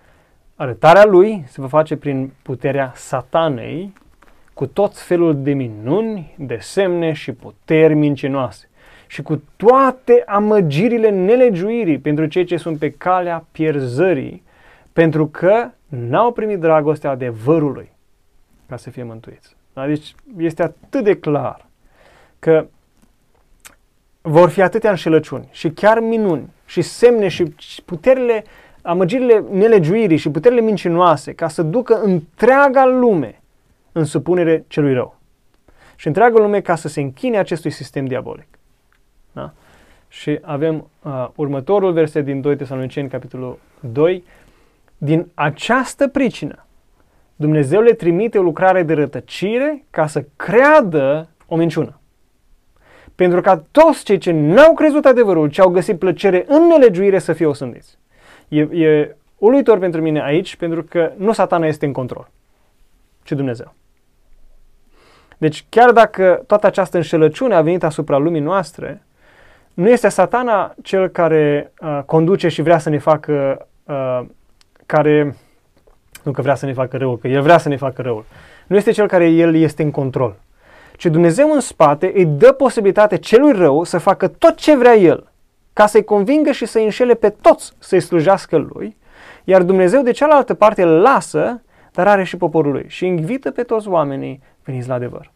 arătarea 0.60 1.06
lui 1.06 1.44
se 1.48 1.62
va 1.62 1.68
face 1.68 1.98
prin 1.98 2.34
puterea 2.42 2.92
satanei, 2.96 3.94
cu 4.60 4.66
tot 4.66 4.98
felul 4.98 5.44
de 5.44 5.54
minuni, 5.54 6.36
de 6.38 6.58
semne 6.62 7.14
și 7.14 7.32
puteri 7.32 7.94
mincinoase 7.94 8.70
și 9.08 9.22
cu 9.22 9.42
toate 9.56 10.24
amăgirile 10.26 11.10
nelegiuirii 11.10 12.00
pentru 12.00 12.26
cei 12.26 12.44
ce 12.44 12.58
sunt 12.58 12.80
pe 12.80 12.92
calea 12.92 13.46
pierzării, 13.52 14.44
pentru 14.94 15.28
că 15.28 15.70
n-au 15.88 16.32
primit 16.32 16.60
dragostea 16.60 17.10
adevărului 17.10 17.92
ca 18.68 18.78
să 18.78 18.90
fie 18.90 19.04
mântuiți. 19.04 19.56
Da? 19.74 19.86
Deci 19.86 20.16
este 20.38 20.64
atât 20.64 21.04
de 21.04 21.18
clar 21.18 21.66
că 22.40 22.66
vor 24.22 24.50
fi 24.50 24.62
atâtea 24.62 24.90
înșelăciuni 24.90 25.48
și 25.52 25.70
chiar 25.70 26.00
minuni 26.00 26.50
și 26.66 26.82
semne 26.82 27.28
și 27.28 27.54
puterile, 27.86 28.44
amăgirile 28.82 29.44
nelegiuirii 29.52 30.18
și 30.18 30.30
puterile 30.30 30.62
mincinoase 30.62 31.34
ca 31.34 31.48
să 31.48 31.62
ducă 31.62 32.02
întreaga 32.02 32.86
lume 32.86 33.39
în 33.92 34.04
supunere 34.04 34.66
celui 34.68 34.94
rău. 34.94 35.18
Și 35.96 36.08
întreaga 36.08 36.40
lume 36.40 36.62
ca 36.62 36.76
să 36.76 36.88
se 36.88 37.02
închine 37.02 37.38
acestui 37.38 37.72
sistem 37.72 38.06
diabolic. 38.06 38.48
Da? 39.32 39.54
Și 40.08 40.40
avem 40.42 40.90
uh, 41.04 41.28
următorul 41.36 41.92
verset 41.92 42.26
din 42.26 42.42
2 42.42 42.56
Tesaloniceni, 42.56 43.10
capitolul 43.10 43.60
2. 43.80 44.24
Din 44.98 45.28
această 45.34 46.08
pricină, 46.08 46.66
Dumnezeu 47.36 47.82
le 47.82 47.94
trimite 47.94 48.38
o 48.38 48.42
lucrare 48.42 48.84
de 48.84 48.94
rătăcire 48.94 49.84
ca 49.90 50.08
să 50.08 50.26
creadă 50.36 51.30
o 51.48 51.56
minciună 51.56 52.00
pentru 53.20 53.42
ca 53.42 53.64
toți 53.72 54.04
cei 54.04 54.18
ce 54.18 54.32
n-au 54.32 54.74
crezut 54.74 55.06
adevărul, 55.06 55.50
ce 55.50 55.62
au 55.62 55.70
găsit 55.70 56.00
plăcere 56.00 56.46
în 56.48 56.68
nelegiuire 56.68 57.20
să 57.20 57.34
fie 57.34 57.46
osândiți. 57.46 57.98
E, 58.48 58.60
e 58.62 59.16
uluitor 59.38 59.80
pentru 59.80 60.02
mine 60.02 60.24
aici, 60.24 60.56
pentru 60.56 60.84
că 60.84 61.12
nu 61.18 61.32
satana 61.32 61.68
este 61.68 61.86
în 61.86 61.92
control, 61.94 62.30
ci 63.24 63.32
Dumnezeu. 63.32 63.74
Deci 65.40 65.66
chiar 65.70 65.92
dacă 65.92 66.44
toată 66.48 66.68
această 66.68 66.98
înșelăciune 66.98 67.56
a 67.56 67.62
venit 67.62 67.84
asupra 67.84 68.18
lumii 68.18 68.42
noastre, 68.42 69.04
nu 69.74 69.90
este 69.90 70.10
satana 70.10 70.74
cel 70.84 71.08
care 71.08 71.72
uh, 71.82 72.00
conduce 72.06 72.48
și 72.48 72.62
vrea 72.62 72.78
să 72.78 72.90
ne 72.90 72.98
facă, 72.98 73.68
uh, 73.84 74.22
care, 74.86 75.36
nu 76.24 76.32
că 76.32 76.42
vrea 76.42 76.56
să 76.56 76.66
ne 76.66 76.74
facă 76.74 76.98
rău, 76.98 77.16
că 77.16 77.28
el 77.28 77.42
vrea 77.42 77.58
să 77.58 77.70
ne 77.70 77.78
facă 77.78 78.02
răul. 78.02 78.26
Nu 78.68 78.76
este 78.76 78.92
cel 78.92 79.08
care 79.08 79.30
el 79.30 79.56
este 79.56 79.84
în 79.84 79.92
control 79.92 80.36
ci 81.00 81.06
Dumnezeu 81.06 81.52
în 81.52 81.60
spate 81.60 82.12
îi 82.16 82.26
dă 82.26 82.52
posibilitate 82.52 83.18
celui 83.18 83.52
rău 83.52 83.84
să 83.84 83.98
facă 83.98 84.28
tot 84.28 84.56
ce 84.56 84.76
vrea 84.76 84.96
el, 84.96 85.32
ca 85.74 85.86
să-i 85.86 86.04
convingă 86.04 86.52
și 86.52 86.66
să-i 86.66 86.84
înșele 86.84 87.14
pe 87.14 87.30
toți 87.30 87.74
să-i 87.78 88.00
slujească 88.00 88.58
lui, 88.58 88.98
iar 89.44 89.64
Dumnezeu 89.64 90.02
de 90.02 90.12
cealaltă 90.12 90.54
parte 90.54 90.82
îl 90.82 91.02
lasă, 91.02 91.62
dar 91.92 92.08
are 92.08 92.24
și 92.24 92.38
poporul 92.38 92.72
lui 92.72 92.86
și 92.88 93.06
invită 93.06 93.52
pe 93.52 93.64
toți 93.64 93.88
oamenii 93.88 94.42
veniți 94.64 94.88
la 94.88 94.94
adevăr. 94.94 95.32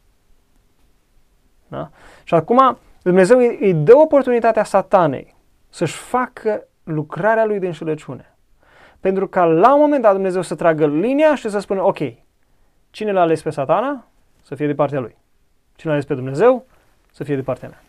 Da? 1.73 1.89
Și 2.23 2.33
acum 2.33 2.77
Dumnezeu 3.01 3.37
îi, 3.37 3.57
îi 3.61 3.73
dă 3.73 3.95
oportunitatea 3.95 4.63
satanei 4.63 5.35
să-și 5.69 5.95
facă 5.95 6.67
lucrarea 6.83 7.45
lui 7.45 7.59
de 7.59 7.65
înșelăciune. 7.65 8.35
Pentru 8.99 9.27
ca 9.27 9.45
la 9.45 9.73
un 9.73 9.79
moment 9.79 10.01
dat 10.01 10.13
Dumnezeu 10.13 10.41
să 10.41 10.55
tragă 10.55 10.87
linia 10.87 11.35
și 11.35 11.49
să 11.49 11.59
spună, 11.59 11.85
ok, 11.85 11.97
cine 12.89 13.11
l-a 13.11 13.21
ales 13.21 13.41
pe 13.41 13.49
satana? 13.49 14.05
Să 14.41 14.55
fie 14.55 14.67
de 14.67 14.73
partea 14.73 14.99
lui. 14.99 15.15
Cine 15.75 15.91
a 15.91 15.93
ales 15.93 16.07
pe 16.07 16.13
Dumnezeu, 16.13 16.65
să 17.11 17.23
fie 17.23 17.35
de 17.35 17.41
partea 17.41 17.67
mea. 17.67 17.81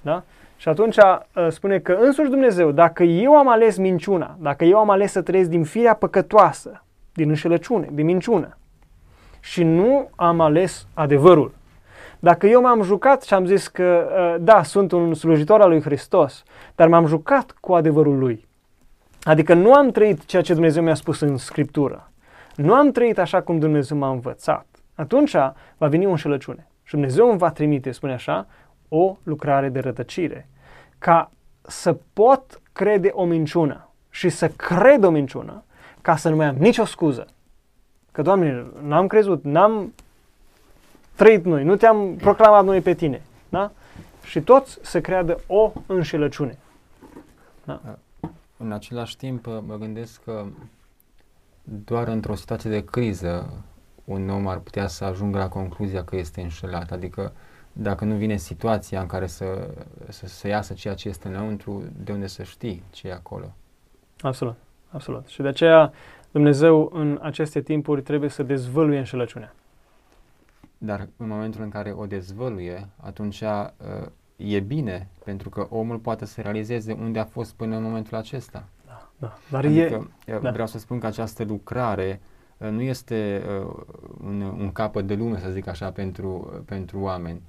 Da? 0.00 0.22
Și 0.56 0.68
atunci 0.68 0.96
uh, 0.96 1.48
spune 1.48 1.78
că 1.78 1.92
însuși 1.92 2.30
Dumnezeu, 2.30 2.70
dacă 2.70 3.02
eu 3.02 3.36
am 3.36 3.48
ales 3.48 3.76
minciuna, 3.76 4.36
dacă 4.40 4.64
eu 4.64 4.78
am 4.78 4.90
ales 4.90 5.12
să 5.12 5.22
trăiesc 5.22 5.50
din 5.50 5.64
firea 5.64 5.94
păcătoasă, 5.94 6.84
din 7.12 7.28
înșelăciune, 7.28 7.88
din 7.92 8.04
minciună, 8.04 8.56
și 9.40 9.62
nu 9.62 10.10
am 10.16 10.40
ales 10.40 10.86
adevărul, 10.94 11.54
dacă 12.24 12.46
eu 12.46 12.60
m-am 12.60 12.82
jucat 12.82 13.22
și 13.22 13.34
am 13.34 13.46
zis 13.46 13.66
că, 13.66 14.08
uh, 14.08 14.44
da, 14.44 14.62
sunt 14.62 14.92
un 14.92 15.14
slujitor 15.14 15.60
al 15.60 15.68
lui 15.68 15.80
Hristos, 15.80 16.42
dar 16.74 16.88
m-am 16.88 17.06
jucat 17.06 17.56
cu 17.60 17.74
adevărul 17.74 18.18
lui, 18.18 18.46
adică 19.22 19.54
nu 19.54 19.72
am 19.72 19.90
trăit 19.90 20.24
ceea 20.24 20.42
ce 20.42 20.52
Dumnezeu 20.52 20.82
mi-a 20.82 20.94
spus 20.94 21.20
în 21.20 21.36
Scriptură, 21.36 22.10
nu 22.54 22.74
am 22.74 22.90
trăit 22.90 23.18
așa 23.18 23.42
cum 23.42 23.58
Dumnezeu 23.58 23.96
m-a 23.96 24.10
învățat, 24.10 24.66
atunci 24.94 25.32
va 25.76 25.86
veni 25.86 26.06
o 26.06 26.10
înșelăciune. 26.10 26.66
Și 26.82 26.92
Dumnezeu 26.92 27.28
îmi 27.28 27.38
va 27.38 27.50
trimite, 27.50 27.90
spune 27.90 28.12
așa, 28.12 28.46
o 28.88 29.16
lucrare 29.22 29.68
de 29.68 29.80
rătăcire, 29.80 30.48
ca 30.98 31.30
să 31.62 31.96
pot 32.12 32.60
crede 32.72 33.10
o 33.12 33.24
minciună 33.24 33.88
și 34.10 34.28
să 34.28 34.48
cred 34.48 35.04
o 35.04 35.10
minciună, 35.10 35.64
ca 36.00 36.16
să 36.16 36.28
nu 36.28 36.36
mai 36.36 36.46
am 36.46 36.56
nicio 36.58 36.84
scuză. 36.84 37.26
Că, 38.12 38.22
Doamne, 38.22 38.66
n-am 38.82 39.06
crezut, 39.06 39.44
n-am, 39.44 39.94
trăit 41.16 41.44
noi, 41.44 41.64
nu 41.64 41.76
te-am 41.76 42.16
proclamat 42.16 42.64
noi 42.64 42.80
pe 42.80 42.94
tine. 42.94 43.22
Da? 43.48 43.72
Și 44.24 44.40
toți 44.40 44.78
să 44.82 45.00
creadă 45.00 45.40
o 45.46 45.72
înșelăciune. 45.86 46.58
Da. 47.64 47.80
În 48.56 48.72
același 48.72 49.16
timp, 49.16 49.46
mă 49.46 49.76
gândesc 49.78 50.22
că 50.24 50.44
doar 51.62 52.08
într-o 52.08 52.34
situație 52.34 52.70
de 52.70 52.84
criză 52.84 53.50
un 54.04 54.28
om 54.28 54.46
ar 54.46 54.58
putea 54.58 54.86
să 54.86 55.04
ajungă 55.04 55.38
la 55.38 55.48
concluzia 55.48 56.04
că 56.04 56.16
este 56.16 56.40
înșelat. 56.40 56.90
Adică 56.90 57.32
dacă 57.72 58.04
nu 58.04 58.14
vine 58.14 58.36
situația 58.36 59.00
în 59.00 59.06
care 59.06 59.26
să, 59.26 59.68
să, 60.08 60.26
să 60.26 60.48
iasă 60.48 60.74
ceea 60.74 60.94
ce 60.94 61.08
este 61.08 61.28
înăuntru, 61.28 61.82
de 62.04 62.12
unde 62.12 62.26
să 62.26 62.42
știi 62.42 62.82
ce 62.90 63.08
e 63.08 63.12
acolo. 63.12 63.52
Absolut, 64.20 64.54
absolut. 64.90 65.26
Și 65.26 65.42
de 65.42 65.48
aceea 65.48 65.92
Dumnezeu 66.30 66.90
în 66.94 67.18
aceste 67.22 67.60
timpuri 67.60 68.02
trebuie 68.02 68.30
să 68.30 68.42
dezvăluie 68.42 68.98
înșelăciunea. 68.98 69.54
Dar 70.84 71.08
în 71.16 71.28
momentul 71.28 71.62
în 71.62 71.68
care 71.68 71.92
o 71.96 72.06
dezvăluie, 72.06 72.88
atunci 72.96 73.40
uh, 73.40 74.06
e 74.36 74.60
bine, 74.60 75.08
pentru 75.24 75.48
că 75.48 75.66
omul 75.70 75.98
poate 75.98 76.24
să 76.24 76.40
realizeze 76.40 76.92
unde 76.92 77.18
a 77.18 77.24
fost 77.24 77.54
până 77.54 77.76
în 77.76 77.82
momentul 77.82 78.16
acesta. 78.16 78.64
Da, 78.86 79.10
da. 79.18 79.38
Dar 79.50 79.64
adică, 79.64 80.10
e, 80.26 80.38
da. 80.38 80.50
vreau 80.50 80.66
să 80.66 80.78
spun 80.78 80.98
că 80.98 81.06
această 81.06 81.44
lucrare 81.44 82.20
uh, 82.58 82.68
nu 82.68 82.80
este 82.80 83.42
uh, 83.62 83.72
un, 84.24 84.40
un 84.40 84.72
capăt 84.72 85.06
de 85.06 85.14
lume, 85.14 85.38
să 85.38 85.50
zic 85.50 85.66
așa, 85.66 85.90
pentru, 85.90 86.50
uh, 86.52 86.60
pentru 86.64 87.00
oameni, 87.00 87.42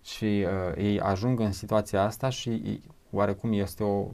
ci 0.00 0.20
uh, 0.22 0.76
ei 0.76 1.00
ajung 1.00 1.40
în 1.40 1.52
situația 1.52 2.02
asta 2.02 2.28
și 2.28 2.80
oarecum 3.10 3.52
este 3.52 3.84
o 3.84 4.06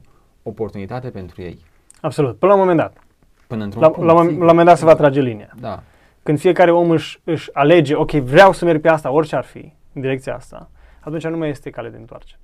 oportunitate 0.43 1.09
pentru 1.09 1.41
ei. 1.41 1.65
Absolut, 2.01 2.37
până 2.37 2.51
la 2.51 2.57
un 2.57 2.65
moment 2.65 2.79
dat. 2.79 3.03
Până 3.47 3.63
într-un 3.63 3.81
la, 3.81 3.89
punct, 3.89 4.07
la, 4.07 4.13
la 4.13 4.21
un 4.21 4.35
moment 4.37 4.65
dat 4.65 4.77
se 4.77 4.85
va 4.85 4.95
trage 4.95 5.21
linia. 5.21 5.53
Da. 5.59 5.83
Când 6.23 6.39
fiecare 6.39 6.71
om 6.71 6.89
își, 6.89 7.21
își 7.23 7.53
alege, 7.53 7.95
ok, 7.95 8.11
vreau 8.11 8.51
să 8.51 8.65
merg 8.65 8.81
pe 8.81 8.89
asta, 8.89 9.11
orice 9.11 9.35
ar 9.35 9.43
fi, 9.43 9.73
în 9.93 10.01
direcția 10.01 10.35
asta, 10.35 10.69
atunci 10.99 11.27
nu 11.27 11.37
mai 11.37 11.49
este 11.49 11.69
cale 11.69 11.89
de 11.89 11.97
întoarcere. 11.97 12.39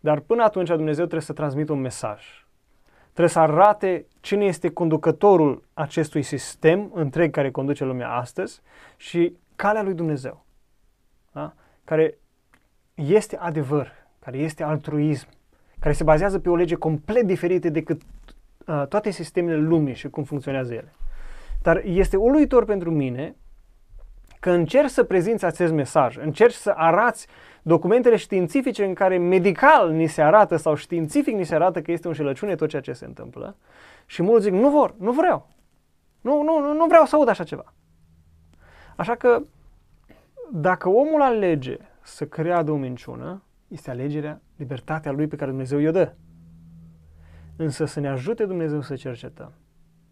Dar 0.00 0.20
până 0.20 0.42
atunci 0.42 0.68
Dumnezeu 0.68 1.04
trebuie 1.04 1.26
să 1.26 1.32
transmită 1.32 1.72
un 1.72 1.80
mesaj. 1.80 2.46
Trebuie 3.02 3.28
să 3.28 3.38
arate 3.38 4.06
cine 4.20 4.44
este 4.44 4.68
conducătorul 4.68 5.62
acestui 5.74 6.22
sistem 6.22 6.90
întreg 6.94 7.30
care 7.30 7.50
conduce 7.50 7.84
lumea 7.84 8.10
astăzi 8.10 8.60
și 8.96 9.36
calea 9.56 9.82
lui 9.82 9.94
Dumnezeu. 9.94 10.44
Da? 11.32 11.54
Care 11.84 12.18
este 12.94 13.36
adevăr, 13.36 13.92
care 14.18 14.38
este 14.38 14.62
altruism, 14.62 15.28
care 15.78 15.94
se 15.94 16.04
bazează 16.04 16.38
pe 16.38 16.48
o 16.48 16.56
lege 16.56 16.74
complet 16.74 17.26
diferită 17.26 17.68
decât 17.68 18.00
uh, 18.66 18.86
toate 18.88 19.10
sistemele 19.10 19.56
lumii 19.56 19.94
și 19.94 20.08
cum 20.08 20.24
funcționează 20.24 20.74
ele. 20.74 20.92
Dar 21.64 21.82
este 21.84 22.16
uluitor 22.16 22.64
pentru 22.64 22.90
mine 22.90 23.36
că 24.40 24.50
încerci 24.50 24.90
să 24.90 25.04
prezinți 25.04 25.44
acest 25.44 25.72
mesaj, 25.72 26.16
încerci 26.16 26.54
să 26.54 26.70
arați 26.76 27.26
documentele 27.62 28.16
științifice 28.16 28.84
în 28.84 28.94
care 28.94 29.18
medical 29.18 29.90
ni 29.90 30.06
se 30.06 30.22
arată 30.22 30.56
sau 30.56 30.74
științific 30.74 31.34
ni 31.34 31.44
se 31.44 31.54
arată 31.54 31.82
că 31.82 31.92
este 31.92 32.06
o 32.06 32.10
înșelăciune 32.10 32.54
tot 32.54 32.68
ceea 32.68 32.82
ce 32.82 32.92
se 32.92 33.04
întâmplă 33.04 33.56
și 34.06 34.22
mulți 34.22 34.44
zic, 34.44 34.52
nu 34.52 34.70
vor, 34.70 34.94
nu 34.98 35.12
vreau. 35.12 35.48
Nu, 36.20 36.42
nu, 36.42 36.60
nu, 36.60 36.74
nu 36.74 36.86
vreau 36.86 37.04
să 37.04 37.16
aud 37.16 37.28
așa 37.28 37.44
ceva. 37.44 37.72
Așa 38.96 39.14
că 39.14 39.42
dacă 40.52 40.88
omul 40.88 41.22
alege 41.22 41.76
să 42.02 42.26
creadă 42.26 42.70
o 42.70 42.76
minciună, 42.76 43.42
este 43.68 43.90
alegerea, 43.90 44.40
libertatea 44.56 45.12
lui 45.12 45.26
pe 45.26 45.36
care 45.36 45.50
Dumnezeu 45.50 45.78
i-o 45.78 45.90
dă. 45.90 46.12
Însă 47.56 47.84
să 47.84 48.00
ne 48.00 48.08
ajute 48.08 48.46
Dumnezeu 48.46 48.80
să 48.80 48.94
cercetăm. 48.94 49.52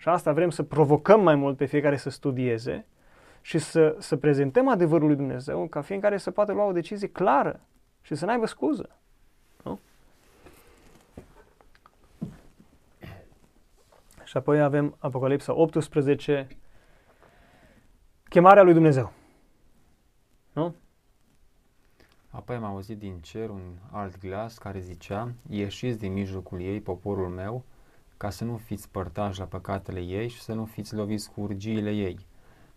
Și 0.03 0.09
asta 0.09 0.33
vrem 0.33 0.51
să 0.51 0.62
provocăm 0.62 1.23
mai 1.23 1.35
mult 1.35 1.57
pe 1.57 1.65
fiecare 1.65 1.97
să 1.97 2.11
studieze 2.11 2.87
și 3.41 3.59
să, 3.59 3.97
să 3.99 4.16
prezentăm 4.16 4.69
adevărul 4.69 5.07
lui 5.07 5.16
Dumnezeu 5.16 5.66
ca 5.66 5.81
fiecare 5.81 6.16
să 6.16 6.31
poată 6.31 6.53
lua 6.53 6.65
o 6.65 6.73
decizie 6.73 7.09
clară 7.09 7.61
și 8.01 8.15
să 8.15 8.24
n-aibă 8.24 8.47
scuză. 8.47 8.97
Nu? 9.65 9.81
Și 14.24 14.37
apoi 14.37 14.62
avem 14.62 14.97
Apocalipsa 14.99 15.55
18, 15.55 16.47
chemarea 18.29 18.62
lui 18.62 18.73
Dumnezeu. 18.73 19.12
Nu? 20.53 20.74
Apoi 22.31 22.57
am 22.57 22.65
auzit 22.65 22.99
din 22.99 23.19
cer 23.20 23.49
un 23.49 23.73
alt 23.91 24.19
glas 24.19 24.59
care 24.59 24.79
zicea, 24.79 25.33
ieșiți 25.49 25.99
din 25.99 26.12
mijlocul 26.12 26.61
ei, 26.61 26.81
poporul 26.81 27.29
meu, 27.29 27.65
ca 28.23 28.31
să 28.31 28.44
nu 28.44 28.57
fiți 28.57 28.89
părtași 28.90 29.39
la 29.39 29.44
păcatele 29.44 30.01
ei 30.01 30.28
și 30.28 30.40
să 30.40 30.53
nu 30.53 30.65
fiți 30.65 30.94
loviți 30.94 31.31
cu 31.31 31.40
urgiile 31.40 31.90
ei, 31.90 32.19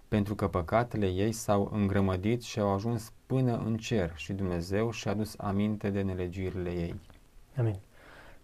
pentru 0.07 0.35
că 0.35 0.47
păcatele 0.47 1.07
ei 1.07 1.31
s-au 1.31 1.69
îngrămădit 1.73 2.41
și 2.41 2.59
au 2.59 2.73
ajuns 2.73 3.13
până 3.25 3.57
în 3.65 3.77
cer 3.77 4.11
și 4.15 4.33
Dumnezeu 4.33 4.91
și-a 4.91 5.13
dus 5.13 5.35
aminte 5.37 5.89
de 5.89 6.01
nelegirile 6.01 6.69
ei. 6.69 6.95
Amin. 7.57 7.75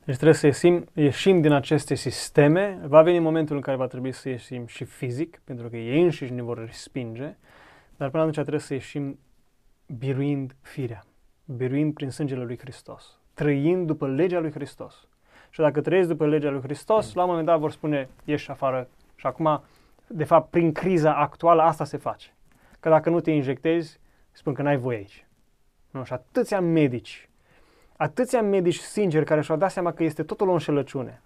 Deci 0.05 0.15
trebuie 0.15 0.33
să 0.33 0.45
ieșim, 0.45 0.85
ieșim 0.93 1.41
din 1.41 1.51
aceste 1.51 1.95
sisteme. 1.95 2.79
Va 2.85 3.01
veni 3.01 3.19
momentul 3.19 3.55
în 3.55 3.61
care 3.61 3.77
va 3.77 3.87
trebui 3.87 4.11
să 4.11 4.29
ieșim 4.29 4.65
și 4.65 4.83
fizic, 4.83 5.41
pentru 5.43 5.69
că 5.69 5.77
ei 5.77 6.01
înșiși 6.03 6.33
ne 6.33 6.41
vor 6.41 6.65
respinge, 6.65 7.35
dar 7.97 8.09
până 8.09 8.21
atunci 8.21 8.35
trebuie 8.35 8.59
să 8.59 8.73
ieșim 8.73 9.19
biruind 9.97 10.55
firea, 10.61 11.03
biruind 11.45 11.93
prin 11.93 12.09
sângele 12.09 12.43
lui 12.43 12.57
Hristos, 12.57 13.19
trăind 13.33 13.87
după 13.87 14.07
legea 14.07 14.39
lui 14.39 14.51
Hristos. 14.51 15.07
Și 15.51 15.59
dacă 15.59 15.81
trăiesc 15.81 16.07
după 16.07 16.27
legea 16.27 16.49
lui 16.49 16.61
Hristos, 16.61 17.13
la 17.13 17.21
un 17.21 17.29
moment 17.29 17.45
dat 17.45 17.59
vor 17.59 17.71
spune, 17.71 18.09
ieși 18.23 18.51
afară. 18.51 18.87
Și 19.15 19.25
acum, 19.27 19.61
de 20.07 20.23
fapt, 20.23 20.49
prin 20.49 20.71
criza 20.71 21.15
actuală, 21.15 21.61
asta 21.61 21.83
se 21.83 21.97
face. 21.97 22.33
Că 22.79 22.89
dacă 22.89 23.09
nu 23.09 23.19
te 23.19 23.31
injectezi, 23.31 23.99
spun 24.31 24.53
că 24.53 24.61
n-ai 24.61 24.77
voie 24.77 24.97
aici. 24.97 25.25
Nu? 25.89 26.03
Și 26.03 26.13
atâția 26.13 26.61
medici, 26.61 27.29
atâția 27.97 28.41
medici 28.41 28.79
sinceri 28.79 29.25
care 29.25 29.41
și-au 29.41 29.57
dat 29.57 29.71
seama 29.71 29.93
că 29.93 30.03
este 30.03 30.23
totul 30.23 30.49
o 30.49 30.51
înșelăciune, 30.51 31.21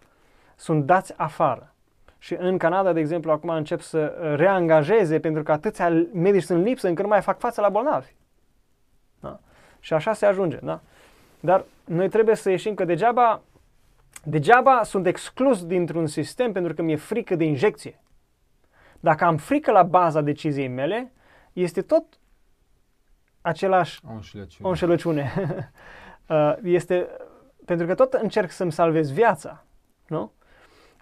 sunt 0.55 0.85
dați 0.85 1.13
afară. 1.17 1.73
Și 2.17 2.35
în 2.39 2.57
Canada, 2.57 2.93
de 2.93 2.99
exemplu, 2.99 3.31
acum 3.31 3.49
încep 3.49 3.81
să 3.81 4.05
reangajeze 4.35 5.19
pentru 5.19 5.43
că 5.43 5.51
atâția 5.51 5.89
medici 6.13 6.43
sunt 6.43 6.63
lipsă 6.63 6.87
încă 6.87 7.01
nu 7.01 7.07
mai 7.07 7.21
fac 7.21 7.39
față 7.39 7.61
la 7.61 7.69
bolnavi. 7.69 8.13
Da? 9.19 9.39
Și 9.79 9.93
așa 9.93 10.13
se 10.13 10.25
ajunge. 10.25 10.57
Da? 10.61 10.81
Dar 11.39 11.63
noi 11.85 12.09
trebuie 12.09 12.35
să 12.35 12.49
ieșim 12.49 12.73
că 12.73 12.85
degeaba 12.85 13.41
Degeaba 14.27 14.83
sunt 14.83 15.05
exclus 15.05 15.65
dintr-un 15.65 16.07
sistem 16.07 16.51
pentru 16.51 16.73
că 16.73 16.81
mi-e 16.81 16.95
frică 16.95 17.35
de 17.35 17.43
injecție. 17.43 17.99
Dacă 18.99 19.25
am 19.25 19.37
frică 19.37 19.71
la 19.71 19.83
baza 19.83 20.21
deciziei 20.21 20.67
mele, 20.67 21.13
este 21.53 21.81
tot 21.81 22.03
același 23.41 24.01
o 24.07 24.11
înșelăciune. 24.11 24.67
O 24.67 24.69
înșelăciune. 24.69 25.31
Uh, 26.29 26.55
este 26.63 27.07
pentru 27.65 27.85
că 27.85 27.93
tot 27.95 28.13
încerc 28.13 28.51
să-mi 28.51 28.71
salvez 28.71 29.11
viața, 29.11 29.63
nu? 30.07 30.31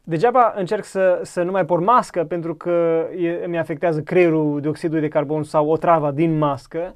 Degeaba 0.04 0.54
încerc 0.56 0.84
să, 0.84 1.20
să 1.22 1.44
nu 1.44 1.52
mai 1.52 1.66
por 1.66 1.80
mască 1.80 2.24
pentru 2.24 2.56
că 2.56 3.08
e, 3.16 3.46
mi 3.48 3.58
afectează 3.58 4.02
creierul 4.02 4.62
dioxidul 4.62 5.00
de 5.00 5.08
carbon 5.08 5.44
sau 5.44 5.70
o 5.70 5.78
travă 5.78 6.12
din 6.12 6.38
mască. 6.38 6.96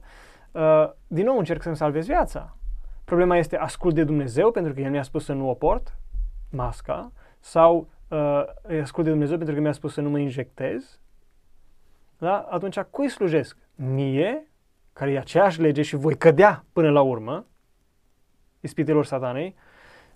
Uh, 0.52 0.90
din 1.08 1.26
nou 1.26 1.38
încerc 1.38 1.62
să-mi 1.62 1.76
salvez 1.76 2.06
viața. 2.06 2.58
Problema 3.04 3.38
este 3.38 3.58
ascult 3.58 3.95
de 3.95 4.04
Dumnezeu 4.04 4.52
pentru 4.52 4.74
că 4.74 4.80
El 4.80 4.90
mi-a 4.90 5.04
spus 5.04 5.26
să 5.26 5.34
nu 5.34 5.49
o 5.49 5.54
port 5.54 5.98
masca 6.52 7.11
sau 7.40 7.88
uh, 8.07 8.44
îi 8.61 8.82
ascult 8.82 9.06
de 9.06 9.11
Dumnezeu 9.11 9.38
pentru 9.38 9.56
că 9.56 9.61
mi-a 9.61 9.72
spus 9.72 9.94
să 9.94 10.02
nu 10.02 10.10
mă 10.10 10.19
injectez, 10.19 10.99
da? 12.18 12.48
atunci 12.49 12.80
cui 12.80 13.10
slujesc? 13.10 13.57
Mie, 13.76 14.48
care 14.94 15.11
e 15.11 15.19
aceeași 15.19 15.61
lege 15.61 15.82
și 15.82 15.95
voi 15.95 16.18
cădea 16.18 16.64
până 16.74 16.90
la 16.90 17.02
urmă, 17.02 17.45
ispitelor 18.60 19.06
satanei, 19.06 19.56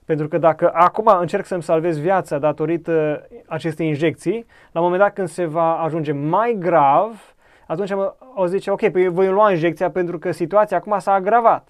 pentru 0.05 0.27
că 0.27 0.37
dacă 0.37 0.71
acum 0.73 1.07
încerc 1.19 1.45
să-mi 1.45 1.63
salvez 1.63 1.99
viața 1.99 2.37
datorită 2.37 3.27
acestei 3.47 3.87
injecții, 3.87 4.45
la 4.71 4.79
un 4.79 4.85
moment 4.85 5.01
dat 5.01 5.13
când 5.13 5.27
se 5.27 5.45
va 5.45 5.79
ajunge 5.79 6.11
mai 6.11 6.55
grav, 6.59 7.35
atunci 7.67 7.91
o 8.35 8.45
zice, 8.45 8.71
ok, 8.71 8.89
păi 8.89 9.07
voi 9.07 9.27
lua 9.27 9.51
injecția 9.51 9.91
pentru 9.91 10.19
că 10.19 10.31
situația 10.31 10.77
acum 10.77 10.99
s-a 10.99 11.13
agravat. 11.13 11.67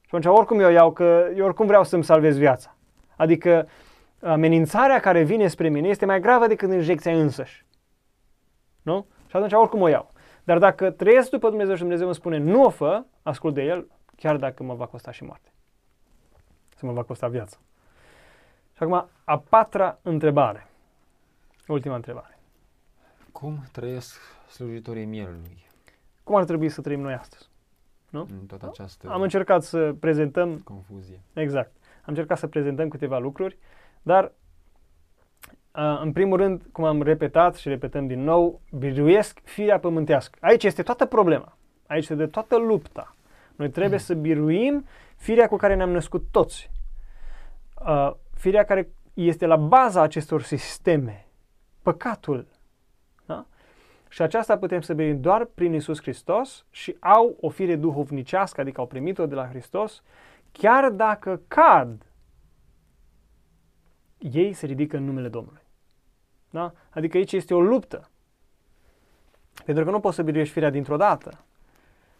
Și 0.00 0.14
atunci 0.14 0.36
oricum 0.36 0.60
eu 0.60 0.70
iau, 0.70 0.92
că 0.92 1.26
eu 1.36 1.44
oricum 1.44 1.66
vreau 1.66 1.84
să-mi 1.84 2.04
salvez 2.04 2.36
viața. 2.38 2.76
Adică 3.16 3.66
amenințarea 4.22 5.00
care 5.00 5.22
vine 5.22 5.48
spre 5.48 5.68
mine 5.68 5.88
este 5.88 6.06
mai 6.06 6.20
gravă 6.20 6.46
decât 6.46 6.72
injecția 6.72 7.20
însăși. 7.20 7.66
Nu? 8.82 9.06
Și 9.26 9.36
atunci 9.36 9.52
oricum 9.52 9.80
o 9.80 9.88
iau. 9.88 10.12
Dar 10.44 10.58
dacă 10.58 10.90
trăiesc 10.90 11.30
după 11.30 11.48
Dumnezeu 11.48 11.74
și 11.74 11.80
Dumnezeu 11.80 12.06
îmi 12.06 12.14
spune 12.14 12.38
nu 12.38 12.62
o 12.62 12.70
fă, 12.70 13.04
ascult 13.22 13.54
de 13.54 13.62
El, 13.62 13.90
chiar 14.16 14.36
dacă 14.36 14.62
mă 14.62 14.74
va 14.74 14.86
costa 14.86 15.10
și 15.10 15.24
moarte. 15.24 15.52
Să 16.76 16.86
mă 16.86 16.92
va 16.92 17.02
costa 17.02 17.28
viața. 17.28 17.56
Și 18.76 18.82
acum, 18.82 19.08
a 19.24 19.38
patra 19.38 19.98
întrebare. 20.02 20.66
Ultima 21.66 21.94
întrebare. 21.94 22.38
Cum 23.32 23.64
trăiesc 23.72 24.20
slujitorii 24.50 25.04
mielului? 25.04 25.66
Cum 26.22 26.34
ar 26.34 26.44
trebui 26.44 26.68
să 26.68 26.80
trăim 26.80 27.00
noi 27.00 27.12
astăzi? 27.14 27.48
Nu? 28.10 28.28
În 28.40 28.46
tot 28.46 28.62
această 28.62 29.08
Am 29.08 29.22
încercat 29.22 29.62
să 29.62 29.94
prezentăm... 30.00 30.58
Confuzie. 30.58 31.20
Exact. 31.32 31.72
Am 31.82 32.04
încercat 32.06 32.38
să 32.38 32.46
prezentăm 32.46 32.88
câteva 32.88 33.18
lucruri 33.18 33.58
dar, 34.08 34.32
în 36.02 36.12
primul 36.12 36.36
rând, 36.36 36.62
cum 36.72 36.84
am 36.84 37.02
repetat 37.02 37.56
și 37.56 37.68
repetăm 37.68 38.06
din 38.06 38.22
nou, 38.24 38.60
biruiesc 38.78 39.40
firea 39.44 39.78
pământească. 39.78 40.38
Aici 40.40 40.64
este 40.64 40.82
toată 40.82 41.06
problema. 41.06 41.56
Aici 41.86 42.04
se 42.04 42.14
dă 42.14 42.26
toată 42.26 42.56
lupta. 42.56 43.14
Noi 43.56 43.70
trebuie 43.70 43.98
să 43.98 44.14
biruim 44.14 44.84
firea 45.16 45.48
cu 45.48 45.56
care 45.56 45.74
ne-am 45.74 45.90
născut 45.90 46.24
toți. 46.30 46.70
Uh, 47.86 48.12
firea 48.34 48.64
care 48.64 48.88
este 49.14 49.46
la 49.46 49.56
baza 49.56 50.02
acestor 50.02 50.42
sisteme. 50.42 51.26
Păcatul. 51.82 52.46
Da? 53.26 53.46
Și 54.08 54.22
aceasta 54.22 54.58
putem 54.58 54.80
să 54.80 54.94
biruim 54.94 55.20
doar 55.20 55.44
prin 55.44 55.72
Isus 55.72 56.00
Hristos 56.00 56.64
și 56.70 56.96
au 57.00 57.36
o 57.40 57.48
fire 57.48 57.76
duhovnicească, 57.76 58.60
adică 58.60 58.80
au 58.80 58.86
primit-o 58.86 59.26
de 59.26 59.34
la 59.34 59.48
Hristos, 59.48 60.02
chiar 60.52 60.90
dacă 60.90 61.40
cad, 61.48 62.07
ei 64.18 64.52
se 64.52 64.66
ridică 64.66 64.96
în 64.96 65.04
numele 65.04 65.28
Domnului. 65.28 65.62
Da? 66.50 66.72
Adică 66.90 67.16
aici 67.16 67.32
este 67.32 67.54
o 67.54 67.60
luptă. 67.60 68.10
Pentru 69.64 69.84
că 69.84 69.90
nu 69.90 70.00
poți 70.00 70.16
să 70.16 70.22
biruiești 70.22 70.52
firea 70.52 70.70
dintr-o 70.70 70.96
dată. 70.96 71.44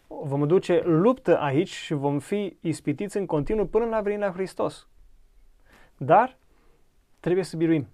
Vom 0.06 0.46
duce 0.46 0.82
luptă 0.84 1.38
aici 1.38 1.70
și 1.70 1.94
vom 1.94 2.18
fi 2.18 2.56
ispitiți 2.60 3.16
în 3.16 3.26
continuu 3.26 3.66
până 3.66 3.84
la 3.84 4.00
venirea 4.00 4.26
la 4.26 4.32
Hristos. 4.32 4.88
Dar 5.96 6.36
trebuie 7.20 7.44
să 7.44 7.56
biruim. 7.56 7.88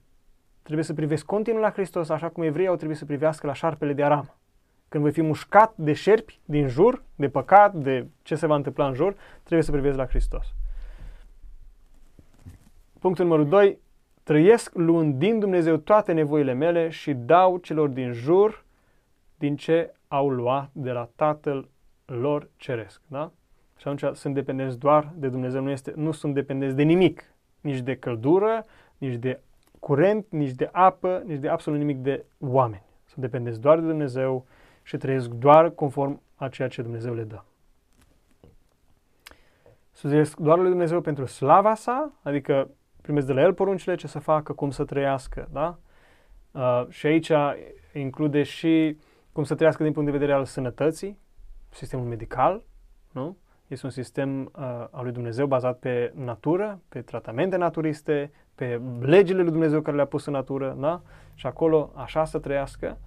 Trebuie 0.62 0.84
să 0.84 0.94
privesc 0.94 1.24
continuu 1.24 1.60
la 1.60 1.70
Hristos, 1.70 2.08
așa 2.08 2.28
cum 2.28 2.42
evreii 2.42 2.68
au 2.68 2.76
trebuit 2.76 2.98
să 2.98 3.04
privească 3.04 3.46
la 3.46 3.52
șarpele 3.52 3.92
de 3.92 4.04
aram. 4.04 4.34
Când 4.88 5.02
voi 5.02 5.12
fi 5.12 5.22
mușcat 5.22 5.76
de 5.76 5.92
șerpi 5.92 6.40
din 6.44 6.68
jur, 6.68 7.02
de 7.14 7.28
păcat, 7.28 7.74
de 7.74 8.06
ce 8.22 8.34
se 8.34 8.46
va 8.46 8.54
întâmpla 8.54 8.86
în 8.86 8.94
jur, 8.94 9.16
trebuie 9.42 9.62
să 9.62 9.70
privesc 9.70 9.96
la 9.96 10.06
Hristos. 10.06 10.54
Punctul 12.98 13.24
numărul 13.24 13.48
2. 13.48 13.78
Trăiesc 14.24 14.74
luând 14.74 15.14
din 15.14 15.38
Dumnezeu 15.38 15.76
toate 15.76 16.12
nevoile 16.12 16.52
mele 16.52 16.88
și 16.88 17.12
dau 17.12 17.56
celor 17.56 17.88
din 17.88 18.12
jur 18.12 18.64
din 19.38 19.56
ce 19.56 19.92
au 20.08 20.28
luat 20.28 20.70
de 20.72 20.90
la 20.90 21.08
Tatăl 21.16 21.68
lor 22.04 22.48
ceresc. 22.56 23.00
Da? 23.06 23.32
Și 23.76 23.88
atunci 23.88 24.16
sunt 24.16 24.34
dependenți 24.34 24.78
doar 24.78 25.12
de 25.16 25.28
Dumnezeu, 25.28 25.62
nu, 25.62 25.70
este, 25.70 25.92
nu 25.96 26.12
sunt 26.12 26.34
dependenți 26.34 26.76
de 26.76 26.82
nimic, 26.82 27.34
nici 27.60 27.80
de 27.80 27.96
căldură, 27.96 28.64
nici 28.98 29.14
de 29.14 29.40
curent, 29.78 30.26
nici 30.30 30.50
de 30.52 30.68
apă, 30.72 31.22
nici 31.26 31.38
de 31.38 31.48
absolut 31.48 31.78
nimic 31.78 31.98
de 31.98 32.24
oameni. 32.38 32.82
Sunt 33.04 33.20
dependenți 33.24 33.60
doar 33.60 33.80
de 33.80 33.86
Dumnezeu 33.86 34.46
și 34.82 34.96
trăiesc 34.96 35.28
doar 35.28 35.70
conform 35.70 36.20
a 36.34 36.48
ceea 36.48 36.68
ce 36.68 36.82
Dumnezeu 36.82 37.14
le 37.14 37.22
dă. 37.22 37.42
Slujesc 39.92 40.38
doar 40.38 40.58
lui 40.58 40.68
Dumnezeu 40.68 41.00
pentru 41.00 41.24
slava 41.24 41.74
sa, 41.74 42.12
adică 42.22 42.68
primesc 43.04 43.26
de 43.26 43.32
la 43.32 43.40
El 43.40 43.54
poruncile 43.54 43.94
ce 43.94 44.06
să 44.06 44.18
facă, 44.18 44.52
cum 44.52 44.70
să 44.70 44.84
trăiască, 44.84 45.48
da? 45.52 45.78
Uh, 46.50 46.86
și 46.88 47.06
aici 47.06 47.32
include 47.92 48.42
și 48.42 48.98
cum 49.32 49.44
să 49.44 49.54
trăiască 49.54 49.82
din 49.82 49.92
punct 49.92 50.10
de 50.10 50.18
vedere 50.18 50.32
al 50.32 50.44
sănătății, 50.44 51.18
sistemul 51.70 52.06
medical, 52.06 52.62
nu? 53.12 53.36
Este 53.66 53.86
un 53.86 53.92
sistem 53.92 54.40
uh, 54.40 54.50
al 54.90 55.02
lui 55.02 55.12
Dumnezeu 55.12 55.46
bazat 55.46 55.78
pe 55.78 56.12
natură, 56.14 56.80
pe 56.88 57.00
tratamente 57.00 57.56
naturiste, 57.56 58.30
pe 58.54 58.80
legile 59.00 59.42
lui 59.42 59.50
Dumnezeu 59.50 59.80
care 59.80 59.96
le-a 59.96 60.06
pus 60.06 60.26
în 60.26 60.32
natură, 60.32 60.76
da? 60.80 61.02
Și 61.34 61.46
acolo 61.46 61.92
așa 61.94 62.24
să 62.24 62.38
trăiască 62.38 62.98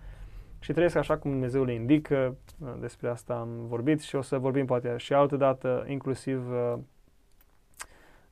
și 0.60 0.74
trăiesc 0.74 0.96
așa 0.96 1.18
cum 1.18 1.32
Dumnezeu 1.32 1.64
le 1.64 1.74
indică. 1.74 2.36
Uh, 2.60 2.68
despre 2.80 3.10
asta 3.10 3.34
am 3.34 3.50
vorbit 3.68 4.02
și 4.02 4.16
o 4.16 4.22
să 4.22 4.38
vorbim 4.38 4.66
poate 4.66 4.98
și 4.98 5.14
altă 5.14 5.36
dată, 5.36 5.86
inclusiv 5.88 6.52
uh, 6.52 6.80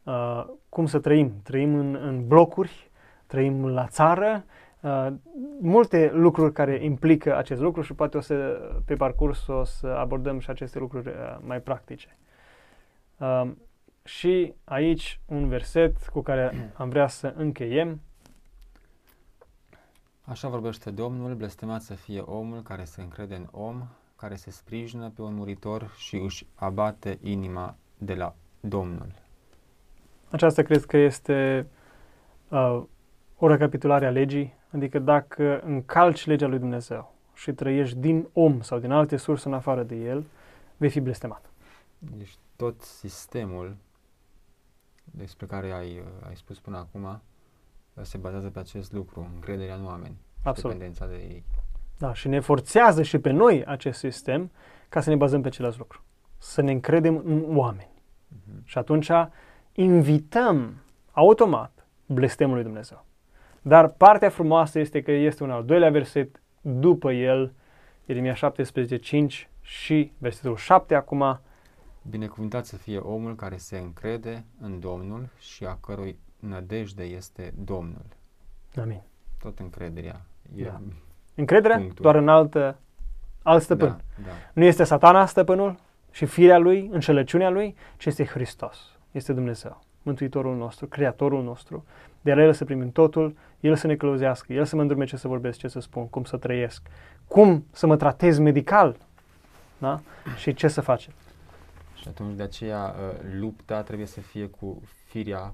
uh, 0.06 0.45
cum 0.69 0.86
să 0.86 0.99
trăim. 0.99 1.34
Trăim 1.44 1.76
în, 1.76 1.95
în 1.95 2.27
blocuri, 2.27 2.91
trăim 3.27 3.68
la 3.68 3.88
țară, 3.88 4.44
Uh, 4.86 5.07
multe 5.60 6.11
lucruri 6.14 6.53
care 6.53 6.84
implică 6.84 7.38
acest 7.38 7.61
lucru 7.61 7.82
și 7.82 7.94
poate 7.94 8.18
o 8.18 8.22
să, 8.22 8.36
pe 8.86 8.95
parcurs 8.95 9.48
o 9.48 9.64
să 9.64 9.88
abordăm 9.88 10.40
și 10.40 10.49
aceste 10.49 10.80
lucruri 10.80 11.07
uh, 11.07 11.14
mai 11.40 11.61
practice. 11.61 12.18
Uh, 13.18 13.52
și 14.03 14.53
aici 14.64 15.19
un 15.26 15.48
verset 15.48 16.07
cu 16.07 16.22
care 16.22 16.52
am 16.77 16.90
vrea 16.90 17.07
să 17.07 17.34
încheiem. 17.38 18.02
Așa 20.23 20.48
vorbește 20.48 20.91
Domnul, 20.91 21.36
blestemat 21.36 21.82
să 21.82 21.94
fie 21.94 22.19
omul 22.19 22.61
care 22.61 22.84
se 22.84 23.02
încrede 23.02 23.36
în 23.36 23.48
om, 23.52 23.84
care 24.15 24.36
se 24.36 24.52
sprijină 24.52 25.10
pe 25.10 25.22
un 25.22 25.34
muritor 25.34 25.91
și 25.98 26.15
își 26.15 26.45
abate 26.56 27.19
inima 27.22 27.76
de 27.98 28.14
la 28.14 28.36
Domnul. 28.60 29.24
Aceasta 30.30 30.61
cred 30.61 30.85
că 30.85 30.97
este 30.97 31.68
uh, 32.49 32.84
o 33.38 33.47
recapitulare 33.47 34.06
a 34.06 34.10
legii, 34.10 34.53
adică 34.72 34.99
dacă 34.99 35.61
încalci 35.65 36.26
legea 36.26 36.47
lui 36.47 36.60
Dumnezeu 36.60 37.14
și 37.34 37.53
trăiești 37.53 37.97
din 37.97 38.27
om 38.34 38.61
sau 38.61 38.80
din 38.80 38.91
alte 38.91 39.18
surse 39.18 39.47
în 39.47 39.53
afară 39.53 39.84
de 39.84 39.95
el, 39.95 40.23
vei 40.77 40.89
fi 40.89 40.99
blestemat. 40.99 41.49
Deci 41.99 42.35
tot 42.56 42.81
sistemul 42.81 43.76
despre 45.03 45.45
care 45.45 45.72
ai, 45.72 46.03
ai 46.27 46.35
spus 46.35 46.60
până 46.60 46.77
acum 46.77 47.22
se 48.02 48.18
bazează 48.18 48.49
pe 48.49 48.60
acest 48.60 48.91
lucru, 48.91 49.30
încrederea 49.34 49.76
în 49.76 49.85
oameni, 49.85 50.18
Absolut. 50.43 50.72
dependența 50.72 51.07
de 51.07 51.15
ei. 51.15 51.43
Da, 51.97 52.14
și 52.14 52.27
ne 52.27 52.39
forțează 52.39 53.03
și 53.03 53.18
pe 53.18 53.30
noi 53.30 53.65
acest 53.65 53.99
sistem 53.99 54.52
ca 54.89 55.02
să 55.02 55.10
ne 55.10 55.15
bazăm 55.15 55.41
pe 55.41 55.47
același 55.47 55.77
lucru. 55.77 56.03
Să 56.38 56.61
ne 56.61 56.72
încredem 56.72 57.22
în 57.26 57.57
oameni. 57.57 57.89
Uh-huh. 57.91 58.64
Și 58.64 58.77
atunci 58.77 59.11
invităm 59.76 60.73
automat 61.11 61.88
blestemul 62.06 62.56
lui 62.56 62.64
Dumnezeu. 62.64 63.06
Dar 63.61 63.88
partea 63.88 64.30
frumoasă 64.30 64.80
este 64.80 65.02
că 65.02 65.11
este 65.11 65.43
un 65.43 65.52
al 65.52 65.65
doilea 65.65 65.89
verset 65.89 66.41
după 66.61 67.11
el, 67.11 67.53
Ieremia 68.06 68.34
17, 68.34 68.97
5 68.97 69.49
și 69.61 70.11
versetul 70.18 70.56
7 70.56 70.95
acum. 70.95 71.39
Binecuvântat 72.10 72.65
să 72.65 72.77
fie 72.77 72.97
omul 72.97 73.35
care 73.35 73.57
se 73.57 73.77
încrede 73.77 74.45
în 74.61 74.80
Domnul 74.80 75.30
și 75.39 75.65
a 75.65 75.77
cărui 75.81 76.19
nădejde 76.39 77.03
este 77.03 77.53
Domnul. 77.64 78.06
Amin. 78.81 79.02
Tot 79.39 79.60
încrederea. 79.60 80.22
E 80.56 80.64
da. 80.64 80.81
Încrederea 81.35 81.77
punctul. 81.77 82.03
doar 82.03 82.15
în 82.15 82.27
altă, 82.27 82.80
alt 83.43 83.64
stăpân. 83.64 83.88
Da, 83.88 84.23
da. 84.23 84.31
Nu 84.53 84.64
este 84.64 84.84
satana 84.84 85.26
stăpânul 85.26 85.80
și 86.11 86.26
firea 86.26 86.57
lui, 86.57 86.89
înșelăciunea 86.91 87.49
lui, 87.49 87.76
ci 87.97 88.06
este 88.06 88.26
Hristos. 88.26 88.94
Este 89.16 89.34
Dumnezeu, 89.34 89.82
Mântuitorul 90.02 90.56
nostru, 90.56 90.88
Creatorul 90.88 91.44
nostru, 91.44 91.86
de 92.22 92.34
la 92.34 92.44
El 92.44 92.54
să 92.54 92.66
primim 92.66 92.92
totul, 92.92 93.36
El 93.60 93.76
să 93.76 93.88
ne 93.88 93.96
călăuzească, 93.96 94.54
El 94.54 94.66
să 94.66 94.76
mă 94.76 94.82
îndrume 94.82 95.06
ce 95.06 95.18
să 95.18 95.28
vorbesc, 95.28 95.58
ce 95.58 95.68
să 95.68 95.80
spun, 95.80 96.08
cum 96.08 96.24
să 96.24 96.38
trăiesc, 96.38 96.88
cum 97.28 97.66
să 97.72 97.88
mă 97.88 97.98
tratez 97.98 98.38
medical 98.38 98.98
da? 99.78 100.02
și 100.38 100.54
ce 100.54 100.68
să 100.68 100.82
facem. 100.82 101.14
Și 101.96 102.08
atunci 102.08 102.36
de 102.36 102.44
aceea 102.44 102.96
ă, 103.00 103.14
lupta 103.40 103.82
trebuie 103.82 104.08
să 104.08 104.20
fie 104.20 104.48
cu 104.48 104.82
firia 105.08 105.54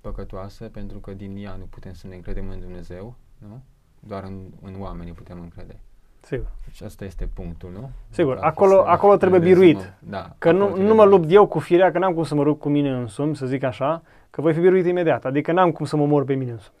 păcătoasă, 0.00 0.64
pentru 0.64 0.98
că 0.98 1.12
din 1.12 1.36
ea 1.36 1.54
nu 1.54 1.64
putem 1.64 1.92
să 1.92 2.06
ne 2.06 2.14
încredem 2.14 2.48
în 2.48 2.60
Dumnezeu, 2.60 3.14
nu? 3.38 3.62
doar 4.00 4.24
în, 4.24 4.46
în 4.62 4.80
oameni 4.80 5.12
putem 5.12 5.40
încrede. 5.40 5.80
Sigur. 6.28 6.46
Deci 6.64 6.80
asta 6.80 7.04
este 7.04 7.28
punctul, 7.34 7.70
nu? 7.74 7.90
Sigur, 8.10 8.38
acolo, 8.40 8.84
acolo 8.86 9.16
trebuie 9.16 9.40
biruit. 9.40 9.92
Da, 9.98 10.30
că 10.38 10.52
nu, 10.52 10.76
nu 10.76 10.94
mă 10.94 11.04
lupt 11.04 11.30
eu 11.30 11.46
cu 11.46 11.58
firea, 11.58 11.90
că 11.92 11.98
n-am 11.98 12.14
cum 12.14 12.22
să 12.22 12.34
mă 12.34 12.42
rup 12.42 12.60
cu 12.60 12.68
mine 12.68 12.90
însumi, 12.90 13.36
să 13.36 13.46
zic 13.46 13.62
așa, 13.62 14.02
că 14.30 14.40
voi 14.40 14.52
fi 14.52 14.60
biruit 14.60 14.86
imediat, 14.86 15.24
adică 15.24 15.52
n-am 15.52 15.70
cum 15.70 15.86
să 15.86 15.96
mă 15.96 16.06
mor 16.06 16.24
pe 16.24 16.34
mine 16.34 16.50
însumi. 16.50 16.76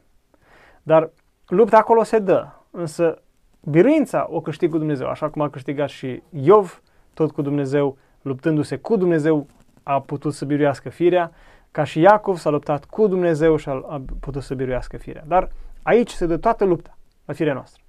Dar 0.82 1.10
lupta 1.46 1.76
acolo 1.76 2.02
se 2.02 2.18
dă, 2.18 2.46
însă 2.70 3.22
biruința 3.64 4.26
o 4.30 4.40
câștig 4.40 4.70
cu 4.70 4.78
Dumnezeu, 4.78 5.08
așa 5.08 5.28
cum 5.28 5.42
a 5.42 5.50
câștigat 5.50 5.88
și 5.88 6.22
Iov, 6.30 6.82
tot 7.14 7.30
cu 7.30 7.42
Dumnezeu, 7.42 7.96
luptându-se 8.22 8.76
cu 8.76 8.96
Dumnezeu, 8.96 9.46
a 9.82 10.00
putut 10.00 10.34
să 10.34 10.44
biruiască 10.44 10.88
firea, 10.88 11.30
ca 11.70 11.84
și 11.84 12.00
Iacov 12.00 12.36
s-a 12.36 12.50
luptat 12.50 12.84
cu 12.84 13.06
Dumnezeu 13.06 13.56
și 13.56 13.68
a, 13.68 13.72
a 13.72 14.02
putut 14.20 14.42
să 14.42 14.54
biruiască 14.54 14.96
firea. 14.96 15.24
Dar 15.26 15.48
aici 15.82 16.10
se 16.10 16.26
dă 16.26 16.36
toată 16.36 16.64
lupta 16.64 16.96
la 17.24 17.32
firea 17.32 17.54
noastră. 17.54 17.82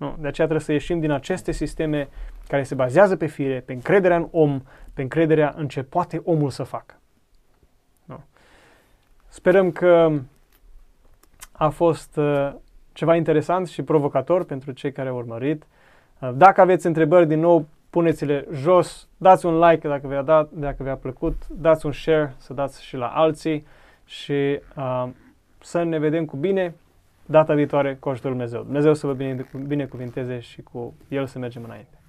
Nu? 0.00 0.16
De 0.18 0.26
aceea 0.26 0.46
trebuie 0.46 0.60
să 0.60 0.72
ieșim 0.72 1.00
din 1.00 1.10
aceste 1.10 1.52
sisteme 1.52 2.08
care 2.48 2.62
se 2.62 2.74
bazează 2.74 3.16
pe 3.16 3.26
fire, 3.26 3.60
pe 3.60 3.72
încrederea 3.72 4.16
în 4.16 4.28
om, 4.30 4.62
pe 4.94 5.02
încrederea 5.02 5.54
în 5.56 5.68
ce 5.68 5.82
poate 5.82 6.20
omul 6.24 6.50
să 6.50 6.62
facă. 6.62 6.94
Nu? 8.04 8.20
Sperăm 9.28 9.70
că 9.70 10.12
a 11.52 11.68
fost 11.68 12.16
uh, 12.16 12.52
ceva 12.92 13.16
interesant 13.16 13.68
și 13.68 13.82
provocator 13.82 14.44
pentru 14.44 14.70
cei 14.70 14.92
care 14.92 15.08
au 15.08 15.16
urmărit. 15.16 15.66
Uh, 16.18 16.30
dacă 16.34 16.60
aveți 16.60 16.86
întrebări, 16.86 17.26
din 17.26 17.40
nou, 17.40 17.66
puneți-le 17.90 18.46
jos, 18.52 19.08
dați 19.16 19.46
un 19.46 19.58
like 19.58 19.88
dacă 19.88 20.06
vi-a, 20.08 20.22
dat, 20.22 20.50
dacă 20.50 20.82
vi-a 20.82 20.96
plăcut, 20.96 21.46
dați 21.48 21.86
un 21.86 21.92
share 21.92 22.34
să 22.36 22.52
dați 22.52 22.84
și 22.84 22.96
la 22.96 23.06
alții 23.06 23.66
și 24.04 24.60
uh, 24.76 25.08
să 25.58 25.82
ne 25.82 25.98
vedem 25.98 26.24
cu 26.24 26.36
bine 26.36 26.74
data 27.30 27.54
viitoare 27.54 27.94
cu 27.94 28.08
ajutorul 28.08 28.36
Dumnezeu. 28.36 28.62
Dumnezeu 28.62 28.94
să 28.94 29.06
vă 29.06 29.16
binecuvinteze 29.66 30.38
și 30.38 30.62
cu 30.62 30.94
El 31.08 31.26
să 31.26 31.38
mergem 31.38 31.64
înainte. 31.64 31.99